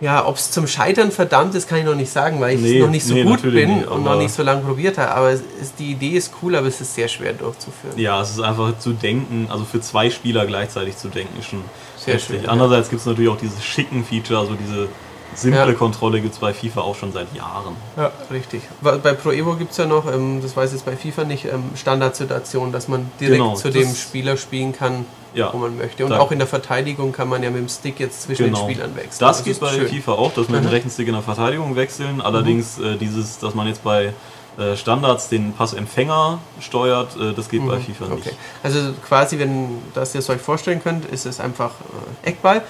ja, 0.00 0.26
ob 0.26 0.36
es 0.36 0.50
zum 0.50 0.66
Scheitern 0.66 1.10
verdammt 1.10 1.54
ist, 1.54 1.68
kann 1.68 1.78
ich 1.78 1.84
noch 1.84 1.94
nicht 1.94 2.10
sagen, 2.10 2.40
weil 2.40 2.54
ich 2.56 2.60
Nee, 2.62 2.80
noch 2.80 2.88
nicht 2.88 3.04
so 3.04 3.14
nee, 3.14 3.22
gut 3.22 3.42
bin 3.42 3.76
nicht, 3.78 3.86
und 3.88 4.02
noch 4.02 4.16
nicht 4.16 4.32
so 4.32 4.42
lange 4.42 4.62
probiert 4.62 4.96
habe. 4.98 5.10
Aber 5.14 5.30
ist, 5.32 5.44
die 5.78 5.92
Idee 5.92 6.10
ist 6.16 6.32
cool, 6.42 6.54
aber 6.56 6.66
es 6.68 6.80
ist 6.80 6.94
sehr 6.94 7.08
schwer 7.08 7.32
durchzuführen. 7.34 7.98
ja, 7.98 8.20
es 8.22 8.30
ist 8.30 8.40
einfach 8.40 8.78
zu 8.78 8.92
denken, 8.94 9.48
also 9.50 9.64
für 9.64 9.80
zwei 9.80 10.08
Spieler 10.10 10.46
gleichzeitig 10.46 10.96
zu 10.96 11.08
denken, 11.08 11.38
ist 11.38 11.48
schon 11.50 11.62
Sehr 11.98 12.14
heftig. 12.14 12.36
schön, 12.36 12.44
ja. 12.44 12.50
Andererseits 12.50 12.88
gibt 12.88 13.00
es 13.00 13.06
natürlich 13.06 13.30
auch 13.30 13.36
diese 13.38 13.60
schicken 13.60 14.04
Feature, 14.04 14.40
also 14.40 14.54
diese 14.54 14.88
simple 15.34 15.60
Ja. 15.66 15.72
Kontrolle 15.74 16.20
gibt 16.20 16.32
es 16.34 16.40
bei 16.40 16.52
FIFA 16.54 16.80
auch 16.80 16.96
schon 16.96 17.12
seit 17.12 17.32
Jahren. 17.34 17.76
Ja, 17.96 18.10
richtig. 18.32 18.62
Bei 18.80 18.96
Pro 19.12 19.30
Evo 19.32 19.54
gibt 19.54 19.72
es 19.72 19.76
ja 19.76 19.86
noch, 19.86 20.10
ähm, 20.12 20.40
das 20.42 20.56
weiß 20.56 20.70
ich 20.70 20.76
jetzt 20.76 20.86
bei 20.86 20.96
FIFA 20.96 21.24
nicht, 21.24 21.44
ähm, 21.44 21.64
Standardsituationen, 21.76 22.72
dass 22.72 22.88
man 22.88 23.10
direkt 23.20 23.36
Genau, 23.38 23.54
zu 23.54 23.70
dem 23.70 23.94
Spieler 23.94 24.36
spielen 24.36 24.72
kann, 24.72 25.04
Ja. 25.34 25.52
wo 25.52 25.58
man 25.58 25.76
möchte. 25.76 26.04
Und 26.04 26.12
auch 26.12 26.32
in 26.32 26.38
der 26.38 26.48
Verteidigung 26.48 27.12
kann 27.12 27.28
man 27.28 27.42
ja 27.42 27.50
mit 27.50 27.60
dem 27.60 27.68
Stick 27.68 28.00
jetzt 28.00 28.22
zwischen 28.22 28.46
Genau. 28.46 28.66
den 28.66 28.70
Spielern 28.74 28.96
wechseln. 28.96 29.20
Das 29.20 29.38
Also 29.38 29.44
geht 29.44 29.60
bei 29.60 29.68
schön. 29.70 29.88
FIFA 29.88 30.12
auch, 30.12 30.32
dass 30.34 30.46
dem 30.48 30.60
Mhm. 30.60 30.66
rechten 30.66 30.90
Stick 30.90 31.06
in 31.08 31.14
der 31.14 31.22
Verteidigung 31.22 31.76
wechseln. 31.76 32.20
Allerdings 32.20 32.78
äh, 32.78 32.96
dieses, 32.96 33.38
dass 33.38 33.54
man 33.54 33.66
jetzt 33.68 33.84
bei 33.84 34.12
äh, 34.58 34.76
Standards 34.76 35.28
den 35.28 35.52
Passempfänger 35.52 36.38
steuert, 36.60 37.16
äh, 37.16 37.32
das 37.32 37.48
geht 37.48 37.64
bei 37.66 37.78
FIFA 37.78 38.06
nicht. 38.06 38.10
Mhm. 38.10 38.30
Okay. 38.30 38.32
Also 38.64 38.78
quasi, 39.06 39.38
wenn 39.38 39.78
das 39.94 40.14
ihr 40.14 40.18
es 40.18 40.28
euch 40.28 40.40
vorstellen 40.40 40.82
könnt, 40.82 41.04
ist 41.06 41.24
es 41.26 41.38
einfach 41.40 41.70
äh, 42.24 42.28
Eckball. 42.30 42.62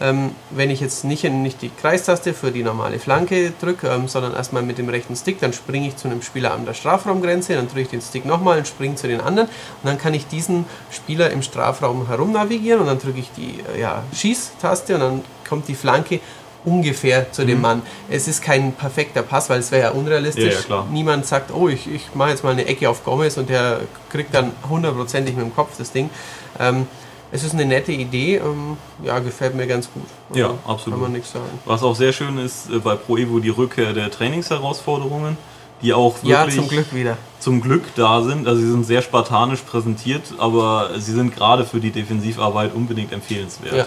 Ähm, 0.00 0.32
wenn 0.50 0.70
ich 0.70 0.80
jetzt 0.80 1.04
nicht, 1.04 1.24
nicht 1.24 1.62
die 1.62 1.70
Kreistaste 1.70 2.34
für 2.34 2.50
die 2.50 2.64
normale 2.64 2.98
Flanke 2.98 3.52
drücke, 3.60 3.88
ähm, 3.88 4.08
sondern 4.08 4.34
erstmal 4.34 4.62
mit 4.62 4.78
dem 4.78 4.88
rechten 4.88 5.14
Stick, 5.14 5.40
dann 5.40 5.52
springe 5.52 5.86
ich 5.88 5.96
zu 5.96 6.08
einem 6.08 6.20
Spieler 6.20 6.52
an 6.52 6.66
der 6.66 6.74
Strafraumgrenze, 6.74 7.54
dann 7.54 7.68
drücke 7.68 7.82
ich 7.82 7.88
den 7.88 8.00
Stick 8.00 8.24
nochmal 8.24 8.58
und 8.58 8.66
springe 8.66 8.96
zu 8.96 9.06
den 9.06 9.20
anderen 9.20 9.48
und 9.48 9.84
dann 9.84 9.98
kann 9.98 10.12
ich 10.12 10.26
diesen 10.26 10.64
Spieler 10.90 11.30
im 11.30 11.42
Strafraum 11.42 12.08
herum 12.08 12.32
navigieren 12.32 12.80
und 12.80 12.86
dann 12.86 12.98
drücke 12.98 13.20
ich 13.20 13.30
die 13.36 13.62
äh, 13.76 13.80
ja, 13.80 14.02
Schießtaste 14.12 14.94
und 14.94 15.00
dann 15.00 15.24
kommt 15.48 15.68
die 15.68 15.76
Flanke 15.76 16.20
ungefähr 16.64 17.30
zu 17.30 17.44
dem 17.44 17.60
Mann. 17.60 17.82
Es 18.08 18.26
ist 18.26 18.42
kein 18.42 18.72
perfekter 18.72 19.22
Pass, 19.22 19.50
weil 19.50 19.60
es 19.60 19.70
wäre 19.70 19.82
ja 19.82 19.90
unrealistisch. 19.90 20.66
Mhm. 20.66 20.70
Ja, 20.70 20.76
ja. 20.76 20.86
Niemand 20.90 21.26
sagt, 21.26 21.52
oh, 21.52 21.68
ich, 21.68 21.92
ich 21.92 22.14
mache 22.14 22.30
jetzt 22.30 22.42
mal 22.42 22.52
eine 22.52 22.66
Ecke 22.66 22.88
auf 22.88 23.04
Gomez 23.04 23.36
und 23.36 23.50
der 23.50 23.80
kriegt 24.10 24.34
dann 24.34 24.52
hundertprozentig 24.68 25.36
mit 25.36 25.44
dem 25.44 25.54
Kopf 25.54 25.76
das 25.78 25.92
Ding. 25.92 26.10
Ähm, 26.58 26.86
es 27.34 27.42
ist 27.42 27.52
eine 27.52 27.64
nette 27.66 27.90
Idee, 27.92 28.36
ähm, 28.36 28.76
ja, 29.02 29.18
gefällt 29.18 29.54
mir 29.56 29.66
ganz 29.66 29.88
gut. 29.92 30.04
Also, 30.30 30.40
Ja, 30.40 30.54
absolut. 30.66 30.94
Kann 30.98 31.02
man 31.02 31.12
nichts 31.12 31.32
sagen. 31.32 31.44
Was 31.64 31.82
auch 31.82 31.96
sehr 31.96 32.12
schön 32.12 32.38
ist 32.38 32.70
äh, 32.70 32.78
bei 32.78 32.94
Pro 32.94 33.16
Evo 33.16 33.40
die 33.40 33.48
Rückkehr 33.50 33.92
der 33.92 34.08
Trainingsherausforderungen. 34.10 35.36
die 35.82 35.92
auch 35.92 36.14
wirklich 36.22 36.30
Ja, 36.30 36.48
zum 36.48 36.68
Glück 36.68 36.94
wieder. 36.94 37.16
zum 37.40 37.60
Glück 37.60 37.82
da 37.96 38.22
sind. 38.22 38.46
Also 38.46 38.60
sie 38.62 38.70
sind 38.70 38.84
sehr 38.86 39.02
spartanisch 39.02 39.60
präsentiert, 39.62 40.22
aber 40.38 40.90
sie 40.98 41.12
sind 41.12 41.34
gerade 41.34 41.64
für 41.66 41.80
die 41.80 41.90
Defensivarbeit 41.90 42.72
unbedingt 42.74 43.12
empfehlenswert. 43.12 43.74
Ja, 43.74 43.86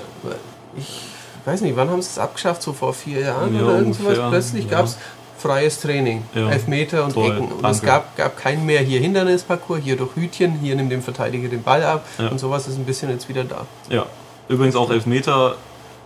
ich 0.78 1.00
weiß 1.46 1.62
nicht, 1.62 1.76
wann 1.78 1.90
haben 1.90 2.02
sie 2.02 2.10
es 2.10 2.20
abgeschafft? 2.20 2.62
So 2.62 2.74
vor 2.74 2.94
vier 2.94 3.22
Jahren 3.22 3.56
Ja, 3.56 3.64
oder 3.64 3.78
irgend 3.80 3.96
sowas? 3.96 4.08
ungefähr, 4.10 4.30
Plötzlich 4.30 4.66
ja. 4.66 4.72
gab 4.72 4.86
es 4.86 4.98
freies 5.38 5.80
Training, 5.80 6.24
Ja. 6.34 6.50
Elfmeter 6.50 7.06
und 7.06 7.14
Toll, 7.14 7.32
Ecken. 7.32 7.52
Und 7.52 7.58
es 7.66 7.82
danke. 7.82 7.86
gab, 7.86 8.16
gab 8.18 8.38
keinen 8.38 8.66
mehr 8.66 8.82
hier 8.82 9.00
Hindernisparcours, 9.00 9.82
hier 9.84 9.96
durch 9.96 10.16
Hütchen, 10.16 10.54
hier 10.60 10.76
nimmt 10.76 10.92
dem 10.92 11.02
Verteidiger 11.02 11.48
den 11.50 11.64
Ball 11.64 11.84
ab 11.84 12.06
Ja. 12.18 12.28
und 12.30 12.40
sowas 12.40 12.68
ist 12.68 12.78
ein 12.78 12.86
bisschen 12.86 13.10
jetzt 13.10 13.30
wieder 13.30 13.44
da. 13.44 13.66
Ja. 13.90 14.06
Übrigens 14.50 14.76
auch 14.76 14.90
Elfmeter 14.90 15.56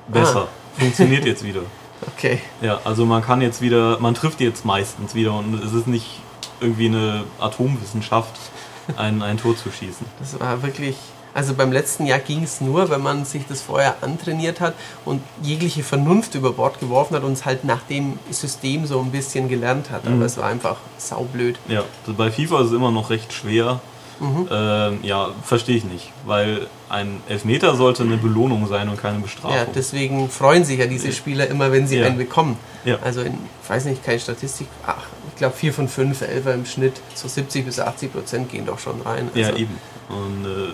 besser. 0.07 0.47
Funktioniert 0.77 1.25
jetzt 1.25 1.43
wieder. 1.43 1.61
Okay. 2.17 2.39
Ja, 2.63 2.79
also 2.83 3.05
man 3.05 3.21
kann 3.21 3.41
jetzt 3.41 3.61
wieder, 3.61 3.99
man 3.99 4.15
trifft 4.15 4.41
jetzt 4.41 4.65
meistens 4.65 5.13
wieder 5.13 5.35
und 5.35 5.63
es 5.63 5.71
ist 5.71 5.85
nicht 5.85 6.19
irgendwie 6.59 6.87
eine 6.87 7.25
Atomwissenschaft, 7.39 8.31
ein, 8.97 9.21
ein 9.21 9.37
Tor 9.37 9.55
zu 9.55 9.69
schießen. 9.69 10.07
Das 10.19 10.39
war 10.39 10.63
wirklich. 10.63 10.95
Also 11.33 11.53
beim 11.53 11.71
letzten 11.71 12.05
Jahr 12.05 12.19
ging 12.19 12.43
es 12.43 12.59
nur, 12.61 12.89
wenn 12.89 13.01
man 13.01 13.23
sich 13.25 13.43
das 13.47 13.61
vorher 13.61 13.95
antrainiert 14.01 14.59
hat 14.59 14.73
und 15.05 15.21
jegliche 15.41 15.83
Vernunft 15.83 16.35
über 16.35 16.51
Bord 16.51 16.79
geworfen 16.79 17.15
hat 17.15 17.23
und 17.23 17.33
es 17.33 17.45
halt 17.45 17.63
nach 17.63 17.81
dem 17.83 18.19
System 18.29 18.85
so 18.85 18.99
ein 18.99 19.11
bisschen 19.11 19.47
gelernt 19.47 19.89
hat. 19.91 20.05
Mhm. 20.05 20.15
Aber 20.15 20.25
es 20.25 20.37
war 20.37 20.45
einfach 20.45 20.77
saublöd. 20.97 21.57
Ja, 21.67 21.83
bei 22.17 22.31
FIFA 22.31 22.61
ist 22.61 22.67
es 22.67 22.73
immer 22.73 22.91
noch 22.91 23.09
recht 23.09 23.31
schwer. 23.33 23.79
Mhm. 24.19 24.47
Ähm, 24.51 24.99
ja, 25.01 25.29
verstehe 25.43 25.77
ich 25.77 25.83
nicht, 25.83 26.11
weil 26.27 26.67
ein 26.89 27.23
Elfmeter 27.27 27.75
sollte 27.75 28.03
eine 28.03 28.17
Belohnung 28.17 28.67
sein 28.67 28.87
und 28.87 29.01
keine 29.01 29.17
Bestrafung. 29.17 29.57
Ja, 29.57 29.65
deswegen 29.65 30.29
freuen 30.29 30.63
sich 30.63 30.77
ja 30.77 30.85
diese 30.85 31.11
Spieler 31.11 31.47
immer, 31.47 31.71
wenn 31.71 31.87
sie 31.87 31.97
Ja. 31.97 32.05
einen 32.05 32.17
bekommen. 32.19 32.55
Ja. 32.85 32.97
Also 33.03 33.21
in, 33.21 33.33
ich 33.63 33.69
weiß 33.69 33.85
nicht, 33.85 34.03
keine 34.03 34.19
Statistik, 34.19 34.67
ach, 34.85 35.05
ich 35.29 35.37
glaube 35.37 35.55
4 35.55 35.73
von 35.73 35.87
5 35.87 36.21
Elfer 36.21 36.53
im 36.53 36.67
Schnitt, 36.67 36.93
so 37.15 37.27
70 37.27 37.65
bis 37.65 37.79
80 37.79 38.13
Prozent 38.13 38.51
gehen 38.51 38.67
doch 38.67 38.77
schon 38.77 39.01
rein. 39.01 39.31
ja, 39.33 39.47
Also, 39.47 39.57
eben. 39.57 39.75
Und 40.09 40.45
äh, 40.45 40.73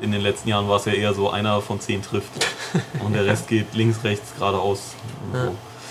in 0.00 0.12
den 0.12 0.20
letzten 0.20 0.48
Jahren 0.48 0.68
war 0.68 0.76
es 0.76 0.84
ja 0.84 0.92
eher 0.92 1.14
so, 1.14 1.30
einer 1.30 1.60
von 1.60 1.80
zehn 1.80 2.02
trifft 2.02 2.30
und 3.04 3.14
der 3.14 3.26
Rest 3.26 3.48
geht 3.48 3.74
links, 3.74 4.04
rechts, 4.04 4.32
geradeaus. 4.38 4.94
Ja. 5.32 5.50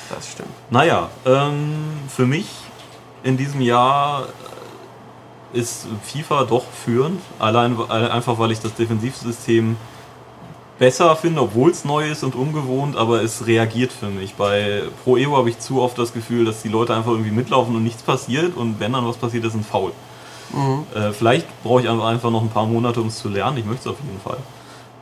Das 0.09 0.31
stimmt. 0.31 0.49
Naja, 0.69 1.09
ähm, 1.25 1.75
für 2.07 2.25
mich 2.25 2.47
in 3.23 3.35
diesem 3.35 3.59
Jahr 3.59 4.27
äh, 5.53 5.59
ist 5.59 5.87
FIFA 6.03 6.45
doch 6.45 6.63
führend. 6.85 7.21
Allein 7.39 7.75
alle- 7.89 8.11
einfach, 8.11 8.39
weil 8.39 8.51
ich 8.51 8.59
das 8.61 8.73
Defensivsystem 8.75 9.75
besser 10.79 11.15
finde, 11.15 11.41
obwohl 11.41 11.71
es 11.71 11.83
neu 11.83 12.09
ist 12.09 12.23
und 12.23 12.35
ungewohnt, 12.35 12.95
aber 12.95 13.23
es 13.23 13.47
reagiert 13.47 13.91
für 13.91 14.07
mich. 14.07 14.35
Bei 14.35 14.83
Pro 15.03 15.17
Evo 15.17 15.35
habe 15.35 15.49
ich 15.49 15.59
zu 15.59 15.81
oft 15.81 15.97
das 15.97 16.13
Gefühl, 16.13 16.45
dass 16.45 16.61
die 16.61 16.69
Leute 16.69 16.95
einfach 16.95 17.11
irgendwie 17.11 17.31
mitlaufen 17.31 17.75
und 17.75 17.83
nichts 17.83 18.03
passiert 18.03 18.55
und 18.55 18.79
wenn 18.79 18.93
dann 18.93 19.05
was 19.05 19.17
passiert, 19.17 19.43
ist 19.43 19.55
ein 19.55 19.63
Foul. 19.63 19.91
Äh, 20.95 21.11
vielleicht 21.11 21.45
brauche 21.63 21.81
ich 21.81 21.89
einfach 21.89 22.31
noch 22.31 22.41
ein 22.41 22.49
paar 22.49 22.65
Monate, 22.65 23.01
um 23.01 23.07
es 23.07 23.17
zu 23.19 23.29
lernen. 23.29 23.57
Ich 23.57 23.65
möchte 23.65 23.89
es 23.89 23.95
auf 23.95 23.99
jeden 24.03 24.19
Fall. 24.21 24.37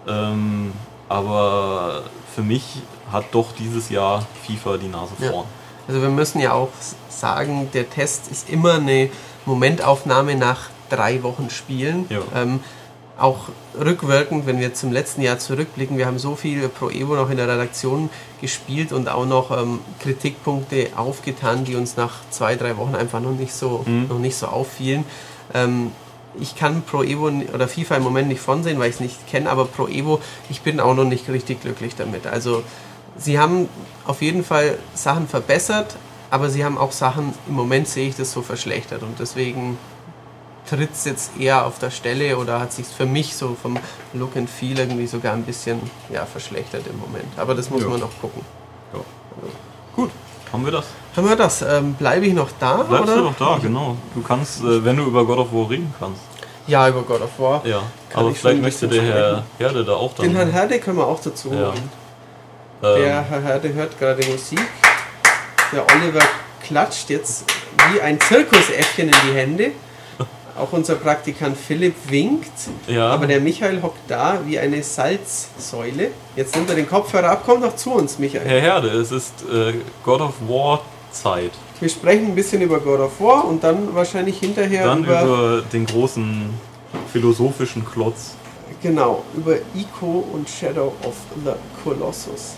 Ähm, 0.07 0.71
aber 1.09 2.03
für 2.33 2.41
mich 2.41 2.81
hat 3.11 3.25
doch 3.31 3.51
dieses 3.57 3.89
Jahr 3.89 4.25
FIFA 4.45 4.77
die 4.77 4.87
Nase 4.87 5.13
Ja. 5.19 5.31
vorn. 5.31 5.45
Also 5.87 6.01
wir 6.01 6.09
müssen 6.09 6.39
ja 6.41 6.53
auch 6.53 6.69
sagen, 7.09 7.69
der 7.73 7.89
Test 7.89 8.31
ist 8.31 8.49
immer 8.49 8.73
eine 8.75 9.09
Momentaufnahme 9.45 10.35
nach 10.35 10.69
drei 10.89 11.21
Wochen 11.23 11.49
Spielen. 11.49 12.05
Ja. 12.09 12.19
Ähm, 12.35 12.59
auch 13.17 13.47
rückwirkend, 13.79 14.45
wenn 14.45 14.59
wir 14.59 14.73
zum 14.73 14.91
letzten 14.91 15.21
Jahr 15.21 15.39
zurückblicken, 15.39 15.97
wir 15.97 16.05
haben 16.05 16.19
so 16.19 16.35
viel 16.35 16.67
Pro 16.67 16.89
Evo 16.89 17.15
noch 17.15 17.29
in 17.29 17.37
der 17.37 17.47
Redaktion 17.47 18.09
gespielt 18.41 18.91
und 18.91 19.07
auch 19.07 19.25
noch 19.25 19.51
ähm, 19.57 19.79
Kritikpunkte 20.01 20.89
aufgetan, 20.97 21.63
die 21.63 21.75
uns 21.75 21.95
nach 21.95 22.11
zwei, 22.29 22.55
drei 22.55 22.75
Wochen 22.75 22.93
einfach 22.95 23.21
noch 23.21 23.31
nicht 23.31 23.53
so, 23.53 23.83
Mhm. 23.85 24.07
noch 24.09 24.19
nicht 24.19 24.35
so 24.35 24.47
auffielen. 24.47 25.05
Ähm, 25.55 25.91
ich 26.39 26.55
kann 26.57 26.81
Pro 26.83 27.01
Evo 27.01 27.31
oder 27.53 27.67
FIFA 27.67 27.95
im 27.95 28.03
Moment 28.03 28.27
nicht 28.27 28.41
von 28.41 28.61
sehen, 28.61 28.77
weil 28.77 28.89
ich 28.89 28.95
es 28.95 28.99
nicht 28.99 29.25
kenne, 29.27 29.49
aber 29.49 29.65
Pro 29.65 29.87
Evo, 29.87 30.19
ich 30.49 30.61
bin 30.61 30.79
auch 30.81 30.93
noch 30.93 31.05
nicht 31.05 31.29
richtig 31.29 31.61
glücklich 31.61 31.95
damit. 31.95 32.27
Also 32.27 32.61
sie 33.17 33.39
haben 33.39 33.69
auf 34.05 34.21
jeden 34.21 34.43
Fall 34.43 34.77
Sachen 34.93 35.27
verbessert, 35.29 35.95
aber 36.29 36.49
sie 36.49 36.65
haben 36.65 36.77
auch 36.77 36.91
Sachen, 36.91 37.33
im 37.47 37.53
Moment 37.55 37.87
sehe 37.87 38.09
ich 38.09 38.15
das 38.17 38.33
so 38.33 38.41
verschlechtert 38.41 39.01
und 39.01 39.17
deswegen 39.19 39.77
tritt 40.69 40.91
es 40.93 41.05
jetzt 41.05 41.37
eher 41.39 41.65
auf 41.65 41.79
der 41.79 41.91
Stelle 41.91 42.37
oder 42.37 42.59
hat 42.59 42.73
sich 42.73 42.87
für 42.87 43.05
mich 43.05 43.35
so 43.35 43.55
vom 43.61 43.77
Look 44.13 44.35
and 44.35 44.49
Feel 44.49 44.77
irgendwie 44.79 45.07
sogar 45.07 45.33
ein 45.33 45.43
bisschen 45.43 45.79
ja, 46.11 46.25
verschlechtert 46.25 46.85
im 46.87 46.99
Moment. 46.99 47.31
Aber 47.37 47.55
das 47.55 47.69
muss 47.69 47.83
Ja. 47.83 47.87
man 47.89 47.99
noch 48.01 48.09
gucken. 48.19 48.41
Ja. 48.93 48.99
Gut, 49.95 50.09
haben 50.55 50.65
wir 50.65 50.71
das. 50.71 50.85
Haben 51.15 51.29
wir 51.29 51.35
das? 51.35 51.61
Ähm, 51.61 51.93
Bleibe 51.93 52.25
ich 52.25 52.33
noch 52.33 52.49
da? 52.59 52.77
Bleibst 52.83 53.03
oder? 53.09 53.15
du 53.17 53.23
doch 53.29 53.35
da, 53.37 53.57
genau. 53.61 53.95
Du 54.13 54.21
kannst, 54.21 54.61
äh, 54.63 54.83
wenn 54.83 54.97
du 54.97 55.03
über 55.03 55.23
God 55.25 55.37
of 55.39 55.53
War 55.53 55.69
reden 55.69 55.93
kannst. 55.99 56.21
Ja, 56.67 56.87
über 56.89 57.03
God 57.03 57.21
of 57.21 57.29
War. 57.37 57.61
Ja, 57.65 57.81
Kann 58.09 58.25
aber 58.25 58.33
vielleicht 58.33 58.61
möchte 58.61 58.87
der 58.87 59.01
Herr 59.03 59.43
Herde 59.59 59.85
da 59.85 59.93
auch 59.93 60.13
dann. 60.15 60.25
Den 60.27 60.35
Herrn 60.35 60.51
Herde 60.51 60.79
können 60.79 60.97
wir 60.97 61.05
auch 61.07 61.21
dazu 61.21 61.49
Ja. 61.49 61.67
holen. 61.67 61.89
ähm, 62.83 63.01
Der 63.01 63.21
Herr 63.21 63.41
Herde 63.41 63.73
hört 63.73 63.99
gerade 63.99 64.25
Musik. 64.27 64.59
Der 65.71 65.83
Oliver 65.95 66.25
klatscht 66.65 67.09
jetzt 67.11 67.45
wie 67.91 68.01
ein 68.01 68.19
Zirkusäffchen 68.19 69.09
in 69.09 69.15
die 69.29 69.33
Hände. 69.37 69.71
Auch 70.57 70.71
unser 70.71 70.95
Praktikant 70.95 71.57
Philipp 71.57 71.95
winkt. 72.09 72.51
Ja. 72.87 73.09
Aber 73.09 73.27
der 73.27 73.41
Michael 73.41 73.81
hockt 73.81 73.99
da 74.09 74.39
wie 74.45 74.57
eine 74.57 74.81
Salzsäule. 74.83 76.11
Jetzt 76.37 76.55
nimmt 76.55 76.69
er 76.69 76.75
den 76.75 76.87
Kopfhörer 76.87 77.29
ab. 77.31 77.43
Komm 77.45 77.61
doch 77.61 77.75
zu 77.75 77.91
uns, 77.91 78.19
Michael. 78.19 78.47
Herr 78.47 78.61
Herde, 78.61 78.87
es 78.89 79.11
ist 79.11 79.33
äh, 79.51 79.73
God 80.03 80.21
of 80.21 80.33
War 80.47 80.81
Zeit. 81.11 81.51
Wir 81.81 81.89
sprechen 81.89 82.27
ein 82.27 82.35
bisschen 82.35 82.61
über 82.61 82.79
God 82.79 83.01
of 83.01 83.19
War 83.19 83.45
und 83.45 83.63
dann 83.65 83.93
wahrscheinlich 83.93 84.39
hinterher 84.39 84.85
Dann 84.85 85.03
über, 85.03 85.21
über 85.23 85.61
den 85.73 85.85
großen 85.85 86.53
philosophischen 87.11 87.85
Klotz. 87.85 88.35
genau, 88.81 89.23
über 89.35 89.55
Ico 89.75 90.23
und 90.31 90.47
Shadow 90.49 90.93
of 91.03 91.15
the 91.43 91.51
Colossus. 91.83 92.55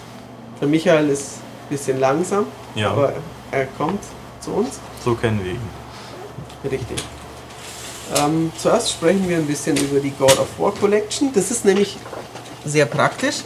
Der 0.61 0.67
Michael 0.67 1.09
ist 1.09 1.37
ein 1.37 1.69
bisschen 1.69 1.99
langsam, 1.99 2.45
Ja. 2.75 2.91
aber 2.91 3.13
er 3.51 3.65
kommt 3.77 4.03
zu 4.39 4.51
uns. 4.51 4.79
So 5.03 5.15
kennen 5.15 5.39
wir 5.43 5.53
ihn. 5.53 5.59
Richtig. 6.63 6.97
Ähm, 8.15 8.51
zuerst 8.57 8.91
sprechen 8.91 9.27
wir 9.27 9.37
ein 9.37 9.47
bisschen 9.47 9.75
über 9.77 9.99
die 9.99 10.11
God 10.11 10.37
of 10.39 10.47
War 10.57 10.71
Collection. 10.73 11.31
Das 11.33 11.51
ist 11.51 11.65
nämlich 11.65 11.97
sehr 12.65 12.85
praktisch, 12.85 13.37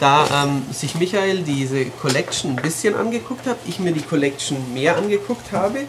da 0.00 0.44
ähm, 0.44 0.62
sich 0.72 0.94
Michael 0.96 1.42
diese 1.42 1.86
Collection 1.86 2.50
ein 2.52 2.56
bisschen 2.62 2.94
angeguckt 2.94 3.46
hat, 3.46 3.56
ich 3.66 3.78
mir 3.78 3.92
die 3.92 4.02
Collection 4.02 4.56
mehr 4.74 4.96
angeguckt 4.96 5.50
habe, 5.52 5.80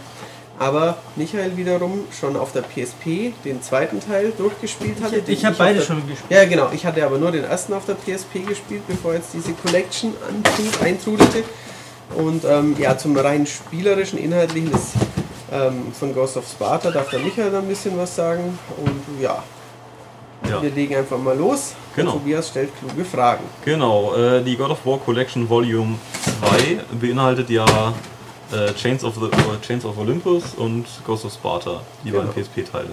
aber 0.60 0.98
Michael 1.16 1.56
wiederum 1.58 2.06
schon 2.20 2.36
auf 2.36 2.52
der 2.52 2.62
PSP 2.62 3.34
den 3.46 3.62
zweiten 3.62 4.00
Teil 4.00 4.32
durchgespielt 4.38 5.02
hatte. 5.04 5.22
den 5.22 5.34
ich 5.34 5.46
habe 5.46 5.56
beide 5.58 5.80
der- 5.80 5.86
schon 5.86 5.98
gespielt. 6.08 6.32
Ja, 6.32 6.46
genau. 6.46 6.70
Ich 6.74 6.86
hatte 6.86 7.06
aber 7.06 7.18
nur 7.20 7.32
den 7.32 7.44
ersten 7.44 7.74
auf 7.74 7.86
der 7.86 7.94
PSP 7.96 8.40
gespielt, 8.48 8.82
bevor 8.88 9.14
jetzt 9.14 9.30
diese 9.34 9.54
Collection 9.54 10.14
eintrudelte. 10.84 11.44
Und 12.16 12.44
ähm, 12.46 12.76
ja, 12.80 12.98
zum 12.98 13.16
rein 13.18 13.46
spielerischen, 13.46 14.18
inhaltlichen 14.18 14.72
ist 14.72 14.94
ähm, 15.52 15.92
von 15.94 16.14
Ghost 16.14 16.38
of 16.38 16.48
Sparta 16.48 16.92
darf 16.92 17.10
der 17.10 17.20
Michael 17.20 17.52
dann 17.52 17.64
ein 17.64 17.68
bisschen 17.68 17.98
was 17.98 18.16
sagen. 18.16 18.58
Und 18.78 19.22
ja, 19.22 19.42
Ja. 20.50 20.62
wir 20.62 20.70
legen 20.72 20.96
einfach 20.96 21.18
mal 21.18 21.36
los. 21.38 21.74
Genau. 21.96 22.14
Und 22.14 22.20
Tobias 22.20 22.50
stellt 22.50 22.70
kluge 22.80 23.04
Fragen. 23.06 23.44
Genau, 23.66 24.14
äh, 24.16 24.44
die 24.44 24.56
God 24.56 24.72
of 24.72 24.86
War 24.86 25.00
Collection 25.00 25.50
Volume 25.50 25.96
2 26.42 26.80
beinhaltet 27.00 27.50
ja 27.50 27.66
äh, 28.52 28.74
Chains, 28.76 29.04
of 29.04 29.16
the, 29.16 29.26
äh, 29.26 29.60
Chains 29.66 29.84
of 29.84 29.98
Olympus 29.98 30.54
und 30.56 30.86
Ghost 31.06 31.26
of 31.26 31.34
Sparta, 31.34 31.82
die 32.04 32.12
Genau. 32.12 32.24
beiden 32.24 32.44
PSP-Teile. 32.44 32.92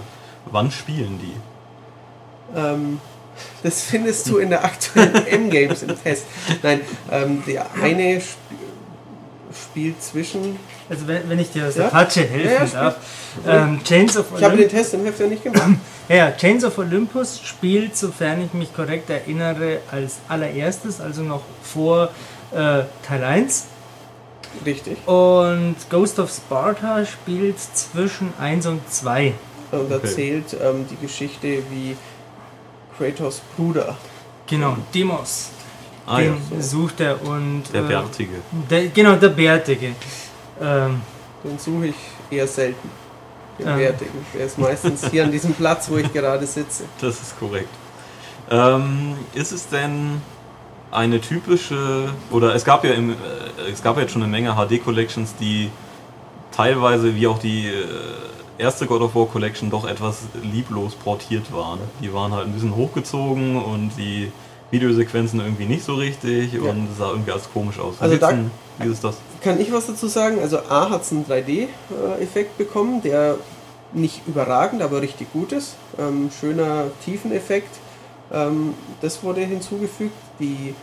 Wann 0.51 0.69
spielen 0.71 1.19
die? 1.21 2.57
Ähm, 2.57 2.99
das 3.63 3.81
findest 3.83 4.29
du 4.29 4.37
in 4.37 4.49
der 4.49 4.63
aktuellen 4.63 5.25
M-Games 5.27 5.83
im 5.83 6.01
Test. 6.01 6.25
Nein, 6.63 6.81
ähm, 7.11 7.43
der 7.45 7.65
eine 7.81 8.17
sp 8.19 8.37
spielt 9.53 10.01
zwischen. 10.03 10.57
Also 10.89 11.07
wenn, 11.07 11.27
wenn 11.29 11.39
ich 11.39 11.51
dir 11.51 11.67
aus 11.67 11.75
Ja? 11.75 11.83
der 11.83 11.89
Patsche 11.89 12.25
helfen 12.27 12.67
Ja, 12.73 12.81
darf. 12.83 12.95
Ähm, 13.47 13.81
Chains 13.83 14.17
of 14.17 14.25
Ich 14.37 14.43
habe 14.43 14.57
den. 14.57 14.69
Test 14.69 14.93
im 14.93 15.03
Heft 15.05 15.19
ja 15.19 15.27
nicht 15.27 15.43
gemacht. 15.43 15.61
Ja, 16.07 16.31
Chains 16.33 16.63
of 16.63 16.77
Olympus 16.77 17.39
spielt, 17.43 17.97
sofern 17.97 18.39
ich 18.45 18.53
mich 18.53 18.71
korrekt 18.75 19.09
erinnere, 19.09 19.79
als 19.91 20.17
allererstes, 20.27 21.01
also 21.01 21.23
noch 21.23 21.41
vor 21.63 22.09
äh, 22.51 22.83
Teil 23.07 23.23
1. 23.23 23.65
Richtig. 24.63 24.97
Und 25.07 25.75
Ghost 25.89 26.19
of 26.19 26.29
Sparta 26.31 27.03
spielt 27.05 27.55
zwischen 27.59 28.31
1 28.39 28.67
und 28.67 28.81
2. 28.87 29.33
Und 29.71 29.79
Okay. 29.91 29.93
erzählt 29.93 30.55
ähm, 30.63 30.85
die 30.87 30.95
Geschichte, 31.03 31.63
wie 31.71 31.97
Kratos 32.99 33.41
Bruder. 33.57 33.97
Genau, 34.45 34.77
Demos. 34.93 35.49
Ah 36.05 36.19
ja, 36.21 36.33
den 36.51 36.61
sucht 36.61 36.99
er 36.99 37.19
und. 37.27 37.63
der 37.73 37.81
äh, 37.83 37.87
Bärtige. 37.87 38.35
Der, 38.69 38.87
genau, 38.89 39.15
der 39.15 39.29
Bärtige. 39.29 39.95
Ähm, 40.61 41.01
Den 41.43 41.59
suche 41.59 41.87
ich 41.87 41.95
eher 42.31 42.47
selten. 42.47 42.89
Den 43.59 43.67
Ah. 43.67 43.75
Bärtigen. 43.75 44.25
Der 44.33 44.45
ist 44.47 44.57
meistens 44.57 45.05
hier 45.09 45.23
an 45.23 45.31
diesem 45.31 45.53
Platz, 45.53 45.89
wo 45.89 45.97
ich 45.97 46.11
gerade 46.11 46.45
sitze. 46.45 46.83
Das 46.99 47.21
ist 47.21 47.39
korrekt. 47.39 47.69
Ähm, 48.49 49.15
ist 49.33 49.51
es 49.51 49.67
denn 49.67 50.21
eine 50.91 51.19
typische, 51.21 52.09
oder 52.31 52.53
es 52.55 52.63
gab 52.65 52.83
ja 52.83 52.91
im, 52.93 53.11
äh, 53.11 53.15
es 53.71 53.81
gab 53.83 53.95
ja 53.95 54.03
jetzt 54.03 54.11
schon 54.13 54.21
eine 54.23 54.31
Menge 54.31 54.53
HD-Collections, 54.55 55.35
die 55.39 55.69
teilweise 56.51 57.15
wie 57.15 57.27
auch 57.27 57.39
die 57.39 57.67
äh, 57.67 57.73
erste 58.57 58.85
God 58.85 59.01
of 59.01 59.15
War 59.15 59.25
Collection 59.27 59.69
doch 59.69 59.85
etwas 59.87 60.19
lieblos 60.41 60.95
portiert 60.95 61.51
waren. 61.53 61.79
Die 62.01 62.13
waren 62.13 62.33
halt 62.33 62.45
ein 62.47 62.53
bisschen 62.53 62.75
hochgezogen 62.75 63.61
und 63.61 63.91
die 63.97 64.31
Videosequenzen 64.71 65.39
irgendwie 65.41 65.65
nicht 65.65 65.83
so 65.83 65.95
richtig 65.95 66.53
Ja. 66.53 66.61
und 66.71 66.89
es 66.91 66.97
sah 66.97 67.09
irgendwie 67.11 67.31
alles 67.31 67.49
komisch 67.53 67.79
aus. 67.79 67.95
Also 67.99 68.17
da- 68.17 68.33
wie 68.79 68.87
ist 68.87 69.03
das? 69.03 69.17
Kann 69.45 69.61
ich 69.61 69.71
was 69.71 69.85
dazu 69.85 70.07
sagen? 70.07 70.39
Also 70.41 70.57
A 70.69 70.89
hat 70.89 71.03
es 71.03 71.11
einen 71.11 71.23
3D-Effekt 71.23 72.57
bekommen, 72.57 73.03
der 73.03 73.37
nicht 73.93 74.23
überragend, 74.25 74.81
aber 74.81 75.03
richtig 75.03 75.31
gut 75.33 75.51
ist. 75.51 75.75
Ähm, 75.99 76.31
schöner 76.31 76.85
Tiefeneffekt. 77.05 77.69
Ähm, 78.33 78.73
das 79.01 79.21
wurde 79.21 79.41
hinzugefügt. 79.41 80.15
Die 80.39 80.73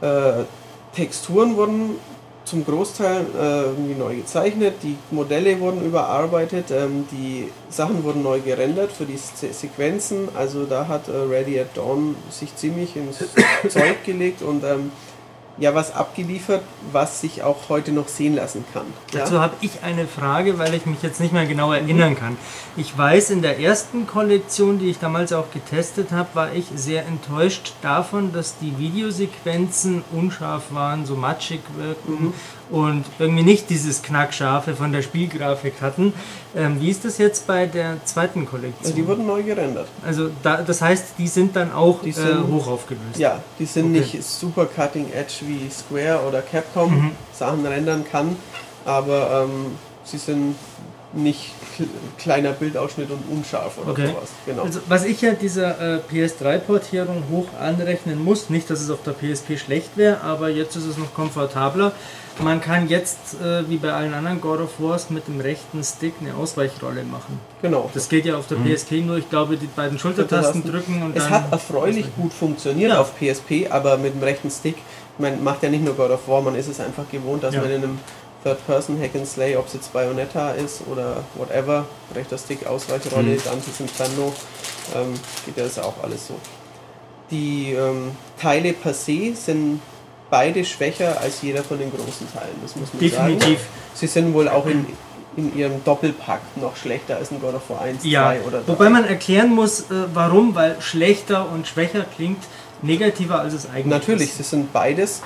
äh, 0.00 0.42
Texturen 0.96 1.54
wurden 1.54 1.94
zum 2.44 2.64
Großteil 2.64 3.26
äh, 3.40 3.96
neu 3.96 4.16
gezeichnet, 4.16 4.74
die 4.82 4.96
Modelle 5.12 5.60
wurden 5.60 5.84
überarbeitet, 5.84 6.72
ähm, 6.72 7.06
die 7.12 7.52
Sachen 7.68 8.02
wurden 8.02 8.24
neu 8.24 8.40
gerendert 8.40 8.90
für 8.90 9.04
die 9.04 9.16
Se 9.16 9.52
Sequenzen. 9.52 10.28
Also 10.36 10.64
da 10.64 10.88
hat 10.88 11.06
äh, 11.06 11.12
Ready 11.12 11.60
at 11.60 11.76
Dawn 11.76 12.16
sich 12.30 12.56
ziemlich 12.56 12.96
ins 12.96 13.18
Zeug 13.68 14.02
gelegt 14.04 14.42
und 14.42 14.64
ähm, 14.64 14.90
ja 15.60 15.74
was 15.74 15.94
abgeliefert, 15.94 16.62
was 16.90 17.20
sich 17.20 17.42
auch 17.42 17.68
heute 17.68 17.92
noch 17.92 18.08
sehen 18.08 18.34
lassen 18.34 18.64
kann. 18.72 18.86
Dazu 19.12 19.34
Ja? 19.34 19.42
habe 19.42 19.54
ich 19.60 19.82
eine 19.82 20.06
Frage, 20.06 20.58
weil 20.58 20.74
ich 20.74 20.86
mich 20.86 21.02
jetzt 21.02 21.20
nicht 21.20 21.32
mehr 21.32 21.46
genau 21.46 21.72
erinnern 21.72 22.16
kann. 22.16 22.36
Ich 22.76 22.96
weiß, 22.96 23.30
in 23.30 23.42
der 23.42 23.60
ersten 23.60 24.06
Kollektion, 24.06 24.78
die 24.78 24.90
ich 24.90 24.98
damals 24.98 25.32
auch 25.32 25.50
getestet 25.52 26.12
habe, 26.12 26.30
war 26.34 26.52
ich 26.54 26.64
sehr 26.74 27.06
enttäuscht 27.06 27.74
davon, 27.82 28.32
dass 28.32 28.56
die 28.58 28.76
Videosequenzen 28.78 30.02
unscharf 30.12 30.72
waren, 30.72 31.04
so 31.06 31.14
matschig 31.14 31.60
wirkten 31.76 32.32
und 32.70 33.04
irgendwie 33.18 33.42
nicht 33.42 33.68
dieses 33.70 34.02
Knackscharfe 34.02 34.74
von 34.76 34.92
der 34.92 35.02
Spielgrafik 35.02 35.74
hatten. 35.80 36.12
Ähm, 36.56 36.80
wie 36.80 36.90
ist 36.90 37.04
das 37.04 37.18
jetzt 37.18 37.46
bei 37.46 37.66
der 37.66 37.96
zweiten 38.04 38.46
Kollektion? 38.46 38.94
die 38.94 39.06
wurden 39.06 39.26
neu 39.26 39.42
gerendert. 39.42 39.88
Also 40.04 40.30
da, 40.42 40.62
das 40.62 40.80
heißt, 40.80 41.06
die 41.18 41.28
sind 41.28 41.56
dann 41.56 41.72
auch 41.72 42.04
äh, 42.04 42.12
sind- 42.12 42.46
hoch 42.48 42.66
aufgelöst. 42.68 43.18
Ja, 43.18 43.42
die 43.58 43.66
sind 43.66 43.86
Okay. 43.90 44.00
nicht 44.00 44.22
super 44.24 44.66
cutting 44.66 45.12
edge 45.12 45.34
wie 45.46 45.68
Square 45.70 46.20
oder 46.26 46.42
Capcom 46.42 46.90
Mhm. 46.94 47.10
Sachen 47.32 47.64
rendern 47.66 48.04
kann, 48.10 48.36
aber 48.84 49.44
ähm, 49.48 49.66
sie 50.04 50.18
sind 50.18 50.54
nicht 51.12 51.50
kl 51.76 51.88
kleiner 52.18 52.52
Bildausschnitt 52.52 53.10
und 53.10 53.22
unscharf 53.36 53.78
oder 53.78 53.90
Okay. 53.90 54.06
sowas. 54.06 54.28
Genau. 54.46 54.62
Also, 54.62 54.78
was 54.86 55.04
ich 55.04 55.20
ja 55.20 55.32
dieser 55.32 55.96
äh, 55.96 56.00
PS3-Portierung 56.08 57.24
hoch 57.30 57.48
anrechnen 57.60 58.22
muss, 58.22 58.48
nicht, 58.48 58.70
dass 58.70 58.80
es 58.80 58.90
auf 58.90 59.00
der 59.04 59.12
PSP 59.12 59.58
schlecht 59.58 59.96
wäre, 59.96 60.20
aber 60.20 60.50
jetzt 60.50 60.76
ist 60.76 60.84
es 60.84 60.96
noch 60.98 61.12
komfortabler. 61.14 61.90
Man 62.42 62.60
kann 62.62 62.88
jetzt, 62.88 63.34
äh, 63.42 63.68
wie 63.68 63.76
bei 63.76 63.92
allen 63.92 64.14
anderen 64.14 64.40
God 64.40 64.60
of 64.60 64.70
Wars, 64.78 65.10
mit 65.10 65.28
dem 65.28 65.40
rechten 65.40 65.84
Stick 65.84 66.14
eine 66.20 66.34
Ausweichrolle 66.34 67.04
machen. 67.04 67.38
genau. 67.60 67.90
Das 67.92 68.08
geht 68.08 68.24
ja 68.24 68.36
auf 68.38 68.46
der 68.46 68.56
PSP 68.56 69.02
nur, 69.02 69.18
ich 69.18 69.28
glaube, 69.28 69.56
die 69.58 69.66
beiden 69.66 69.98
Schultertasten 69.98 70.64
drücken 70.64 71.02
und 71.02 71.14
es 71.16 71.24
dann. 71.24 71.32
hat 71.32 71.52
erfreulich 71.52 72.06
gut 72.16 72.32
funktioniert 72.32 72.92
Ja. 72.92 73.00
auf 73.00 73.12
PSP, 73.18 73.68
aber 73.68 73.98
mit 73.98 74.14
dem 74.14 74.22
rechten 74.22 74.50
Stick, 74.50 74.76
man 75.18 75.42
macht 75.44 75.62
ja 75.62 75.68
nicht 75.68 75.84
nur 75.84 75.94
God 75.94 76.10
of 76.12 76.26
War, 76.28 76.40
man 76.40 76.54
ist 76.54 76.68
es 76.68 76.80
einfach 76.80 77.04
gewohnt, 77.10 77.42
dass 77.42 77.54
Ja. 77.54 77.60
man 77.60 77.70
in 77.70 77.82
einem 77.82 77.98
Third-Person 78.42 78.98
Hack 78.98 79.14
and 79.16 79.26
Slay, 79.26 79.54
ob 79.56 79.66
es 79.66 79.74
jetzt 79.74 79.92
Bayonetta 79.92 80.52
ist 80.52 80.80
oder 80.90 81.22
whatever, 81.34 81.84
rechter 82.14 82.38
Stick, 82.38 82.66
Ausweichrolle, 82.66 83.32
Mhm. 83.34 83.40
Dantes 83.44 83.80
Inferno, 83.80 84.32
ähm, 84.94 85.12
geht 85.44 85.58
ja 85.58 85.64
das 85.64 85.78
auch 85.78 86.02
alles 86.02 86.26
so. 86.28 86.34
Die 87.30 87.72
ähm, 87.74 88.12
Teile 88.40 88.72
per 88.72 88.94
se 88.94 89.34
sind 89.34 89.80
beide 90.30 90.64
schwächer 90.64 91.20
als 91.20 91.42
jeder 91.42 91.62
von 91.62 91.78
den 91.78 91.90
großen 91.90 92.26
Teilen, 92.32 92.54
das 92.62 92.76
muss 92.76 92.88
man 92.94 93.10
sagen. 93.10 93.38
Definitiv. 93.38 93.66
Sie 93.94 94.06
sind 94.06 94.32
wohl 94.32 94.48
auch 94.48 94.66
in, 94.66 94.86
in 95.36 95.56
ihrem 95.56 95.82
Doppelpack 95.84 96.40
noch 96.56 96.76
schlechter 96.76 97.16
als 97.16 97.30
ein 97.30 97.40
God 97.40 97.54
of 97.54 97.68
War 97.68 97.82
1, 97.82 98.04
Ja, 98.04 98.26
2 98.26 98.40
oder 98.42 98.58
3. 98.60 98.68
wobei 98.68 98.88
man 98.90 99.04
erklären 99.04 99.54
muss, 99.54 99.80
äh, 99.82 99.94
warum, 100.14 100.54
weil 100.54 100.80
schlechter 100.80 101.50
und 101.50 101.66
schwächer 101.66 102.04
klingt 102.16 102.42
negativer 102.82 103.40
als 103.40 103.54
es 103.54 103.66
eigentlich 103.68 103.86
Natürlich, 103.86 104.28
ist. 104.30 104.36
sie 104.38 104.42
sind 104.44 104.72
beides 104.72 105.20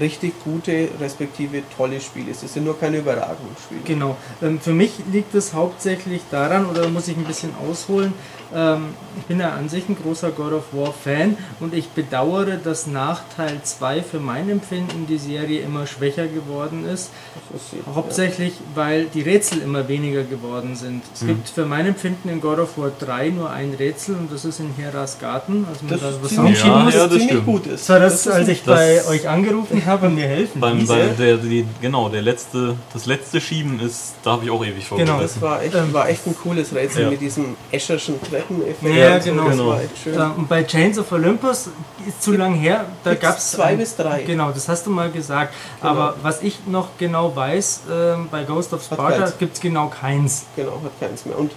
richtig 0.00 0.34
gute, 0.44 0.88
respektive 1.00 1.62
tolle 1.76 2.00
Spiele. 2.00 2.32
Sie 2.32 2.46
sind 2.46 2.64
nur 2.64 2.78
keine 2.78 2.98
überragenden 2.98 3.56
Spiele. 3.64 3.80
Genau. 3.84 4.16
Ähm, 4.40 4.60
für 4.60 4.72
mich 4.72 4.92
liegt 5.12 5.34
es 5.34 5.52
hauptsächlich 5.52 6.22
daran, 6.30 6.66
oder 6.66 6.88
muss 6.88 7.08
ich 7.08 7.16
ein 7.16 7.24
bisschen 7.24 7.50
ausholen, 7.68 8.12
ähm, 8.54 8.94
ich 9.18 9.24
bin 9.26 9.40
ja 9.40 9.50
an 9.50 9.68
sich 9.68 9.88
ein 9.88 9.96
großer 10.00 10.30
God 10.30 10.52
of 10.52 10.64
War 10.72 10.92
Fan 10.92 11.36
und 11.60 11.74
ich 11.74 11.88
bedauere, 11.90 12.56
dass 12.62 12.86
nach 12.86 13.22
Teil 13.36 13.60
2 13.62 14.02
für 14.02 14.20
mein 14.20 14.48
Empfinden 14.50 15.06
die 15.08 15.18
Serie 15.18 15.60
immer 15.60 15.86
schwächer 15.86 16.26
geworden 16.26 16.84
ist. 16.88 17.10
Das 17.52 17.62
ist 17.62 17.94
Hauptsächlich, 17.94 18.54
weil 18.74 19.04
die 19.06 19.22
Rätsel 19.22 19.60
immer 19.62 19.88
weniger 19.88 20.22
geworden 20.24 20.74
sind. 20.76 20.96
Mhm. 20.96 21.00
Es 21.14 21.26
gibt 21.26 21.48
für 21.50 21.66
mein 21.66 21.86
Empfinden 21.86 22.28
in 22.28 22.40
God 22.40 22.58
of 22.58 22.76
War 22.78 22.90
3 22.98 23.30
nur 23.30 23.50
ein 23.50 23.74
Rätsel 23.78 24.14
und 24.16 24.32
das 24.32 24.44
ist 24.44 24.60
in 24.60 24.72
Heras 24.76 25.18
Garten. 25.20 25.66
Also 25.68 25.80
man 25.84 25.90
Das 25.92 26.00
da 26.00 26.08
ist 26.10 26.22
was 26.22 26.28
ziemlich, 26.30 26.50
anschieben 26.64 26.76
Ja, 26.78 26.84
muss. 26.84 26.94
ja, 26.94 27.00
das 27.00 27.08
das 27.08 27.18
ziemlich 27.18 27.30
stimmt. 27.30 27.46
gut 27.46 27.66
ist. 27.66 27.80
Das 27.82 27.88
war 27.88 28.00
das, 28.00 28.14
ist 28.14 28.28
als 28.28 28.48
ich 28.48 28.62
bei 28.62 28.94
das- 28.96 29.08
euch 29.08 29.28
angerufen 29.28 29.84
habe 29.86 30.06
und 30.06 30.14
mir 30.14 30.26
helfen 30.26 30.60
Beim, 30.60 30.86
bei 30.86 31.06
der, 31.18 31.36
die, 31.36 31.66
genau, 31.80 32.08
der 32.08 32.22
letzte, 32.22 32.76
das 32.92 33.06
letzte 33.06 33.40
Schieben 33.40 33.80
ist, 33.80 34.14
da 34.22 34.32
habe 34.32 34.44
ich 34.44 34.50
auch 34.50 34.64
ewig 34.64 34.88
Genau. 34.88 35.12
vorgesessen. 35.12 35.40
das 35.40 35.42
war 35.42 35.62
echt, 35.62 35.74
Ähm, 35.74 35.92
war 35.92 36.08
echt 36.08 36.26
ein 36.26 36.34
cooles 36.36 36.74
Rätsel 36.74 37.02
ja. 37.04 37.10
mit 37.10 37.20
diesem 37.20 37.56
Escherschen 37.70 38.14
Treppeneffekt. 38.40 38.96
Ja, 38.96 39.20
so. 39.20 39.30
genau. 39.30 39.48
Genau. 39.48 39.74
Äh, 39.74 40.36
Und 40.36 40.48
bei 40.48 40.64
Chains 40.64 40.98
of 40.98 41.10
Olympus 41.12 41.68
ist 42.06 42.22
zu 42.22 42.32
lang 42.32 42.54
her, 42.54 42.86
da 43.04 43.14
gab 43.14 43.38
es 43.38 43.52
zwei 43.52 43.76
bis 43.76 43.96
drei. 43.96 44.22
Genau, 44.22 44.50
das 44.50 44.68
hast 44.68 44.86
du 44.86 44.90
mal 44.90 45.10
gesagt. 45.10 45.54
Genau. 45.80 45.92
Aber 45.92 46.16
was 46.22 46.42
ich 46.42 46.66
noch 46.66 46.88
genau 46.98 47.34
weiß, 47.34 47.82
ähm, 47.90 48.28
bei 48.30 48.44
Ghost 48.44 48.72
of 48.72 48.82
Sparta 48.82 49.32
gibt 49.38 49.54
es 49.54 49.60
genau 49.60 49.88
keins. 49.88 50.46
Genau, 50.56 50.80
hat 50.84 50.98
keins 51.00 51.26
mehr. 51.26 51.38
Und 51.38 51.52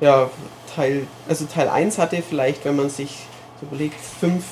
ja, 0.00 0.28
Teil, 0.74 1.06
also 1.28 1.44
Teil 1.46 1.68
1 1.68 1.98
hatte 1.98 2.22
vielleicht, 2.28 2.64
wenn 2.64 2.76
man 2.76 2.90
sich 2.90 3.26
so 3.60 3.66
überlegt, 3.66 4.00
5, 4.20 4.42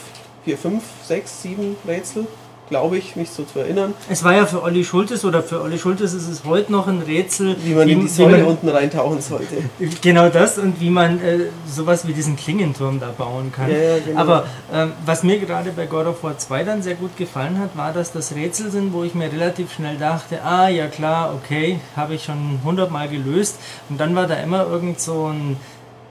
4, 0.45 0.59
5, 0.59 0.83
6, 1.05 1.43
7 1.43 1.77
Rätsel, 1.87 2.27
glaube 2.71 2.97
ich, 2.97 3.17
mich 3.17 3.31
so 3.31 3.43
zu 3.43 3.59
erinnern, 3.59 3.93
Es 4.09 4.25
war 4.25 4.35
ja 4.35 4.47
für 4.47 4.63
Olli 4.63 4.85
Schultes 4.85 5.25
oder 5.25 5.43
für 5.43 5.61
Olli 5.61 5.79
Schultes 5.79 6.15
ist 6.15 6.29
es 6.29 6.45
heute 6.45 6.73
noch 6.73 6.87
ein 6.87 7.03
Rätsel, 7.03 7.57
wie 7.65 7.75
man 7.75 7.89
in 7.89 8.01
die 8.01 8.05
wie 8.07 8.09
Säule 8.09 8.47
unten 8.47 8.69
reintauchen 8.69 9.21
sollte. 9.21 9.57
Genau 10.01 10.29
das 10.29 10.57
und 10.57 10.81
wie 10.81 10.89
man 10.89 11.21
äh, 11.21 11.39
sowas 11.67 12.07
wie 12.07 12.13
diesen 12.13 12.37
Klingenturm 12.37 13.01
da 13.01 13.13
bauen 13.17 13.53
kann. 13.53 13.71
Ja, 13.71 13.77
ja, 13.77 13.99
genau. 13.99 14.21
Aber 14.21 14.45
ähm, 14.73 14.93
was 15.05 15.25
mir 15.25 15.39
gerade 15.39 15.73
bei 15.73 15.87
God 15.87 16.07
of 16.07 16.23
War 16.23 16.39
2 16.39 16.65
dann 16.65 16.83
sehr 16.83 16.95
gut 16.95 17.17
gefallen 17.17 17.59
hat, 17.59 17.77
war, 17.77 17.93
dass 17.93 18.13
das 18.13 18.35
Rätsel 18.35 18.71
sind, 18.71 18.93
wo 18.93 19.03
ich 19.03 19.15
mir 19.15 19.31
relativ 19.31 19.73
schnell 19.73 19.97
dachte, 19.97 20.43
ah 20.43 20.69
ja 20.69 20.87
klar, 20.87 21.35
okay, 21.35 21.81
habe 21.97 22.15
ich 22.15 22.25
schon 22.25 22.61
hundertmal 22.65 23.09
gelöst. 23.09 23.59
Und 23.89 24.01
dann 24.01 24.15
war 24.15 24.27
da 24.29 24.37
immer 24.37 24.67
irgend 24.67 25.01
so 25.01 25.27
ein 25.27 25.57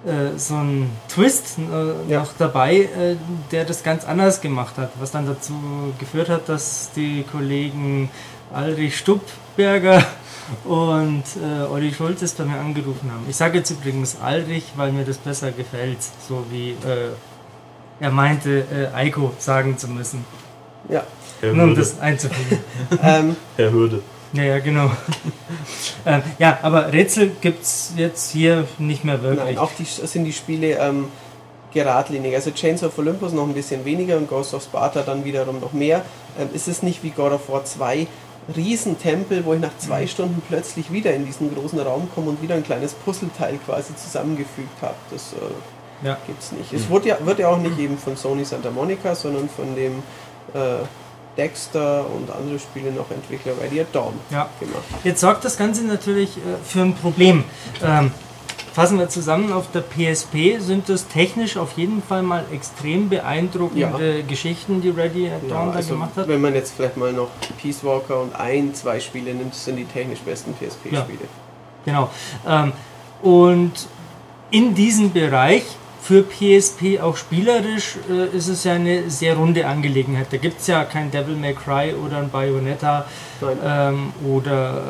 äh, 0.06 0.38
so 0.38 0.56
ein 0.56 0.90
Twist 1.10 1.58
äh, 1.60 2.12
Ja. 2.12 2.20
noch 2.22 2.32
dabei, 2.38 2.76
äh, 2.82 3.16
der 3.52 3.66
das 3.66 3.84
ganz 3.84 4.06
anders 4.06 4.40
gemacht 4.42 4.78
hat, 4.78 4.92
was 5.00 5.12
dann 5.12 5.26
dazu 5.26 5.54
geführt 6.00 6.30
hat, 6.30 6.48
dass 6.50 6.92
die 6.96 7.24
Kollegen 7.32 8.10
Alrich 8.54 8.98
Stuppberger 8.98 10.04
und 10.66 11.24
äh, 11.44 11.64
Olli 11.66 11.94
Schultes 11.94 12.34
bei 12.34 12.46
mir 12.46 12.58
angerufen 12.60 13.12
haben. 13.12 13.26
Ich 13.30 13.36
sage 13.36 13.60
jetzt 13.60 13.70
übrigens 13.72 14.18
Alrich, 14.22 14.66
weil 14.76 14.92
mir 14.92 15.04
das 15.06 15.18
besser 15.18 15.52
gefällt, 15.52 16.00
so 16.28 16.44
wie 16.50 16.72
äh, 16.72 17.10
er 18.00 18.12
meinte, 18.12 18.64
äh, 18.72 18.96
Eiko 18.96 19.34
sagen 19.38 19.78
zu 19.78 19.88
müssen, 19.90 20.24
Ja. 20.88 21.04
Herr 21.42 21.54
nur 21.54 21.64
um 21.66 21.70
Hürde. 21.72 21.82
das 21.82 22.00
einzufügen. 22.00 22.60
ähm, 23.04 23.36
Herr 23.58 23.72
Hürde. 23.72 24.02
Ja, 24.34 24.44
ja, 24.44 24.60
genau. 24.60 24.92
ähm, 26.06 26.22
ja, 26.38 26.60
aber 26.62 26.92
Rätsel 26.94 27.32
gibt 27.42 27.64
es 27.64 27.94
jetzt 27.98 28.32
hier 28.32 28.68
nicht 28.78 29.04
mehr 29.04 29.22
wirklich. 29.22 29.46
Nein, 29.46 29.58
auch 29.58 29.72
die, 29.78 29.86
sind 29.86 30.26
die 30.26 30.34
Spiele 30.34 30.78
ähm, 30.80 31.08
geradlinig. 31.74 32.36
Also 32.36 32.52
Chains 32.52 32.84
of 32.84 32.98
Olympus 32.98 33.34
noch 33.34 33.48
ein 33.48 33.54
bisschen 33.54 33.86
weniger 33.86 34.18
und 34.18 34.30
Ghost 34.30 34.54
of 34.54 34.64
Sparta 34.64 35.02
dann 35.02 35.26
wiederum 35.26 35.60
noch 35.60 35.74
mehr. 35.74 36.04
Ähm, 36.40 36.50
ist 36.54 36.68
es 36.68 36.84
nicht 36.84 37.04
wie 37.04 37.10
God 37.10 37.32
of 37.34 37.50
War 37.50 37.66
2 37.66 38.08
Riesentempel, 38.56 39.46
wo 39.46 39.54
ich 39.54 39.60
nach 39.60 39.78
zwei 39.78 40.08
Stunden 40.08 40.42
plötzlich 40.48 40.92
wieder 40.92 41.14
in 41.14 41.26
diesen 41.26 41.54
großen 41.54 41.80
Raum 41.80 42.10
komme 42.16 42.30
und 42.30 42.42
wieder 42.42 42.56
ein 42.56 42.64
kleines 42.64 42.94
Puzzleteil 42.94 43.60
quasi 43.66 43.96
zusammengefügt 43.96 44.82
habe. 44.82 44.96
Das 45.12 45.34
äh, 45.34 46.08
Ja. 46.08 46.18
gibt's 46.26 46.52
nicht. 46.52 46.74
Es 46.74 46.90
wird 46.90 47.06
ja, 47.06 47.18
wird 47.26 47.40
ja 47.40 47.50
auch 47.50 47.60
nicht 47.60 47.78
eben 47.78 47.98
von 47.98 48.16
Sony 48.16 48.46
Santa 48.46 48.72
Monica, 48.72 49.14
sondern 49.14 49.50
von 49.50 49.76
dem 49.76 50.02
äh, 50.54 50.84
Dexter 51.38 52.06
und 52.10 52.30
andere 52.32 52.60
Spiele 52.60 52.92
noch 52.92 53.10
Entwickler 53.12 53.54
Ready 53.62 53.82
at 53.82 53.88
Dawn 53.94 54.14
Ja. 54.30 54.50
gemacht. 54.60 54.84
Jetzt 55.04 55.22
sorgt 55.22 55.46
das 55.46 55.58
Ganze 55.58 55.84
natürlich 55.86 56.38
äh, 56.38 56.42
für 56.64 56.82
ein 56.82 56.94
Problem. 56.96 57.44
Ähm, 57.84 58.12
fassen 58.74 59.00
wir 59.00 59.10
zusammen, 59.10 59.52
auf 59.54 59.72
der 59.72 59.82
PSP 59.82 60.60
sind 60.60 60.90
das 60.90 61.08
technisch 61.08 61.58
auf 61.58 61.74
jeden 61.78 62.02
Fall 62.04 62.24
mal 62.24 62.46
extrem 62.54 63.10
beeindruckende 63.10 64.24
Geschichten, 64.24 64.82
die 64.82 64.90
Ready 64.90 65.28
at 65.30 65.44
Ja, 65.44 65.50
Dawn 65.50 65.70
da 65.70 65.76
also 65.78 65.94
gemacht 65.94 66.12
hat. 66.16 66.28
wenn 66.28 66.42
man 66.42 66.54
jetzt 66.56 66.74
vielleicht 66.76 66.98
mal 66.98 67.12
noch 67.14 67.30
Peace 67.62 67.84
Walker 67.84 68.22
und 68.22 68.36
ein, 68.36 68.74
zwei 68.76 69.00
Spiele 69.00 69.34
nimmt, 69.34 69.56
sind 69.56 69.78
die 69.78 69.86
technisch 69.86 70.20
besten 70.20 70.54
PSP-Spiele. 70.54 71.28
Genau. 71.86 72.10
Ähm, 72.48 72.74
und 73.22 73.72
in 74.52 74.74
diesem 74.76 75.12
Bereich 75.12 75.64
für 76.10 76.24
PSP 76.24 77.00
auch 77.00 77.16
spielerisch 77.16 77.98
äh, 78.10 78.36
ist 78.36 78.48
es 78.48 78.64
ja 78.64 78.74
eine 78.74 79.12
sehr 79.12 79.36
runde 79.36 79.68
Angelegenheit. 79.68 80.26
Da 80.32 80.38
gibt 80.38 80.60
es 80.60 80.66
ja 80.66 80.84
kein 80.84 81.12
Devil 81.12 81.36
May 81.36 81.54
Cry 81.54 81.94
oder 81.94 82.18
ein 82.18 82.32
Bayonetta 82.32 83.06
ähm, 83.64 84.12
oder 84.28 84.82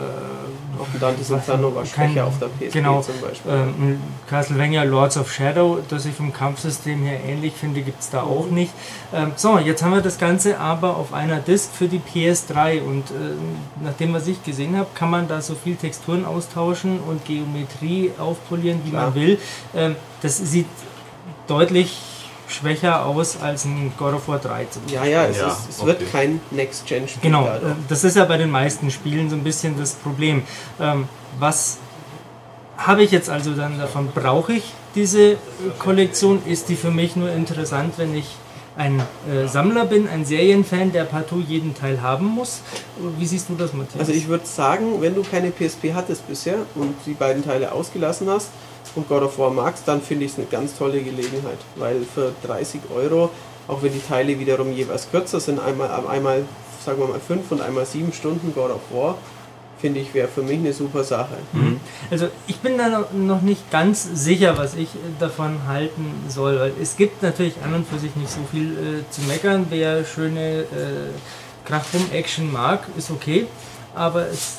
Auch 0.79 0.87
ein 0.93 0.99
Dante's 1.01 1.29
Inferno 1.29 1.75
war 1.75 1.83
kein- 1.83 2.11
schwächer 2.11 2.25
auf 2.25 2.39
der 2.39 2.47
PSP 2.47 2.71
genau, 2.71 3.01
zum 3.01 3.19
Beispiel. 3.19 3.51
ähm, 3.51 3.99
Castlevania 4.29 4.83
Lords 4.83 5.17
of 5.17 5.29
Shadow, 5.29 5.79
das 5.89 6.05
ich 6.05 6.15
vom 6.15 6.31
Kampfsystem 6.31 7.01
her 7.03 7.19
ähnlich 7.27 7.51
finde, 7.53 7.81
gibt 7.81 7.99
es 7.99 8.09
da 8.11 8.21
auch 8.23 8.49
nicht. 8.49 8.71
Ähm, 9.13 9.33
so, 9.35 9.59
jetzt 9.59 9.83
haben 9.83 9.91
wir 9.91 10.01
das 10.01 10.17
Ganze 10.19 10.57
aber 10.57 10.95
auf 10.95 11.11
einer 11.13 11.39
Disk 11.39 11.69
für 11.77 11.89
die 11.89 11.99
PS3 11.99 12.81
und 12.81 13.11
ähm, 13.11 13.57
nach 13.83 13.93
dem, 13.99 14.13
was 14.13 14.25
ich 14.27 14.41
gesehen 14.41 14.77
habe, 14.77 14.87
kann 14.95 15.09
man 15.09 15.27
da 15.27 15.41
so 15.41 15.53
viel 15.53 15.75
Texturen 15.75 16.23
austauschen 16.23 17.01
und 17.01 17.25
Geometrie 17.25 18.11
aufpolieren, 18.17 18.79
wie 18.85 18.91
man 18.91 19.11
Klar. 19.11 19.15
will. 19.15 19.37
Ähm, 19.75 19.97
das 20.21 20.37
sieht 20.37 20.65
deutlich 21.49 21.97
schwächer 22.47 23.05
aus 23.05 23.37
als 23.41 23.65
ein 23.65 23.93
God 23.97 24.15
of 24.15 24.27
War 24.27 24.39
3 24.39 24.65
zum 24.65 24.83
Beispiel. 24.83 24.99
ja, 25.01 25.05
ja, 25.05 25.25
es, 25.25 25.37
Ja, 25.37 25.47
ist, 25.47 25.69
es 25.69 25.85
wird 25.85 26.01
okay. 26.01 26.09
kein 26.11 26.41
Next-Gen-Spiel. 26.51 27.21
Genau, 27.21 27.45
äh, 27.45 27.59
das 27.87 28.03
ist 28.03 28.15
ja 28.15 28.25
bei 28.25 28.37
den 28.37 28.49
meisten 28.49 28.89
Spielen 28.91 29.29
so 29.29 29.35
ein 29.35 29.43
bisschen 29.43 29.77
das 29.77 29.93
Problem. 29.93 30.43
Ähm, 30.79 31.07
was 31.37 31.77
habe 32.77 33.03
ich 33.03 33.11
jetzt 33.11 33.29
also 33.29 33.53
dann 33.53 33.77
davon? 33.77 34.09
Brauche 34.13 34.53
ich 34.53 34.63
diese 34.95 35.37
Kollektion? 35.77 36.41
Ist 36.45 36.69
die 36.69 36.75
für 36.75 36.91
mich 36.91 37.15
nur 37.15 37.29
interessant, 37.31 37.93
wenn 37.97 38.15
ich 38.15 38.25
ein 38.77 38.99
äh, 39.29 39.45
Sammler 39.47 39.85
bin, 39.85 40.07
ein 40.07 40.25
Serienfan, 40.25 40.91
der 40.91 41.03
partout 41.03 41.43
jeden 41.45 41.75
Teil 41.75 42.01
haben 42.01 42.25
muss? 42.25 42.61
Wie 43.17 43.25
siehst 43.25 43.49
du 43.49 43.55
das, 43.55 43.73
Matthias? 43.73 43.99
Also 43.99 44.13
ich 44.13 44.27
würde 44.27 44.45
sagen, 44.47 45.01
wenn 45.01 45.13
du 45.13 45.21
keine 45.21 45.51
PSP 45.51 45.93
hattest 45.93 46.27
bisher 46.27 46.55
und 46.75 46.95
die 47.05 47.13
beiden 47.13 47.43
Teile 47.43 47.73
ausgelassen 47.73 48.29
hast 48.29 48.47
und 48.95 49.07
God 49.07 49.23
of 49.23 49.37
War 49.39 49.51
magst, 49.51 49.87
dann 49.87 50.01
finde 50.01 50.25
ich 50.25 50.31
es 50.33 50.37
eine 50.37 50.47
ganz 50.47 50.77
tolle 50.77 51.01
Gelegenheit, 51.01 51.57
weil 51.75 52.01
für 52.13 52.31
30 52.45 52.81
Euro, 52.95 53.29
auch 53.67 53.81
wenn 53.81 53.93
die 53.93 54.01
Teile 54.01 54.37
wiederum 54.39 54.71
jeweils 54.73 55.09
kürzer 55.11 55.39
sind, 55.39 55.59
einmal, 55.59 55.89
einmal 56.07 56.43
sagen 56.83 56.99
wir 56.99 57.07
mal 57.07 57.19
5 57.19 57.51
und 57.51 57.61
einmal 57.61 57.85
7 57.85 58.11
Stunden 58.13 58.53
God 58.53 58.71
of 58.71 58.81
War, 58.91 59.17
finde 59.79 60.01
ich, 60.01 60.13
wäre 60.13 60.27
für 60.27 60.41
mich 60.41 60.57
eine 60.59 60.73
super 60.73 61.03
Sache. 61.05 61.35
Also 62.11 62.27
ich 62.47 62.57
bin 62.59 62.77
da 62.77 63.05
noch- 63.13 63.41
nicht 63.41 63.71
ganz 63.71 64.07
sicher, 64.13 64.57
was 64.57 64.73
ich 64.75 64.89
äh, 64.95 64.97
davon 65.19 65.57
halten 65.67 66.13
soll, 66.27 66.59
weil 66.59 66.73
es 66.81 66.97
gibt 66.97 67.23
natürlich 67.23 67.53
an 67.63 67.73
und 67.73 67.87
für 67.87 67.97
sich 67.99 68.13
nicht 68.17 68.29
so 68.29 68.39
viel 68.51 68.71
äh, 68.73 69.11
zu 69.11 69.21
meckern. 69.21 69.67
Wer 69.69 70.03
schöne 70.03 70.61
äh, 70.61 70.65
Krachrum-Action 71.65 72.51
mag, 72.51 72.87
ist 72.97 73.09
okay, 73.11 73.45
aber 73.95 74.27
es, 74.27 74.57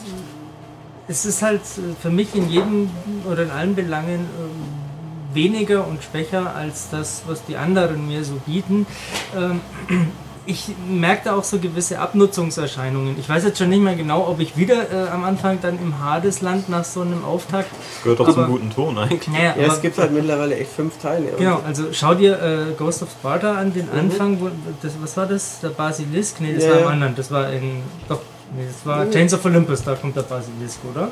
es 1.11 1.25
ist 1.27 1.43
halt 1.43 1.61
äh, 1.77 1.95
für 2.01 2.11
mich 2.11 2.35
in 2.35 2.49
jedem 2.49 2.89
oder 3.31 3.43
in 3.43 3.51
allen 3.51 3.75
Belangen 3.75 4.21
äh, 4.21 5.35
weniger 5.35 5.87
und 5.87 6.03
schwächer 6.03 6.55
als 6.57 6.89
das, 6.91 7.23
was 7.27 7.45
die 7.45 7.57
anderen 7.57 8.07
mir 8.09 8.25
so 8.25 8.35
bieten. 8.47 8.87
Ähm, 9.37 9.61
ich 10.47 10.71
merkte 10.89 11.35
auch 11.35 11.45
so 11.45 11.59
gewisse 11.59 12.01
Abnutzungserscheinungen. 12.01 13.17
Ich 13.21 13.29
weiß 13.29 13.45
jetzt 13.45 13.59
schon 13.59 13.69
nicht 13.69 13.83
mehr 13.83 13.95
genau, 13.95 14.27
ob 14.27 14.41
ich 14.41 14.57
wieder 14.57 14.91
äh, 14.91 15.09
am 15.11 15.23
Anfang 15.23 15.59
dann 15.63 15.79
im 15.81 16.03
Hadesland 16.03 16.69
nach 16.69 16.83
so 16.85 17.03
einem 17.03 17.25
Auftakt. 17.25 17.71
Das 17.71 18.03
gehört 18.03 18.21
doch 18.21 18.29
Aber- 18.29 18.35
zum 18.35 18.47
guten 18.47 18.71
Ton 18.71 18.99
eigentlich. 18.99 19.29
Naja, 19.29 19.55
Ja, 19.57 19.65
aber, 19.67 19.75
es 19.75 19.83
gibt 19.83 19.99
halt 19.99 20.13
mittlerweile 20.13 20.57
echt 20.57 20.73
fünf 20.73 20.99
Teile. 20.99 21.29
und 21.33 21.39
genau, 21.39 21.61
also 21.65 21.85
schau 21.93 22.15
dir 22.15 22.41
äh, 22.43 22.73
Ghost 22.77 23.03
of 23.03 23.11
Sparta 23.11 23.55
an, 23.55 23.73
den 23.75 23.87
Mhm. 23.93 23.99
Anfang, 23.99 24.41
wo, 24.41 24.49
das, 24.83 24.93
was 25.01 25.17
war 25.17 25.27
das? 25.27 25.61
Der 25.61 25.69
Basilisk? 25.69 26.41
Nee, 26.41 26.55
das 26.55 26.65
Ja, 26.65 26.71
war 26.73 26.81
im 26.81 26.89
anderen, 26.89 27.15
das 27.15 27.31
war 27.31 27.53
in. 27.53 27.83
Doch, 28.09 28.21
nee, 28.57 28.65
das 28.67 28.85
war 28.87 29.05
Mhm. 29.05 29.11
Chains 29.13 29.35
of 29.35 29.45
Olympus, 29.45 29.83
da 29.85 29.95
kommt 29.95 30.17
der 30.17 30.23
Basilisk, 30.23 30.79
oder? 30.93 31.09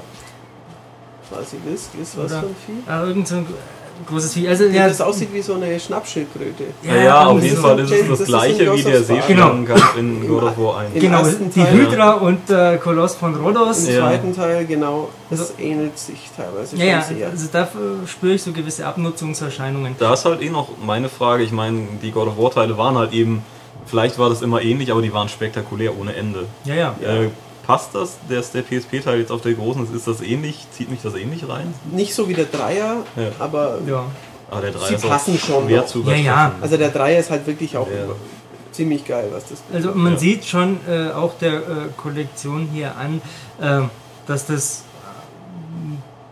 Basilisk 1.30 1.90
ist 2.00 2.16
was 2.18 2.32
Oder- 2.32 2.40
für 2.40 2.46
ein 2.46 2.56
Vieh? 2.66 2.90
Ah, 2.90 3.04
irgend 3.04 3.28
so 3.28 3.34
ein 3.36 3.46
großes 4.06 4.32
Vieh. 4.32 4.48
Also, 4.48 4.64
ja, 4.64 4.88
Das 4.88 5.00
aussieht 5.02 5.28
wie 5.34 5.42
so 5.42 5.54
eine 5.54 5.78
Schnappschildkröte. 5.78 6.64
Ja, 6.84 6.96
ja, 6.96 7.20
auf 7.20 7.26
irgendwie 7.32 7.46
jeden 7.48 7.56
so. 7.56 7.62
Fall 7.62 7.78
ist 7.80 7.90
es 7.90 8.08
Das 8.08 8.18
das 8.20 8.28
gleiche 8.28 8.74
wie 8.74 8.82
der. 8.82 9.02
Seeschlangenkampf 9.02 9.96
in 9.98 10.26
God 10.28 10.42
of 10.44 10.56
War 10.58 10.78
1. 10.78 10.94
Im 10.94 11.00
Genau, 11.00 11.22
die 11.24 11.60
Teil- 11.60 11.72
Hydra 11.74 12.12
und 12.12 12.48
der 12.48 12.78
Koloss 12.78 13.16
von 13.16 13.34
Rhodos. 13.34 13.84
Im 13.86 13.94
Ja. 13.94 14.00
zweiten 14.08 14.34
Teil, 14.34 14.64
genau, 14.66 15.10
das 15.28 15.40
Also- 15.40 15.52
ähnelt 15.58 15.98
sich 15.98 16.30
teilweise 16.34 16.76
Ja, 16.76 16.84
ja, 16.84 17.02
schon 17.02 17.16
sehr. 17.18 17.28
also 17.28 17.48
da 17.52 17.62
äh, 17.64 18.06
spüre 18.06 18.32
ich 18.34 18.42
so 18.42 18.52
gewisse 18.52 18.86
Abnutzungserscheinungen. 18.86 19.96
Da 19.98 20.14
ist 20.14 20.24
halt 20.24 20.40
eh 20.40 20.48
noch 20.48 20.68
meine 20.82 21.08
Frage. 21.10 21.42
Ich 21.42 21.52
meine, 21.52 21.82
die 22.02 22.10
God 22.12 22.28
of 22.28 22.38
War 22.38 22.50
Teile 22.52 22.78
waren 22.78 22.96
halt 22.96 23.12
eben, 23.12 23.42
vielleicht 23.88 24.18
war 24.18 24.28
das 24.30 24.42
immer 24.42 24.62
ähnlich, 24.62 24.90
aber 24.92 25.02
die 25.02 25.12
waren 25.12 25.28
spektakulär 25.28 25.98
ohne 25.98 26.14
Ende. 26.14 26.46
Ja, 26.64 26.74
ja. 26.74 26.94
Äh, 27.02 27.28
passt 27.66 27.94
das, 27.94 28.16
dass 28.28 28.52
der 28.52 28.62
PSP-Teil 28.62 29.18
jetzt 29.20 29.30
auf 29.32 29.40
der 29.42 29.54
großen 29.54 29.84
ist? 29.84 29.94
Ist 29.94 30.06
das 30.06 30.20
ähnlich? 30.22 30.66
Zieht 30.72 30.90
mich 30.90 31.00
das 31.02 31.14
ähnlich 31.14 31.48
rein? 31.48 31.74
Nicht 31.92 32.14
so 32.14 32.28
wie 32.28 32.34
der 32.34 32.46
Dreier, 32.46 33.04
Ja. 33.16 33.30
aber 33.38 33.78
ja. 33.86 34.04
Ah, 34.50 34.60
der 34.62 34.70
3 34.70 34.86
Sie 34.88 34.94
ist 34.94 35.04
auch 35.04 35.08
passen 35.10 35.38
schon 35.38 35.66
schwer 35.66 35.80
noch. 35.82 35.86
zu 35.86 36.02
Ja, 36.06 36.14
ja. 36.14 36.52
also 36.62 36.76
der 36.78 36.88
Dreier 36.88 37.18
ist 37.20 37.30
halt 37.30 37.46
wirklich 37.46 37.76
auch 37.76 37.86
Ja. 37.86 38.14
ziemlich 38.72 39.04
geil, 39.04 39.28
was 39.32 39.44
das 39.48 39.62
Also 39.72 39.92
man 39.94 40.14
Ja. 40.14 40.18
sieht 40.18 40.46
schon 40.46 40.78
äh, 40.88 41.10
auch 41.10 41.34
der 41.38 41.54
äh, 41.56 41.60
Kollektion 41.98 42.68
hier 42.72 42.94
an, 42.96 43.20
äh, 43.60 43.86
dass 44.26 44.46
das 44.46 44.84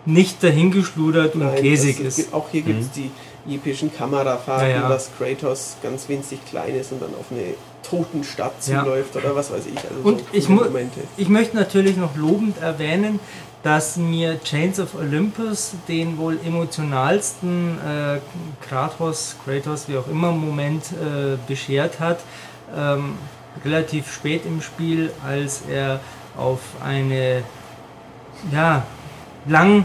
nicht 0.04 0.42
dahingeschludert 0.42 1.34
und 1.34 1.40
Nein, 1.42 1.56
käsig 1.56 2.00
ist. 2.00 2.32
Auch 2.32 2.46
hier 2.50 2.62
gibt 2.62 2.80
es 2.82 2.90
die 2.92 3.10
epischen 3.48 3.94
Kamerafahrten, 3.94 4.70
Ja, 4.70 4.82
ja. 4.82 4.88
dass 4.88 5.10
Kratos 5.18 5.76
ganz 5.82 6.08
winzig 6.08 6.44
klein 6.48 6.74
ist 6.74 6.92
und 6.92 7.02
dann 7.02 7.10
auf 7.18 7.26
eine 7.30 7.54
toten 7.88 8.24
Stadt 8.24 8.54
Ja. 8.66 8.82
zuläuft 8.82 9.14
oder 9.16 9.34
was 9.36 9.50
weiß 9.50 9.66
ich. 9.66 9.78
Also 9.78 10.00
Und 10.02 10.20
so 10.20 10.24
ich, 10.32 10.48
Momente. 10.48 11.00
ich 11.16 11.28
möchte 11.28 11.56
natürlich 11.56 11.96
noch 11.96 12.16
lobend 12.16 12.60
erwähnen, 12.60 13.20
dass 13.62 13.96
mir 13.96 14.40
Chains 14.44 14.78
of 14.78 14.94
Olympus 14.94 15.72
den 15.88 16.18
wohl 16.18 16.38
emotionalsten 16.44 17.78
äh, 17.78 18.18
Kratos, 18.66 19.36
Kratos, 19.44 19.88
wie 19.88 19.96
auch 19.96 20.06
immer, 20.08 20.30
Moment 20.32 20.84
äh, 20.92 21.36
beschert 21.48 21.98
hat. 22.00 22.20
Ähm, 22.76 23.14
relativ 23.64 24.12
spät 24.12 24.42
im 24.44 24.60
Spiel, 24.60 25.10
als 25.26 25.62
er 25.70 26.00
auf 26.36 26.60
eine 26.84 27.42
ja, 28.52 28.82
lang 29.46 29.84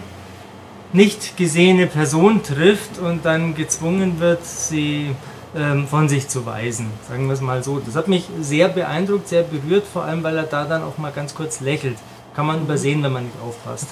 nicht 0.93 1.37
gesehene 1.37 1.87
Person 1.87 2.43
trifft 2.43 2.99
und 2.99 3.25
dann 3.25 3.55
gezwungen 3.55 4.19
wird, 4.19 4.45
sie 4.45 5.15
ähm, 5.55 5.87
von 5.87 6.09
sich 6.09 6.27
zu 6.27 6.45
weisen. 6.45 6.87
Sagen 7.07 7.27
wir 7.27 7.33
es 7.33 7.41
mal 7.41 7.63
so. 7.63 7.79
Das 7.79 7.95
hat 7.95 8.07
mich 8.07 8.25
sehr 8.39 8.69
beeindruckt, 8.69 9.27
sehr 9.27 9.43
berührt, 9.43 9.85
vor 9.85 10.03
allem 10.03 10.23
weil 10.23 10.37
er 10.37 10.43
da 10.43 10.65
dann 10.65 10.83
auch 10.83 10.97
mal 10.97 11.11
ganz 11.11 11.35
kurz 11.35 11.59
lächelt. 11.59 11.97
Kann 12.35 12.45
man 12.45 12.61
übersehen, 12.61 13.03
wenn 13.03 13.11
man 13.11 13.25
nicht 13.25 13.35
aufpasst. 13.45 13.87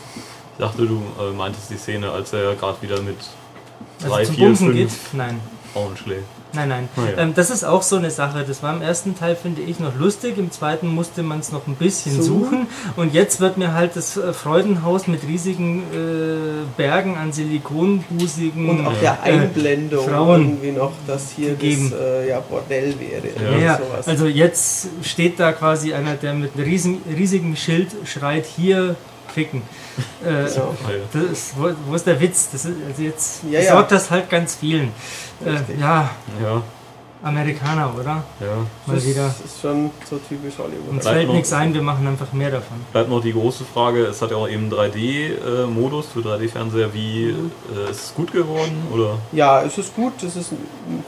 Ich 0.53 0.65
dachte, 0.65 0.85
du 0.85 1.01
äh, 1.19 1.31
meintest 1.33 1.69
die 1.69 1.77
Szene, 1.77 2.11
als 2.11 2.33
er 2.33 2.55
gerade 2.55 2.81
wieder 2.81 3.01
mit 3.01 3.17
Also 4.01 4.15
drei, 4.15 4.25
zum 4.25 4.35
vier, 4.35 4.45
Bumsen 4.45 4.67
fünf 4.67 4.77
geht? 4.77 5.13
Nein. 5.13 5.39
Frauen 5.73 5.97
schlägt. 5.97 6.38
Nein, 6.51 6.69
nein. 6.69 6.89
Ah, 6.97 7.01
ja. 7.15 7.17
ähm, 7.19 7.33
das 7.35 7.51
ist 7.51 7.63
auch 7.63 7.83
so 7.83 7.97
eine 7.97 8.09
Sache. 8.09 8.43
Das 8.47 8.63
war 8.63 8.75
im 8.75 8.81
ersten 8.81 9.15
Teil, 9.15 9.35
finde 9.35 9.61
ich, 9.61 9.79
noch 9.79 9.95
lustig. 9.95 10.37
Im 10.37 10.49
zweiten 10.51 10.87
musste 10.87 11.21
man 11.21 11.39
es 11.39 11.51
noch 11.51 11.67
ein 11.67 11.75
bisschen 11.75 12.15
So. 12.15 12.23
suchen. 12.23 12.65
Und 12.95 13.13
jetzt 13.13 13.39
wird 13.39 13.57
mir 13.57 13.73
halt 13.75 13.95
das 13.95 14.17
äh, 14.17 14.33
Freudenhaus 14.33 15.05
mit 15.07 15.21
riesigen 15.27 15.83
äh, 15.93 16.65
Bergen 16.75 17.17
an 17.17 17.31
Silikonbusigen 17.31 18.69
Und 18.69 18.85
auch 18.87 18.93
der 18.99 19.19
äh, 19.23 19.31
Einblendung 19.33 20.07
Frauen 20.07 20.41
irgendwie 20.41 20.71
noch, 20.71 20.91
dass 21.07 21.31
hier 21.31 21.49
gegeben. 21.51 21.91
das 21.91 21.99
äh, 21.99 22.29
ja, 22.29 22.39
Bordell 22.39 22.95
wäre. 22.99 23.27
Ja. 23.27 23.49
oder 23.49 23.59
Ja, 23.59 23.77
sowas. 23.77 24.07
also 24.07 24.25
jetzt 24.25 24.87
steht 25.03 25.39
da 25.39 25.51
quasi 25.51 25.93
einer, 25.93 26.15
der 26.15 26.33
mit 26.33 26.55
einem 26.55 26.65
riesen, 26.65 27.01
riesigen 27.15 27.55
Schild 27.55 27.89
schreit, 28.05 28.45
hier 28.45 28.95
ficken. 29.33 29.61
Äh, 30.25 30.43
ja. 30.43 30.49
das 31.13 31.23
ist, 31.23 31.53
wo, 31.57 31.69
wo 31.87 31.95
ist 31.95 32.05
der 32.07 32.19
Witz? 32.19 32.49
Das 32.51 32.65
ist, 32.65 32.75
also 32.87 33.01
jetzt 33.01 33.41
Ja, 33.49 33.59
ja. 33.61 33.71
sorgt 33.73 33.91
das 33.91 34.09
halt 34.11 34.29
ganz 34.29 34.55
vielen. 34.55 34.91
Äh, 35.45 35.79
ja, 35.79 36.09
Ja, 36.41 36.61
Amerikaner, 37.21 37.93
oder? 37.99 38.23
ja. 38.39 38.47
Mal 38.85 38.95
das 38.95 39.05
wieder. 39.05 39.27
ist 39.43 39.61
schon 39.61 39.91
so 40.09 40.17
typisch 40.17 40.53
Hollywood. 40.57 40.89
Uns 40.89 41.05
fällt 41.07 41.29
nichts 41.29 41.51
ein, 41.51 41.73
wir 41.73 41.81
machen 41.81 42.07
einfach 42.07 42.31
mehr 42.31 42.49
davon. 42.51 42.77
Bleibt 42.93 43.09
noch 43.09 43.21
die 43.21 43.33
große 43.33 43.65
Frage, 43.65 44.05
es 44.05 44.21
hat 44.21 44.31
ja 44.31 44.37
auch 44.37 44.47
eben 44.47 44.71
3D-Modus 44.71 46.07
für 46.13 46.19
3D-Fernseher. 46.19 46.93
Wie 46.93 47.29
äh, 47.75 47.91
ist 47.91 48.03
es 48.05 48.13
gut 48.15 48.31
geworden? 48.31 48.87
Oder? 48.93 49.17
Ja, 49.33 49.61
es 49.63 49.77
ist 49.77 49.95
gut. 49.95 50.13
Es 50.23 50.35
ist 50.37 50.51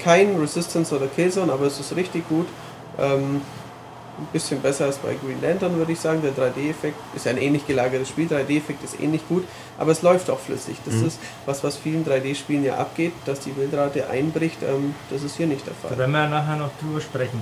kein 0.03 0.35
Resistance 0.37 0.93
oder 0.95 1.07
Killzone, 1.07 1.51
aber 1.51 1.65
es 1.67 1.79
ist 1.79 1.95
richtig 1.95 2.27
gut. 2.27 2.47
Ähm, 2.99 3.41
ein 4.19 4.27
bisschen 4.33 4.61
besser 4.61 4.85
als 4.85 4.97
bei 4.97 5.15
Green 5.15 5.41
Lantern, 5.41 5.75
würde 5.77 5.91
ich 5.93 5.99
sagen. 5.99 6.21
Der 6.21 6.31
3D-Effekt 6.31 6.95
ist 7.15 7.25
ja 7.25 7.31
ein 7.31 7.37
ähnlich 7.37 7.65
gelagertes 7.65 8.09
Spiel. 8.09 8.27
3D-Effekt 8.27 8.83
ist 8.83 8.99
ähnlich 8.99 9.21
gut, 9.27 9.45
aber 9.79 9.91
es 9.91 10.01
läuft 10.01 10.29
auch 10.29 10.39
flüssig. 10.39 10.77
Das 10.85 10.95
Mhm. 10.95 11.07
ist 11.07 11.19
was, 11.45 11.63
was 11.63 11.77
vielen 11.77 12.05
3D-Spielen 12.05 12.63
ja 12.63 12.75
abgeht, 12.77 13.13
dass 13.25 13.39
die 13.39 13.51
Bildrate 13.51 14.09
einbricht. 14.09 14.57
Ähm, 14.63 14.93
das 15.09 15.23
ist 15.23 15.37
hier 15.37 15.47
nicht 15.47 15.65
der 15.65 15.73
Da 15.81 15.87
Fall. 15.89 15.97
werden 15.97 16.11
wir 16.11 16.27
nachher 16.27 16.55
noch 16.57 16.69
drüber 16.79 17.01
sprechen. 17.01 17.41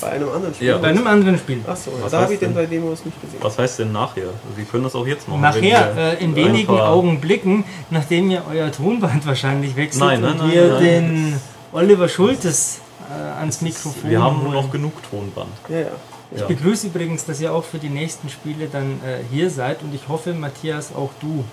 Bei 0.00 0.10
einem 0.10 0.28
anderen 0.28 0.54
Spiel. 0.54 0.68
Ja. 0.68 0.78
Bei 0.78 0.88
einem 0.88 1.04
anderen 1.08 1.36
Spiel. 1.36 1.60
Achso, 1.66 1.90
Was 2.00 2.12
da 2.12 2.18
habe 2.18 2.24
heißt 2.26 2.34
ich 2.34 2.38
den 2.38 2.54
denn? 2.54 2.64
3D-Modus 2.70 3.04
nicht 3.06 3.20
gesehen. 3.20 3.40
Was 3.42 3.58
heißt 3.58 3.80
denn 3.80 3.90
nachher? 3.90 4.28
Wir 4.54 4.64
können 4.66 4.84
das 4.84 4.94
auch 4.94 5.04
jetzt 5.06 5.26
machen. 5.26 5.40
Nachher, 5.40 5.96
äh, 5.96 6.22
in 6.22 6.36
wenigen 6.36 6.78
Augenblicken, 6.78 7.64
nachdem 7.90 8.30
ihr 8.30 8.42
euer 8.48 8.70
Tonband 8.70 9.26
wahrscheinlich 9.26 9.74
wechselt 9.74 10.04
Nein, 10.04 10.20
nein, 10.20 10.32
und 10.34 10.38
nein, 10.38 10.52
ihr 10.52 10.68
nein. 10.68 10.82
den 10.82 11.40
Oliver 11.72 12.08
Schultes 12.08 12.78
äh, 13.10 13.38
ans 13.40 13.60
Mikrofon 13.60 14.10
Wir 14.10 14.22
haben 14.22 14.42
holen. 14.42 14.52
noch 14.52 14.70
genug 14.70 14.92
Tonband. 15.10 15.50
Ja, 15.68 15.78
ja. 15.80 15.86
Ich 16.32 16.40
Ja. 16.40 16.46
begrüße 16.46 16.88
übrigens, 16.88 17.24
dass 17.26 17.40
ihr 17.40 17.52
auch 17.52 17.64
für 17.64 17.78
die 17.78 17.88
nächsten 17.90 18.28
Spiele 18.28 18.66
dann 18.70 19.00
äh, 19.04 19.18
hier 19.30 19.50
seid 19.50 19.82
und 19.82 19.94
ich 19.94 20.08
hoffe, 20.08 20.32
Matthias, 20.32 20.94
auch 20.94 21.10
du. 21.20 21.44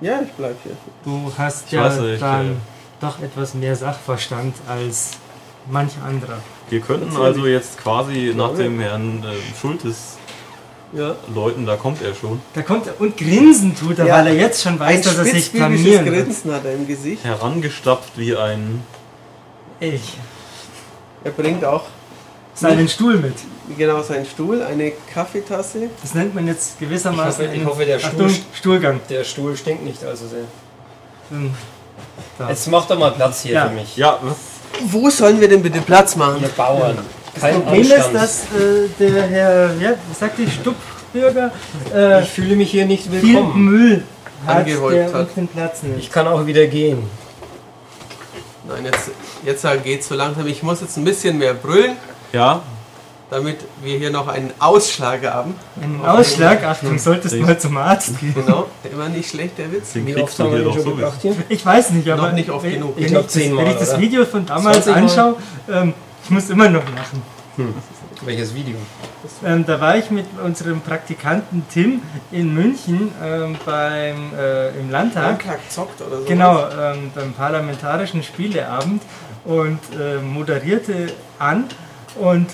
Ja, 0.00 0.20
ich 0.22 0.32
bleib 0.32 0.56
hier. 0.62 0.76
Du 1.04 1.30
hast 1.36 1.66
Ich 1.66 1.72
ja 1.72 1.84
weiß 1.84 2.00
nicht, 2.00 2.22
dann 2.22 2.52
äh, 2.52 2.54
doch 3.00 3.20
etwas 3.20 3.54
mehr 3.54 3.76
Sachverstand 3.76 4.54
als 4.68 5.12
manch 5.70 5.92
anderer. 6.04 6.38
Wir 6.70 6.80
könnten 6.80 7.14
also 7.16 7.46
jetzt 7.46 7.78
quasi 7.78 8.32
nach 8.36 8.54
dem 8.54 8.80
Herrn 8.80 9.22
äh, 9.24 9.58
Schultes 9.60 10.16
Ja. 10.92 11.16
läuten, 11.34 11.66
da 11.66 11.76
kommt 11.76 12.00
er 12.02 12.14
schon, 12.14 12.40
Da 12.54 12.62
kommt 12.62 12.86
er 12.86 13.00
und 13.00 13.16
grinsen 13.16 13.74
tut 13.76 13.98
er, 13.98 14.06
Ja. 14.06 14.14
weil 14.18 14.28
er 14.28 14.34
jetzt 14.34 14.62
schon 14.62 14.78
weiß, 14.78 14.96
Ein 14.98 15.02
dass 15.02 15.18
er 15.18 15.24
sich 15.24 15.52
blamieren. 15.52 16.06
Grinsen 16.06 16.52
hat 16.54 16.64
er 16.64 16.74
im 16.74 16.86
Gesicht. 16.86 17.24
herangestapft 17.24 18.12
wie 18.16 18.36
ein... 18.36 18.82
Ich. 19.80 20.16
Er 21.24 21.30
bringt 21.30 21.64
auch 21.64 21.82
Seinen 22.54 22.88
Stuhl 22.88 23.16
mit. 23.16 23.34
genau 23.76 24.00
seinen 24.02 24.26
Stuhl, 24.26 24.62
eine 24.62 24.92
Kaffeetasse. 25.12 25.88
Das 26.02 26.14
nennt 26.14 26.34
man 26.34 26.46
jetzt 26.46 26.78
gewissermaßen 26.78 27.46
Ich 27.46 27.50
hoffe- 27.50 27.56
ich 27.56 27.64
hoffe, 27.66 27.84
der 27.86 27.96
Achtung, 27.96 28.28
Stuhl- 28.28 28.44
Stuhlgang. 28.54 29.00
Der 29.10 29.24
Stuhl 29.24 29.56
stinkt 29.56 29.84
nicht 29.84 30.04
allzu 30.04 30.24
sehr. 30.28 30.44
Hm. 31.30 31.52
Jetzt 32.48 32.68
mach 32.70 32.86
doch 32.86 32.98
mal 32.98 33.10
Platz 33.12 33.42
hier 33.42 33.54
Ja. 33.54 33.68
für 33.68 33.74
mich. 33.74 33.96
Ja, 33.96 34.18
was? 34.22 34.36
Wo 34.92 35.08
sollen 35.10 35.40
wir 35.40 35.48
denn 35.48 35.62
bitte 35.62 35.80
Platz 35.80 36.14
machen? 36.16 36.42
Ihr 36.42 36.48
Bauern. 36.48 36.98
Kein 37.40 37.62
Problem 37.62 37.82
ist, 37.82 38.10
dass 38.12 38.42
äh, 38.44 38.88
der 39.00 39.22
Herr, 39.22 39.74
ja, 39.80 39.90
wie 40.08 40.14
sagt 40.14 40.38
die 40.38 40.48
Stubbürger, 40.48 41.50
äh, 41.92 42.22
Ich 42.22 42.30
fühle 42.30 42.54
mich 42.54 42.70
hier 42.70 42.86
nicht 42.86 43.04
viel 43.08 43.22
willkommen. 43.22 43.64
Müll 43.64 44.02
hat, 44.46 44.58
Angehäuft 44.58 44.96
der 44.96 45.06
hat. 45.12 45.14
uns 45.26 45.34
den 45.34 45.48
Platz 45.48 45.82
nimmt. 45.82 45.98
Ich 45.98 46.10
kann 46.12 46.28
auch 46.28 46.46
wieder 46.46 46.66
gehen. 46.66 47.02
Nein, 48.66 48.84
jetzt, 48.84 49.10
jetzt 49.44 49.84
geht 49.84 50.00
es 50.00 50.08
so 50.08 50.14
langsam. 50.14 50.46
Ich 50.46 50.62
muss 50.62 50.80
jetzt 50.80 50.96
ein 50.96 51.04
bisschen 51.04 51.38
mehr 51.38 51.54
brüllen, 51.54 51.96
Ja, 52.32 52.62
damit 53.30 53.58
wir 53.82 53.98
hier 53.98 54.10
noch 54.10 54.28
einen 54.28 54.52
Ausschlag 54.58 55.24
haben. 55.26 55.54
Einen 55.82 56.04
Ausschlag, 56.04 56.62
Achtung, 56.64 56.98
solltest 56.98 57.34
du 57.34 57.40
mal 57.40 57.58
zum 57.58 57.76
Arzt 57.76 58.18
gehen. 58.20 58.34
Genau, 58.34 58.68
immer 58.90 59.08
nicht 59.08 59.28
schlecht, 59.30 59.58
der 59.58 59.72
Witz. 59.72 59.92
den 59.92 60.06
Wie 60.06 60.12
kriegst 60.12 60.24
oft 60.24 60.38
du 60.38 60.44
haben 60.44 60.50
wir 60.52 60.58
hier 60.58 60.64
den 60.64 60.66
doch 60.68 60.74
schon 60.74 60.82
sowieso. 60.84 60.96
gebracht 60.96 61.18
hier? 61.22 61.36
Ich 61.48 61.66
weiß 61.66 61.90
nicht, 61.90 62.08
aber 62.10 62.22
Noch 62.28 62.32
nicht 62.32 62.50
oft 62.50 62.64
wenn, 62.64 62.72
genug. 62.74 62.96
Wenn 62.96 63.00
Ich 63.04 63.06
ich, 63.06 63.12
glaub, 63.12 63.24
das, 63.26 63.34
wenn 63.36 63.66
ich 63.66 63.76
das? 63.76 63.98
Video 64.00 64.24
von 64.24 64.46
damals 64.46 64.84
20 64.84 64.92
Mal. 64.94 65.02
anschaue, 65.02 65.36
ähm, 65.70 65.94
ich 66.24 66.30
muss 66.30 66.50
immer 66.50 66.68
noch 66.68 66.82
lachen. 66.84 67.22
Welches 68.24 68.54
Video? 68.54 68.76
Ähm, 69.44 69.66
da 69.66 69.80
war 69.80 69.98
ich 69.98 70.10
mit 70.10 70.26
unserem 70.42 70.80
Praktikanten 70.80 71.64
Tim 71.72 72.02
in 72.32 72.54
München 72.54 73.12
ähm, 73.22 73.56
beim, 73.66 74.32
äh, 74.38 74.68
im 74.78 74.90
Landtag. 74.90 75.44
Landtag 75.44 75.70
zockt 75.70 76.00
oder 76.00 76.20
so. 76.20 76.24
Genau, 76.24 76.68
ähm, 76.70 77.10
beim 77.14 77.32
parlamentarischen 77.34 78.22
Spieleabend 78.22 79.02
und 79.44 79.78
äh, 80.00 80.18
moderierte 80.22 81.12
an 81.38 81.64
und 82.18 82.46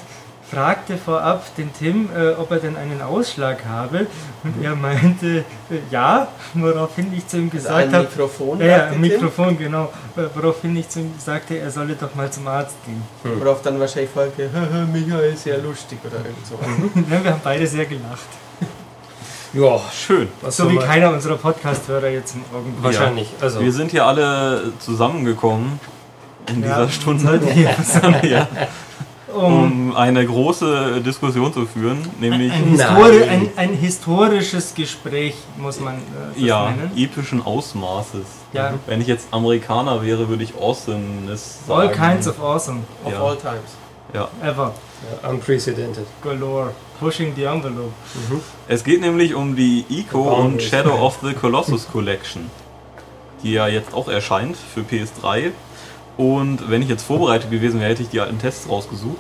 fragte 0.51 0.97
vorab 0.97 1.55
den 1.57 1.73
Tim, 1.73 2.09
äh, 2.17 2.31
ob 2.33 2.51
er 2.51 2.59
denn 2.59 2.77
einen 2.77 3.01
Ausschlag 3.03 3.65
habe. 3.69 4.07
Und 4.43 4.63
er 4.63 4.75
meinte, 4.75 5.39
äh, 5.39 5.45
ja, 5.91 6.29
woraufhin 6.55 7.13
ich 7.17 7.27
zu 7.29 7.37
ihm 7.39 7.51
gesagt 7.51 7.75
ein 7.89 7.93
habe, 7.95 8.05
Mikrofon. 8.05 8.59
ja, 8.61 8.67
ja, 8.67 8.79
sagte 8.79 8.93
Tim. 8.95 9.01
Mikrofon, 9.03 9.59
genau, 9.59 9.85
äh, 10.17 10.23
woraufhin 10.35 10.77
ich 10.77 10.89
zu 10.89 11.01
ihm 11.01 11.13
sagte, 11.19 11.57
er 11.59 11.71
solle 11.71 11.95
doch 11.95 12.15
mal 12.15 12.31
zum 12.33 12.49
Arzt 12.49 12.75
gehen. 12.85 13.03
Worauf 13.39 13.63
dann 13.63 13.79
wahrscheinlich 13.79 14.11
folgte, 14.11 14.51
"Haha, 14.53 14.87
Michael 14.93 15.33
ist 15.35 15.45
sehr 15.45 15.59
lustig 15.59 15.99
oder 16.05 16.17
irgend 16.17 16.47
so. 16.47 16.59
Ja, 17.11 17.23
wir 17.25 17.31
haben 17.33 17.41
beide 17.45 17.67
sehr 17.67 17.87
gelacht. 17.87 18.29
Ja, 19.53 19.81
Schön. 19.93 20.29
was 20.43 20.57
So 20.57 20.71
wie 20.71 20.75
man- 20.75 20.85
keiner 20.85 21.11
unserer 21.13 21.37
Podcast-Hörer 21.37 22.09
jetzt 22.09 22.35
im 22.37 22.43
Augenblick. 22.57 22.85
Wahrscheinlich. 22.85 23.29
Also, 23.41 23.61
Wir 23.61 23.73
sind 23.73 23.91
hier 23.91 24.05
alle 24.07 24.73
zusammengekommen 24.79 25.81
in 26.49 26.63
Ja, 26.63 26.69
dieser 26.85 26.89
Stunde, 26.89 27.23
sollte 27.23 27.51
ja, 28.29 28.47
um 29.35 29.91
um 29.91 29.97
eine 29.97 30.25
große 30.27 31.01
Diskussion 31.01 31.53
zu 31.53 31.67
führen, 31.67 31.99
nämlich 32.21 32.53
ein, 32.53 32.65
Histori 32.65 33.23
ein, 33.25 33.49
ein 33.57 33.71
historisches 33.75 34.75
Gespräch, 34.75 35.35
muss 35.57 35.81
man 35.81 35.97
äh, 35.97 35.99
das 36.35 36.43
ja, 36.43 36.71
nennen. 36.71 36.91
epischen 36.97 37.45
Ausmaßes. 37.45 38.25
Ja. 38.53 38.75
Wenn 38.87 39.01
ich 39.01 39.07
jetzt 39.07 39.29
Amerikaner 39.33 40.03
wäre, 40.03 40.29
würde 40.29 40.45
ich 40.45 40.55
Awesomeness 40.57 41.61
sagen. 41.67 41.89
All 41.89 41.93
kinds 41.93 42.27
of 42.29 42.41
awesome, 42.43 42.81
Of 43.05 43.13
Ja. 43.13 43.23
all 43.23 43.37
times. 43.37 43.77
Ja. 44.13 44.29
ever, 44.43 44.75
ja, 45.23 45.29
unprecedented. 45.31 46.05
galore, 46.23 46.71
pushing 46.99 47.33
the 47.37 47.45
envelope. 47.45 47.93
Es 48.67 48.83
geht 48.83 49.01
nämlich 49.01 49.35
um 49.35 49.55
die 49.55 49.85
Eco 49.89 50.23
und. 50.23 50.61
Shadow 50.61 50.95
of 51.01 51.19
the 51.23 51.33
Colossus 51.41 51.87
Collection, 51.91 52.51
die 53.45 53.53
ja 53.53 53.69
jetzt 53.69 53.95
auch 53.95 54.09
erscheint 54.09 54.57
für 54.57 54.81
PS3. 54.81 55.53
Und 56.21 56.69
wenn 56.69 56.83
ich 56.83 56.89
jetzt 56.91 57.03
vorbereitet 57.03 57.51
gewesen 57.51 57.81
wäre, 57.81 57.89
hätte 57.89 58.03
ich 58.03 58.11
die 58.11 58.21
alten 58.21 58.39
Tests 58.39 58.69
rausgesucht. 58.69 59.17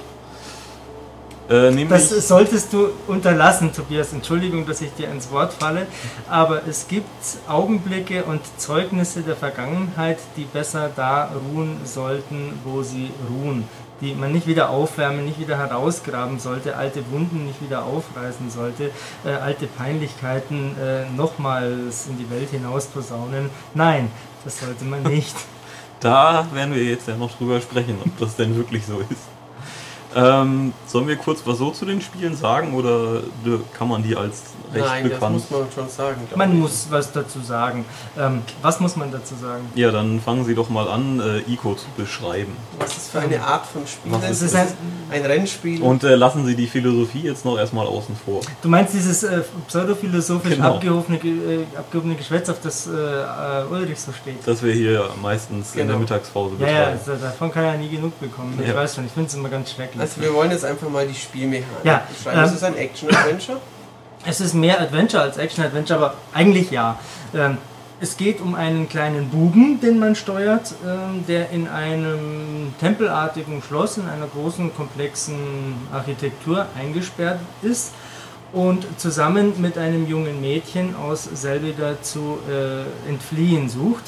Äh, 1.48 1.86
Das 1.86 2.10
solltest 2.28 2.74
du 2.74 2.90
unterlassen, 3.06 3.72
Tobias. 3.72 4.12
Entschuldigung, 4.12 4.66
dass 4.66 4.82
ich 4.82 4.92
dir 4.92 5.10
ins 5.10 5.30
Wort 5.30 5.54
falle, 5.54 5.86
aber 6.28 6.60
es 6.68 6.88
gibt 6.88 7.08
Augenblicke 7.48 8.24
und 8.24 8.42
Zeugnisse 8.58 9.22
der 9.22 9.34
Vergangenheit, 9.34 10.18
die 10.36 10.44
besser 10.44 10.90
da 10.94 11.30
ruhen 11.50 11.78
sollten, 11.84 12.52
wo 12.64 12.82
sie 12.82 13.10
ruhen. 13.30 13.64
Die 14.02 14.12
man 14.14 14.32
nicht 14.32 14.46
wieder 14.46 14.68
aufwärmen, 14.68 15.24
nicht 15.24 15.40
wieder 15.40 15.56
herausgraben 15.56 16.38
sollte, 16.38 16.76
alte 16.76 17.02
Wunden 17.10 17.46
nicht 17.46 17.62
wieder 17.62 17.86
aufreißen 17.86 18.50
sollte, 18.50 18.90
äh, 19.24 19.30
alte 19.30 19.66
Peinlichkeiten 19.66 20.76
äh, 20.78 21.08
nochmals 21.16 22.08
in 22.08 22.18
die 22.18 22.28
Welt 22.28 22.50
hinaus 22.50 22.88
posaunen. 22.88 23.48
Nein, 23.72 24.10
das 24.44 24.60
sollte 24.60 24.84
man 24.84 25.02
nicht. 25.14 25.34
Da 26.00 26.46
werden 26.52 26.74
wir 26.74 26.82
jetzt 26.82 27.08
ja 27.08 27.16
noch 27.16 27.36
drüber 27.36 27.60
sprechen, 27.60 27.98
ob 28.04 28.18
das 28.18 28.36
denn 28.36 28.56
wirklich 28.56 28.86
so 28.86 28.98
ist. 29.00 29.28
Ähm, 30.14 30.72
sollen 30.86 31.06
wir 31.06 31.16
kurz 31.16 31.42
was 31.46 31.58
so 31.58 31.70
zu 31.70 31.84
den 31.84 32.00
Spielen 32.00 32.34
sagen 32.34 32.74
oder 32.74 33.18
äh, 33.46 33.58
kann 33.72 33.88
man 33.88 34.02
die 34.02 34.16
als 34.16 34.42
recht 34.72 34.84
Nein, 34.84 35.04
das 35.04 35.12
bekannt? 35.14 35.32
muss 35.34 35.50
man 35.50 35.60
schon 35.74 35.88
sagen. 35.88 36.20
Man 36.36 36.52
ich. 36.52 36.58
muss 36.58 36.86
was 36.90 37.12
dazu 37.12 37.40
sagen. 37.40 37.84
Ähm, 38.18 38.42
was 38.62 38.80
muss 38.80 38.96
man 38.96 39.10
dazu 39.12 39.34
sagen? 39.34 39.68
Ja, 39.74 39.90
dann 39.90 40.20
fangen 40.20 40.44
Sie 40.44 40.54
doch 40.54 40.68
mal 40.68 40.88
an, 40.88 41.20
äh, 41.20 41.52
Eco 41.52 41.74
zu 41.74 41.86
beschreiben. 41.96 42.56
Was 42.78 42.96
ist 42.96 43.10
für 43.10 43.20
eine 43.20 43.42
Art 43.42 43.66
von 43.66 43.86
Spiel? 43.86 44.12
Was 44.12 44.24
ist 44.24 44.42
ist 44.42 44.52
es? 44.52 44.54
ein- 44.54 44.68
ein 45.10 45.26
Rennspiel. 45.26 45.82
Und 45.82 46.04
äh, 46.04 46.14
lassen 46.14 46.46
Sie 46.46 46.54
die 46.54 46.66
Philosophie 46.68 47.22
jetzt 47.22 47.44
noch 47.44 47.58
erstmal 47.58 47.86
außen 47.86 48.14
vor. 48.24 48.40
Du 48.62 48.68
meinst 48.68 48.94
dieses 48.94 49.22
äh, 49.24 49.42
pseudophilosophisch 49.66 50.54
Genau. 50.54 50.74
abgehobene, 50.76 51.18
Ge- 51.18 51.62
äh, 51.62 51.66
abgehobene 51.76 52.14
Geschwätz, 52.14 52.48
auf 52.48 52.60
das 52.62 52.86
äh, 52.86 52.90
äh, 52.90 53.64
Ulrich 53.70 53.98
so 54.00 54.12
steht? 54.12 54.36
Das 54.46 54.62
wir 54.62 54.72
hier 54.72 55.08
meistens 55.20 55.72
in 55.72 55.78
der 55.78 55.86
Genau. 55.88 55.98
Mittagspause 55.98 56.54
Ja, 56.60 56.66
ja, 56.66 56.72
betreiben. 56.90 56.98
also 57.06 57.24
davon 57.24 57.50
kann 57.52 57.64
er 57.64 57.76
nie 57.76 57.88
genug 57.88 58.18
bekommen. 58.20 58.56
Ich 58.62 58.68
Ja. 58.68 58.74
weiß 58.76 58.94
schon, 58.94 59.06
ich 59.06 59.12
finde 59.12 59.28
es 59.28 59.34
immer 59.34 59.48
ganz 59.48 59.72
schrecklich. 59.72 60.00
also 60.00 60.20
wir 60.20 60.32
wollen 60.32 60.50
jetzt 60.52 60.64
einfach 60.64 60.88
mal 60.88 61.06
die 61.06 61.14
Spielmechanik 61.14 61.66
Ja, 61.84 62.02
beschreiben. 62.08 62.38
ähm, 62.38 62.44
es 62.44 62.52
ist 62.52 62.64
ein 62.64 62.76
Action-Adventure. 62.76 63.58
Es 64.26 64.40
ist 64.40 64.54
mehr 64.54 64.80
Adventure 64.80 65.22
als 65.22 65.38
Action-Adventure, 65.38 65.98
aber 65.98 66.14
eigentlich 66.34 66.70
ja. 66.70 66.98
Ähm, 67.34 67.56
es 68.02 68.16
geht 68.16 68.40
um 68.40 68.54
einen 68.54 68.88
kleinen 68.88 69.28
Buben, 69.28 69.80
den 69.80 69.98
man 69.98 70.14
steuert, 70.14 70.74
ähm, 70.86 71.24
der 71.26 71.50
in 71.50 71.68
einem 71.68 72.74
tempelartigen 72.80 73.62
Schloss, 73.62 73.96
in 73.96 74.08
einer 74.08 74.26
großen, 74.26 74.74
komplexen 74.74 75.36
Architektur 75.92 76.66
eingesperrt 76.78 77.40
ist 77.62 77.92
und 78.52 78.86
zusammen 78.98 79.60
mit 79.60 79.78
einem 79.78 80.06
jungen 80.06 80.40
Mädchen 80.40 80.94
aus 80.96 81.24
selbiger 81.24 82.02
zu 82.02 82.38
äh, 82.48 83.08
entfliehen 83.08 83.68
sucht. 83.68 84.04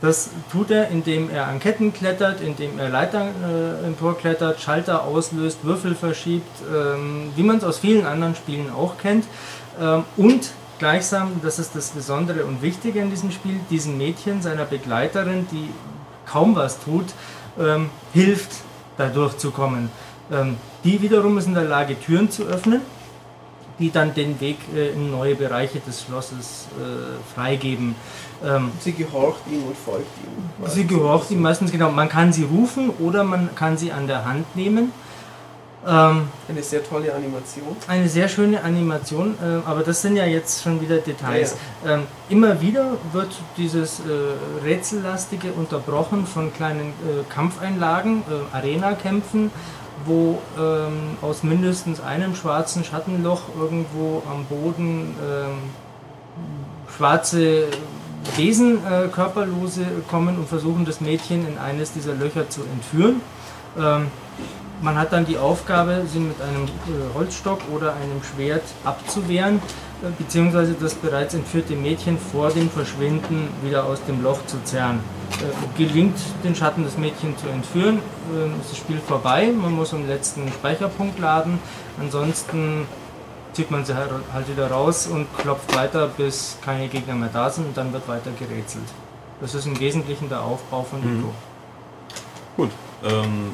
Das 0.00 0.30
tut 0.52 0.70
er, 0.70 0.88
indem 0.90 1.28
er 1.28 1.48
an 1.48 1.58
Ketten 1.58 1.92
klettert, 1.92 2.40
indem 2.40 2.78
er 2.78 2.88
Leitern 2.88 3.28
äh, 3.42 3.86
emporklettert, 3.86 4.60
Schalter 4.60 5.04
auslöst, 5.04 5.64
Würfel 5.64 5.96
verschiebt, 5.96 6.48
ähm, 6.72 7.32
wie 7.34 7.42
man 7.42 7.56
es 7.56 7.64
aus 7.64 7.78
vielen 7.78 8.06
anderen 8.06 8.36
Spielen 8.36 8.70
auch 8.70 8.98
kennt. 8.98 9.24
Ähm, 9.80 10.04
und 10.16 10.52
gleichsam, 10.78 11.40
das 11.42 11.58
ist 11.58 11.74
das 11.74 11.90
Besondere 11.90 12.44
und 12.44 12.62
Wichtige 12.62 13.00
in 13.00 13.10
diesem 13.10 13.32
Spiel, 13.32 13.58
diesem 13.70 13.98
Mädchen, 13.98 14.40
seiner 14.40 14.64
Begleiterin, 14.64 15.48
die 15.50 15.68
kaum 16.26 16.54
was 16.54 16.78
tut, 16.78 17.06
ähm, 17.58 17.90
hilft, 18.12 18.50
da 18.98 19.08
durchzukommen. 19.08 19.90
Ähm, 20.30 20.58
die 20.84 21.02
wiederum 21.02 21.38
ist 21.38 21.46
in 21.46 21.54
der 21.54 21.64
Lage, 21.64 21.98
Türen 21.98 22.30
zu 22.30 22.44
öffnen, 22.44 22.82
die 23.78 23.90
dann 23.90 24.14
den 24.14 24.40
Weg 24.40 24.58
äh, 24.74 24.90
in 24.90 25.10
neue 25.10 25.34
Bereiche 25.34 25.80
des 25.80 26.02
Schlosses 26.02 26.66
äh, 26.78 27.34
freigeben. 27.34 27.94
Ähm, 28.44 28.70
Sie 28.80 28.92
gehorcht 28.92 29.40
ihm 29.50 29.64
und 29.64 29.76
folgt 29.76 30.06
ihm. 30.24 30.68
Sie 30.68 30.86
gehorcht 30.86 31.30
ihm 31.30 31.42
meistens, 31.42 31.70
genau. 31.72 31.90
Man 31.90 32.08
kann 32.08 32.32
sie 32.32 32.44
rufen 32.44 32.90
oder 32.98 33.24
man 33.24 33.54
kann 33.54 33.76
sie 33.76 33.92
an 33.92 34.06
der 34.06 34.24
Hand 34.24 34.54
nehmen. 34.56 34.92
Ähm, 35.86 36.28
Eine 36.48 36.62
sehr 36.62 36.82
tolle 36.84 37.14
Animation. 37.14 37.76
eine 37.86 38.08
sehr 38.08 38.28
schöne 38.28 38.62
Animation, 38.64 39.36
äh, 39.40 39.66
aber 39.66 39.82
das 39.82 40.02
sind 40.02 40.16
ja 40.16 40.26
jetzt 40.26 40.62
schon 40.62 40.80
wieder 40.80 40.96
Details. 40.98 41.56
Ähm, 41.86 42.02
immer 42.28 42.60
wieder 42.60 42.92
wird 43.12 43.30
dieses 43.56 44.00
äh, 44.00 44.64
Rätsellastige 44.64 45.52
unterbrochen 45.52 46.26
von 46.26 46.52
kleinen 46.52 46.88
äh, 46.88 47.22
Kampfeinlagen, 47.32 48.22
äh, 48.22 48.56
Arena-Kämpfen, 48.56 49.50
wo 50.04 50.38
ähm, 50.58 51.16
aus 51.22 51.42
mindestens 51.42 52.00
einem 52.00 52.34
schwarzen 52.34 52.84
Schattenloch 52.84 53.42
irgendwo 53.58 54.22
am 54.30 54.44
Boden 54.44 55.14
ähm, 55.22 55.58
schwarze 56.96 57.66
Wesen, 58.36 58.78
äh, 58.86 59.08
Körperlose 59.08 59.84
kommen 60.10 60.38
und 60.38 60.48
versuchen 60.48 60.84
das 60.84 61.00
Mädchen 61.00 61.46
in 61.46 61.58
eines 61.58 61.92
dieser 61.92 62.14
Löcher 62.14 62.48
zu 62.50 62.62
entführen. 62.62 63.20
Ähm, 63.78 64.08
man 64.80 64.96
hat 64.96 65.12
dann 65.12 65.26
die 65.26 65.38
Aufgabe, 65.38 66.02
sie 66.06 66.20
mit 66.20 66.40
einem 66.40 66.64
äh, 66.64 67.14
Holzstock 67.14 67.60
oder 67.74 67.94
einem 67.94 68.22
Schwert 68.22 68.62
abzuwehren. 68.84 69.60
Beziehungsweise 70.16 70.74
das 70.74 70.94
bereits 70.94 71.34
entführte 71.34 71.74
Mädchen 71.74 72.18
vor 72.18 72.50
dem 72.50 72.70
Verschwinden 72.70 73.48
wieder 73.62 73.84
aus 73.84 73.98
dem 74.06 74.22
Loch 74.22 74.44
zu 74.46 74.62
zerren. 74.64 75.00
Äh, 75.32 75.78
gelingt 75.78 76.16
den 76.44 76.54
Schatten 76.54 76.84
des 76.84 76.96
Mädchens 76.96 77.40
zu 77.40 77.48
entführen, 77.48 77.98
äh, 78.34 78.60
ist 78.60 78.70
das 78.70 78.78
Spiel 78.78 78.98
vorbei, 78.98 79.50
man 79.54 79.72
muss 79.72 79.92
am 79.92 80.06
letzten 80.06 80.48
Speicherpunkt 80.48 81.18
laden, 81.18 81.58
ansonsten 82.00 82.86
zieht 83.52 83.70
man 83.70 83.84
sie 83.84 83.94
halt 83.94 84.10
halt 84.32 84.48
wieder 84.48 84.70
raus 84.70 85.06
und 85.06 85.26
klopft 85.38 85.74
weiter, 85.76 86.08
bis 86.16 86.56
keine 86.64 86.88
Gegner 86.88 87.14
mehr 87.14 87.30
da 87.32 87.50
sind 87.50 87.66
und 87.68 87.76
dann 87.76 87.92
wird 87.92 88.06
weiter 88.08 88.30
gerätselt. 88.38 88.84
Das 89.40 89.54
ist 89.54 89.66
im 89.66 89.78
Wesentlichen 89.78 90.28
der 90.28 90.42
Aufbau 90.42 90.82
von 90.82 91.00
Mhm. 91.00 91.20
Ico. 91.20 91.34
Gut. 92.56 92.70
Ähm, 93.04 93.50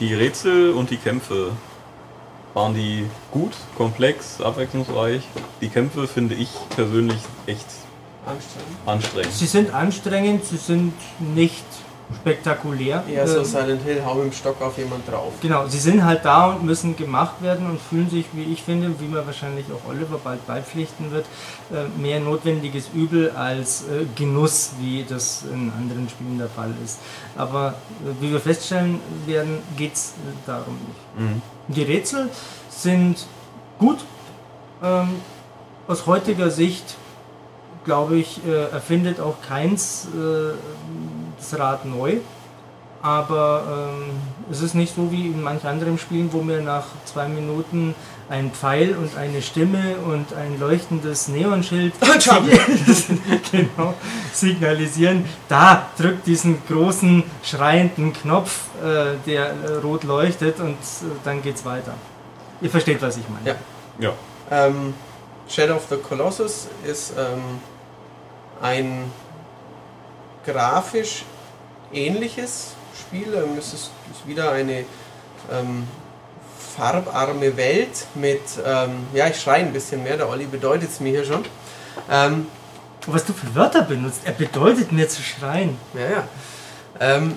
die 0.00 0.14
Rätsel 0.14 0.72
und 0.72 0.90
die 0.90 0.96
Kämpfe, 0.96 1.50
waren 2.58 2.74
die 2.74 3.06
gut, 3.30 3.52
komplex, 3.76 4.40
abwechslungsreich? 4.40 5.22
Die 5.60 5.68
Kämpfe 5.68 6.08
finde 6.08 6.34
ich 6.34 6.50
persönlich 6.74 7.20
echt 7.46 7.66
Anstrengend. 8.26 8.78
anstrengend. 8.84 9.32
Sie 9.32 9.46
sind 9.46 9.72
anstrengend, 9.72 10.44
sie 10.44 10.56
sind 10.56 10.92
nicht 11.34 11.64
spektakulär. 12.20 13.04
Eher 13.08 13.28
so 13.28 13.38
Ähm, 13.38 13.44
Silent 13.44 13.82
Hill, 13.82 14.02
hau 14.04 14.20
dem 14.20 14.32
Stock 14.32 14.60
auf 14.60 14.76
jemand 14.76 15.06
drauf. 15.08 15.32
Genau, 15.40 15.66
sie 15.68 15.78
sind 15.78 16.04
halt 16.04 16.24
da 16.24 16.50
und 16.52 16.64
müssen 16.64 16.96
gemacht 16.96 17.40
werden 17.42 17.70
und 17.70 17.80
fühlen 17.80 18.10
sich, 18.10 18.26
wie 18.32 18.52
ich 18.52 18.62
finde, 18.62 18.98
wie 18.98 19.06
mir 19.06 19.24
wahrscheinlich 19.24 19.66
auch 19.72 19.88
Oliver 19.88 20.18
bald 20.22 20.44
beipflichten 20.46 21.10
wird, 21.12 21.26
äh, 21.70 21.86
mehr 22.00 22.18
notwendiges 22.18 22.88
Übel 22.92 23.30
als 23.30 23.82
äh, 23.82 24.04
Genuss, 24.16 24.72
wie 24.80 25.04
das 25.08 25.44
in 25.52 25.70
anderen 25.78 26.08
Spielen 26.08 26.38
der 26.38 26.48
Fall 26.48 26.72
ist. 26.84 26.98
Aber 27.36 27.74
äh, 28.04 28.22
wie 28.22 28.32
wir 28.32 28.40
feststellen 28.40 29.00
werden, 29.26 29.58
geht 29.76 29.94
es 29.94 30.14
darum 30.44 30.74
nicht. 30.74 31.20
Mhm. 31.20 31.42
Die 31.68 31.82
Rätsel 31.82 32.30
sind 32.70 33.26
gut. 33.78 33.98
Ähm, 34.82 35.16
aus 35.86 36.06
heutiger 36.06 36.50
Sicht, 36.50 36.96
glaube 37.84 38.16
ich, 38.16 38.40
äh, 38.46 38.70
erfindet 38.70 39.20
auch 39.20 39.36
keins 39.46 40.06
äh, 40.06 40.54
das 41.36 41.58
Rad 41.58 41.84
neu. 41.84 42.16
Aber 43.02 43.90
ähm, 43.92 44.10
es 44.50 44.62
ist 44.62 44.74
nicht 44.74 44.94
so 44.94 45.12
wie 45.12 45.26
in 45.26 45.42
manch 45.42 45.64
anderen 45.64 45.98
Spielen, 45.98 46.32
wo 46.32 46.42
mir 46.42 46.62
nach 46.62 46.86
zwei 47.04 47.28
Minuten 47.28 47.94
ein 48.28 48.50
Pfeil 48.52 48.94
und 48.96 49.16
eine 49.16 49.40
Stimme 49.40 49.96
und 50.04 50.34
ein 50.34 50.58
leuchtendes 50.58 51.28
Neonschild 51.28 51.94
genau, 53.50 53.94
signalisieren, 54.32 55.24
da 55.48 55.88
drückt 55.96 56.26
diesen 56.26 56.62
großen 56.66 57.24
schreienden 57.42 58.12
Knopf, 58.12 58.66
äh, 58.82 59.16
der 59.26 59.46
äh, 59.46 59.74
rot 59.82 60.04
leuchtet 60.04 60.60
und 60.60 60.72
äh, 60.72 60.76
dann 61.24 61.42
geht's 61.42 61.64
weiter. 61.64 61.94
Ihr 62.60 62.70
versteht, 62.70 63.00
was 63.00 63.16
ich 63.16 63.24
meine. 63.28 63.56
Ja. 63.98 64.10
Ja. 64.50 64.66
Ähm, 64.66 64.94
Shadow 65.48 65.76
of 65.76 65.86
the 65.88 65.96
Colossus 65.96 66.68
ist 66.84 67.14
ähm, 67.16 67.40
ein 68.60 69.10
grafisch 70.44 71.24
ähnliches 71.92 72.74
Spiel. 72.98 73.32
Ähm, 73.34 73.56
es 73.58 73.72
ist, 73.72 73.90
ist 74.12 74.26
wieder 74.26 74.52
eine 74.52 74.84
ähm, 75.50 75.86
farbarme 76.78 77.56
Welt 77.56 78.06
mit, 78.14 78.40
ähm, 78.64 78.90
ja, 79.12 79.26
ich 79.26 79.40
schreie 79.40 79.64
ein 79.64 79.72
bisschen 79.72 80.04
mehr, 80.04 80.16
der 80.16 80.28
Olli 80.28 80.46
bedeutet 80.46 80.90
es 80.90 81.00
mir 81.00 81.10
hier 81.10 81.24
schon. 81.24 81.44
Ähm, 82.08 82.46
Was 83.06 83.24
du 83.24 83.32
für 83.32 83.52
Wörter 83.54 83.82
benutzt, 83.82 84.20
er 84.24 84.32
bedeutet 84.32 84.92
mir 84.92 85.08
zu 85.08 85.22
schreien. 85.22 85.76
ja, 85.94 86.10
ja. 86.10 86.28
Ähm, 87.00 87.36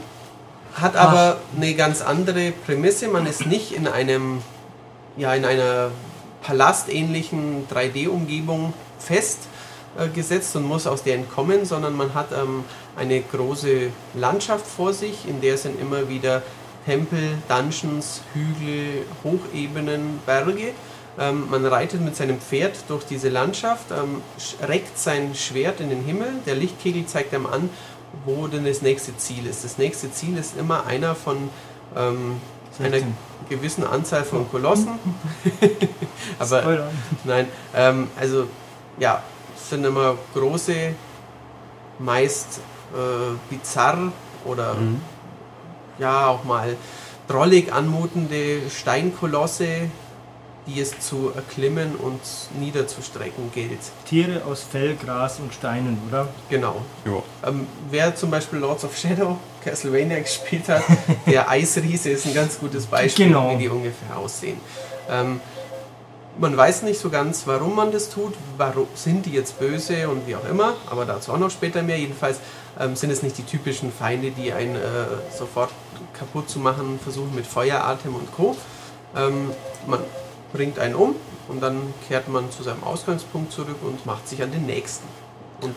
hat 0.73 0.95
aber 0.95 1.37
eine 1.55 1.73
ganz 1.73 2.01
andere 2.01 2.51
Prämisse. 2.51 3.09
Man 3.09 3.25
ist 3.25 3.45
nicht 3.45 3.73
in 3.73 3.87
einem, 3.87 4.41
ja, 5.17 5.33
in 5.33 5.43
einer 5.43 5.91
palastähnlichen 6.43 7.67
3D-Umgebung 7.67 8.73
festgesetzt 8.97 10.55
und 10.55 10.63
muss 10.63 10.87
aus 10.87 11.03
der 11.03 11.15
entkommen, 11.15 11.65
sondern 11.65 11.97
man 11.97 12.13
hat 12.13 12.31
ähm, 12.31 12.63
eine 12.95 13.21
große 13.21 13.89
Landschaft 14.13 14.65
vor 14.65 14.93
sich, 14.93 15.27
in 15.27 15.41
der 15.41 15.57
sind 15.57 15.79
immer 15.79 16.07
wieder 16.07 16.41
Tempel, 16.85 17.37
Dungeons, 17.47 18.21
Hügel, 18.33 19.05
Hochebenen, 19.23 20.19
Berge. 20.25 20.73
Ähm, 21.19 21.49
man 21.49 21.65
reitet 21.65 22.01
mit 22.01 22.15
seinem 22.15 22.39
Pferd 22.39 22.75
durch 22.87 23.03
diese 23.03 23.29
Landschaft, 23.29 23.91
ähm, 23.91 24.21
reckt 24.65 24.97
sein 24.97 25.35
Schwert 25.35 25.79
in 25.81 25.89
den 25.89 26.03
Himmel. 26.03 26.29
Der 26.45 26.55
Lichtkegel 26.55 27.05
zeigt 27.05 27.33
einem 27.33 27.47
an, 27.47 27.69
wo 28.25 28.47
denn 28.47 28.65
das 28.65 28.81
nächste 28.81 29.15
Ziel 29.17 29.45
ist. 29.45 29.63
Das 29.63 29.77
nächste 29.77 30.11
Ziel 30.11 30.37
ist 30.37 30.57
immer 30.57 30.85
einer 30.85 31.15
von 31.15 31.49
ähm, 31.95 32.39
einer 32.79 32.91
16. 32.91 33.15
gewissen 33.49 33.83
Anzahl 33.85 34.23
von 34.23 34.49
Kolossen. 34.49 34.99
Aber 36.39 36.89
nein, 37.23 37.47
ähm, 37.75 38.07
also 38.17 38.47
ja, 38.97 39.21
es 39.55 39.69
sind 39.69 39.83
immer 39.83 40.17
große, 40.33 40.93
meist 41.99 42.61
äh, 42.93 43.35
bizarr 43.49 44.11
oder 44.45 44.75
ja 46.01 46.27
auch 46.27 46.43
mal 46.43 46.75
drollig 47.27 47.71
anmutende 47.71 48.61
Steinkolosse, 48.69 49.89
die 50.67 50.79
es 50.79 50.99
zu 50.99 51.31
erklimmen 51.35 51.95
und 51.95 52.19
niederzustrecken 52.59 53.51
gilt. 53.53 53.79
Tiere 54.07 54.43
aus 54.45 54.61
Fell, 54.63 54.95
Gras 54.95 55.39
und 55.39 55.53
Steinen, 55.53 55.97
oder? 56.09 56.27
Genau. 56.49 56.81
Ja. 57.05 57.49
Ähm, 57.49 57.67
wer 57.89 58.15
zum 58.15 58.29
Beispiel 58.29 58.59
Lords 58.59 58.83
of 58.83 58.95
Shadow, 58.97 59.37
Castlevania 59.63 60.19
gespielt 60.19 60.67
hat, 60.69 60.83
der 61.25 61.49
Eisriese 61.49 62.09
ist 62.11 62.25
ein 62.27 62.33
ganz 62.33 62.59
gutes 62.59 62.85
Beispiel, 62.85 63.27
Genau. 63.27 63.51
wie 63.53 63.63
die 63.63 63.69
ungefähr 63.69 64.17
aussehen. 64.17 64.59
Ähm, 65.09 65.39
man 66.39 66.55
weiß 66.55 66.83
nicht 66.83 66.99
so 66.99 67.09
ganz, 67.09 67.45
warum 67.45 67.75
man 67.75 67.91
das 67.91 68.09
tut, 68.09 68.33
warum 68.57 68.87
sind 68.95 69.25
die 69.25 69.31
jetzt 69.31 69.59
böse 69.59 70.07
und 70.09 70.25
wie 70.27 70.35
auch 70.35 70.47
immer, 70.49 70.75
aber 70.89 71.05
dazu 71.05 71.33
auch 71.33 71.37
noch 71.39 71.51
später 71.51 71.81
mehr. 71.83 71.97
Jedenfalls 71.97 72.37
ähm, 72.79 72.95
sind 72.95 73.09
es 73.11 73.21
nicht 73.23 73.37
die 73.37 73.43
typischen 73.43 73.91
Feinde, 73.91 74.31
die 74.31 74.53
einen 74.53 74.75
äh, 74.75 74.79
sofort 75.37 75.71
kaputt 76.13 76.49
zu 76.49 76.59
machen 76.59 76.99
versuchen 77.01 77.35
mit 77.35 77.45
Feueratem 77.45 78.15
und 78.15 78.31
Co. 78.31 78.55
Ähm, 79.15 79.51
man 79.87 79.99
bringt 80.53 80.79
einen 80.79 80.95
um 80.95 81.15
und 81.47 81.61
dann 81.61 81.93
kehrt 82.07 82.27
man 82.27 82.51
zu 82.51 82.63
seinem 82.63 82.83
Ausgangspunkt 82.83 83.51
zurück 83.51 83.77
und 83.81 84.05
macht 84.05 84.27
sich 84.27 84.41
an 84.43 84.51
den 84.51 84.65
nächsten. 84.65 85.07
Und 85.61 85.75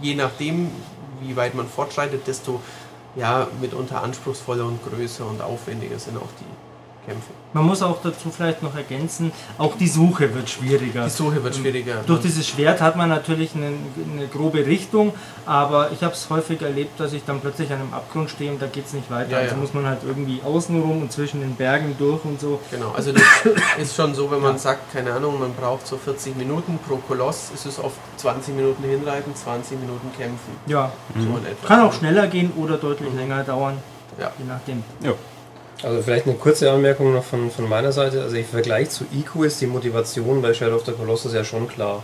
je 0.00 0.14
nachdem, 0.14 0.70
wie 1.20 1.36
weit 1.36 1.54
man 1.54 1.68
fortschreitet, 1.68 2.26
desto 2.26 2.60
ja, 3.14 3.48
mitunter 3.60 4.02
anspruchsvoller 4.02 4.66
und 4.66 4.80
größer 4.84 5.26
und 5.26 5.40
aufwendiger 5.40 5.98
sind 5.98 6.18
auch 6.18 6.28
die 6.40 6.65
Kämpfe. 7.06 7.30
Man 7.52 7.64
muss 7.64 7.80
auch 7.82 7.98
dazu 8.02 8.30
vielleicht 8.30 8.62
noch 8.62 8.74
ergänzen, 8.76 9.32
auch 9.56 9.76
die 9.78 9.86
Suche 9.88 10.34
wird 10.34 10.50
schwieriger. 10.50 11.04
Die 11.04 11.10
Suche 11.10 11.42
wird 11.42 11.54
schwieriger. 11.56 12.02
Durch 12.06 12.20
dieses 12.20 12.46
Schwert 12.46 12.80
hat 12.82 12.96
man 12.96 13.08
natürlich 13.08 13.54
eine, 13.54 13.68
eine 14.12 14.26
grobe 14.26 14.66
Richtung, 14.66 15.14
aber 15.46 15.90
ich 15.92 16.02
habe 16.02 16.12
es 16.12 16.28
häufig 16.28 16.60
erlebt, 16.60 16.98
dass 17.00 17.12
ich 17.14 17.24
dann 17.24 17.40
plötzlich 17.40 17.72
an 17.72 17.80
einem 17.80 17.94
Abgrund 17.94 18.28
stehe 18.28 18.50
und 18.50 18.60
da 18.60 18.66
geht 18.66 18.86
es 18.86 18.92
nicht 18.92 19.10
weiter. 19.10 19.30
Ja, 19.30 19.38
also 19.38 19.54
ja. 19.54 19.60
muss 19.60 19.72
man 19.72 19.86
halt 19.86 20.00
irgendwie 20.06 20.40
außenrum 20.44 21.00
und 21.02 21.12
zwischen 21.12 21.40
den 21.40 21.54
Bergen 21.54 21.94
durch 21.98 22.24
und 22.24 22.40
so. 22.40 22.60
Genau, 22.70 22.90
also 22.94 23.12
das 23.12 23.22
ist 23.80 23.96
schon 23.96 24.14
so, 24.14 24.30
wenn 24.30 24.42
man 24.42 24.58
sagt, 24.58 24.92
keine 24.92 25.12
Ahnung, 25.12 25.38
man 25.38 25.54
braucht 25.54 25.86
so 25.86 25.96
40 25.96 26.36
Minuten 26.36 26.78
pro 26.86 26.96
Koloss, 26.96 27.50
ist 27.54 27.64
es 27.64 27.78
oft 27.78 27.96
20 28.18 28.54
Minuten 28.54 28.82
hinreiten, 28.84 29.34
20 29.34 29.80
Minuten 29.80 30.10
kämpfen. 30.18 30.56
Ja, 30.66 30.92
So 31.14 31.20
in 31.38 31.46
etwa. 31.46 31.66
kann 31.66 31.80
auch 31.80 31.92
schneller 31.94 32.26
gehen 32.26 32.52
oder 32.56 32.76
deutlich 32.76 33.14
länger 33.14 33.44
dauern, 33.44 33.78
Ja. 34.20 34.30
je 34.38 34.44
nachdem. 34.44 34.82
Ja. 35.02 35.12
Also 35.82 36.00
vielleicht 36.02 36.26
eine 36.26 36.34
kurze 36.36 36.70
Anmerkung 36.70 37.12
noch 37.12 37.24
von, 37.24 37.50
von 37.50 37.68
meiner 37.68 37.92
Seite. 37.92 38.22
Also 38.22 38.36
im 38.36 38.44
Vergleich 38.44 38.90
zu 38.90 39.04
IQ 39.14 39.44
ist 39.44 39.60
die 39.60 39.66
Motivation 39.66 40.40
bei 40.42 40.54
Shadow 40.54 40.76
of 40.76 40.86
the 40.86 40.92
Colossus 40.92 41.34
ja 41.34 41.44
schon 41.44 41.68
klar, 41.68 42.02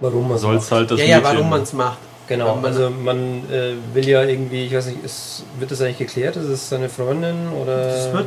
warum 0.00 0.28
man 0.28 0.38
Soll's 0.38 0.70
halt 0.70 0.90
das 0.90 1.00
Ja, 1.00 1.06
ja, 1.06 1.20
warum 1.24 1.48
man 1.48 1.62
es 1.62 1.72
macht. 1.72 1.98
Genau, 2.28 2.56
Man- 2.56 2.64
also 2.64 2.90
man 2.90 3.44
äh, 3.52 3.74
will 3.94 4.08
ja 4.08 4.24
irgendwie, 4.24 4.66
ich 4.66 4.74
weiß 4.74 4.86
nicht, 4.86 5.04
ist, 5.04 5.44
wird 5.60 5.70
das 5.70 5.80
eigentlich 5.80 5.98
geklärt? 5.98 6.34
Ist 6.34 6.46
es 6.48 6.68
seine 6.68 6.88
Freundin 6.88 7.36
oder? 7.62 7.86
Es 7.86 8.12
wird, 8.12 8.26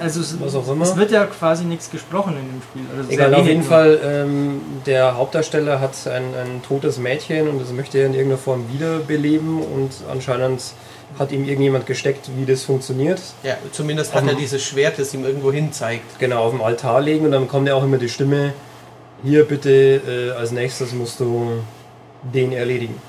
also 0.00 0.20
es, 0.20 0.40
was 0.40 0.54
auch 0.54 0.66
immer. 0.72 0.82
es 0.84 0.96
wird 0.96 1.10
ja 1.10 1.26
quasi 1.26 1.64
nichts 1.64 1.90
gesprochen 1.90 2.36
in 2.38 2.48
dem 2.48 2.62
Spiel. 2.62 2.98
Also 2.98 3.10
Egal, 3.10 3.34
auf 3.34 3.46
jeden 3.46 3.60
nur. 3.60 3.68
Fall, 3.68 4.00
ähm, 4.02 4.60
der 4.86 5.18
Hauptdarsteller 5.18 5.78
hat 5.78 5.90
ein, 6.06 6.22
ein 6.34 6.62
totes 6.66 6.96
Mädchen 6.96 7.46
und 7.48 7.60
das 7.60 7.70
möchte 7.70 7.98
er 7.98 8.06
in 8.06 8.14
irgendeiner 8.14 8.38
Form 8.40 8.64
wiederbeleben 8.72 9.60
und 9.62 9.90
anscheinend 10.10 10.62
hat 11.18 11.30
ihm 11.32 11.44
irgendjemand 11.44 11.86
gesteckt, 11.86 12.28
wie 12.36 12.44
das 12.44 12.62
funktioniert. 12.64 13.20
Ja, 13.42 13.56
zumindest 13.72 14.14
hat 14.14 14.22
Um- 14.22 14.28
er 14.30 14.34
dieses 14.34 14.62
Schwert, 14.64 14.98
das 14.98 15.14
ihm 15.14 15.24
irgendwo 15.24 15.52
hin 15.52 15.72
zeigt. 15.72 16.18
Genau, 16.18 16.42
auf 16.44 16.50
dem 16.52 16.62
Altar 16.62 17.00
legen 17.00 17.24
und 17.26 17.32
dann 17.32 17.46
kommt 17.48 17.68
ja 17.68 17.74
auch 17.74 17.84
immer 17.84 17.98
die 17.98 18.08
Stimme, 18.08 18.52
hier 19.22 19.44
bitte, 19.44 19.70
äh, 19.70 20.30
als 20.38 20.50
nächstes 20.50 20.92
musst 20.92 21.20
du 21.20 21.62
den 22.22 22.52
erledigen. 22.52 23.00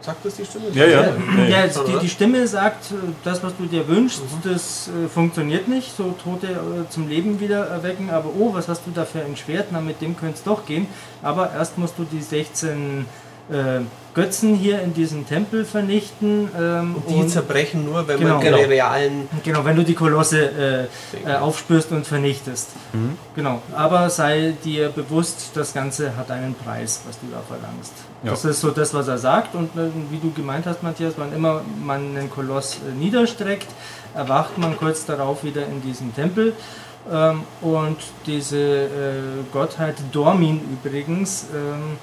Sagt 0.00 0.22
das 0.22 0.36
die 0.36 0.44
Stimme? 0.44 0.66
Ja, 0.74 0.84
ja. 0.84 1.00
Ja, 1.48 1.70
Schon, 1.70 1.86
die, 1.86 1.98
die 2.00 2.08
Stimme 2.10 2.46
sagt, 2.46 2.90
äh, 2.90 2.94
das, 3.24 3.42
was 3.42 3.56
du 3.56 3.64
dir 3.64 3.88
wünschst, 3.88 4.20
Mhm. 4.22 4.50
das 4.52 4.88
äh, 4.88 5.08
funktioniert 5.08 5.66
nicht. 5.66 5.96
So 5.96 6.14
Tote 6.22 6.48
äh, 6.48 6.90
zum 6.90 7.08
Leben 7.08 7.40
wieder 7.40 7.66
erwecken. 7.68 8.10
Aber 8.10 8.28
oh, 8.38 8.52
was 8.52 8.68
hast 8.68 8.82
du 8.86 8.90
da 8.94 9.06
für 9.06 9.20
ein 9.20 9.34
Schwert? 9.34 9.68
Na, 9.70 9.80
mit 9.80 10.02
dem 10.02 10.14
könnte 10.14 10.34
es 10.34 10.42
doch 10.42 10.66
gehen. 10.66 10.88
Aber 11.22 11.50
erst 11.54 11.78
musst 11.78 11.94
du 11.96 12.04
die 12.04 12.20
16 12.20 13.06
äh, 13.50 13.54
Götzen 14.14 14.54
hier 14.54 14.80
in 14.80 14.94
diesem 14.94 15.26
Tempel 15.26 15.64
vernichten. 15.64 16.48
Ähm, 16.58 16.96
Und 17.04 17.08
die 17.08 17.26
zerbrechen 17.26 17.84
nur, 17.84 18.06
wenn 18.06 18.18
Genau. 18.20 18.36
man 18.36 18.44
ihre 18.46 18.54
Genau. 18.58 18.68
realen 18.68 19.28
Genau, 19.42 19.64
wenn 19.64 19.74
du 19.76 19.82
die 19.84 19.94
Kolosse 19.94 20.88
äh, 21.24 21.28
äh, 21.28 21.34
aufspürst 21.36 21.90
und 21.90 22.06
vernichtest. 22.06 22.70
Genau. 23.34 23.60
Aber 23.76 24.08
sei 24.10 24.54
dir 24.64 24.88
bewusst, 24.90 25.50
das 25.54 25.74
Ganze 25.74 26.16
hat 26.16 26.30
einen 26.30 26.54
Preis, 26.54 27.00
was 27.06 27.18
du 27.18 27.26
da 27.32 27.40
verlangst. 27.46 27.92
Ja. 28.22 28.30
Das 28.30 28.44
ist 28.44 28.60
so 28.60 28.70
das, 28.70 28.94
was 28.94 29.08
er 29.08 29.18
sagt. 29.18 29.54
Und 29.56 29.76
äh, 29.76 29.88
wie 30.10 30.18
du 30.18 30.30
gemeint 30.32 30.66
hast, 30.66 30.82
Matthias, 30.82 31.14
wann 31.16 31.32
immer 31.34 31.62
man 31.84 32.16
einen 32.16 32.30
Koloss 32.30 32.76
äh, 32.88 32.94
niederstreckt, 32.94 33.66
erwacht 34.14 34.58
man 34.58 34.76
kurz 34.76 35.04
darauf 35.06 35.42
wieder 35.42 35.66
in 35.66 35.82
diesem 35.82 36.14
Tempel. 36.14 36.52
Ähm, 37.12 37.42
und 37.60 37.98
diese 38.26 38.56
äh, 38.58 38.88
Gottheit 39.52 39.96
Dormin 40.12 40.60
übrigens 40.72 41.46
ähm, 41.52 41.98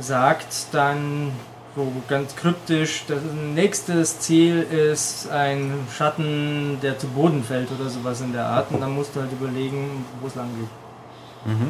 sagt 0.00 0.66
dann 0.72 1.32
so 1.76 1.92
ganz 2.08 2.34
kryptisch, 2.34 3.04
das 3.06 3.18
nächstes 3.54 4.18
Ziel 4.18 4.62
ist 4.62 5.30
ein 5.30 5.72
Schatten, 5.96 6.78
der 6.82 6.98
zu 6.98 7.06
Boden 7.06 7.44
fällt 7.44 7.68
oder 7.78 7.88
sowas 7.88 8.20
in 8.20 8.32
der 8.32 8.46
Art. 8.46 8.72
Und 8.72 8.80
dann 8.80 8.94
musst 8.94 9.14
du 9.14 9.20
halt 9.20 9.30
überlegen, 9.32 10.04
wo 10.20 10.26
es 10.26 10.34
lang 10.34 10.48
geht. 10.58 11.66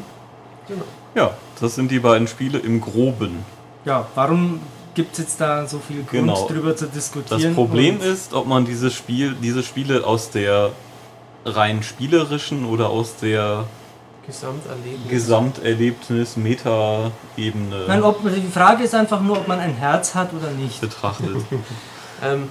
Ja, 1.14 1.32
das 1.60 1.74
sind 1.74 1.90
die 1.90 1.98
beiden 1.98 2.28
Spiele 2.28 2.58
im 2.58 2.80
Groben. 2.80 3.44
Ja, 3.84 4.06
warum 4.14 4.60
gibt 4.94 5.12
es 5.12 5.18
jetzt 5.18 5.40
da 5.40 5.66
so 5.66 5.78
viel 5.78 5.98
Grund 5.98 6.10
Genau. 6.10 6.46
drüber 6.46 6.76
zu 6.76 6.86
diskutieren? 6.86 7.42
Das 7.42 7.54
Problem 7.54 8.00
ist, 8.00 8.32
ob 8.32 8.46
man 8.46 8.64
dieses 8.64 8.94
Spiel, 8.94 9.34
diese 9.40 9.62
Spiele 9.62 10.06
aus 10.06 10.30
der 10.30 10.70
rein 11.44 11.82
spielerischen 11.82 12.64
oder 12.66 12.90
aus 12.90 13.16
der 13.16 13.64
Gesamterlebnis. 14.30 15.08
Gesamterlebnis 15.08 16.36
Meta-Ebene 16.36 17.84
Nein, 17.88 18.02
ob, 18.02 18.22
die 18.24 18.50
Frage 18.52 18.84
ist 18.84 18.94
einfach 18.94 19.20
nur, 19.20 19.38
ob 19.38 19.48
man 19.48 19.58
ein 19.60 19.74
Herz 19.74 20.14
hat 20.14 20.32
oder 20.32 20.50
nicht. 20.50 20.80
betrachtet. 20.80 21.36
Ähm, 22.22 22.50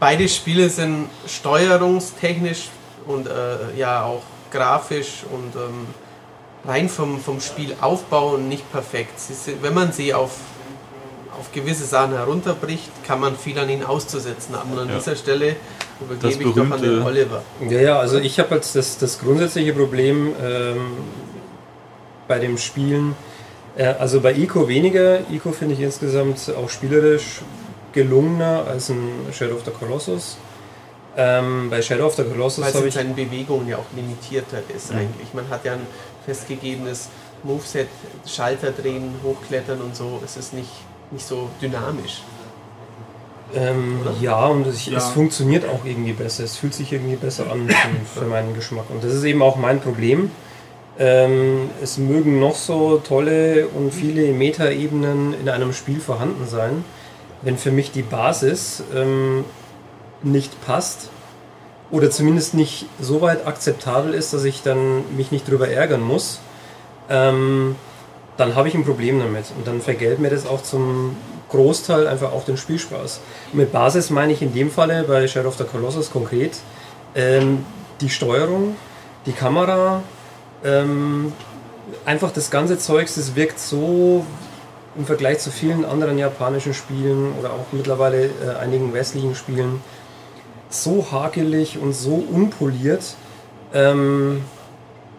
beide 0.00 0.26
Spiele 0.30 0.70
sind 0.70 1.10
steuerungstechnisch 1.26 2.68
und 3.06 3.26
äh, 3.26 3.76
ja 3.76 4.02
auch 4.04 4.22
grafisch 4.50 5.24
und 5.30 5.54
ähm, 5.56 5.86
rein 6.66 6.88
vom, 6.88 7.20
vom 7.20 7.38
Spielaufbau 7.38 8.38
nicht 8.38 8.70
perfekt. 8.72 9.20
Sie 9.20 9.34
sind, 9.34 9.62
wenn 9.62 9.74
man 9.74 9.92
sie 9.92 10.14
auf, 10.14 10.30
auf 11.38 11.52
gewisse 11.52 11.84
Sachen 11.84 12.12
herunterbricht, 12.14 12.90
kann 13.06 13.20
man 13.20 13.36
viel 13.36 13.58
an 13.58 13.68
ihnen 13.68 13.84
auszusetzen. 13.84 14.54
Aber 14.54 14.80
an 14.80 14.88
Ja. 14.88 14.96
dieser 14.96 15.16
Stelle 15.16 15.56
Das 16.20 16.34
übergebe 16.36 16.50
ich 16.50 16.54
doch 16.54 16.62
an 16.70 16.70
den 16.82 16.90
berühmte- 16.90 17.04
Oliver. 17.06 17.42
Ja, 17.68 17.80
ja, 17.80 17.98
also 17.98 18.18
ich 18.18 18.38
habe 18.38 18.54
jetzt 18.54 18.74
das, 18.76 18.98
das 18.98 19.18
grundsätzliche 19.18 19.72
Problem 19.72 20.32
ähm, 20.42 20.76
bei 22.26 22.38
dem 22.38 22.58
Spielen, 22.58 23.14
äh, 23.76 23.86
also 23.86 24.20
bei 24.20 24.34
Ico 24.34 24.68
weniger. 24.68 25.20
Ico 25.30 25.52
finde 25.52 25.74
ich 25.74 25.80
insgesamt 25.80 26.52
auch 26.56 26.68
spielerisch 26.70 27.42
gelungener 27.92 28.64
als 28.68 28.90
ein 28.90 29.08
Shadow 29.32 29.54
of 29.56 29.62
the 29.64 29.70
Colossus. 29.70 30.36
Ähm, 31.16 31.68
bei 31.68 31.82
Shadow 31.82 32.06
of 32.06 32.14
the 32.14 32.22
Colossus 32.22 32.62
Weil 32.62 32.70
es 32.70 32.76
habe 32.76 32.88
ich 32.88 32.94
seinen 32.94 33.16
Bewegungen 33.16 33.66
ja 33.66 33.76
auch 33.78 33.86
limitierter 33.96 34.58
ist 34.74 34.92
eigentlich. 34.92 35.34
Man 35.34 35.48
hat 35.48 35.64
ja 35.64 35.72
ein 35.72 35.86
festgegebenes 36.24 37.08
Moveset, 37.42 37.88
Schalter 38.26 38.70
drehen, 38.70 39.14
hochklettern 39.24 39.80
und 39.80 39.96
so. 39.96 40.20
Es 40.24 40.36
ist 40.36 40.54
nicht, 40.54 40.70
nicht 41.10 41.26
so 41.26 41.48
dynamisch. 41.60 42.22
Ähm, 43.54 44.00
ja, 44.20 44.46
und 44.46 44.66
es, 44.66 44.86
Ja. 44.86 44.98
es 44.98 45.08
funktioniert 45.08 45.64
auch 45.66 45.84
irgendwie 45.84 46.12
besser. 46.12 46.44
Es 46.44 46.56
fühlt 46.56 46.74
sich 46.74 46.92
irgendwie 46.92 47.16
besser 47.16 47.50
an 47.50 47.68
für, 47.68 48.20
für 48.20 48.26
meinen 48.26 48.54
Geschmack. 48.54 48.84
Und 48.90 49.02
das 49.02 49.14
ist 49.14 49.24
eben 49.24 49.42
auch 49.42 49.56
mein 49.56 49.80
Problem. 49.80 50.30
Ähm, 50.98 51.70
es 51.82 51.96
mögen 51.96 52.40
noch 52.40 52.56
so 52.56 52.98
tolle 52.98 53.68
und 53.68 53.94
viele 53.94 54.32
Metaebenen 54.32 55.34
in 55.40 55.48
einem 55.48 55.72
Spiel 55.72 56.00
vorhanden 56.00 56.46
sein. 56.46 56.84
Wenn 57.42 57.56
für 57.56 57.70
mich 57.70 57.92
die 57.92 58.02
Basis 58.02 58.82
ähm, 58.94 59.44
nicht 60.22 60.64
passt 60.66 61.10
oder 61.90 62.10
zumindest 62.10 62.54
nicht 62.54 62.86
so 63.00 63.22
weit 63.22 63.46
akzeptabel 63.46 64.12
ist, 64.12 64.34
dass 64.34 64.44
ich 64.44 64.62
dann 64.62 65.04
mich 65.16 65.30
nicht 65.30 65.48
drüber 65.48 65.68
ärgern 65.68 66.02
muss, 66.02 66.40
ähm, 67.08 67.76
dann 68.36 68.56
habe 68.56 68.68
ich 68.68 68.74
ein 68.74 68.84
Problem 68.84 69.20
damit. 69.20 69.46
Und 69.56 69.66
dann 69.66 69.80
vergällt 69.80 70.18
mir 70.18 70.30
das 70.30 70.46
auch 70.46 70.62
zum 70.62 71.16
Großteil 71.50 72.06
einfach 72.06 72.32
auch 72.32 72.44
den 72.44 72.56
Spielspaß. 72.56 73.20
Mit 73.52 73.72
Basis 73.72 74.10
meine 74.10 74.32
ich 74.32 74.42
in 74.42 74.52
dem 74.52 74.70
Falle 74.70 75.04
bei 75.04 75.26
Shadow 75.26 75.48
of 75.48 75.56
the 75.56 75.64
Colossus 75.64 76.10
konkret 76.10 76.58
ähm, 77.14 77.64
die 78.00 78.10
Steuerung, 78.10 78.76
die 79.26 79.32
Kamera, 79.32 80.02
ähm, 80.64 81.32
einfach 82.04 82.30
das 82.30 82.50
ganze 82.50 82.78
Zeugs, 82.78 83.14
das 83.14 83.34
wirkt 83.34 83.58
so 83.58 84.24
im 84.96 85.06
Vergleich 85.06 85.38
zu 85.38 85.50
vielen 85.50 85.84
anderen 85.84 86.18
japanischen 86.18 86.74
Spielen 86.74 87.32
oder 87.38 87.52
auch 87.52 87.66
mittlerweile 87.72 88.26
äh, 88.26 88.56
einigen 88.60 88.92
westlichen 88.92 89.34
Spielen 89.34 89.80
so 90.70 91.06
hakelig 91.10 91.78
und 91.78 91.92
so 91.94 92.14
unpoliert, 92.30 93.14
ähm, 93.72 94.44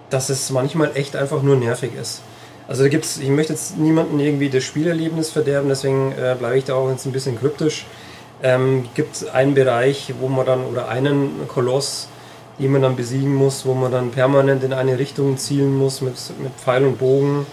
dass 0.09 0.29
es 0.29 0.49
manchmal 0.49 0.91
echt 0.95 1.15
einfach 1.15 1.41
nur 1.41 1.55
nervig 1.55 1.91
ist. 1.99 2.21
Also 2.69 2.83
da 2.83 2.89
gibt's, 2.89 3.17
ich 3.17 3.29
möchte 3.29 3.53
jetzt 3.53 3.79
niemanden 3.79 4.19
irgendwie 4.19 4.47
das 4.47 4.63
Spielerlebnis 4.63 5.31
verderben, 5.31 5.69
deswegen 5.69 6.11
äh, 6.11 6.35
bleibe 6.37 6.55
ich 6.55 6.65
da 6.65 6.75
auch 6.75 6.87
jetzt 6.91 7.03
ein 7.07 7.11
bisschen 7.11 7.39
kryptisch. 7.39 7.87
Ähm, 8.43 8.87
gibt 8.93 9.27
einen 9.33 9.55
Bereich, 9.55 10.13
wo 10.19 10.27
man 10.27 10.45
dann, 10.45 10.63
oder 10.65 10.87
einen 10.87 11.31
Koloss, 11.47 12.09
den 12.59 12.71
man 12.71 12.83
dann 12.83 12.95
besiegen 12.95 13.33
muss, 13.33 13.65
wo 13.65 13.73
man 13.73 13.91
dann 13.91 14.11
permanent 14.11 14.63
in 14.63 14.71
eine 14.73 14.99
Richtung 14.99 15.37
zielen 15.39 15.75
muss 15.75 16.01
mit, 16.01 16.13
mit 16.43 16.51
Pfeil 16.63 16.85
und 16.85 16.99
Bogen. 16.99 17.47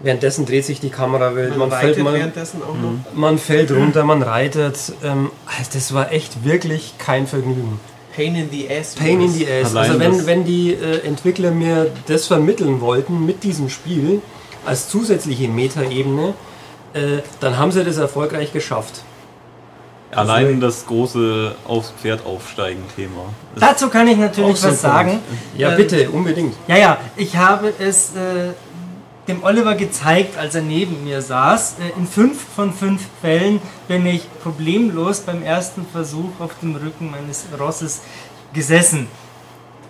Währenddessen 0.00 0.46
dreht 0.46 0.64
sich 0.64 0.80
die 0.80 0.88
Kamera 0.88 1.34
wild, 1.34 1.50
Man, 1.50 1.68
man, 1.68 1.70
fällt 1.70 1.90
reitet 1.90 2.04
mal, 2.04 2.14
währenddessen 2.14 2.62
auch 2.62 2.74
noch. 2.74 3.14
man 3.14 3.36
fällt 3.38 3.70
runter, 3.70 4.04
man 4.04 4.22
reitet. 4.22 4.78
Ähm, 5.04 5.30
das 5.74 5.92
war 5.92 6.12
echt 6.12 6.44
wirklich 6.44 6.94
kein 6.96 7.26
Vergnügen. 7.26 7.78
Pain 8.14 8.34
in 8.34 8.48
the 8.50 8.68
ass. 8.70 8.94
Pain 8.94 9.20
in 9.20 9.30
the 9.30 9.46
ass. 9.46 9.76
Allein 9.76 9.90
Also 9.90 10.00
wenn, 10.00 10.26
wenn 10.26 10.44
die 10.46 10.72
äh, 10.72 11.06
Entwickler 11.06 11.50
mir 11.50 11.90
das 12.06 12.26
vermitteln 12.26 12.80
wollten 12.80 13.26
mit 13.26 13.44
diesem 13.44 13.68
Spiel 13.68 14.22
als 14.66 14.88
zusätzliche 14.88 15.48
Metaebene, 15.48 16.34
äh, 16.92 17.22
dann 17.40 17.58
haben 17.58 17.72
sie 17.72 17.84
das 17.84 17.96
erfolgreich 17.98 18.52
geschafft. 18.52 19.02
Allein 20.12 20.60
das 20.60 20.86
große 20.86 21.54
aufs 21.66 21.90
Pferd 21.90 22.24
aufsteigen 22.24 22.84
Thema. 22.94 23.24
Dazu 23.56 23.88
kann 23.88 24.08
ich 24.08 24.16
natürlich 24.16 24.62
was 24.62 24.80
sagen. 24.80 25.20
Ja, 25.56 25.70
Ähm, 25.70 25.76
bitte, 25.76 26.10
unbedingt. 26.10 26.54
Ja, 26.68 26.76
ja, 26.76 26.98
ich 27.16 27.36
habe 27.36 27.72
es 27.78 28.14
äh, 28.14 28.52
dem 29.28 29.42
Oliver 29.42 29.74
gezeigt, 29.74 30.38
als 30.38 30.54
er 30.54 30.62
neben 30.62 31.04
mir 31.04 31.20
saß. 31.20 31.76
Äh, 31.80 31.98
in 31.98 32.06
fünf 32.06 32.38
von 32.54 32.72
fünf 32.72 33.02
Fällen 33.20 33.60
bin 33.88 34.06
ich 34.06 34.26
problemlos 34.42 35.20
beim 35.20 35.42
ersten 35.42 35.84
Versuch 35.86 36.30
auf 36.38 36.52
dem 36.62 36.76
Rücken 36.76 37.10
meines 37.10 37.44
Rosses 37.58 38.00
gesessen. 38.52 39.08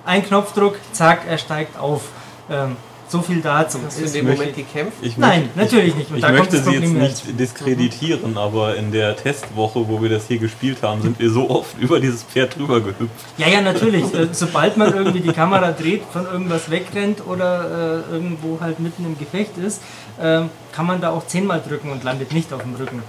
Ein 0.04 0.24
Knopfdruck, 0.24 0.76
zack, 0.92 1.22
er 1.28 1.38
steigt 1.38 1.78
auf. 1.78 2.02
Ähm, 2.50 2.76
so 3.08 3.20
viel 3.22 3.40
dazu. 3.40 3.78
Hast 3.86 4.00
du 4.00 4.04
in 4.04 4.12
dem 4.12 4.24
möchte- 4.26 4.40
Moment 4.40 4.56
gekämpft? 4.56 4.98
Ich 5.02 5.16
Nein, 5.16 5.42
möchte- 5.54 5.58
natürlich 5.74 5.94
nicht. 5.94 6.10
Und 6.10 6.16
Ich 6.16 6.22
da 6.22 6.28
kommt 6.28 6.38
möchte 6.40 6.56
das 6.56 6.64
sie 6.66 6.72
jetzt 6.72 6.92
nicht 6.92 7.40
diskreditieren, 7.40 8.36
aber 8.36 8.76
in 8.76 8.90
der 8.92 9.16
Testwoche, 9.16 9.88
wo 9.88 10.02
wir 10.02 10.08
das 10.10 10.26
hier 10.26 10.38
gespielt 10.38 10.78
haben, 10.82 11.02
sind 11.02 11.18
wir 11.18 11.30
so 11.30 11.48
oft 11.50 11.78
über 11.78 12.00
dieses 12.00 12.22
Pferd 12.24 12.56
drüber 12.56 12.80
gehüpft. 12.80 13.10
Ja, 13.38 13.48
ja, 13.48 13.60
natürlich. 13.60 14.04
Äh, 14.14 14.28
Sobald 14.32 14.76
man 14.76 14.94
irgendwie 14.94 15.20
die 15.20 15.32
Kamera 15.32 15.72
dreht, 15.72 16.02
von 16.12 16.24
irgendwas 16.26 16.70
wegrennt 16.70 17.26
oder 17.26 18.02
äh, 18.08 18.12
irgendwo 18.14 18.58
halt 18.60 18.80
mitten 18.80 19.04
im 19.04 19.18
Gefecht 19.18 19.56
ist, 19.58 19.80
ähm, 20.20 20.50
kann 20.72 20.86
man 20.86 21.00
da 21.00 21.10
auch 21.10 21.26
zehnmal 21.26 21.62
drücken 21.66 21.90
und 21.90 22.04
landet 22.04 22.32
nicht 22.32 22.52
auf 22.52 22.62
dem 22.62 22.74
Rücken. 22.74 23.02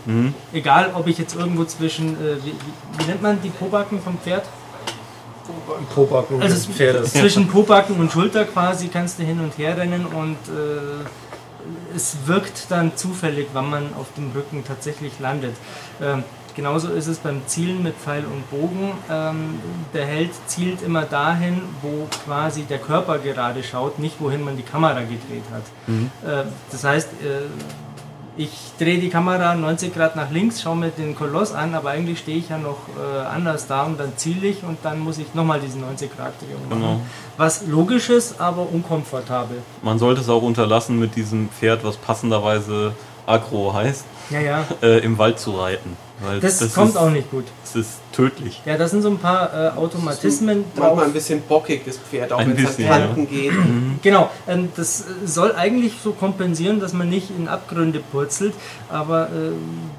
Egal, 0.53 0.91
ob 0.93 1.07
ich 1.07 1.17
jetzt 1.17 1.35
irgendwo 1.35 1.65
zwischen, 1.65 2.09
äh, 2.13 2.37
wie, 2.43 2.51
wie, 2.51 2.53
wie 3.03 3.05
nennt 3.07 3.21
man 3.21 3.41
die 3.41 3.49
Pobacken 3.49 4.01
vom 4.01 4.17
Pferd? 4.19 4.43
Pobacken 5.93 6.41
Also 6.41 6.55
des 6.55 6.65
Pferdes. 6.67 7.13
zwischen 7.13 7.47
Pobacken 7.47 7.99
und 7.99 8.11
Schulter 8.11 8.45
quasi 8.45 8.87
kannst 8.87 9.19
du 9.19 9.23
hin 9.23 9.39
und 9.39 9.57
her 9.57 9.77
rennen 9.77 10.05
und 10.05 10.37
äh, 10.47 11.95
es 11.95 12.15
wirkt 12.25 12.65
dann 12.69 12.95
zufällig, 12.95 13.47
wann 13.53 13.69
man 13.69 13.93
auf 13.95 14.07
dem 14.15 14.31
Rücken 14.31 14.63
tatsächlich 14.65 15.19
landet. 15.19 15.55
Ähm, 16.01 16.23
genauso 16.55 16.89
ist 16.89 17.07
es 17.07 17.17
beim 17.17 17.41
Zielen 17.45 17.83
mit 17.83 17.95
Pfeil 17.95 18.23
und 18.25 18.49
Bogen. 18.49 18.91
Ähm, 19.11 19.59
der 19.93 20.05
Held 20.05 20.31
zielt 20.47 20.81
immer 20.81 21.03
dahin, 21.03 21.61
wo 21.81 22.07
quasi 22.25 22.63
der 22.63 22.79
Körper 22.79 23.19
gerade 23.19 23.63
schaut, 23.63 23.99
nicht 23.99 24.15
wohin 24.21 24.43
man 24.43 24.55
die 24.55 24.63
Kamera 24.63 25.01
gedreht 25.01 25.43
hat. 25.51 25.63
Äh, 26.25 26.45
das 26.71 26.83
heißt, 26.83 27.09
äh, 27.21 27.41
ich 28.37 28.49
drehe 28.77 28.99
die 28.99 29.09
Kamera 29.09 29.55
90 29.55 29.93
Grad 29.93 30.15
nach 30.15 30.29
links, 30.29 30.61
schaue 30.61 30.75
mir 30.75 30.89
den 30.89 31.15
Koloss 31.15 31.53
an, 31.53 31.73
aber 31.73 31.89
eigentlich 31.89 32.19
stehe 32.19 32.37
ich 32.37 32.49
ja 32.49 32.57
noch 32.57 32.77
äh, 32.97 33.25
anders 33.25 33.67
da 33.67 33.83
und 33.83 33.99
dann 33.99 34.13
ziele 34.15 34.47
ich 34.47 34.63
und 34.63 34.77
dann 34.83 34.99
muss 34.99 35.17
ich 35.17 35.33
nochmal 35.33 35.59
diesen 35.59 35.81
90 35.81 36.15
Grad 36.15 36.33
Drehung 36.39 36.69
machen. 36.69 36.81
Genau. 36.81 37.01
Was 37.37 37.65
logisch 37.65 38.09
ist, 38.09 38.39
aber 38.39 38.67
unkomfortabel. 38.71 39.57
Man 39.81 39.97
sollte 39.97 40.21
es 40.21 40.29
auch 40.29 40.43
unterlassen 40.43 40.99
mit 40.99 41.15
diesem 41.15 41.49
Pferd, 41.49 41.83
was 41.83 41.97
passenderweise 41.97 42.93
aggro 43.25 43.73
heißt, 43.73 44.05
Ja, 44.29 44.39
ja. 44.39 44.65
äh, 44.81 44.99
im 44.99 45.17
Wald 45.17 45.39
zu 45.39 45.51
reiten. 45.51 45.97
Weil 46.19 46.39
Das, 46.39 46.73
kommt 46.73 46.91
ist, 46.91 46.97
auch 46.97 47.11
nicht 47.11 47.29
gut. 47.29 47.45
Das 47.61 47.75
ist 47.75 47.99
tödlich. 48.11 48.61
Ja, 48.65 48.75
da 48.75 48.87
sind 48.87 49.03
so 49.03 49.09
ein 49.09 49.19
paar 49.19 49.53
äh, 49.53 49.77
Automatismen 49.77 50.65
drauf. 50.75 50.87
Manchmal 50.87 51.05
ein 51.05 51.13
bisschen 51.13 51.41
bockig, 51.41 51.83
das 51.85 51.97
Pferd, 51.99 52.33
auch 52.33 52.39
Ein 52.39 52.57
wenn 52.57 52.65
es 52.65 52.77
an 52.79 52.85
Kanten 52.87 53.29
geht. 53.29 53.51
Genau, 54.01 54.31
ähm, 54.47 54.69
das 54.75 55.01
äh, 55.01 55.27
soll 55.27 55.53
eigentlich 55.55 55.93
so 56.03 56.13
kompensieren, 56.13 56.79
dass 56.79 56.93
man 56.93 57.07
nicht 57.07 57.29
in 57.29 57.47
Abgründe 57.47 57.99
purzelt, 57.99 58.55
aber 58.89 59.27
äh, 59.27 59.51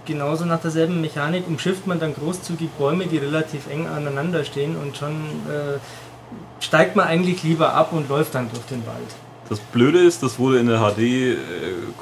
genauso 0.06 0.44
nach 0.44 0.60
derselben 0.60 1.00
Mechanik 1.00 1.46
umschifft 1.46 1.86
man 1.86 2.00
dann 2.00 2.14
großzügig 2.14 2.70
Bäume, 2.70 3.06
die 3.06 3.18
relativ 3.18 3.70
eng 3.70 3.86
aneinander 3.86 4.44
stehen 4.44 4.76
und 4.76 4.96
schon 4.96 5.12
äh, 5.12 5.78
steigt 6.58 6.96
man 6.96 7.06
eigentlich 7.06 7.44
lieber 7.44 7.74
ab 7.74 7.92
und 7.92 8.08
läuft 8.08 8.34
dann 8.34 8.50
durch 8.50 8.64
den 8.66 8.84
Wald. 8.86 9.14
Das 9.48 9.60
Blöde 9.60 10.00
ist, 10.00 10.24
das 10.24 10.40
wurde 10.40 10.58
in 10.58 10.66
der 10.66 10.80
HD 10.80 10.98
äh, 10.98 11.36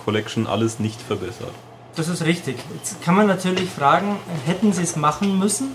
Collection 0.04 0.46
alles 0.46 0.80
nicht 0.80 1.00
verbessert. 1.02 1.52
Das 1.96 2.08
ist 2.08 2.24
richtig. 2.24 2.56
Jetzt 2.74 3.02
kann 3.02 3.14
man 3.14 3.26
natürlich 3.26 3.70
fragen, 3.70 4.16
hätten 4.44 4.72
sie 4.72 4.82
es 4.82 4.96
machen 4.96 5.38
müssen 5.38 5.74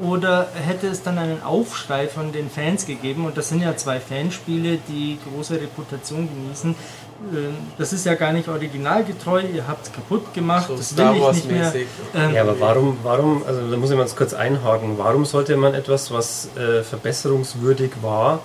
oder 0.00 0.48
hätte 0.66 0.88
es 0.88 1.02
dann 1.02 1.18
einen 1.18 1.42
Aufschrei 1.42 2.08
von 2.08 2.32
den 2.32 2.50
Fans 2.50 2.86
gegeben? 2.86 3.26
Und 3.26 3.36
das 3.36 3.50
sind 3.50 3.60
ja 3.62 3.76
zwei 3.76 4.00
Fanspiele, 4.00 4.78
die 4.88 5.18
große 5.28 5.54
Reputation 5.60 6.28
genießen. 6.28 6.74
Ähm, 7.32 7.54
Das 7.78 7.92
ist 7.92 8.04
ja 8.06 8.14
gar 8.14 8.32
nicht 8.32 8.48
originalgetreu, 8.48 9.42
ihr 9.42 9.68
habt 9.68 9.86
es 9.86 9.92
kaputt 9.92 10.32
gemacht, 10.34 10.66
So 10.68 10.76
das 10.76 10.90
Star 10.90 11.10
will 11.10 11.18
ich 11.18 11.22
Wars 11.22 11.36
nicht 11.36 11.50
mehr. 11.50 11.72
Ähm, 12.14 12.34
Ja, 12.34 12.42
aber 12.42 12.58
warum, 12.58 12.98
warum, 13.02 13.42
also 13.46 13.70
da 13.70 13.76
muss 13.76 13.90
ich 13.90 13.96
mal 13.96 14.06
kurz 14.06 14.34
einhaken, 14.34 14.98
warum 14.98 15.24
sollte 15.24 15.56
man 15.56 15.74
etwas, 15.74 16.10
was 16.10 16.48
äh, 16.56 16.82
verbesserungswürdig 16.82 17.92
war, 18.02 18.40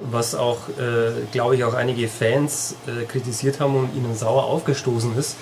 was 0.00 0.34
auch, 0.34 0.68
äh, 0.78 1.12
glaube 1.32 1.56
ich, 1.56 1.64
auch 1.64 1.74
einige 1.74 2.08
Fans 2.08 2.76
äh, 2.86 3.04
kritisiert 3.04 3.60
haben 3.60 3.74
und 3.76 3.96
ihnen 3.96 4.14
sauer 4.16 4.44
aufgestoßen 4.44 5.16
ist, 5.18 5.36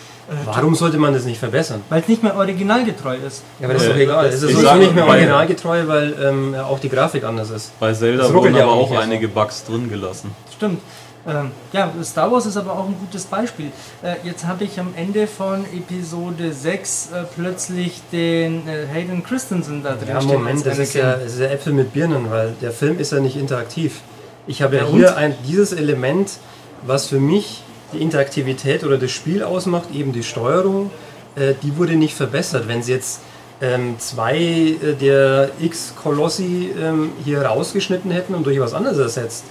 warum 0.44 0.74
sollte 0.74 0.98
man 0.98 1.12
das 1.14 1.24
nicht 1.24 1.38
verbessern? 1.38 1.82
Weil 1.88 2.00
es 2.02 2.08
nicht 2.08 2.22
mehr 2.22 2.36
originalgetreu 2.36 3.16
ist. 3.16 3.42
Ja, 3.60 3.66
aber 3.66 3.74
das 3.74 3.82
ist 3.84 3.88
Äh, 3.88 3.92
doch 3.92 4.00
egal. 4.00 4.26
Es 4.26 4.34
ist 4.34 4.42
ich 4.42 4.50
sowieso 4.52 4.66
sage, 4.68 4.80
nicht 4.80 4.94
mehr 4.94 5.06
originalgetreu, 5.06 5.86
weil 5.86 6.14
ähm, 6.20 6.54
auch 6.54 6.78
die 6.80 6.88
Grafik 6.88 7.22
anders 7.24 7.50
ist. 7.50 7.78
Bei 7.78 7.92
Zelda 7.92 8.32
wurden 8.32 8.56
aber 8.56 8.72
auch 8.72 8.90
einige 8.98 9.28
Bugs 9.28 9.64
drin 9.64 9.88
gelassen. 9.88 10.34
Stimmt. 10.56 10.80
Ähm, 11.28 11.50
ja, 11.72 11.92
Star 12.04 12.30
Wars 12.30 12.46
ist 12.46 12.56
aber 12.56 12.72
auch 12.72 12.86
ein 12.86 12.96
gutes 13.00 13.24
Beispiel. 13.24 13.72
Äh, 14.02 14.14
jetzt 14.22 14.46
habe 14.46 14.62
ich 14.64 14.78
am 14.78 14.94
Ende 14.96 15.26
von 15.26 15.64
Episode 15.76 16.52
6 16.52 17.10
äh, 17.12 17.24
plötzlich 17.34 18.00
den 18.12 18.66
äh, 18.68 18.86
Hayden 18.92 19.24
Christensen 19.24 19.82
da 19.82 19.94
drin 19.96 20.08
Ja, 20.08 20.20
stehen 20.20 20.34
Moment, 20.34 20.64
das 20.64 20.78
ist 20.78 20.94
ja, 20.94 21.14
das 21.16 21.32
ist 21.34 21.40
ja 21.40 21.48
Äpfel 21.48 21.72
mit 21.72 21.92
Birnen, 21.92 22.30
weil 22.30 22.54
der 22.62 22.70
Film 22.70 22.98
ist 23.00 23.10
ja 23.12 23.18
nicht 23.18 23.36
interaktiv. 23.36 24.00
Ich 24.46 24.62
habe 24.62 24.76
ja, 24.76 24.82
Ja, 24.84 24.88
hier 24.88 25.16
ein, 25.16 25.34
dieses 25.46 25.72
Element, 25.72 26.30
was 26.82 27.06
für 27.06 27.18
mich 27.20 27.62
die 27.92 28.02
Interaktivität 28.02 28.84
oder 28.84 28.98
das 28.98 29.10
Spiel 29.10 29.42
ausmacht, 29.42 29.88
eben 29.94 30.12
die 30.12 30.22
Steuerung, 30.22 30.90
äh, 31.34 31.54
die 31.62 31.76
wurde 31.76 31.96
nicht 31.96 32.14
verbessert. 32.14 32.68
Wenn 32.68 32.82
sie 32.82 32.92
jetzt 32.92 33.20
ähm, 33.60 33.96
zwei 33.98 34.36
äh, 34.36 34.94
der 35.00 35.50
X-Kolossi 35.60 36.70
ähm, 36.80 37.12
hier 37.24 37.42
rausgeschnitten 37.42 38.10
hätten 38.10 38.34
und 38.34 38.46
durch 38.46 38.60
was 38.60 38.74
anderes 38.74 38.98
ersetzt, 38.98 39.44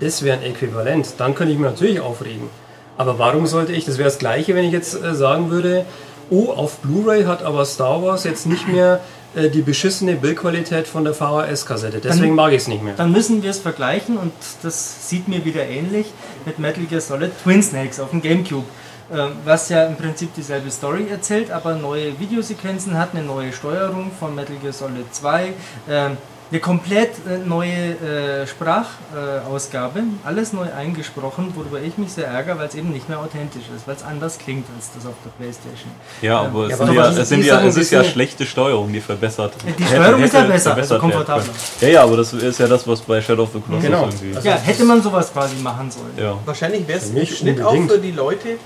das 0.00 0.22
wäre 0.22 0.38
ein 0.38 0.44
Äquivalent. 0.44 1.14
Dann 1.18 1.34
könnte 1.34 1.52
ich 1.52 1.58
mir 1.58 1.66
natürlich 1.66 2.00
aufregen. 2.00 2.48
Aber 2.96 3.18
warum 3.18 3.46
sollte 3.46 3.72
ich, 3.72 3.84
das 3.84 3.98
wäre 3.98 4.08
das 4.08 4.18
gleiche, 4.18 4.54
wenn 4.54 4.64
ich 4.64 4.72
jetzt 4.72 5.02
äh, 5.02 5.14
sagen 5.14 5.50
würde, 5.50 5.84
oh, 6.30 6.50
auf 6.50 6.78
Blu-ray 6.78 7.24
hat 7.24 7.42
aber 7.42 7.64
Star 7.64 8.02
Wars 8.02 8.24
jetzt 8.24 8.46
nicht 8.46 8.68
mehr 8.68 9.00
die 9.34 9.62
beschissene 9.62 10.16
Bildqualität 10.16 10.88
von 10.88 11.04
der 11.04 11.14
VHS-Kassette. 11.14 12.00
Deswegen 12.00 12.28
Dann- 12.28 12.34
mag 12.34 12.50
ich 12.52 12.62
es 12.62 12.68
nicht 12.68 12.82
mehr. 12.82 12.94
Dann 12.96 13.12
müssen 13.12 13.42
wir 13.42 13.50
es 13.50 13.58
vergleichen 13.60 14.16
und 14.18 14.32
das 14.62 15.08
sieht 15.08 15.28
mir 15.28 15.44
wieder 15.44 15.66
ähnlich 15.66 16.06
mit 16.46 16.58
Metal 16.58 16.84
Gear 16.84 17.00
Solid 17.00 17.30
Twin 17.42 17.62
Snakes 17.62 18.00
auf 18.00 18.10
dem 18.10 18.22
Gamecube. 18.22 18.66
ähm, 19.12 19.32
Was 19.44 19.68
ja 19.68 19.84
im 19.86 19.96
Prinzip 19.96 20.34
dieselbe 20.34 20.70
Story 20.70 21.06
erzählt, 21.10 21.50
aber 21.50 21.74
neue 21.74 22.18
Videosequenzen 22.20 22.96
hat, 22.96 23.08
eine 23.14 23.24
neue 23.24 23.52
Steuerung 23.52 24.10
von 24.18 24.34
Metal 24.36 24.54
Gear 24.62 24.72
Solid 24.72 25.12
2, 25.12 25.52
ähm, 25.88 26.16
eine 26.50 26.60
komplett 26.60 27.10
äh, 27.28 27.38
neue 27.46 28.42
äh, 28.42 28.46
Sprachausgabe, 28.46 30.02
alles 30.24 30.52
neu 30.52 30.66
eingesprochen, 30.76 31.52
worüber 31.54 31.80
ich 31.80 31.96
mich 31.96 32.12
sehr 32.12 32.26
ärgere, 32.26 32.58
weil 32.58 32.66
es 32.66 32.74
eben 32.74 32.90
nicht 32.90 33.08
mehr 33.08 33.20
authentisch 33.20 33.62
ist, 33.76 33.86
weil 33.86 33.94
es 33.94 34.02
anders 34.02 34.36
klingt 34.38 34.66
als 34.74 34.90
das 34.92 35.06
auf 35.06 35.14
der 35.24 35.30
Playstation. 35.30 35.92
Ja, 36.22 36.40
Ähm, 36.44 36.46
aber 36.48 36.64
es, 36.64 36.70
ja, 36.70 36.76
sind 36.76 36.88
aber 36.88 36.94
ja, 36.94 37.08
es, 37.10 37.28
sind 37.28 37.40
die 37.42 37.46
ja, 37.46 37.54
Sachen, 37.54 37.68
es 37.68 37.76
ist 37.76 37.90
ja 37.92 38.02
schlechte 38.02 38.46
Steuerung, 38.46 38.92
die 38.92 39.00
verbessert. 39.00 39.52
Die 39.78 39.84
Steuerung 39.84 40.22
ist 40.22 40.34
ja 40.34 40.42
besser, 40.42 40.74
also 40.74 40.98
komfortabler. 40.98 41.52
Ja, 41.80 41.88
ja, 41.88 42.02
aber 42.02 42.16
das 42.16 42.32
ist 42.32 42.58
ja 42.58 42.66
das, 42.66 42.86
was 42.86 43.00
bei 43.00 43.20
Shadow 43.22 43.44
of 43.44 43.50
the 43.52 43.60
Colossus 43.60 43.84
Genau. 43.84 44.06
irgendwie. 44.06 44.48
Ja, 44.48 44.56
hätte 44.56 44.84
man 44.84 45.00
sowas 45.02 45.32
quasi 45.32 45.54
machen 45.56 45.90
sollen. 45.90 46.12
Ja. 46.16 46.36
Wahrscheinlich 46.44 46.86
wäre 46.88 46.98
es 46.98 47.10
im 47.10 47.26
Schnitt 47.26 47.62
auch 47.62 47.76
für 47.86 47.98
die 47.98 48.10
Leute 48.12 48.56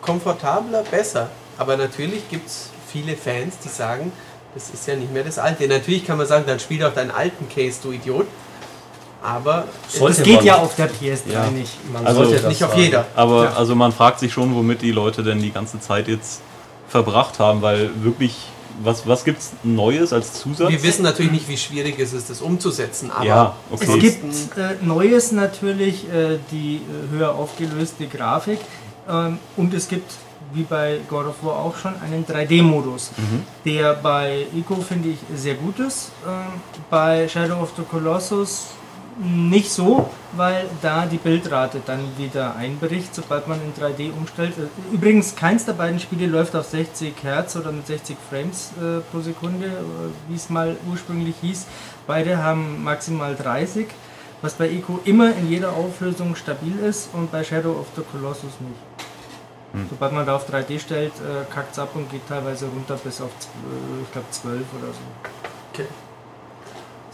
komfortabler, 0.00 0.82
besser. 0.90 1.28
Aber 1.56 1.76
natürlich 1.76 2.28
gibt 2.28 2.48
es 2.48 2.70
viele 2.88 3.16
Fans, 3.16 3.58
die 3.64 3.68
sagen, 3.68 4.10
das 4.54 4.70
ist 4.70 4.86
ja 4.86 4.96
nicht 4.96 5.12
mehr 5.12 5.24
das 5.24 5.38
Alte. 5.38 5.66
Natürlich 5.66 6.06
kann 6.06 6.18
man 6.18 6.26
sagen, 6.26 6.44
dann 6.46 6.60
spiel 6.60 6.78
doch 6.80 6.92
deinen 6.94 7.10
alten 7.10 7.48
Case, 7.48 7.78
du 7.82 7.92
Idiot. 7.92 8.26
Aber 9.22 9.64
Sollte 9.88 10.16
Das 10.18 10.24
geht 10.24 10.36
man. 10.36 10.44
ja 10.44 10.56
auf 10.56 10.74
der 10.74 10.90
PS3 10.90 11.32
Ja. 11.32 11.46
nicht. 11.50 11.72
Man 11.92 12.04
Also 12.04 12.24
sollte 12.24 12.40
das 12.40 12.48
nicht 12.48 12.64
auf 12.64 12.70
sagen. 12.70 12.82
jeder. 12.82 13.06
Aber 13.14 13.44
Ja. 13.44 13.52
also 13.52 13.74
man 13.76 13.92
fragt 13.92 14.18
sich 14.18 14.32
schon, 14.32 14.54
womit 14.54 14.82
die 14.82 14.90
Leute 14.90 15.22
denn 15.22 15.40
die 15.40 15.52
ganze 15.52 15.78
Zeit 15.80 16.08
jetzt 16.08 16.40
verbracht 16.88 17.38
haben, 17.38 17.62
weil 17.62 17.90
wirklich, 18.02 18.34
was, 18.82 19.06
was 19.06 19.24
gibt 19.24 19.38
es 19.38 19.52
Neues 19.62 20.12
als 20.12 20.34
Zusatz? 20.34 20.68
wir 20.70 20.82
wissen 20.82 21.02
natürlich 21.04 21.30
nicht, 21.30 21.48
wie 21.48 21.56
schwierig 21.56 21.98
es 22.00 22.12
ist, 22.12 22.30
das 22.30 22.40
umzusetzen. 22.42 23.12
Aber 23.12 23.24
ja, 23.24 23.56
okay. 23.70 23.84
Es 23.94 24.00
gibt 24.00 24.58
äh, 24.58 24.84
Neues 24.84 25.30
natürlich, 25.30 26.04
äh, 26.12 26.38
die 26.50 26.76
äh, 26.76 27.16
höher 27.16 27.34
aufgelöste 27.36 28.08
Grafik 28.08 28.58
ähm, 29.08 29.38
und 29.56 29.72
es 29.72 29.86
gibt, 29.88 30.10
wie 30.52 30.62
bei 30.62 30.98
God 31.08 31.26
of 31.26 31.42
War 31.42 31.56
auch 31.56 31.76
schon, 31.76 31.94
einen 32.02 32.24
3D-Modus, 32.24 33.10
der 33.64 33.94
bei 33.94 34.46
Ico, 34.54 34.76
finde 34.76 35.10
ich, 35.10 35.18
sehr 35.34 35.54
gut 35.54 35.78
ist. 35.78 36.10
Ähm, 36.26 36.60
bei 36.90 37.28
Shadow 37.28 37.60
of 37.62 37.72
the 37.76 37.82
Colossus 37.82 38.68
nicht 39.18 39.70
so, 39.70 40.10
weil 40.32 40.66
da 40.80 41.06
die 41.06 41.18
Bildrate 41.18 41.82
dann 41.84 42.00
wieder 42.16 42.56
einbricht, 42.56 43.14
sobald 43.14 43.46
man 43.46 43.60
in 43.60 43.74
3D 43.74 44.12
umstellt. 44.12 44.54
Äh, 44.58 44.94
Übrigens, 44.94 45.36
keins 45.36 45.64
der 45.64 45.74
beiden 45.74 46.00
Spiele 46.00 46.26
läuft 46.26 46.56
auf 46.56 46.66
60 46.68 47.14
Hertz 47.22 47.56
oder 47.56 47.72
mit 47.72 47.86
60 47.86 48.16
Frames 48.30 48.70
äh, 48.78 49.00
pro 49.10 49.20
Sekunde, 49.20 49.66
äh, 49.66 49.70
wie 50.28 50.34
es 50.34 50.48
mal 50.48 50.76
ursprünglich 50.90 51.36
hieß. 51.42 51.66
Beide 52.06 52.42
haben 52.42 52.82
maximal 52.82 53.34
30, 53.36 53.88
was 54.40 54.54
bei 54.54 54.70
Eco 54.70 55.00
immer 55.04 55.36
in 55.36 55.48
jeder 55.48 55.72
Auflösung 55.72 56.34
stabil 56.34 56.78
ist 56.78 57.10
und 57.12 57.30
bei 57.30 57.44
Shadow 57.44 57.72
of 57.72 57.86
the 57.96 58.02
Colossus 58.10 58.52
nicht. 58.60 59.11
Sobald 59.88 60.12
man 60.12 60.26
da 60.26 60.36
auf 60.36 60.46
3D 60.50 60.78
stellt, 60.78 61.12
äh, 61.14 61.50
kackt 61.52 61.72
es 61.72 61.78
ab 61.78 61.90
und 61.94 62.10
geht 62.10 62.26
teilweise 62.28 62.66
runter 62.66 62.96
bis 63.02 63.20
auf, 63.22 63.30
äh, 63.30 64.02
ich 64.02 64.12
glaube, 64.12 64.26
12 64.30 64.56
oder 64.78 64.92
so. 64.92 65.82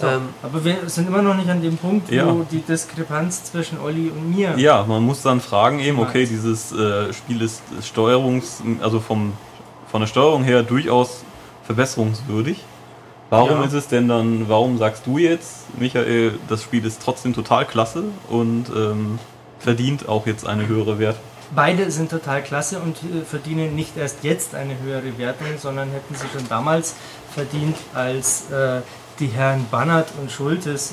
So, 0.00 0.06
Ähm, 0.06 0.28
aber 0.42 0.64
wir 0.64 0.76
sind 0.88 1.08
immer 1.08 1.22
noch 1.22 1.34
nicht 1.34 1.48
an 1.50 1.60
dem 1.60 1.76
Punkt, 1.76 2.10
Ja. 2.10 2.26
wo 2.32 2.44
die 2.48 2.60
Diskrepanz 2.60 3.44
zwischen 3.44 3.80
Olli 3.80 4.10
und 4.10 4.30
mir. 4.34 4.56
Ja, 4.56 4.84
man 4.86 5.02
muss 5.02 5.22
dann 5.22 5.40
fragen 5.40 5.80
eben, 5.80 5.98
okay, 5.98 6.24
dieses 6.26 6.70
äh, 6.72 7.12
Spiel 7.12 7.42
ist 7.42 7.62
Steuerungs, 7.82 8.62
also 8.80 9.00
vom, 9.00 9.32
von 9.90 10.00
der 10.00 10.06
Steuerung 10.08 10.44
her 10.44 10.62
durchaus 10.62 11.22
verbesserungswürdig. 11.64 12.64
Warum 13.30 13.50
Ja. 13.60 13.64
ist 13.64 13.72
es 13.72 13.88
denn 13.88 14.08
dann, 14.08 14.48
warum 14.48 14.78
sagst 14.78 15.06
du 15.06 15.18
jetzt, 15.18 15.66
Michael, 15.78 16.38
das 16.48 16.62
Spiel 16.62 16.84
ist 16.86 17.02
trotzdem 17.02 17.34
total 17.34 17.64
klasse 17.66 18.04
und 18.30 18.66
ähm, 18.74 19.18
verdient 19.58 20.08
auch 20.08 20.26
jetzt 20.26 20.46
eine 20.46 20.66
höhere 20.68 20.98
Wertung? 21.00 21.22
Beide 21.54 21.90
sind 21.90 22.10
total 22.10 22.42
klasse 22.42 22.78
und 22.78 22.96
äh, 22.96 23.24
verdienen 23.24 23.74
nicht 23.74 23.96
erst 23.96 24.22
jetzt 24.22 24.54
eine 24.54 24.78
höhere 24.80 25.16
Wertung, 25.18 25.48
sondern 25.58 25.90
hätten 25.90 26.14
sie 26.14 26.26
schon 26.32 26.46
damals 26.48 26.94
verdient, 27.34 27.76
als 27.94 28.50
äh, 28.50 28.80
die 29.18 29.28
Herren 29.28 29.66
Bannert 29.70 30.08
und 30.20 30.30
Schultes. 30.30 30.92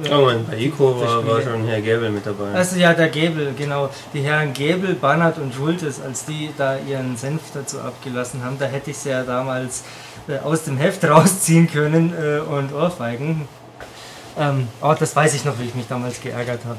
Ich, 0.00 0.10
äh, 0.10 0.14
Oh 0.14 0.20
Moment, 0.22 0.50
bei 0.50 0.58
Ico 0.58 1.00
war, 1.00 1.26
war 1.26 1.40
schon 1.40 1.66
Herr 1.66 1.80
Gäbel 1.80 2.10
mit 2.10 2.26
dabei. 2.26 2.52
Also 2.52 2.76
ja, 2.76 2.94
der 2.94 3.08
Gäbel, 3.08 3.54
genau. 3.56 3.90
Die 4.12 4.22
Herren 4.22 4.52
Gäbel, 4.52 4.94
Bannert 4.94 5.38
und 5.38 5.54
Schultes, 5.54 6.00
als 6.00 6.24
die 6.24 6.50
da 6.56 6.76
ihren 6.78 7.16
Senf 7.16 7.42
dazu 7.52 7.80
abgelassen 7.80 8.42
haben, 8.44 8.58
da 8.58 8.66
hätte 8.66 8.90
ich 8.90 8.98
sie 8.98 9.10
ja 9.10 9.22
damals 9.22 9.84
äh, 10.28 10.38
aus 10.38 10.64
dem 10.64 10.76
Heft 10.78 11.04
rausziehen 11.08 11.70
können 11.70 12.12
äh, 12.12 12.40
und 12.40 12.72
ohrfeigen. 12.72 13.46
Ähm, 14.36 14.68
oh, 14.80 14.94
das 14.98 15.14
weiß 15.14 15.34
ich 15.34 15.44
noch, 15.44 15.58
wie 15.58 15.64
ich 15.64 15.74
mich 15.74 15.86
damals 15.86 16.20
geärgert 16.20 16.60
habe. 16.64 16.78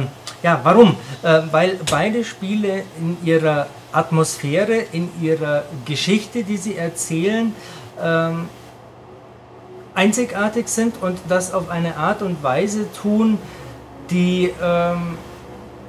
Ähm, 0.00 0.08
ja, 0.42 0.60
warum? 0.62 0.96
Äh, 1.22 1.42
weil 1.50 1.78
beide 1.90 2.24
Spiele 2.24 2.82
in 3.00 3.16
ihrer 3.24 3.66
Atmosphäre, 3.92 4.84
in 4.92 5.10
ihrer 5.20 5.64
Geschichte, 5.84 6.44
die 6.44 6.56
sie 6.56 6.76
erzählen, 6.76 7.54
ähm, 8.02 8.48
einzigartig 9.94 10.68
sind 10.68 11.02
und 11.02 11.18
das 11.28 11.52
auf 11.52 11.70
eine 11.70 11.96
Art 11.96 12.22
und 12.22 12.42
Weise 12.42 12.86
tun, 12.92 13.38
die 14.10 14.52
ähm, 14.62 15.18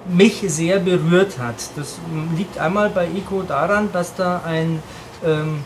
mich 0.07 0.43
sehr 0.47 0.79
berührt 0.79 1.37
hat. 1.37 1.55
Das 1.75 1.99
liegt 2.35 2.57
einmal 2.57 2.89
bei 2.89 3.07
Ico 3.07 3.43
daran, 3.43 3.91
dass 3.91 4.15
da 4.15 4.41
ein 4.45 4.81
ähm, 5.23 5.63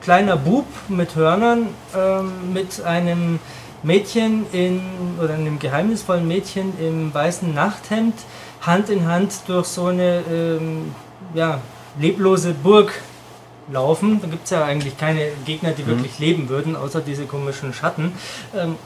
kleiner 0.00 0.36
Bub 0.36 0.66
mit 0.88 1.16
Hörnern 1.16 1.68
ähm, 1.96 2.52
mit 2.52 2.82
einem 2.84 3.40
Mädchen 3.82 4.46
in 4.52 4.80
oder 5.22 5.34
einem 5.34 5.58
geheimnisvollen 5.58 6.26
Mädchen 6.26 6.72
im 6.78 7.12
weißen 7.12 7.54
Nachthemd 7.54 8.14
Hand 8.60 8.90
in 8.90 9.06
Hand 9.06 9.32
durch 9.46 9.66
so 9.66 9.86
eine 9.86 10.22
ähm, 10.30 10.94
ja, 11.34 11.60
leblose 11.98 12.52
Burg 12.52 12.92
laufen. 13.72 14.20
Da 14.20 14.28
gibt 14.28 14.44
es 14.44 14.50
ja 14.50 14.64
eigentlich 14.64 14.98
keine 14.98 15.28
Gegner, 15.44 15.70
die 15.72 15.86
wirklich 15.86 16.18
leben 16.18 16.48
würden, 16.48 16.76
außer 16.76 17.00
diese 17.00 17.24
komischen 17.24 17.72
Schatten. 17.72 18.12
Ähm, 18.54 18.76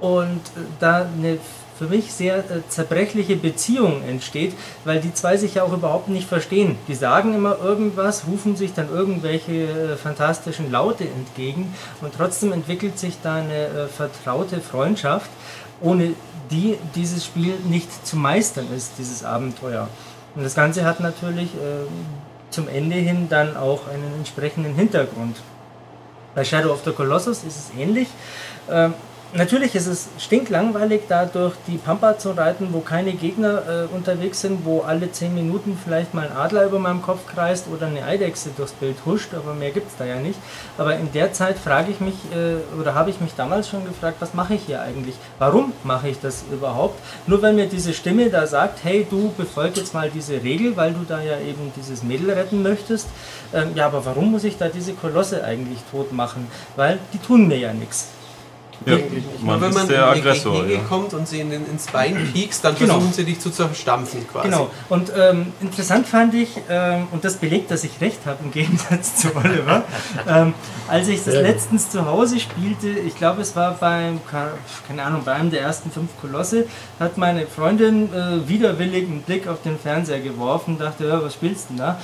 und 0.00 0.42
da 0.80 1.06
eine 1.16 1.38
für 1.78 1.86
mich 1.86 2.12
sehr 2.12 2.38
äh, 2.38 2.62
zerbrechliche 2.68 3.36
Beziehung 3.36 4.02
entsteht, 4.02 4.54
weil 4.84 5.00
die 5.00 5.12
zwei 5.12 5.36
sich 5.36 5.54
ja 5.54 5.64
auch 5.64 5.72
überhaupt 5.72 6.08
nicht 6.08 6.28
verstehen. 6.28 6.76
Die 6.88 6.94
sagen 6.94 7.34
immer 7.34 7.58
irgendwas, 7.62 8.26
rufen 8.26 8.56
sich 8.56 8.74
dann 8.74 8.88
irgendwelche 8.88 9.52
äh, 9.52 9.96
fantastischen 9.96 10.70
Laute 10.70 11.04
entgegen 11.04 11.74
und 12.00 12.14
trotzdem 12.16 12.52
entwickelt 12.52 12.98
sich 12.98 13.16
da 13.22 13.36
eine 13.36 13.66
äh, 13.66 13.86
vertraute 13.88 14.60
Freundschaft, 14.60 15.30
ohne 15.80 16.14
die 16.50 16.78
dieses 16.94 17.24
Spiel 17.24 17.54
nicht 17.64 18.06
zu 18.06 18.16
meistern 18.16 18.66
ist, 18.76 18.92
dieses 18.98 19.24
Abenteuer. 19.24 19.88
Und 20.34 20.44
das 20.44 20.54
Ganze 20.54 20.84
hat 20.84 21.00
natürlich 21.00 21.54
äh, 21.54 21.86
zum 22.50 22.68
Ende 22.68 22.96
hin 22.96 23.28
dann 23.28 23.56
auch 23.56 23.88
einen 23.88 24.14
entsprechenden 24.18 24.74
Hintergrund. 24.74 25.36
Bei 26.34 26.44
Shadow 26.44 26.72
of 26.72 26.82
the 26.84 26.92
Colossus 26.92 27.44
ist 27.44 27.56
es 27.56 27.78
ähnlich. 27.78 28.08
Natürlich 29.36 29.74
ist 29.74 29.88
es 29.88 30.06
stinklangweilig, 30.18 31.02
da 31.08 31.26
durch 31.26 31.56
die 31.66 31.76
Pampa 31.76 32.16
zu 32.16 32.30
reiten, 32.30 32.68
wo 32.70 32.78
keine 32.78 33.14
Gegner 33.14 33.88
äh, 33.90 33.92
unterwegs 33.92 34.42
sind, 34.42 34.64
wo 34.64 34.82
alle 34.82 35.10
10 35.10 35.34
Minuten 35.34 35.76
vielleicht 35.82 36.14
mal 36.14 36.28
ein 36.28 36.36
Adler 36.36 36.66
über 36.66 36.78
meinem 36.78 37.02
Kopf 37.02 37.26
kreist 37.26 37.66
oder 37.66 37.88
eine 37.88 38.04
Eidechse 38.04 38.50
durchs 38.56 38.74
Bild 38.74 38.94
huscht, 39.04 39.34
aber 39.34 39.54
mehr 39.54 39.72
gibt 39.72 39.90
es 39.90 39.96
da 39.96 40.04
ja 40.04 40.20
nicht. 40.20 40.38
Aber 40.78 40.96
in 40.96 41.10
der 41.10 41.32
Zeit 41.32 41.58
frage 41.58 41.90
ich 41.90 41.98
mich, 41.98 42.14
äh, 42.32 42.78
oder 42.80 42.94
habe 42.94 43.10
ich 43.10 43.20
mich 43.20 43.34
damals 43.34 43.68
schon 43.68 43.84
gefragt, 43.84 44.18
was 44.20 44.34
mache 44.34 44.54
ich 44.54 44.62
hier 44.66 44.80
eigentlich? 44.80 45.16
Warum 45.40 45.72
mache 45.82 46.10
ich 46.10 46.20
das 46.20 46.44
überhaupt? 46.52 47.00
Nur 47.26 47.42
weil 47.42 47.54
mir 47.54 47.66
diese 47.66 47.92
Stimme 47.92 48.30
da 48.30 48.46
sagt, 48.46 48.84
hey, 48.84 49.04
du 49.10 49.32
befolg 49.36 49.76
jetzt 49.76 49.94
mal 49.94 50.10
diese 50.10 50.44
Regel, 50.44 50.76
weil 50.76 50.92
du 50.92 51.00
da 51.08 51.20
ja 51.20 51.40
eben 51.40 51.72
dieses 51.76 52.04
Mädel 52.04 52.30
retten 52.30 52.62
möchtest. 52.62 53.08
Ähm, 53.52 53.72
ja, 53.74 53.86
aber 53.86 54.04
warum 54.04 54.30
muss 54.30 54.44
ich 54.44 54.58
da 54.58 54.68
diese 54.68 54.92
Kolosse 54.92 55.42
eigentlich 55.42 55.80
tot 55.90 56.12
machen? 56.12 56.46
Weil 56.76 57.00
die 57.12 57.18
tun 57.18 57.48
mir 57.48 57.58
ja 57.58 57.72
nichts. 57.72 58.13
Ja, 58.86 58.96
man 59.42 59.60
wenn 59.60 59.70
ist 59.70 59.74
man 59.76 59.88
der 59.88 60.08
in 60.08 60.14
die 60.14 60.20
Aggressor. 60.20 60.52
Gegend 60.66 60.72
Ja. 60.72 60.88
kommt 60.88 61.14
und 61.14 61.26
sie 61.28 61.40
in 61.40 61.50
den, 61.50 61.64
ins 61.70 61.86
Bein 61.86 62.28
piekst, 62.32 62.64
dann 62.64 62.74
Genau. 62.76 62.94
versuchen 62.94 63.12
sie 63.12 63.24
dich 63.24 63.40
zu 63.40 63.50
zerstampfen 63.50 64.26
quasi. 64.28 64.48
Genau. 64.48 64.70
Und 64.88 65.12
ähm, 65.16 65.52
interessant 65.60 66.06
fand 66.06 66.34
ich, 66.34 66.50
ähm, 66.68 67.06
und 67.12 67.24
das 67.24 67.36
belegt, 67.36 67.70
dass 67.70 67.84
ich 67.84 68.00
recht 68.00 68.20
habe 68.26 68.38
im 68.44 68.50
Gegensatz 68.50 69.16
zu 69.16 69.28
Oliver, 69.36 69.84
ähm, 70.28 70.54
als 70.88 71.08
ich 71.08 71.24
das 71.24 71.34
gut. 71.34 71.42
letztens 71.42 71.90
zu 71.90 72.04
Hause 72.06 72.40
spielte, 72.40 72.88
ich 72.90 73.16
glaube 73.16 73.42
es 73.42 73.54
war 73.56 73.72
beim, 73.74 74.20
keine 74.88 75.02
Ahnung, 75.02 75.22
bei 75.24 75.32
einem 75.32 75.50
der 75.50 75.60
ersten 75.62 75.90
fünf 75.90 76.10
Kolosse, 76.20 76.66
hat 77.00 77.16
meine 77.16 77.46
Freundin 77.46 78.12
äh, 78.12 78.48
widerwillig 78.48 79.04
einen 79.08 79.22
Blick 79.22 79.48
auf 79.48 79.62
den 79.62 79.78
Fernseher 79.78 80.20
geworfen, 80.20 80.78
dachte, 80.78 81.06
ja, 81.06 81.22
was 81.22 81.34
spielst 81.34 81.70
du 81.70 81.74
denn 81.74 81.78
da? 81.78 81.98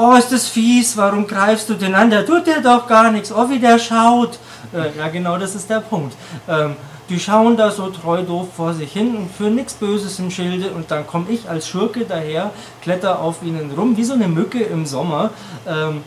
Oh, 0.00 0.14
ist 0.14 0.30
das 0.30 0.46
fies, 0.46 0.96
warum 0.96 1.26
greifst 1.26 1.68
du 1.68 1.74
den 1.74 1.92
an? 1.92 2.08
Der 2.08 2.24
tut 2.24 2.46
dir 2.46 2.62
doch 2.62 2.86
gar 2.86 3.10
nichts. 3.10 3.32
Oh, 3.32 3.50
wie 3.50 3.58
der 3.58 3.80
schaut. 3.80 4.38
Äh, 4.72 4.96
ja, 4.96 5.08
genau, 5.08 5.36
das 5.38 5.56
ist 5.56 5.68
der 5.68 5.80
Punkt. 5.80 6.14
Ähm, 6.48 6.76
die 7.08 7.18
schauen 7.18 7.56
da 7.56 7.72
so 7.72 7.88
treu 7.88 8.22
doof 8.22 8.46
vor 8.56 8.74
sich 8.74 8.92
hin 8.92 9.16
und 9.16 9.28
für 9.32 9.50
nichts 9.50 9.74
Böses 9.74 10.20
im 10.20 10.30
Schilde 10.30 10.70
und 10.70 10.92
dann 10.92 11.04
komme 11.04 11.26
ich 11.30 11.50
als 11.50 11.66
Schurke 11.66 12.04
daher, 12.04 12.52
kletter 12.80 13.18
auf 13.18 13.42
ihnen 13.42 13.72
rum, 13.72 13.96
wie 13.96 14.04
so 14.04 14.14
eine 14.14 14.28
Mücke 14.28 14.62
im 14.62 14.86
Sommer 14.86 15.30
ähm, 15.66 16.04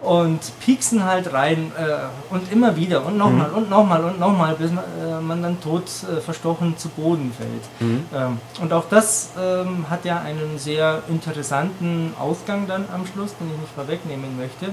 und 0.00 0.40
pieksen 0.60 1.04
halt 1.04 1.32
rein 1.32 1.72
äh, 1.76 2.32
und 2.32 2.52
immer 2.52 2.76
wieder 2.76 3.04
und 3.04 3.18
nochmal 3.18 3.50
und 3.50 3.68
nochmal 3.68 4.04
und 4.04 4.20
nochmal, 4.20 4.54
bis 4.54 4.70
man, 4.70 4.84
äh, 4.84 5.20
man 5.20 5.42
dann 5.42 5.60
tot 5.60 5.84
äh, 5.84 6.20
verstochen 6.20 6.76
zu 6.78 6.88
Boden 6.90 7.32
fällt. 7.36 7.98
Ähm, 8.14 8.38
und 8.60 8.72
auch 8.72 8.84
das 8.88 9.30
ähm, 9.38 9.86
hat 9.90 10.04
ja 10.04 10.20
einen 10.20 10.58
sehr 10.58 11.02
interessanten 11.08 12.14
Ausgang 12.18 12.66
dann 12.68 12.84
am 12.94 13.06
Schluss, 13.06 13.34
den 13.40 13.50
ich 13.52 13.60
nicht 13.60 13.74
vorwegnehmen 13.74 14.36
möchte. 14.36 14.66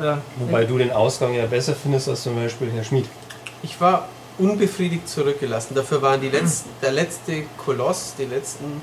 Äh, 0.00 0.16
Wobei 0.36 0.64
du 0.64 0.78
den 0.78 0.92
Ausgang 0.92 1.34
ja 1.34 1.46
besser 1.46 1.74
findest 1.74 2.08
als 2.08 2.22
zum 2.22 2.36
Beispiel 2.36 2.70
Herr 2.72 2.84
Schmid. 2.84 3.06
Ich 3.62 3.80
war 3.80 4.08
unbefriedigt 4.38 5.08
zurückgelassen. 5.08 5.74
Dafür 5.74 6.02
waren 6.02 6.20
die 6.20 6.28
letzten, 6.28 6.70
der 6.80 6.92
letzte 6.92 7.42
Koloss, 7.58 8.14
die 8.18 8.24
letzten 8.24 8.80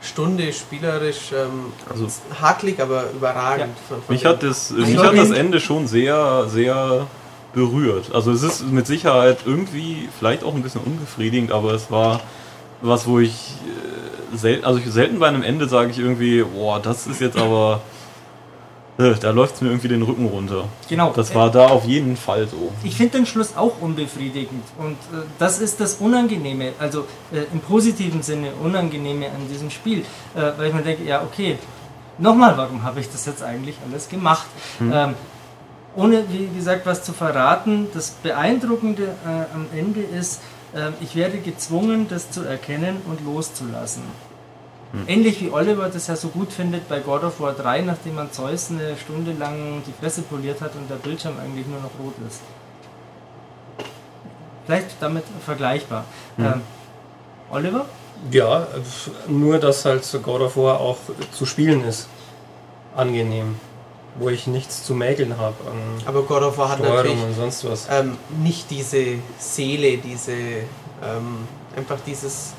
Stunde 0.00 0.52
spielerisch 0.52 1.32
ähm, 1.32 1.72
Also 1.90 2.06
hakelig, 2.40 2.80
aber 2.80 3.10
überragend. 3.10 3.76
Von, 3.88 4.02
von 4.02 4.14
Mich 4.14 4.24
hat 4.24 4.42
das, 4.42 4.70
mich 4.70 4.96
hat 4.96 5.16
das 5.16 5.30
Ende 5.30 5.60
schon 5.60 5.86
sehr, 5.86 6.46
sehr 6.48 7.06
berührt. 7.52 8.14
Also 8.14 8.30
es 8.30 8.42
ist 8.42 8.70
mit 8.70 8.86
Sicherheit 8.86 9.38
irgendwie 9.44 10.08
vielleicht 10.18 10.44
auch 10.44 10.54
ein 10.54 10.62
bisschen 10.62 10.82
unbefriedigend, 10.82 11.50
aber 11.52 11.72
es 11.72 11.90
war 11.90 12.20
was, 12.80 13.06
wo 13.06 13.18
ich 13.18 13.54
äh, 14.32 14.36
selten, 14.36 14.64
also 14.64 14.78
ich, 14.78 14.86
selten 14.90 15.18
bei 15.18 15.28
einem 15.28 15.42
Ende 15.42 15.68
sage 15.68 15.90
ich 15.90 15.98
irgendwie, 15.98 16.42
boah, 16.42 16.80
das 16.80 17.06
ist 17.06 17.20
jetzt 17.20 17.36
aber, 17.36 17.80
da 18.98 19.30
läuft 19.30 19.56
es 19.56 19.60
mir 19.60 19.68
irgendwie 19.68 19.88
den 19.88 20.02
Rücken 20.02 20.26
runter. 20.26 20.64
genau. 20.88 21.12
Das 21.14 21.34
war 21.34 21.50
da 21.50 21.68
auf 21.68 21.84
jeden 21.84 22.16
Fall 22.16 22.48
so. 22.48 22.72
Ich 22.82 22.96
finde 22.96 23.18
den 23.18 23.26
Schluss 23.26 23.56
auch 23.56 23.80
unbefriedigend 23.80 24.64
und 24.76 24.92
äh, 25.16 25.24
das 25.38 25.60
ist 25.60 25.80
das 25.80 25.94
Unangenehme, 25.94 26.72
also 26.80 27.06
äh, 27.32 27.42
im 27.52 27.60
positiven 27.60 28.22
Sinne 28.22 28.52
Unangenehme 28.62 29.26
an 29.26 29.48
diesem 29.48 29.70
Spiel, 29.70 30.00
äh, 30.00 30.52
weil 30.56 30.68
ich 30.68 30.74
mir 30.74 30.82
denke, 30.82 31.04
ja 31.04 31.22
okay, 31.22 31.58
nochmal, 32.18 32.56
warum 32.56 32.82
habe 32.82 32.98
ich 32.98 33.08
das 33.10 33.24
jetzt 33.26 33.42
eigentlich 33.42 33.76
alles 33.88 34.08
gemacht? 34.08 34.46
Ähm, 34.80 35.14
ohne, 35.94 36.24
wie 36.28 36.48
gesagt, 36.56 36.84
was 36.84 37.02
zu 37.02 37.12
verraten, 37.12 37.88
das 37.94 38.10
Beeindruckende 38.10 39.04
äh, 39.04 39.54
am 39.54 39.66
Ende 39.74 40.00
ist, 40.00 40.40
äh, 40.74 40.90
ich 41.00 41.16
werde 41.16 41.38
gezwungen, 41.38 42.06
das 42.08 42.30
zu 42.30 42.42
erkennen 42.42 43.00
und 43.06 43.24
loszulassen. 43.24 44.02
Ähnlich 45.06 45.40
wie 45.42 45.50
Oliver 45.50 45.90
das 45.90 46.06
ja 46.06 46.16
so 46.16 46.28
gut 46.28 46.50
findet 46.50 46.88
bei 46.88 47.00
God 47.00 47.22
of 47.22 47.40
War 47.40 47.52
3, 47.52 47.82
nachdem 47.82 48.14
man 48.14 48.32
Zeus 48.32 48.70
eine 48.70 48.96
Stunde 48.96 49.32
lang 49.32 49.82
die 49.86 49.92
Fresse 49.92 50.22
poliert 50.22 50.62
hat 50.62 50.74
und 50.76 50.88
der 50.88 50.96
Bildschirm 50.96 51.34
eigentlich 51.38 51.66
nur 51.66 51.80
noch 51.80 51.90
rot 52.02 52.14
ist. 52.26 52.40
Vielleicht 54.64 54.96
damit 55.00 55.24
vergleichbar. 55.44 56.04
Ähm, 56.38 56.62
Oliver? 57.50 57.84
Ja, 58.30 58.66
nur 59.26 59.58
dass 59.58 59.84
halt 59.84 60.04
God 60.22 60.40
of 60.40 60.56
War 60.56 60.80
auch 60.80 60.96
zu 61.32 61.46
spielen 61.46 61.84
ist. 61.84 62.08
Angenehm. 62.96 63.56
Wo 64.18 64.30
ich 64.30 64.46
nichts 64.46 64.84
zu 64.84 64.94
mäkeln 64.94 65.38
habe 65.38 65.54
an 65.70 65.78
Aber 66.06 66.22
God 66.22 66.42
of 66.42 66.58
War 66.58 66.70
hat 66.70 66.78
Steuerung 66.78 66.96
natürlich 66.96 67.22
und 67.22 67.34
sonst 67.34 67.64
was. 67.70 67.86
ähm, 67.90 68.16
nicht 68.42 68.70
diese 68.70 69.04
Seele, 69.38 69.98
diese 69.98 70.32
ähm, 70.32 71.46
einfach 71.76 71.98
dieses 72.04 72.54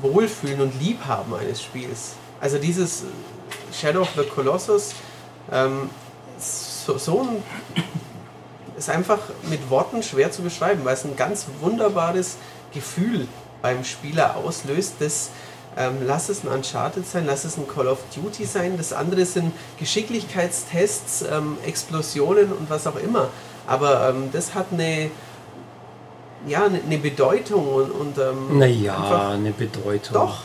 Wohlfühlen 0.00 0.60
und 0.60 0.80
Liebhaben 0.80 1.34
eines 1.34 1.62
Spiels. 1.62 2.14
Also 2.40 2.58
dieses 2.58 3.04
Shadow 3.72 4.02
of 4.02 4.10
the 4.16 4.24
Colossus, 4.24 4.94
ähm, 5.50 5.90
so, 6.38 6.98
so 6.98 7.20
ein 7.20 7.42
ist 8.76 8.90
einfach 8.90 9.18
mit 9.48 9.70
Worten 9.70 10.02
schwer 10.02 10.32
zu 10.32 10.42
beschreiben, 10.42 10.84
weil 10.84 10.94
es 10.94 11.04
ein 11.04 11.14
ganz 11.14 11.46
wunderbares 11.60 12.36
Gefühl 12.72 13.28
beim 13.60 13.84
Spieler 13.84 14.36
auslöst, 14.36 14.94
das 14.98 15.30
ähm, 15.76 15.98
lass 16.04 16.28
es 16.28 16.44
ein 16.44 16.48
Uncharted 16.48 17.06
sein, 17.06 17.24
lass 17.26 17.44
es 17.44 17.56
ein 17.56 17.66
Call 17.66 17.86
of 17.86 17.98
Duty 18.14 18.44
sein, 18.44 18.76
das 18.76 18.92
andere 18.92 19.24
sind 19.24 19.52
Geschicklichkeitstests, 19.78 21.22
ähm, 21.30 21.56
Explosionen 21.64 22.52
und 22.52 22.68
was 22.68 22.86
auch 22.86 22.96
immer. 22.96 23.28
Aber 23.66 24.10
ähm, 24.10 24.30
das 24.32 24.54
hat 24.54 24.66
eine, 24.72 25.10
ja, 26.46 26.64
eine, 26.64 26.98
Bedeutung 26.98 27.66
und, 27.66 27.90
und 27.90 28.18
ähm, 28.18 28.58
Naja, 28.58 29.30
eine 29.34 29.50
Bedeutung. 29.52 30.14
doch. 30.14 30.42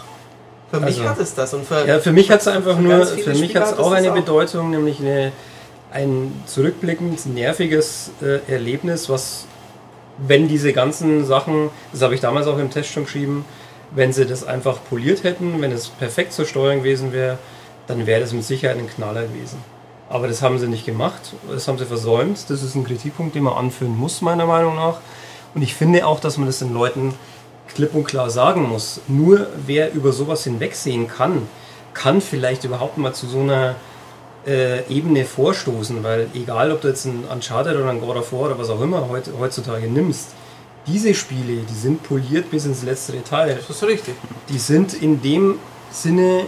Für 0.70 0.80
mich 0.82 0.98
Also- 1.00 1.10
hat 1.10 1.20
es 1.20 1.34
das. 1.34 1.54
Und 1.54 1.66
für, 1.66 1.88
Ja, 1.88 2.00
für 2.00 2.12
mich 2.12 2.30
hat 2.30 2.42
es 2.42 2.48
einfach 2.48 2.78
nur, 2.78 3.06
für 3.06 3.34
mich 3.34 3.56
hat 3.56 3.72
es 3.72 3.78
auch 3.80 3.92
eine 3.92 4.12
Bedeutung, 4.12 4.70
nämlich 4.70 5.00
eine, 5.00 5.32
ein 5.92 6.34
zurückblickend 6.46 7.26
nerviges 7.34 8.12
äh, 8.22 8.40
Erlebnis, 8.52 9.08
was, 9.10 9.46
wenn 10.18 10.48
diese 10.48 10.74
ganzen 10.74 11.26
Sachen, 11.26 11.70
das 11.94 12.02
habe 12.02 12.16
ich 12.16 12.22
damals 12.22 12.48
auch 12.48 12.58
im 12.58 12.70
Test 12.70 12.90
schon 12.92 13.06
geschrieben, 13.06 13.46
wenn 13.92 14.12
sie 14.12 14.26
das 14.26 14.46
einfach 14.46 14.80
poliert 14.90 15.24
hätten, 15.24 15.62
wenn 15.62 15.72
es 15.72 15.88
perfekt 15.88 16.34
zur 16.34 16.46
Steuerung 16.46 16.80
gewesen 16.80 17.14
wäre, 17.14 17.38
dann 17.88 18.06
wäre 18.06 18.20
das 18.20 18.34
mit 18.34 18.44
Sicherheit 18.44 18.78
ein 18.78 18.90
Knaller 18.90 19.24
gewesen. 19.24 19.60
Aber 20.10 20.28
das 20.28 20.42
haben 20.42 20.60
sie 20.60 20.68
nicht 20.68 20.86
gemacht, 20.86 21.34
das 21.50 21.68
haben 21.68 21.78
sie 21.78 21.86
versäumt. 21.86 22.50
Das 22.50 22.64
ist 22.64 22.76
ein 22.76 22.84
Kritikpunkt, 22.86 23.36
den 23.36 23.44
man 23.44 23.54
anführen 23.54 23.98
muss, 23.98 24.22
meiner 24.22 24.46
Meinung 24.46 24.76
nach. 24.76 24.98
Und 25.58 25.64
ich 25.64 25.74
finde 25.74 26.06
auch, 26.06 26.20
dass 26.20 26.38
man 26.38 26.46
das 26.46 26.60
den 26.60 26.72
Leuten 26.72 27.16
klipp 27.74 27.96
und 27.96 28.04
klar 28.04 28.30
sagen 28.30 28.70
muss. 28.70 29.02
Nur 29.08 29.48
wer 29.66 29.92
über 29.92 30.12
sowas 30.12 30.44
hinwegsehen 30.44 31.08
kann, 31.08 31.48
kann 31.96 32.22
vielleicht 32.22 32.64
überhaupt 32.64 33.00
mal 33.00 33.12
zu 33.14 33.26
so 33.26 33.40
einer 33.40 33.74
äh, 34.46 34.88
Ebene 34.88 35.26
vorstoßen, 35.26 36.04
weil 36.04 36.28
egal, 36.36 36.72
ob 36.72 36.82
du 36.82 36.90
jetzt 36.90 37.06
ein 37.06 37.24
Uncharted 37.34 37.76
oder 37.76 37.90
ein 37.90 38.00
God 38.00 38.18
of 38.18 38.32
War 38.34 38.42
oder 38.42 38.60
was 38.60 38.70
auch 38.70 38.80
immer 38.82 39.10
heut, 39.10 39.32
heutzutage 39.40 39.88
nimmst, 39.88 40.30
diese 40.86 41.16
Spiele, 41.16 41.64
die 41.68 41.74
sind 41.74 42.04
poliert 42.04 42.52
bis 42.52 42.68
ins 42.68 42.84
letzte 42.84 43.14
Detail. 43.14 43.56
das 43.56 43.68
ist 43.68 43.84
richtig. 43.84 44.14
Die 44.50 44.60
sind 44.60 44.94
in 44.94 45.24
dem 45.24 45.58
Sinne 45.90 46.46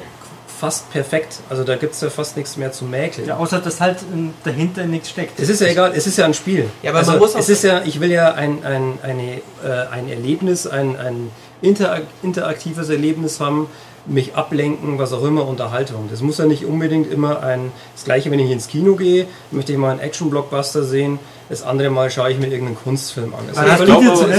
fast 0.59 0.91
perfekt. 0.91 1.39
Also 1.49 1.63
da 1.63 1.75
gibt 1.75 1.93
es 1.93 2.01
ja 2.01 2.09
fast 2.09 2.35
nichts 2.35 2.57
mehr 2.57 2.71
zu 2.71 2.85
mäkeln. 2.85 3.27
Ja, 3.27 3.37
außer 3.37 3.59
dass 3.59 3.79
halt 3.79 3.99
ähm, 4.13 4.33
dahinter 4.43 4.85
nichts 4.85 5.09
steckt. 5.09 5.39
Es 5.39 5.49
ist 5.49 5.61
ja 5.61 5.67
egal, 5.67 5.93
es 5.95 6.05
ist 6.05 6.17
ja 6.17 6.25
ein 6.25 6.33
Spiel. 6.33 6.69
Ja, 6.83 6.91
aber 6.91 6.99
also, 6.99 7.11
man 7.11 7.19
muss 7.19 7.35
auch 7.35 7.39
es 7.39 7.49
ist 7.49 7.63
ja, 7.63 7.81
ich 7.85 7.99
will 7.99 8.11
ja 8.11 8.33
ein, 8.33 8.63
ein, 8.65 8.99
eine, 9.01 9.41
äh, 9.63 9.87
ein 9.91 10.09
Erlebnis, 10.09 10.67
ein, 10.67 10.97
ein 10.97 11.31
interak 11.61 12.03
interaktives 12.23 12.89
Erlebnis 12.89 13.39
haben, 13.39 13.69
mich 14.09 14.35
ablenken, 14.35 14.97
was 14.97 15.13
auch 15.13 15.23
immer, 15.23 15.47
Unterhaltung. 15.47 16.07
Das 16.09 16.21
muss 16.21 16.37
ja 16.39 16.45
nicht 16.45 16.65
unbedingt 16.65 17.11
immer 17.11 17.41
ein, 17.43 17.71
das 17.95 18.05
gleiche, 18.05 18.31
wenn 18.31 18.39
ich 18.39 18.49
ins 18.51 18.67
Kino 18.67 18.95
gehe, 18.95 19.27
möchte 19.51 19.71
ich 19.71 19.77
mal 19.77 19.91
einen 19.91 19.99
Action-Blockbuster 19.99 20.83
sehen, 20.83 21.19
das 21.47 21.63
andere 21.63 21.89
Mal 21.89 22.09
schaue 22.11 22.31
ich 22.31 22.37
mir 22.39 22.47
irgendeinen 22.47 22.77
Kunstfilm 22.77 23.33
an. 23.33 23.41
Das 23.47 23.57
Wann 23.57 23.65
ist 23.65 23.71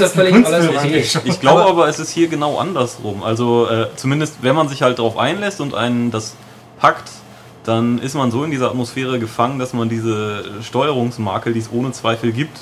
hast 0.03 0.13
völlig- 0.15 0.35
ist 0.37 0.47
alles? 0.47 1.19
Ich 1.25 1.41
glaube 1.41 1.65
aber, 1.65 1.89
es 1.89 1.99
ist 1.99 2.11
hier 2.11 2.29
genau 2.29 2.59
andersrum. 2.59 3.23
Also 3.23 3.69
äh, 3.69 3.87
zumindest, 3.97 4.37
wenn 4.43 4.55
man 4.55 4.69
sich 4.69 4.83
halt 4.83 4.99
darauf 4.99 5.17
einlässt 5.17 5.61
und 5.61 5.75
einen 5.75 6.11
das 6.11 6.35
packt, 6.79 7.09
dann 7.65 7.99
ist 7.99 8.15
man 8.15 8.31
so 8.31 8.43
in 8.45 8.51
dieser 8.51 8.69
Atmosphäre 8.71 9.19
gefangen, 9.19 9.59
dass 9.59 9.73
man 9.73 9.89
diese 9.89 10.45
Steuerungsmakel, 10.63 11.53
die 11.53 11.61
es 11.61 11.71
ohne 11.73 11.93
Zweifel 11.93 12.33
gibt, 12.33 12.59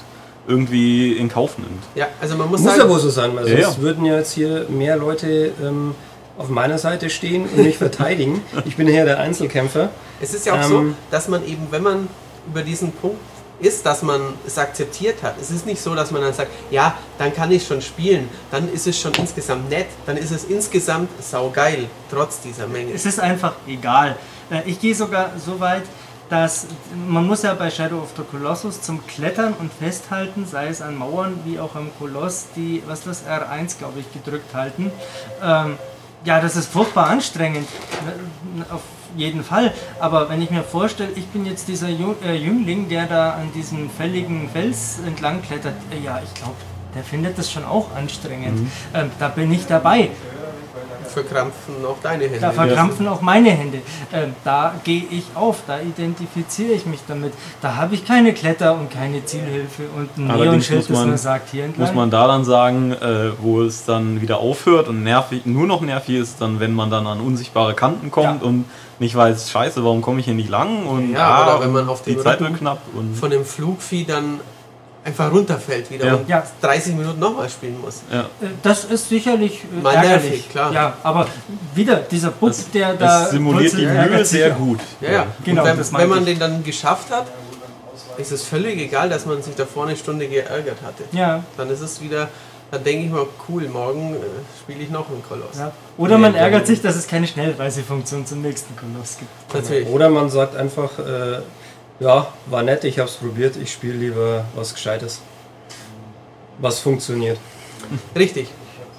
irgendwie 0.47 1.12
in 1.12 1.28
Kauf 1.28 1.59
nimmt. 1.59 1.82
Ja, 1.94 2.06
also 2.20 2.36
man 2.36 2.48
muss, 2.48 2.60
Muss 2.60 2.70
sagen, 2.70 2.82
ja 2.82 2.89
wohl 2.89 2.98
so 2.98 3.10
sein, 3.10 3.30
weil 3.36 3.47
Ja, 3.48 3.64
sonst 3.64 3.76
ja. 3.78 3.82
würden 3.82 4.05
ja 4.06 4.16
jetzt 4.16 4.32
hier 4.32 4.66
mehr 4.70 4.97
Leute 4.97 5.52
ähm, 5.62 5.94
auf 6.39 6.48
meiner 6.48 6.78
Seite 6.78 7.10
stehen 7.10 7.44
und 7.48 7.59
mich 7.59 7.78
verteidigen. 7.78 8.40
Ich 8.65 8.77
bin 8.77 8.89
ja 8.89 9.05
der 9.05 9.19
Einzelkämpfer. 9.19 9.90
es 10.20 10.35
ist 10.35 10.47
ja 10.47 10.55
auch 10.59 10.62
so, 10.62 10.78
Ähm, 10.78 10.97
dass 11.10 11.28
man 11.28 11.44
eben, 11.47 11.66
wenn 11.70 11.82
man 11.82 12.09
über 12.47 12.62
diesen 12.62 12.93
Punkt 12.93 13.19
ist, 13.60 13.85
dass 13.85 14.02
man 14.02 14.20
es 14.47 14.56
akzeptiert 14.56 15.20
hat. 15.24 15.35
Es 15.40 15.51
ist 15.51 15.66
nicht 15.66 15.82
so, 15.82 15.94
dass 15.97 16.12
man 16.12 16.23
dann 16.23 16.32
sagt, 16.32 16.51
ja, 16.70 16.94
dann 17.19 17.35
kann 17.35 17.51
ich 17.51 17.66
schon 17.66 17.82
spielen, 17.82 18.28
dann 18.52 18.73
ist 18.73 18.86
es 18.86 18.98
schon 19.01 19.12
insgesamt 19.15 19.69
nett, 19.69 19.89
dann 20.06 20.16
ist 20.16 20.31
es 20.31 20.44
insgesamt 20.44 21.10
saugeil, 21.20 21.86
trotz 22.09 22.40
dieser 22.40 22.69
Menge. 22.69 22.93
Es 22.93 23.05
ist 23.05 23.19
einfach 23.19 23.55
egal. 23.66 24.16
Äh, 24.51 24.62
Ich 24.65 24.81
gehe 24.81 24.94
sogar 24.94 25.32
so 25.44 25.59
weit, 25.59 25.82
dass 26.31 26.66
man 27.09 27.27
muss 27.27 27.43
ja 27.43 27.55
bei 27.55 27.69
Shadow 27.70 27.98
of 28.01 28.10
the 28.16 28.23
Colossus 28.31 28.81
zum 28.81 29.05
Klettern 29.09 29.55
und 29.59 29.73
Festhalten, 29.73 30.47
sei 30.47 30.69
es 30.69 30.81
an 30.81 30.94
Mauern 30.94 31.40
wie 31.44 31.59
auch 31.59 31.74
am 31.74 31.90
Koloss, 31.98 32.47
die, 32.55 32.82
was 32.86 33.01
ist 33.01 33.06
das, 33.06 33.24
R1 33.27 33.78
glaube 33.78 33.98
ich, 34.01 34.12
gedrückt 34.12 34.55
halten. 34.55 34.93
Ähm, 35.43 35.78
ja, 36.24 36.40
das 36.40 36.56
ist 36.56 36.70
furchtbar 36.70 37.08
anstrengend, 37.08 37.68
auf 38.70 38.82
jeden 39.16 39.42
Fall. 39.42 39.72
Aber 40.00 40.28
wenn 40.28 40.42
ich 40.42 40.50
mir 40.50 40.62
vorstelle, 40.62 41.10
ich 41.14 41.26
bin 41.26 41.46
jetzt 41.46 41.68
dieser 41.68 41.88
äh, 41.88 42.36
Jüngling, 42.36 42.88
der 42.88 43.06
da 43.06 43.32
an 43.32 43.52
diesem 43.54 43.90
fälligen 43.90 44.48
Fels 44.50 44.98
entlang 45.06 45.42
klettert, 45.42 45.74
äh, 45.90 46.04
ja, 46.04 46.20
ich 46.22 46.34
glaube, 46.34 46.56
der 46.94 47.04
findet 47.04 47.38
das 47.38 47.50
schon 47.50 47.64
auch 47.64 47.94
anstrengend. 47.94 48.70
Ähm, 48.94 49.10
da 49.18 49.28
bin 49.28 49.52
ich 49.52 49.66
dabei. 49.66 50.10
Verkrampfen 51.09 51.74
auch 51.86 51.97
deine 52.02 52.24
Hände. 52.24 52.39
Da 52.40 52.52
verkrampfen 52.52 53.09
auch 53.09 53.20
meine 53.20 53.51
Hände. 53.51 53.78
Ähm, 54.12 54.35
da 54.44 54.74
gehe 54.85 55.02
ich 55.10 55.24
auf, 55.35 55.62
da 55.66 55.80
identifiziere 55.80 56.72
ich 56.72 56.86
mich 56.86 57.01
damit. 57.09 57.32
Da 57.60 57.76
habe 57.76 57.94
ich 57.94 58.05
keine 58.06 58.32
Kletter- 58.32 58.74
und 58.74 58.90
keine 58.90 59.24
Zielhilfe 59.24 59.85
und 59.97 60.10
ein 60.16 60.26
Neonschild, 60.26 60.80
muss 60.80 60.89
das 60.89 60.98
man- 60.98 61.10
mir 61.10 61.18
sagt, 61.18 61.51
hier 61.51 61.64
entlang. 61.64 61.86
Muss 61.86 61.94
man 61.94 62.10
da 62.10 62.26
dann 62.26 62.44
sagen, 62.44 62.93
äh, 62.93 63.30
wo 63.40 63.62
es 63.62 63.85
dann 63.85 64.20
wieder 64.20 64.39
aufhört 64.39 64.89
und 64.89 65.02
nervig, 65.02 65.47
nur 65.47 65.66
noch 65.66 65.80
nervig 65.80 66.16
ist, 66.16 66.40
dann 66.40 66.60
wenn 66.60 66.72
man 66.74 66.90
dann 66.90 67.06
an 67.06 67.20
unsichtbare 67.20 67.74
Kanten 67.74 68.10
kommt 68.10 68.43
Ja. 68.43 68.48
und 68.48 68.64
nicht 68.98 69.14
weiß, 69.14 69.51
scheiße, 69.51 69.85
warum 69.85 70.02
komme 70.02 70.18
ich 70.20 70.24
hier 70.26 70.35
nicht 70.35 70.48
lang 70.51 70.85
und 70.86 71.12
Ja, 71.12 71.28
ah, 71.28 71.55
oder 71.56 71.64
wenn 71.64 71.72
man 71.72 71.89
auf 71.89 72.02
die 72.02 72.14
dem 72.14 72.22
Zeit 72.22 72.40
Rücken 72.40 72.51
wird 72.52 72.60
knapp 72.60 72.78
und 72.94 73.14
von 73.16 73.30
dem 73.30 73.44
Flugvieh 73.44 74.05
dann 74.05 74.40
einfach 75.04 75.32
runterfällt 75.32 75.90
wieder 75.90 76.06
Ja. 76.06 76.14
und 76.16 76.28
Ja. 76.28 76.42
30 76.60 76.94
Minuten 76.94 77.18
nochmal 77.18 77.48
spielen 77.48 77.80
muss. 77.80 78.02
ja. 78.12 78.20
Äh, 78.20 78.24
Das 78.62 78.84
ist 78.84 79.08
sicherlich 79.08 79.62
äh, 79.64 79.82
Mal 79.82 79.94
ärgerlich. 79.94 80.22
nervig, 80.24 80.48
klar. 80.50 80.72
Ja, 80.72 80.94
aber 81.02 81.26
wieder 81.74 81.96
dieser 81.96 82.30
Bub, 82.30 82.52
der 82.74 82.94
da 82.94 83.22
Das 83.22 83.30
simuliert 83.30 83.72
die 83.72 83.86
Mühe 83.86 84.18
sich 84.24 84.40
sehr 84.40 84.50
gut. 84.50 84.80
Ja, 85.00 85.10
ja. 85.10 85.26
Genau, 85.44 85.62
und 85.62 85.68
wenn, 85.68 85.76
das 85.78 85.92
wenn 85.92 86.08
man 86.08 86.18
ich. 86.20 86.24
den 86.26 86.38
dann 86.38 86.64
geschafft 86.64 87.10
hat, 87.10 87.26
ist 88.18 88.32
es 88.32 88.42
völlig 88.44 88.78
egal, 88.80 89.08
dass 89.08 89.24
man 89.26 89.40
sich 89.42 89.54
davor 89.54 89.86
eine 89.86 89.96
Stunde 89.96 90.26
geärgert 90.28 90.78
hatte. 90.84 91.04
Ja, 91.12 91.42
Dann 91.56 91.70
ist 91.70 91.80
es 91.80 92.00
wieder, 92.02 92.28
dann 92.70 92.82
denke 92.82 93.06
ich 93.06 93.10
mal, 93.12 93.26
cool, 93.48 93.68
morgen 93.68 94.14
äh, 94.14 94.18
spiele 94.60 94.80
ich 94.82 94.90
noch 94.90 95.08
einen 95.08 95.22
Koloss. 95.26 95.56
ja. 95.58 95.70
Oder 95.96 96.18
man 96.18 96.34
ärgert 96.34 96.66
sich, 96.66 96.82
dass 96.82 96.96
es 96.96 97.06
keine 97.06 97.26
Schnellreisefunktion 97.28 98.26
zum 98.26 98.42
nächsten 98.42 98.74
Koloss 98.76 99.18
gibt. 99.18 99.54
Natürlich. 99.54 99.88
Oder 99.88 100.08
man 100.10 100.28
sagt 100.30 100.56
einfach, 100.56 100.98
äh, 100.98 101.38
ja, 102.00 102.32
war 102.46 102.62
nett, 102.62 102.84
ich 102.84 102.98
habe 102.98 103.08
es 103.08 103.16
probiert, 103.16 103.56
ich 103.56 103.72
spiele 103.72 103.94
lieber 103.94 104.44
was 104.54 104.74
Gescheites. 104.74 105.20
Was 106.58 106.80
funktioniert. 106.80 107.38
Richtig. 108.16 108.48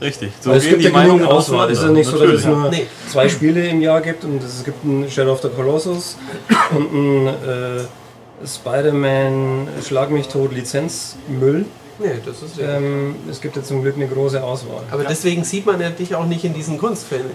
Richtig. 0.02 0.32
So 0.40 0.52
es 0.54 0.64
gibt 0.64 0.80
die 0.80 0.86
ja 0.86 0.92
genug 0.92 1.02
Meinungen 1.02 1.26
Auswahl. 1.26 1.70
Es 1.70 1.80
ist 1.80 1.84
ja 1.84 1.92
nicht 1.92 2.10
so, 2.10 2.18
dass 2.18 2.30
es 2.30 2.46
Natürlich. 2.46 2.46
nur 2.46 2.70
Nee. 2.70 2.88
zwei 3.10 3.28
Spiele 3.28 3.68
im 3.68 3.82
Jahr 3.82 4.00
gibt 4.00 4.24
und 4.24 4.42
es 4.42 4.64
gibt 4.64 4.84
ein 4.86 5.10
Shadow 5.12 5.34
of 5.34 5.42
the 5.42 5.50
Colossus 5.50 6.18
und 6.72 6.94
ein 6.94 7.28
äh, 7.28 8.48
Spider-Man 8.48 9.68
Schlag 9.86 10.10
mich 10.10 10.28
tot 10.30 10.54
Lizenzmüll. 10.54 11.66
Nee, 12.00 12.12
das 12.26 12.38
ist 12.38 12.58
richtig. 12.58 12.66
Ähm, 12.66 13.16
es 13.30 13.42
gibt 13.42 13.58
ja 13.58 13.64
zum 13.64 13.82
Glück 13.82 13.96
eine 13.96 14.08
große 14.08 14.42
Auswahl. 14.42 14.84
Aber 14.90 15.04
deswegen 15.04 15.44
sieht 15.44 15.66
man 15.66 15.82
ja 15.82 15.90
dich 15.90 16.16
auch 16.16 16.26
nicht 16.26 16.46
in 16.46 16.54
diesen 16.54 16.78
Kunstfilmen. 16.78 17.32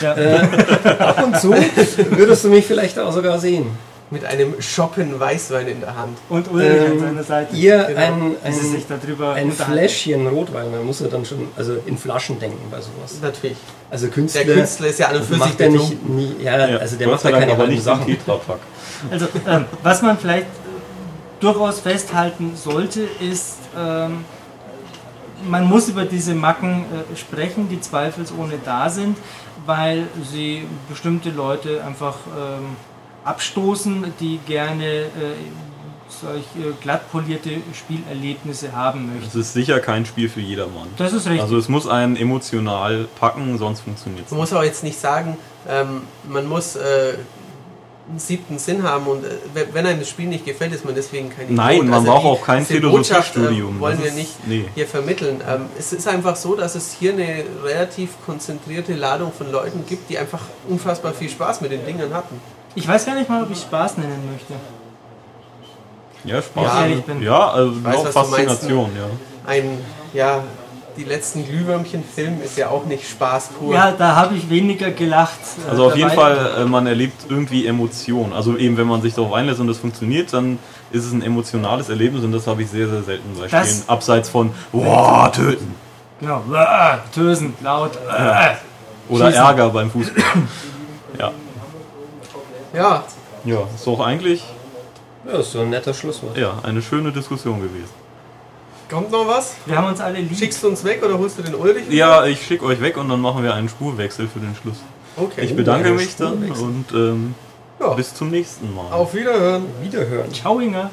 Ja. 0.00 0.12
Ab 1.00 1.24
und 1.24 1.40
zu 1.40 1.50
würdest 2.10 2.44
du 2.44 2.48
mich 2.48 2.66
vielleicht 2.66 2.98
auch 2.98 3.10
sogar 3.12 3.38
sehen. 3.40 3.66
Mit 4.08 4.24
einem 4.24 4.54
Schoppen 4.62 5.18
Weißwein 5.18 5.66
in 5.66 5.80
der 5.80 5.96
Hand. 5.96 6.16
Und 6.28 6.48
Ulrich 6.52 6.80
an 6.80 6.92
Ähm, 6.92 7.00
seiner 7.00 7.24
Seite. 7.24 7.56
Ihr 7.56 7.84
Genau. 7.88 7.98
ein, 8.00 8.36
ein, 8.44 8.52
sich 8.52 8.84
darüber 8.86 9.32
ein. 9.32 9.50
Fläschchen 9.50 10.28
Rotwein, 10.28 10.70
man 10.70 10.86
muss 10.86 11.00
ja 11.00 11.08
dann 11.08 11.24
schon 11.24 11.48
also 11.56 11.76
in 11.86 11.98
Flaschen 11.98 12.38
denken 12.38 12.70
bei 12.70 12.76
sowas. 12.80 13.18
Natürlich. 13.20 13.56
Also 13.90 14.06
Der 14.06 14.14
Künstler, 14.14 14.44
Künstler 14.44 14.86
ist 14.86 14.98
ja 15.00 15.08
an 15.08 15.16
und 15.16 15.24
für 15.24 15.32
sich 15.34 15.38
macht 15.40 15.58
betrunken. 15.58 15.88
nicht, 15.88 16.38
nie, 16.38 16.44
ja, 16.44 16.68
Ja, 16.68 16.76
also 16.78 16.96
der 16.96 17.08
Gott 17.08 17.16
macht 17.24 17.32
ja 17.32 17.38
keine 17.40 17.56
halben 17.58 17.80
Sachen. 17.80 18.16
Also, 19.10 19.26
ähm, 19.48 19.64
was 19.82 20.02
man 20.02 20.16
vielleicht 20.18 20.46
durchaus 21.40 21.80
festhalten 21.80 22.52
sollte, 22.54 23.02
ist, 23.20 23.56
ähm, 23.76 24.24
man 25.48 25.64
muss 25.64 25.88
über 25.88 26.04
diese 26.04 26.34
Macken 26.34 26.84
äh, 27.12 27.16
sprechen, 27.16 27.68
die 27.68 27.80
zweifelsohne 27.80 28.54
da 28.64 28.88
sind, 28.88 29.18
weil 29.66 30.04
sie 30.30 30.64
bestimmte 30.88 31.30
Leute 31.30 31.82
einfach 31.84 32.14
ähm, 32.38 32.76
abstoßen, 33.26 34.14
die 34.20 34.38
gerne 34.46 34.84
äh, 34.86 35.08
solch 36.08 36.44
äh, 36.56 36.72
glatt 36.80 37.10
polierte 37.10 37.50
Spielerlebnisse 37.74 38.72
haben 38.72 39.12
möchten. 39.12 39.28
Es 39.28 39.34
ist 39.34 39.52
sicher 39.52 39.80
kein 39.80 40.06
Spiel 40.06 40.28
für 40.28 40.40
jedermann. 40.40 40.88
Das 40.96 41.12
ist 41.12 41.26
richtig. 41.26 41.42
Also 41.42 41.58
es 41.58 41.68
muss 41.68 41.86
einen 41.86 42.16
emotional 42.16 43.08
packen, 43.18 43.58
sonst 43.58 43.80
funktioniert 43.80 44.26
es 44.26 44.30
Man 44.30 44.40
muss 44.40 44.52
auch 44.52 44.62
jetzt 44.62 44.84
nicht 44.84 44.98
sagen, 44.98 45.36
ähm, 45.68 46.02
man 46.28 46.46
muss 46.46 46.76
äh, 46.76 47.14
einen 48.08 48.20
siebten 48.20 48.58
Sinn 48.58 48.84
haben 48.84 49.06
und 49.08 49.24
äh, 49.24 49.30
wenn- 49.72 49.84
einem 49.84 49.98
das 49.98 50.08
Spiel 50.08 50.26
nicht 50.28 50.44
gefällt, 50.44 50.72
ist 50.72 50.84
man 50.84 50.94
deswegen 50.94 51.28
kein 51.28 51.46
Idiot. 51.46 51.56
Nein, 51.56 51.88
man 51.88 52.04
braucht 52.04 52.22
die- 52.22 52.28
auch 52.28 52.42
kein 52.44 52.64
Philosophiestudium. 52.64 53.78
Äh, 53.78 53.80
wollen 53.80 54.02
wir 54.04 54.12
nicht 54.12 54.46
nee. 54.46 54.64
hier 54.76 54.86
vermitteln. 54.86 55.42
Ähm, 55.46 55.62
es 55.76 55.92
ist 55.92 56.06
einfach 56.06 56.36
so, 56.36 56.54
dass 56.54 56.76
es 56.76 56.92
hier 56.92 57.12
eine 57.14 57.44
relativ 57.64 58.10
konzentrierte 58.24 58.94
Ladung 58.94 59.32
von 59.32 59.50
Leuten 59.50 59.84
gibt, 59.88 60.08
die 60.08 60.18
einfach 60.18 60.42
unfassbar 60.68 61.12
viel 61.14 61.28
Spaß 61.28 61.60
mit 61.62 61.72
den 61.72 61.84
Dingern 61.84 62.14
hatten. 62.14 62.40
Ich 62.76 62.86
weiß 62.86 63.04
gar 63.06 63.14
nicht 63.16 63.28
mal, 63.28 63.42
ob 63.42 63.50
ich 63.50 63.58
Spaß 63.60 63.98
nennen 63.98 64.28
möchte. 64.30 64.52
Ja, 66.24 66.40
Spaß. 66.42 66.64
Ja. 66.64 67.14
Ja, 67.20 67.48
also 67.50 67.84
weiß, 67.84 67.96
was 68.04 68.12
du 68.14 68.18
meinst. 68.20 68.36
Faszination, 68.36 68.90
ja. 68.96 69.50
Ein, 69.50 69.78
ja, 70.12 70.42
die 70.96 71.04
letzten 71.04 71.44
Glühwürmchen-Film 71.46 72.42
ist 72.42 72.56
ja 72.58 72.68
auch 72.68 72.84
nicht 72.84 73.08
Spaß 73.08 73.48
pur. 73.58 73.74
Ja, 73.74 73.92
da 73.92 74.16
habe 74.16 74.34
ich 74.34 74.48
weniger 74.50 74.90
gelacht. 74.90 75.38
äh, 75.66 75.70
Also 75.70 75.86
auf 75.86 75.96
jeden. 75.96 76.10
Fall, 76.10 76.54
äh, 76.58 76.64
man 76.64 76.86
erlebt 76.86 77.26
irgendwie 77.28 77.66
Emotion. 77.66 78.32
Also 78.32 78.56
eben, 78.56 78.76
wenn 78.76 78.86
man 78.86 79.02
sich 79.02 79.14
darauf 79.14 79.32
einlässt 79.32 79.60
und 79.60 79.66
das 79.68 79.78
funktioniert, 79.78 80.32
dann 80.32 80.58
ist 80.90 81.04
es 81.04 81.12
ein 81.12 81.22
emotionales 81.22 81.88
Erlebnis 81.88 82.24
und 82.24 82.32
das 82.32 82.46
habe 82.46 82.62
ich 82.62 82.70
sehr, 82.70 82.88
sehr 82.88 83.02
selten 83.02 83.38
bei 83.38 83.46
Das- 83.48 83.68
Spielen. 83.70 83.88
Abseits 83.88 84.28
von, 84.28 84.52
boah, 84.72 85.30
töten. 85.32 85.74
Genau. 86.20 86.42
Tösen, 87.14 87.54
laut. 87.62 87.92
Äh. 87.96 88.54
Oder 89.08 89.26
Schießen. 89.26 89.44
Ärger 89.44 89.68
beim 89.70 89.90
Fußball. 89.90 90.22
ja. 91.18 91.30
Ja, 92.76 93.04
Ja, 93.44 93.60
ist 93.74 93.86
doch 93.86 94.00
eigentlich 94.00 94.44
Ja, 95.26 95.38
ist 95.38 95.52
so 95.52 95.60
ein 95.60 95.70
netter 95.70 95.94
Schlusswort. 95.94 96.36
ja, 96.36 96.58
eine 96.62 96.82
schöne 96.82 97.10
Diskussion 97.12 97.60
gewesen. 97.60 97.90
kommt 98.90 99.10
noch 99.10 99.26
was? 99.26 99.54
Wir 99.66 99.76
haben 99.76 99.88
uns 99.88 100.00
alle 100.00 100.18
lieb. 100.20 100.36
Schickst 100.38 100.62
du 100.62 100.68
uns 100.68 100.84
weg 100.84 101.02
oder 101.04 101.18
holst 101.18 101.38
du 101.38 101.42
den 101.42 101.54
Ulrich? 101.56 101.88
Ja, 101.90 102.24
ich 102.24 102.46
schicke 102.46 102.64
euch 102.66 102.80
weg 102.80 102.96
und 102.96 103.08
dann 103.08 103.20
machen 103.20 103.42
wir 103.42 103.52
einen 103.54 103.68
Spurwechsel 103.68 104.28
für 104.28 104.38
den 104.38 104.54
Schluss. 104.54 104.76
Okay. 105.16 105.44
Ich 105.46 105.56
bedanke 105.56 105.88
ein 105.88 105.96
mich 105.96 106.14
dann 106.16 106.48
und 106.50 106.86
ähm, 106.92 107.34
Ja. 107.80 107.94
bis 107.94 108.14
zum 108.14 108.30
nächsten 108.30 108.72
Mal. 108.74 108.92
Auf 108.92 109.12
Wiederhören. 109.14 109.64
Wiederhören. 109.82 110.32
Ciao, 110.32 110.60
Inga. 110.60 110.90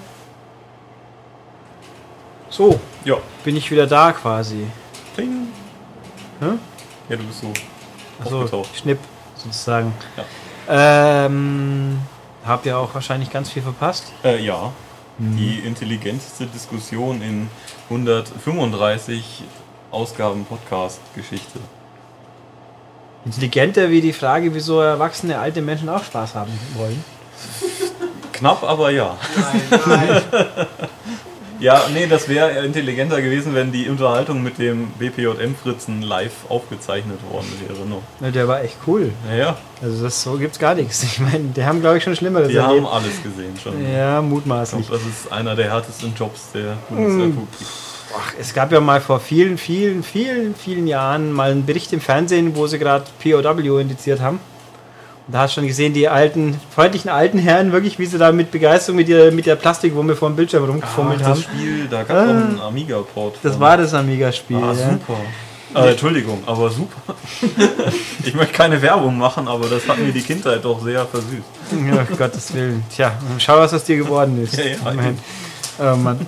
So, 2.49 2.79
Ja. 3.03 3.17
bin 3.43 3.55
ich 3.57 3.69
wieder 3.71 3.87
da 3.87 4.11
quasi. 4.13 4.65
Ding. 5.17 5.47
Hä? 6.39 6.45
Ja, 7.09 7.15
du 7.17 7.23
bist 7.23 7.41
so 7.41 7.51
Also 8.23 8.37
aufgetaucht. 8.39 8.69
Schnipp 8.75 8.99
sozusagen. 9.35 9.93
Ähm, 10.69 11.99
hab 12.45 12.65
ja 12.65 12.77
auch 12.77 12.93
wahrscheinlich 12.93 13.31
ganz 13.31 13.49
viel 13.49 13.61
verpasst. 13.61 14.11
Äh, 14.23 14.43
ja. 14.43 14.71
Die 15.19 15.59
intelligenteste 15.59 16.47
Diskussion 16.47 17.21
in 17.21 17.47
135 17.89 19.43
Ausgaben 19.91 20.45
Podcast-Geschichte. 20.45 21.59
Intelligenter 23.25 23.89
wie 23.89 24.01
die 24.01 24.11
Frage, 24.11 24.53
wieso 24.53 24.81
erwachsene 24.81 25.37
alte 25.37 25.61
Menschen 25.61 25.87
auch 25.89 26.03
Spaß 26.03 26.35
haben 26.35 26.51
wollen. 26.75 27.03
Knapp, 28.33 28.63
aber 28.63 28.89
ja. 28.89 29.15
Nein, 29.37 29.81
nein. 29.85 30.21
Ja, 31.59 31.81
nee, 31.93 32.07
das 32.07 32.27
wäre 32.27 32.65
intelligenter 32.65 33.21
gewesen, 33.21 33.53
wenn 33.55 33.71
die 33.71 33.87
Unterhaltung 33.87 34.41
mit 34.43 34.57
dem 34.57 34.87
BPJM-Fritzen 34.99 36.01
live 36.01 36.31
aufgezeichnet 36.49 37.19
worden 37.31 37.47
wäre. 37.67 37.87
Noch. 37.87 38.01
Na, 38.19 38.31
der 38.31 38.47
war 38.47 38.61
echt 38.63 38.77
cool. 38.87 39.11
Naja, 39.27 39.55
Also 39.81 40.03
das 40.03 40.21
so 40.21 40.33
gibt's 40.37 40.59
gar 40.59 40.75
nichts. 40.75 41.03
Ich 41.03 41.19
meine, 41.19 41.45
die 41.55 41.63
haben 41.63 41.79
glaube 41.81 41.97
ich 41.97 42.03
schon 42.03 42.15
Schlimmeres 42.15 42.47
die 42.49 42.59
haben 42.59 42.69
erlebt. 42.85 42.87
alles 42.93 43.23
gesehen 43.23 43.53
schon. 43.61 43.73
Ja, 43.93 44.19
Ich 44.19 44.25
mutmaßlich. 44.25 44.87
glaube, 44.87 45.03
das 45.03 45.23
ist 45.25 45.31
einer 45.31 45.55
der 45.55 45.69
härtesten 45.71 46.13
Jobs 46.17 46.51
der 46.53 46.75
Bundesrepublik. 46.89 47.67
Ach, 48.15 48.33
es 48.39 48.53
gab 48.53 48.71
ja 48.71 48.79
mal 48.79 49.01
vor 49.01 49.19
vielen, 49.19 49.57
vielen, 49.57 50.03
vielen, 50.03 50.53
vielen 50.55 50.85
Jahren 50.87 51.31
mal 51.31 51.49
einen 51.51 51.65
Bericht 51.65 51.91
im 51.93 51.99
Fernsehen, 52.01 52.55
wo 52.55 52.67
sie 52.67 52.77
gerade 52.77 53.05
POW 53.23 53.79
indiziert 53.81 54.21
haben. 54.21 54.39
Da 55.27 55.39
hast 55.39 55.55
du 55.55 55.61
schon 55.61 55.67
gesehen, 55.67 55.93
die 55.93 56.09
alten, 56.09 56.59
freundlichen 56.73 57.09
alten 57.09 57.37
Herren, 57.37 57.71
wirklich, 57.71 57.97
wie 57.97 58.05
sie 58.05 58.17
da 58.17 58.31
mit 58.31 58.51
Begeisterung 58.51 58.97
mit 58.97 59.07
der, 59.07 59.31
mit 59.31 59.45
der 59.45 59.55
Plastikwumme 59.55 60.15
vor 60.15 60.29
dem 60.29 60.35
Bildschirm 60.35 60.65
rumgefummelt 60.65 61.21
das 61.21 61.27
haben. 61.27 61.41
Spiel, 61.41 61.87
da 61.89 62.03
gab 62.03 62.17
es 62.17 62.23
auch 62.23 62.27
einen 62.27 62.59
Amiga-Port. 62.59 63.37
Das 63.41 63.59
war 63.59 63.77
das 63.77 63.93
Amiga-Spiel. 63.93 64.57
Ah, 64.57 64.73
ja. 64.73 64.91
super. 64.91 65.17
Äh, 65.75 65.91
Entschuldigung, 65.91 66.43
aber 66.45 66.69
super. 66.69 67.15
ich 68.23 68.33
möchte 68.33 68.53
keine 68.53 68.81
Werbung 68.81 69.17
machen, 69.17 69.47
aber 69.47 69.67
das 69.67 69.87
hat 69.87 69.97
mir 69.97 70.11
die 70.11 70.21
Kindheit 70.21 70.63
doch 70.63 70.83
sehr 70.83 71.05
versüßt. 71.05 71.41
Ja, 71.89 72.03
Gottes 72.15 72.53
Willen. 72.53 72.83
Tja, 72.93 73.13
schau, 73.39 73.57
was 73.57 73.73
aus 73.73 73.83
dir 73.83 73.97
geworden 73.97 74.43
ist. 74.43 74.55
Ja, 74.57 74.65
ja. 74.65 74.77
Oh 75.79 75.95
Mann. 75.95 76.19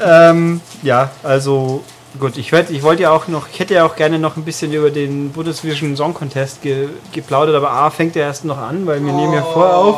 ähm, 0.00 0.60
ja, 0.82 1.10
also 1.24 1.82
gut, 2.18 2.36
ich, 2.36 2.52
werd, 2.52 2.70
ich 2.70 2.82
wollte 2.82 3.02
ja 3.02 3.10
auch 3.10 3.28
noch, 3.28 3.48
ich 3.52 3.60
hätte 3.60 3.74
ja 3.74 3.84
auch 3.84 3.96
gerne 3.96 4.18
noch 4.18 4.36
ein 4.36 4.44
bisschen 4.44 4.72
über 4.72 4.90
den 4.90 5.30
Bundesvision 5.30 5.96
Song 5.96 6.14
Contest 6.14 6.62
ge, 6.62 6.88
geplaudert, 7.12 7.54
aber 7.54 7.70
A 7.70 7.90
fängt 7.90 8.16
er 8.16 8.26
erst 8.26 8.44
noch 8.44 8.58
an, 8.58 8.86
weil 8.86 9.04
wir 9.04 9.12
nehmen 9.12 9.32
ja 9.32 9.42
vor 9.42 9.76
auf. 9.76 9.96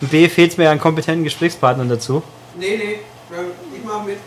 Und 0.00 0.10
B 0.10 0.28
fehlt 0.28 0.52
es 0.52 0.58
mir 0.58 0.70
an 0.70 0.78
kompetenten 0.78 1.24
Gesprächspartnern 1.24 1.88
dazu. 1.88 2.22
Nee, 2.58 2.76
nee, 2.76 2.98
ich 3.74 3.84
mach 3.84 4.04
mit. 4.04 4.18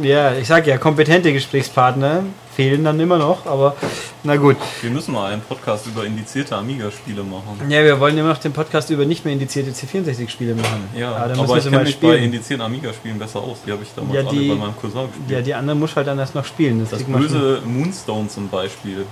Ja, 0.00 0.32
ich 0.34 0.46
sag 0.46 0.66
ja, 0.66 0.78
kompetente 0.78 1.32
Gesprächspartner 1.32 2.22
fehlen 2.60 2.84
dann 2.84 3.00
immer 3.00 3.16
noch, 3.16 3.46
aber 3.46 3.74
na 4.22 4.36
gut. 4.36 4.56
Wir 4.82 4.90
müssen 4.90 5.14
mal 5.14 5.32
einen 5.32 5.40
Podcast 5.40 5.86
über 5.86 6.04
indizierte 6.04 6.54
Amiga-Spiele 6.56 7.22
machen. 7.22 7.58
Ja, 7.70 7.82
wir 7.82 7.98
wollen 7.98 8.18
immer 8.18 8.28
noch 8.28 8.38
den 8.38 8.52
Podcast 8.52 8.90
über 8.90 9.06
nicht 9.06 9.24
mehr 9.24 9.32
indizierte 9.32 9.70
C64-Spiele 9.70 10.54
machen. 10.54 10.88
Ja, 10.94 11.16
aber, 11.16 11.28
müssen 11.28 11.56
ich 11.56 11.64
kenne 11.64 11.84
mich 11.84 11.98
bei 11.98 12.08
spielen. 12.08 12.24
indizierten 12.24 12.66
Amiga-Spielen 12.66 13.18
besser 13.18 13.40
aus. 13.40 13.58
Die 13.66 13.72
habe 13.72 13.82
ich 13.82 13.88
damals 13.96 14.14
Ja, 14.14 14.20
alle 14.28 14.38
die- 14.38 14.48
bei 14.50 14.54
meinem 14.56 14.76
Cousin 14.76 15.06
gespielt. 15.06 15.30
Ja, 15.30 15.40
die 15.40 15.54
anderen 15.54 15.78
muss 15.78 15.96
halt 15.96 16.06
dann 16.06 16.18
erst 16.18 16.34
noch 16.34 16.44
spielen. 16.44 16.80
Das, 16.80 16.90
das 16.90 17.02
böse 17.04 17.62
Moonstone 17.64 18.28
zum 18.28 18.48
Beispiel. 18.50 19.06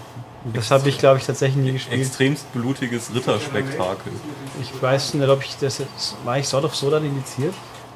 Das 0.52 0.70
habe 0.70 0.86
ich, 0.90 0.98
glaube 0.98 1.18
ich, 1.18 1.24
tatsächlich 1.24 1.64
nie 1.64 1.72
gespielt. 1.72 2.00
Extremst 2.02 2.52
blutiges 2.52 3.10
Ritterspektakel. 3.14 4.12
Ich 4.60 4.70
weiß 4.82 5.14
nicht, 5.14 5.28
ob 5.28 5.42
ich 5.42 5.56
das 5.58 5.78
jetzt. 5.78 6.16
War 6.24 6.38
ich 6.38 6.46
Sword 6.46 6.64
of 6.66 6.76
Sodan 6.76 7.02
indiziert? 7.04 7.54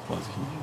Weiß 0.09 0.19
ich 0.19 0.37
nicht. 0.37 0.62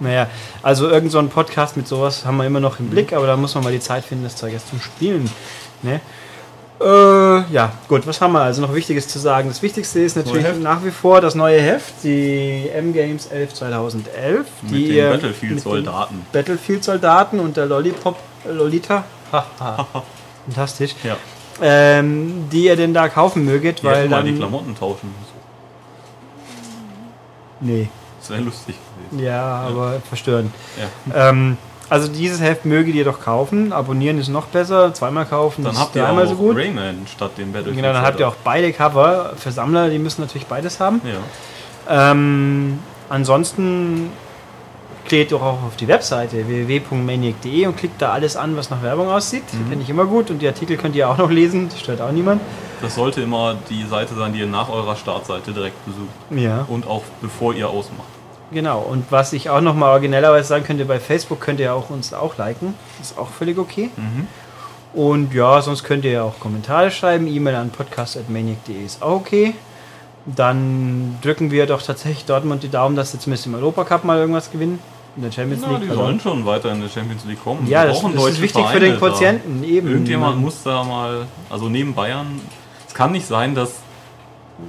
Naja, 0.00 0.28
also 0.62 0.88
irgend 0.88 1.10
so 1.10 1.18
ein 1.18 1.28
Podcast 1.28 1.76
mit 1.76 1.88
sowas 1.88 2.24
haben 2.24 2.36
wir 2.36 2.46
immer 2.46 2.60
noch 2.60 2.78
im 2.78 2.88
Blick, 2.88 3.12
aber 3.12 3.26
da 3.26 3.36
muss 3.36 3.54
man 3.54 3.64
mal 3.64 3.72
die 3.72 3.80
Zeit 3.80 4.04
finden, 4.04 4.24
das 4.24 4.36
Zeug 4.36 4.52
erst 4.52 4.68
zum 4.68 4.80
Spielen. 4.80 5.28
Ne? 5.82 6.00
Äh, 6.80 7.52
ja, 7.52 7.72
gut, 7.88 8.06
was 8.06 8.20
haben 8.20 8.32
wir 8.34 8.40
also 8.42 8.62
noch 8.62 8.72
Wichtiges 8.72 9.08
zu 9.08 9.18
sagen? 9.18 9.48
Das 9.48 9.60
Wichtigste 9.62 9.98
ist 9.98 10.16
natürlich 10.16 10.46
nach 10.60 10.84
wie 10.84 10.92
vor 10.92 11.20
das 11.20 11.34
neue 11.34 11.60
Heft, 11.60 11.92
die 12.04 12.68
M-Games 12.72 13.26
11 13.26 13.54
2011. 13.54 14.46
Mit 14.62 14.70
die 14.72 14.84
den 14.86 14.94
ihr- 14.94 15.10
Battlefield-Soldaten. 15.10 16.26
Battlefield-Soldaten 16.32 17.40
und 17.40 17.56
der 17.56 17.66
Lollipop, 17.66 18.16
äh, 18.48 18.52
Lolita. 18.52 19.02
Haha. 19.32 19.86
Fantastisch. 20.46 20.94
Ja, 21.02 21.16
Ähm, 21.60 22.48
die 22.52 22.66
ihr 22.66 22.76
denn 22.76 22.94
da 22.94 23.08
kaufen 23.08 23.44
möget, 23.44 23.80
die 23.80 23.84
weil 23.84 23.96
hätten 23.96 24.10
mal 24.10 24.18
dann. 24.18 24.26
die 24.26 24.36
Klamotten 24.36 24.76
tauschen. 24.78 25.12
nee. 27.60 27.88
Das 28.28 28.36
wäre 28.36 28.44
lustig 28.44 28.76
gewesen. 29.10 29.24
Ja, 29.24 29.62
aber 29.62 30.00
verstörend. 30.06 30.52
Ja. 30.78 31.30
Ähm, 31.30 31.56
also 31.90 32.08
dieses 32.08 32.40
Heft 32.40 32.66
möget 32.66 32.94
ihr 32.94 33.04
doch 33.04 33.20
kaufen. 33.20 33.72
Abonnieren 33.72 34.18
ist 34.18 34.28
noch 34.28 34.46
besser. 34.46 34.92
Zweimal 34.92 35.24
kaufen 35.24 35.64
Dann 35.64 35.72
ist 35.72 35.80
habt 35.80 35.96
ihr 35.96 36.02
dreimal 36.02 36.26
auch 36.26 36.30
so 36.30 36.36
gut. 36.36 36.56
Rayman 36.56 37.06
statt 37.06 37.32
dem 37.38 37.52
Battlefield. 37.52 37.76
Genau, 37.76 37.92
dann 37.94 38.02
habt 38.02 38.20
ihr 38.20 38.28
auch 38.28 38.36
beide 38.44 38.72
Cover. 38.72 39.32
Für 39.36 39.50
Sammler, 39.50 39.88
die 39.88 39.98
müssen 39.98 40.20
natürlich 40.20 40.46
beides 40.46 40.80
haben. 40.80 41.00
Ja. 41.04 42.10
Ähm, 42.10 42.78
ansonsten 43.08 44.10
geht 45.08 45.32
doch 45.32 45.40
auch 45.40 45.62
auf 45.62 45.76
die 45.76 45.88
Webseite 45.88 46.46
www.maniac.de 46.46 47.66
und 47.66 47.76
klickt 47.78 48.02
da 48.02 48.12
alles 48.12 48.36
an, 48.36 48.54
was 48.58 48.68
nach 48.68 48.82
Werbung 48.82 49.08
aussieht. 49.08 49.44
Mhm. 49.52 49.68
Finde 49.68 49.82
ich 49.84 49.88
immer 49.88 50.04
gut. 50.04 50.30
Und 50.30 50.42
die 50.42 50.46
Artikel 50.46 50.76
könnt 50.76 50.94
ihr 50.94 51.08
auch 51.08 51.16
noch 51.16 51.30
lesen. 51.30 51.70
Das 51.70 51.80
stört 51.80 52.02
auch 52.02 52.12
niemand. 52.12 52.42
Das 52.82 52.94
sollte 52.94 53.22
immer 53.22 53.56
die 53.70 53.84
Seite 53.84 54.14
sein, 54.14 54.34
die 54.34 54.40
ihr 54.40 54.46
nach 54.46 54.68
eurer 54.68 54.94
Startseite 54.94 55.52
direkt 55.52 55.82
besucht. 55.86 56.08
Ja. 56.30 56.66
Und 56.68 56.86
auch 56.86 57.02
bevor 57.22 57.54
ihr 57.54 57.70
ausmacht. 57.70 58.08
Genau, 58.50 58.80
und 58.80 59.04
was 59.10 59.32
ich 59.34 59.50
auch 59.50 59.60
nochmal 59.60 59.90
originellerweise 59.90 60.48
sagen 60.48 60.64
könnte, 60.64 60.84
bei 60.86 60.98
Facebook 61.00 61.40
könnt 61.40 61.60
ihr 61.60 61.74
auch 61.74 61.90
uns 61.90 62.14
auch 62.14 62.38
liken. 62.38 62.74
Ist 63.00 63.18
auch 63.18 63.28
völlig 63.28 63.58
okay. 63.58 63.90
Mhm. 63.96 64.26
Und 64.94 65.34
ja, 65.34 65.60
sonst 65.60 65.84
könnt 65.84 66.04
ihr 66.06 66.12
ja 66.12 66.22
auch 66.22 66.40
Kommentare 66.40 66.90
schreiben. 66.90 67.26
E-Mail 67.26 67.56
an 67.56 67.70
podcast.maniac.de 67.70 68.82
ist 68.84 69.02
auch 69.02 69.16
okay. 69.16 69.54
Dann 70.26 71.18
drücken 71.22 71.50
wir 71.50 71.66
doch 71.66 71.82
tatsächlich 71.82 72.24
Dortmund 72.26 72.62
die 72.62 72.68
Daumen, 72.70 72.96
dass 72.96 73.12
sie 73.12 73.18
zumindest 73.18 73.46
im 73.46 73.54
Europacup 73.54 74.04
mal 74.04 74.18
irgendwas 74.18 74.50
gewinnen. 74.50 74.78
In 75.16 75.22
der 75.22 75.32
Champions 75.32 75.62
Na, 75.64 75.72
League. 75.72 75.82
die 75.84 75.90
Also- 75.90 76.02
sollen 76.02 76.20
schon 76.20 76.46
weiter 76.46 76.70
in 76.72 76.80
der 76.80 76.88
Champions 76.88 77.24
League 77.24 77.42
kommen. 77.42 77.66
ja, 77.66 77.82
Wir 77.82 77.88
das, 77.88 78.00
brauchen 78.00 78.14
das 78.14 78.24
ist 78.28 78.40
wichtig 78.42 78.62
für 78.62 78.68
Vereine 78.68 78.80
den 78.86 78.92
da. 78.92 78.98
Quotienten. 79.08 79.64
Eben. 79.64 79.88
Irgendjemand 79.88 80.34
Man- 80.36 80.44
muss 80.44 80.62
da 80.62 80.84
mal, 80.84 81.26
also 81.50 81.68
neben 81.68 81.94
Bayern, 81.94 82.40
es 82.86 82.94
kann 82.94 83.12
nicht 83.12 83.26
sein, 83.26 83.54
dass 83.54 83.72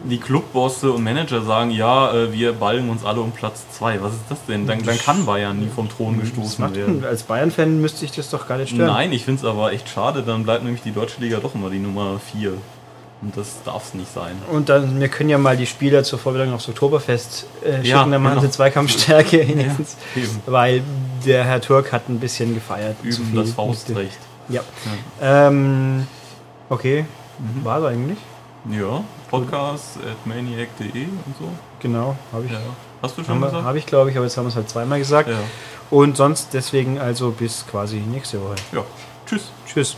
die 0.07 0.19
Clubbosse 0.19 0.91
und 0.91 1.03
Manager 1.03 1.41
sagen, 1.41 1.71
ja, 1.71 2.13
äh, 2.13 2.31
wir 2.31 2.53
ballen 2.53 2.89
uns 2.89 3.03
alle 3.03 3.21
um 3.21 3.31
Platz 3.31 3.65
2. 3.71 4.01
Was 4.03 4.13
ist 4.13 4.21
das 4.29 4.45
denn? 4.45 4.67
Dann, 4.67 4.83
dann 4.83 4.97
kann 4.97 5.25
Bayern 5.25 5.59
nie 5.59 5.67
vom 5.67 5.89
Thron 5.89 6.19
gestoßen 6.19 6.75
werden. 6.75 7.03
als 7.03 7.23
Bayern-Fan 7.23 7.81
müsste 7.81 8.05
ich 8.05 8.11
das 8.11 8.29
doch 8.29 8.47
gar 8.47 8.57
nicht 8.57 8.69
stören. 8.69 8.87
Nein, 8.87 9.11
ich 9.11 9.25
finde 9.25 9.39
es 9.39 9.45
aber 9.45 9.73
echt 9.73 9.89
schade, 9.89 10.21
dann 10.21 10.43
bleibt 10.43 10.63
nämlich 10.63 10.83
die 10.83 10.91
deutsche 10.91 11.19
Liga 11.21 11.39
doch 11.39 11.55
immer 11.55 11.69
die 11.71 11.79
Nummer 11.79 12.19
4. 12.31 12.53
Und 13.21 13.35
das 13.35 13.57
darf 13.65 13.83
es 13.83 13.93
nicht 13.95 14.13
sein. 14.13 14.33
Und 14.49 14.69
dann, 14.69 14.99
wir 14.99 15.09
können 15.09 15.29
ja 15.29 15.37
mal 15.37 15.57
die 15.57 15.65
Spieler 15.65 16.03
zur 16.03 16.19
Vorbereitung 16.19 16.53
aufs 16.53 16.69
Oktoberfest 16.69 17.47
äh, 17.63 17.73
schicken, 17.73 17.85
Ja, 17.85 18.05
dann 18.05 18.21
machen 18.21 18.35
genau. 18.35 18.41
sie 18.41 18.51
Zweikampfstärke 18.51 19.39
wenigstens. 19.47 19.97
Eben. 20.15 20.39
Weil 20.45 20.83
der 21.25 21.43
Herr 21.43 21.59
Turk 21.59 21.91
hat 21.91 22.07
ein 22.07 22.19
bisschen 22.19 22.53
gefeiert. 22.53 22.95
Üben 23.03 23.35
das 23.35 23.51
Faustrecht. 23.51 24.17
Ja. 24.47 24.61
Ähm, 25.21 26.07
okay. 26.69 27.05
Mhm. 27.39 27.65
War 27.65 27.79
es 27.79 27.85
eigentlich? 27.85 28.17
Ja, 28.71 29.03
podcast 29.29 29.97
at 29.97 30.25
maniac.de 30.25 31.03
und 31.05 31.37
so. 31.39 31.49
Genau, 31.79 32.15
habe 32.33 32.45
ich. 32.45 32.51
Ja. 32.51 32.59
Hast 33.01 33.17
du 33.17 33.23
schon 33.23 33.35
Habe 33.35 33.45
gesagt? 33.45 33.63
hab 33.65 33.75
ich, 33.75 33.85
glaube 33.85 34.09
ich, 34.11 34.17
aber 34.17 34.25
jetzt 34.25 34.37
haben 34.37 34.45
wir 34.45 34.49
es 34.49 34.55
halt 34.55 34.69
zweimal 34.69 34.99
gesagt. 34.99 35.29
Ja. 35.29 35.37
Und 35.89 36.17
sonst 36.17 36.53
deswegen 36.53 36.99
also 36.99 37.31
bis 37.31 37.65
quasi 37.67 37.97
nächste 37.97 38.41
Woche. 38.41 38.55
ja. 38.73 38.83
Tschüss. 39.25 39.51
Tschüss. 39.67 39.95